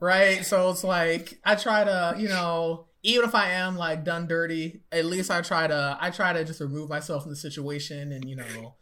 right? 0.00 0.44
So 0.44 0.70
it's 0.70 0.84
like 0.84 1.38
I 1.44 1.54
try 1.56 1.84
to 1.84 2.14
you 2.18 2.28
know 2.28 2.86
even 3.02 3.28
if 3.28 3.34
I 3.34 3.50
am 3.50 3.76
like 3.76 4.04
done 4.04 4.26
dirty, 4.26 4.82
at 4.90 5.04
least 5.04 5.30
I 5.30 5.42
try 5.42 5.66
to 5.66 5.98
I 6.00 6.10
try 6.10 6.32
to 6.32 6.44
just 6.44 6.60
remove 6.60 6.88
myself 6.88 7.22
from 7.22 7.30
the 7.30 7.36
situation 7.36 8.12
and 8.12 8.28
you 8.28 8.36
know 8.36 8.74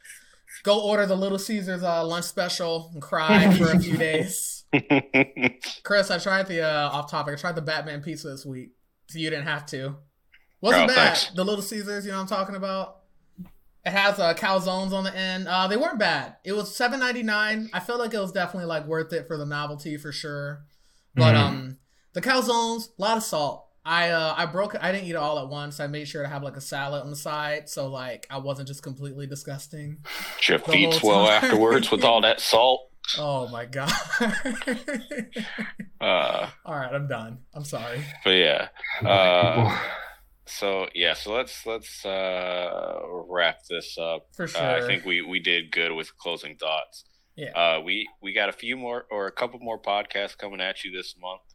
go 0.62 0.80
order 0.80 1.06
the 1.06 1.16
Little 1.16 1.38
Caesars 1.38 1.82
uh, 1.82 2.04
lunch 2.04 2.24
special 2.24 2.90
and 2.92 3.02
cry 3.02 3.52
for 3.54 3.70
a 3.70 3.78
few 3.78 3.96
days. 3.98 4.63
Chris, 5.84 6.10
I 6.10 6.18
tried 6.18 6.46
the 6.46 6.62
uh, 6.62 6.90
off 6.90 7.10
topic. 7.10 7.34
I 7.34 7.36
tried 7.36 7.56
the 7.56 7.62
Batman 7.62 8.02
pizza 8.02 8.28
this 8.28 8.44
week, 8.44 8.72
so 9.08 9.18
you 9.18 9.30
didn't 9.30 9.46
have 9.46 9.66
to. 9.66 9.96
Wasn't 10.60 10.84
oh, 10.84 10.86
bad. 10.86 10.94
Thanks. 10.94 11.30
The 11.30 11.44
Little 11.44 11.62
Caesars, 11.62 12.04
you 12.04 12.12
know 12.12 12.18
what 12.18 12.22
I'm 12.22 12.38
talking 12.38 12.54
about. 12.54 13.00
It 13.84 13.90
has 13.90 14.18
uh, 14.18 14.32
calzones 14.32 14.92
on 14.92 15.04
the 15.04 15.14
end. 15.14 15.46
Uh, 15.46 15.68
they 15.68 15.76
weren't 15.76 15.98
bad. 15.98 16.36
It 16.42 16.52
was 16.52 16.74
seven 16.74 17.00
ninety 17.00 17.22
nine. 17.22 17.68
I 17.74 17.80
felt 17.80 18.00
like 18.00 18.14
it 18.14 18.18
was 18.18 18.32
definitely 18.32 18.64
like 18.66 18.86
worth 18.86 19.12
it 19.12 19.26
for 19.28 19.36
the 19.36 19.44
novelty 19.44 19.98
for 19.98 20.10
sure. 20.10 20.64
But 21.14 21.34
mm-hmm. 21.34 21.44
um, 21.44 21.78
the 22.14 22.22
calzones, 22.22 22.88
a 22.98 23.02
lot 23.02 23.18
of 23.18 23.22
salt. 23.22 23.66
I 23.86 24.08
uh 24.08 24.34
I 24.34 24.46
broke 24.46 24.74
I 24.82 24.92
didn't 24.92 25.06
eat 25.06 25.10
it 25.10 25.16
all 25.16 25.38
at 25.38 25.48
once. 25.48 25.78
I 25.78 25.86
made 25.86 26.08
sure 26.08 26.22
to 26.22 26.28
have 26.28 26.42
like 26.42 26.56
a 26.56 26.60
salad 26.60 27.02
on 27.02 27.10
the 27.10 27.16
side, 27.16 27.68
so 27.68 27.88
like 27.88 28.26
I 28.30 28.38
wasn't 28.38 28.68
just 28.68 28.82
completely 28.82 29.26
disgusting. 29.26 29.98
Your 30.48 30.58
feet 30.58 30.94
swell 30.94 31.28
afterwards 31.28 31.90
with 31.90 32.02
all 32.02 32.20
that 32.22 32.40
salt. 32.40 32.90
Oh 33.18 33.48
my 33.48 33.66
god. 33.66 33.92
uh, 36.00 36.48
all 36.64 36.74
right, 36.74 36.92
I'm 36.92 37.06
done. 37.08 37.38
I'm 37.54 37.64
sorry. 37.64 38.00
But 38.24 38.30
yeah. 38.30 38.68
Uh, 39.04 39.76
so 40.46 40.88
yeah, 40.94 41.14
so 41.14 41.34
let's 41.34 41.66
let's 41.66 42.04
uh, 42.04 43.00
wrap 43.28 43.58
this 43.68 43.96
up. 43.98 44.26
For 44.34 44.46
sure. 44.46 44.60
Uh, 44.60 44.76
I 44.76 44.86
think 44.86 45.04
we 45.04 45.22
we 45.22 45.40
did 45.40 45.70
good 45.72 45.92
with 45.92 46.16
closing 46.18 46.56
thoughts. 46.56 47.04
Yeah. 47.36 47.50
Uh, 47.50 47.80
we 47.80 48.08
we 48.22 48.32
got 48.32 48.48
a 48.48 48.52
few 48.52 48.76
more 48.76 49.06
or 49.10 49.26
a 49.26 49.32
couple 49.32 49.58
more 49.60 49.80
podcasts 49.80 50.36
coming 50.36 50.60
at 50.60 50.84
you 50.84 50.92
this 50.92 51.14
month 51.20 51.53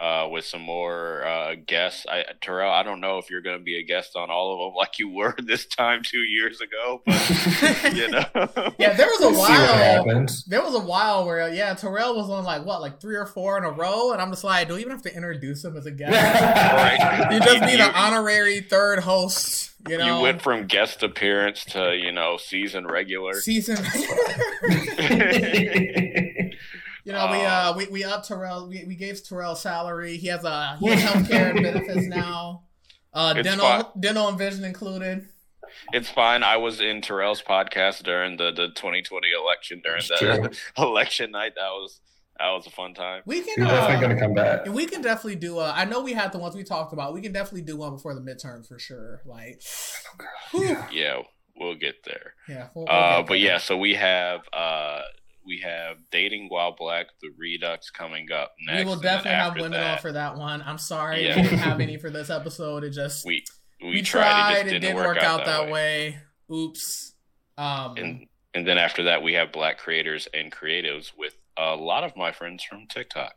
uh, 0.00 0.28
with 0.30 0.44
some 0.44 0.62
more 0.62 1.24
uh, 1.24 1.56
guests. 1.66 2.06
I, 2.08 2.24
Terrell, 2.40 2.72
I 2.72 2.84
don't 2.84 3.00
know 3.00 3.18
if 3.18 3.30
you're 3.30 3.40
going 3.40 3.58
to 3.58 3.64
be 3.64 3.78
a 3.80 3.82
guest 3.82 4.14
on 4.14 4.30
all 4.30 4.52
of 4.52 4.58
them 4.58 4.76
like 4.76 4.98
you 4.98 5.08
were 5.08 5.34
this 5.44 5.66
time 5.66 6.02
two 6.04 6.20
years 6.20 6.60
ago, 6.60 7.02
but 7.04 7.94
you 7.94 8.08
know, 8.08 8.24
yeah, 8.78 8.92
there 8.94 9.08
was 9.08 9.22
a 9.22 9.32
while. 9.32 10.04
There 10.46 10.62
was 10.62 10.74
a 10.74 10.80
while 10.80 11.26
where 11.26 11.52
yeah, 11.52 11.74
Terrell 11.74 12.16
was 12.16 12.30
on 12.30 12.44
like 12.44 12.64
what, 12.64 12.80
like 12.80 13.00
three 13.00 13.16
or 13.16 13.26
four 13.26 13.58
in 13.58 13.64
a 13.64 13.70
row, 13.70 14.12
and 14.12 14.22
I'm 14.22 14.30
just 14.30 14.44
like, 14.44 14.68
do 14.68 14.74
we 14.74 14.80
even 14.80 14.92
have 14.92 15.02
to 15.02 15.14
introduce 15.14 15.64
him 15.64 15.76
as 15.76 15.86
a 15.86 15.90
guest? 15.90 16.12
right. 16.12 17.28
You 17.38 17.40
just 17.40 17.60
be 17.60 17.76
the 17.76 17.92
honorary 17.94 18.60
third 18.60 19.00
host. 19.00 19.72
You 19.88 19.98
know, 19.98 20.16
you 20.16 20.22
went 20.22 20.42
from 20.42 20.66
guest 20.66 21.02
appearance 21.02 21.64
to 21.66 21.96
you 21.96 22.12
know 22.12 22.36
season 22.36 22.86
regular. 22.86 23.34
Season. 23.34 23.76
You 27.08 27.14
know, 27.14 27.30
we 27.30 27.42
uh 27.42 27.74
we 27.74 27.86
we 27.86 28.04
up 28.04 28.22
Terrell. 28.22 28.68
We, 28.68 28.84
we 28.84 28.94
gave 28.94 29.26
Terrell 29.26 29.54
salary. 29.54 30.18
He 30.18 30.26
has 30.26 30.44
a 30.44 30.76
he 30.78 30.88
has 30.88 31.00
healthcare 31.02 31.54
benefits 31.54 32.06
now. 32.06 32.64
Uh, 33.14 33.32
dental 33.32 33.66
fine. 33.66 33.84
dental 33.98 34.28
and 34.28 34.36
vision 34.36 34.62
included. 34.62 35.26
It's 35.94 36.10
fine. 36.10 36.42
I 36.42 36.58
was 36.58 36.82
in 36.82 37.00
Terrell's 37.00 37.40
podcast 37.40 38.02
during 38.02 38.36
the, 38.36 38.52
the 38.52 38.68
2020 38.68 39.28
election 39.32 39.80
during 39.82 40.02
the 40.02 40.54
election 40.76 41.30
night. 41.30 41.52
That 41.56 41.70
was 41.70 41.98
that 42.38 42.50
was 42.50 42.66
a 42.66 42.70
fun 42.70 42.92
time. 42.92 43.22
We 43.24 43.40
can 43.40 43.54
You're 43.56 43.68
definitely 43.68 43.96
uh, 43.96 44.00
gonna 44.00 44.20
come 44.20 44.34
back. 44.34 44.66
We 44.66 44.84
can 44.84 45.00
definitely 45.00 45.36
do. 45.36 45.60
Uh, 45.60 45.72
I 45.74 45.86
know 45.86 46.02
we 46.02 46.12
had 46.12 46.30
the 46.32 46.38
ones 46.38 46.54
we 46.54 46.62
talked 46.62 46.92
about. 46.92 47.14
We 47.14 47.22
can 47.22 47.32
definitely 47.32 47.62
do 47.62 47.78
one 47.78 47.92
before 47.94 48.14
the 48.14 48.20
midterms 48.20 48.68
for 48.68 48.78
sure. 48.78 49.22
Like, 49.24 49.62
yeah. 50.52 50.86
yeah, 50.92 51.22
we'll 51.56 51.74
get 51.74 52.04
there. 52.04 52.34
Yeah, 52.46 52.68
we'll, 52.74 52.84
we'll 52.84 52.94
uh, 52.94 53.22
but 53.22 53.40
yeah, 53.40 53.56
so 53.56 53.78
we 53.78 53.94
have 53.94 54.42
uh 54.52 55.00
we 55.48 55.58
have 55.60 55.96
Dating 56.12 56.48
While 56.48 56.76
Black, 56.78 57.06
the 57.22 57.30
Redux 57.36 57.90
coming 57.90 58.30
up 58.30 58.54
next. 58.66 58.84
We 58.84 58.84
will 58.84 59.00
definitely 59.00 59.30
have 59.32 59.54
women 59.56 59.72
that, 59.72 59.92
on 59.94 59.98
for 59.98 60.12
that 60.12 60.36
one. 60.36 60.62
I'm 60.62 60.78
sorry 60.78 61.24
yeah. 61.24 61.36
we 61.36 61.42
didn't 61.42 61.58
have 61.58 61.80
any 61.80 61.96
for 61.96 62.10
this 62.10 62.28
episode. 62.28 62.84
It 62.84 62.90
just 62.90 63.26
we 63.26 63.42
we, 63.80 63.88
we 63.88 64.02
tried, 64.02 64.52
it, 64.52 64.60
it 64.60 64.64
didn't, 64.64 64.82
didn't, 64.82 64.96
work, 64.96 65.06
work 65.06 65.18
out, 65.18 65.40
out, 65.40 65.46
that, 65.46 65.64
way. 65.64 66.20
way. 66.48 66.56
Oops. 66.56 67.14
Um, 67.56 67.96
and 67.96 68.26
and 68.54 68.66
then 68.66 68.78
after 68.78 69.04
that, 69.04 69.22
we 69.22 69.32
have 69.34 69.50
Black 69.50 69.78
creators 69.78 70.28
and 70.34 70.52
creatives 70.52 71.12
with 71.16 71.34
a 71.56 71.74
lot 71.74 72.04
of 72.04 72.16
my 72.16 72.30
friends 72.30 72.62
from 72.62 72.86
TikTok. 72.86 73.32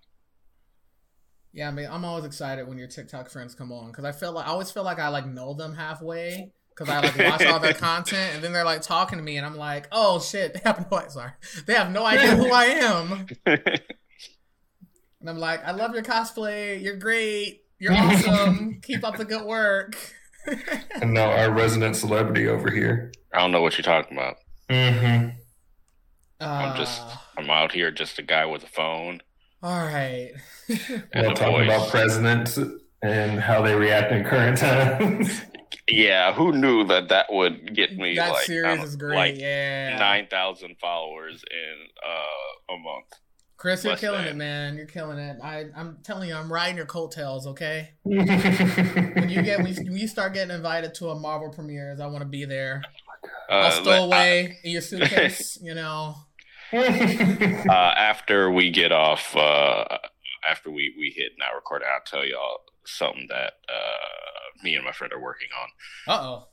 Yeah, 1.54 1.68
I 1.68 1.72
mean, 1.72 1.88
I'm 1.90 2.06
always 2.06 2.26
excited 2.26 2.68
when 2.68 2.78
your 2.78 2.88
TikTok 2.88 3.30
friends 3.30 3.56
come 3.56 3.72
on 3.72 3.88
because 3.88 4.06
I 4.06 4.12
feel 4.12 4.32
like 4.32 4.48
I 4.48 4.50
always 4.52 4.72
feel 4.72 4.84
like 4.84 5.00
I 5.00 5.08
like 5.08 5.26
know 5.26 5.54
them 5.54 5.76
halfway 5.76 6.52
because 6.82 6.96
I 6.96 7.24
like 7.24 7.32
watch 7.32 7.46
all 7.46 7.60
their 7.60 7.74
content 7.74 8.36
and 8.36 8.44
then 8.44 8.54
they're 8.54 8.66
like 8.66 8.82
talking 8.82 9.18
to 9.20 9.24
me 9.24 9.38
and 9.38 9.46
I'm 9.46 9.56
like, 9.56 9.88
oh 9.92 10.20
shit, 10.20 10.54
they 10.54 10.62
have 10.64 10.90
no 10.92 11.02
sorry, 11.10 11.32
they 11.66 11.74
have 11.74 11.92
no 11.92 12.06
idea 12.06 12.36
who 12.36 12.52
I 12.52 12.66
am. 12.66 13.28
and 13.46 13.80
I'm 15.28 15.38
like, 15.38 15.64
I 15.64 15.72
love 15.72 15.94
your 15.94 16.04
cosplay. 16.04 16.82
You're 16.82 16.98
great. 16.98 17.64
You're 17.80 17.94
awesome. 17.94 18.80
Keep 18.82 19.04
up 19.04 19.18
the 19.18 19.26
good 19.26 19.46
work. 19.46 19.96
and 21.02 21.14
now 21.14 21.32
our 21.32 21.52
resident 21.52 21.96
celebrity 21.96 22.48
over 22.48 22.72
here. 22.72 23.12
I 23.34 23.40
don't 23.40 23.52
know 23.52 23.62
what 23.62 23.78
you're 23.78 23.84
talking 23.84 24.18
about. 24.18 24.38
Mm-hmm. 24.70 25.30
Uh, 26.40 26.46
I'm 26.46 26.78
just 26.78 27.02
I'm 27.38 27.50
out 27.50 27.72
here 27.72 27.92
just 27.92 28.18
a 28.18 28.24
guy 28.24 28.46
with 28.46 28.64
a 28.64 28.68
phone. 28.68 29.22
All 29.64 29.78
right. 29.78 30.32
and 30.68 31.28
we'll 31.28 31.36
talk 31.36 31.62
about 31.62 31.90
presidents 31.90 32.58
and 33.04 33.40
how 33.40 33.62
they 33.62 33.76
react 33.76 34.12
in 34.12 34.24
current 34.24 34.58
times. 34.58 35.42
Yeah, 35.88 36.34
who 36.34 36.52
knew 36.52 36.86
that 36.86 37.10
that 37.10 37.32
would 37.32 37.76
get 37.76 37.96
me 37.96 38.16
that 38.16 38.32
like, 38.32 38.46
series 38.46 38.84
is 38.84 38.96
great. 38.96 39.16
like 39.16 39.38
yeah. 39.38 39.98
nine 39.98 40.28
thousand 40.30 40.78
followers 40.80 41.44
in 41.50 41.88
uh, 42.06 42.74
a 42.74 42.78
month. 42.78 43.08
Chris, 43.62 43.84
you're 43.84 43.96
killing 43.96 44.24
than. 44.24 44.36
it, 44.36 44.38
man. 44.38 44.76
You're 44.76 44.88
killing 44.88 45.20
it. 45.20 45.38
I, 45.44 45.66
I'm 45.76 46.00
telling 46.04 46.30
you, 46.30 46.36
I'm 46.36 46.52
riding 46.52 46.78
your 46.78 46.88
coattails. 46.88 47.46
Okay. 47.46 47.92
when 48.02 49.30
you 49.30 49.44
get 49.44 49.62
when 49.62 49.96
you 49.96 50.08
start 50.08 50.34
getting 50.34 50.56
invited 50.56 50.96
to 50.96 51.10
a 51.10 51.20
Marvel 51.20 51.50
premieres, 51.50 52.00
I 52.00 52.08
want 52.08 52.22
to 52.22 52.28
be 52.28 52.44
there. 52.46 52.82
Uh, 53.48 53.54
I'll 53.54 53.84
stow 53.84 54.06
away 54.06 54.58
I, 54.64 54.68
in 54.68 54.72
your 54.72 54.82
suitcase. 54.82 55.60
you 55.62 55.76
know. 55.76 56.16
uh, 56.74 57.72
after 57.72 58.50
we 58.50 58.72
get 58.72 58.92
off, 58.92 59.36
uh, 59.36 59.86
after 60.50 60.72
we 60.72 60.96
we 60.98 61.14
hit 61.16 61.34
now 61.38 61.54
recording, 61.54 61.88
I'll 61.94 62.02
tell 62.04 62.26
y'all 62.26 62.62
something 62.84 63.28
that 63.30 63.54
uh, 63.70 64.41
me 64.64 64.76
and 64.76 64.84
my 64.86 64.92
friend 64.92 65.12
are 65.14 65.20
working 65.22 65.48
on. 65.62 66.14
Uh 66.14 66.22
oh. 66.22 66.48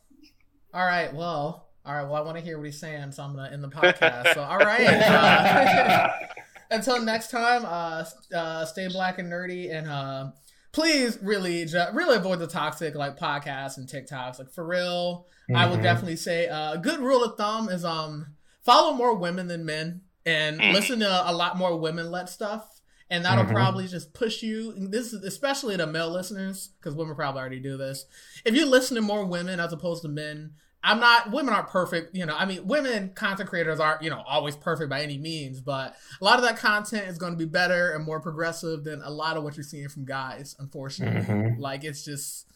All 0.74 0.84
right. 0.86 1.12
Well, 1.14 1.68
All 1.86 1.94
right. 1.94 2.02
Well, 2.04 2.16
I 2.16 2.20
want 2.20 2.36
to 2.36 2.42
hear 2.44 2.58
what 2.58 2.64
he's 2.66 2.78
saying, 2.80 3.12
so 3.12 3.22
I'm 3.22 3.34
gonna 3.34 3.50
end 3.50 3.64
the 3.64 3.68
podcast. 3.68 4.34
So, 4.34 4.42
all 4.42 4.58
right. 4.58 4.80
Uh, 4.88 6.08
until 6.70 7.00
next 7.02 7.30
time, 7.30 7.64
uh, 7.64 8.04
uh, 8.34 8.64
stay 8.66 8.88
black 8.88 9.18
and 9.18 9.32
nerdy, 9.32 9.72
and 9.74 9.88
uh, 9.88 10.30
please 10.72 11.18
really, 11.22 11.64
ju- 11.64 11.86
really 11.94 12.16
avoid 12.16 12.38
the 12.40 12.46
toxic 12.46 12.94
like 12.94 13.16
podcasts 13.18 13.78
and 13.78 13.88
TikToks. 13.88 14.38
Like 14.38 14.50
for 14.52 14.66
real, 14.66 15.26
I 15.54 15.66
would 15.66 15.78
Mhm. 15.80 15.82
definitely 15.84 16.16
say 16.16 16.46
uh, 16.48 16.74
a 16.74 16.78
good 16.78 17.00
rule 17.00 17.24
of 17.24 17.36
thumb 17.38 17.70
is 17.70 17.84
um 17.86 18.34
follow 18.66 18.92
more 18.92 19.14
women 19.14 19.46
than 19.48 19.64
men 19.64 20.02
and 20.26 20.60
Mm. 20.60 20.74
listen 20.74 21.00
to 21.00 21.30
a 21.30 21.32
lot 21.32 21.56
more 21.56 21.74
women 21.78 22.10
led 22.10 22.28
stuff. 22.28 22.68
And 23.10 23.24
that'll 23.24 23.44
Mhm. 23.44 23.52
probably 23.52 23.86
just 23.88 24.12
push 24.12 24.42
you. 24.42 24.74
This 24.76 25.12
is 25.14 25.24
especially 25.24 25.76
the 25.76 25.86
male 25.86 26.10
listeners, 26.10 26.70
because 26.78 26.94
women 26.94 27.14
probably 27.14 27.40
already 27.40 27.60
do 27.60 27.76
this. 27.78 28.04
If 28.44 28.54
you 28.54 28.66
listen 28.66 28.96
to 28.96 29.00
more 29.00 29.24
women 29.24 29.60
as 29.60 29.72
opposed 29.72 30.02
to 30.02 30.08
men, 30.08 30.52
I'm 30.84 31.00
not. 31.00 31.32
Women 31.32 31.52
aren't 31.54 31.68
perfect, 31.68 32.14
you 32.14 32.24
know. 32.26 32.36
I 32.36 32.44
mean, 32.44 32.66
women 32.66 33.12
content 33.14 33.48
creators 33.48 33.80
aren't, 33.80 34.02
you 34.02 34.10
know, 34.10 34.22
always 34.28 34.54
perfect 34.56 34.90
by 34.90 35.02
any 35.02 35.18
means. 35.18 35.60
But 35.60 35.96
a 36.20 36.24
lot 36.24 36.38
of 36.38 36.44
that 36.44 36.58
content 36.58 37.08
is 37.08 37.18
going 37.18 37.32
to 37.32 37.38
be 37.38 37.46
better 37.46 37.92
and 37.92 38.04
more 38.04 38.20
progressive 38.20 38.84
than 38.84 39.02
a 39.02 39.10
lot 39.10 39.36
of 39.36 39.42
what 39.42 39.56
you're 39.56 39.64
seeing 39.64 39.88
from 39.88 40.04
guys. 40.04 40.54
Unfortunately, 40.58 41.22
Mhm. 41.22 41.58
like 41.58 41.82
it's 41.84 42.04
just, 42.04 42.46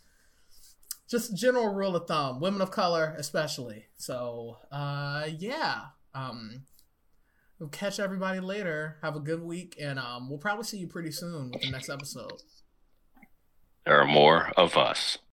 just 1.11 1.35
general 1.35 1.75
rule 1.75 1.97
of 1.97 2.07
thumb. 2.07 2.41
Women 2.41 2.61
of 2.61 2.71
color, 2.71 3.15
especially. 3.19 3.87
So, 3.97 4.59
uh, 4.71 5.29
yeah. 5.39 5.87
Um, 6.15 6.67
we'll 7.63 7.71
catch 7.71 8.01
everybody 8.01 8.41
later. 8.41 8.97
Have 9.03 9.15
a 9.15 9.21
good 9.21 9.41
week, 9.41 9.77
and 9.81 9.97
um, 9.97 10.29
we'll 10.29 10.39
probably 10.39 10.65
see 10.65 10.79
you 10.79 10.89
pretty 10.89 11.13
soon 11.13 11.53
with 11.53 11.63
the 11.63 11.71
next 11.71 11.89
episode. 11.89 12.43
There 13.87 14.01
are 14.01 14.07
more 14.07 14.53
of 14.57 14.77
us. 14.77 15.19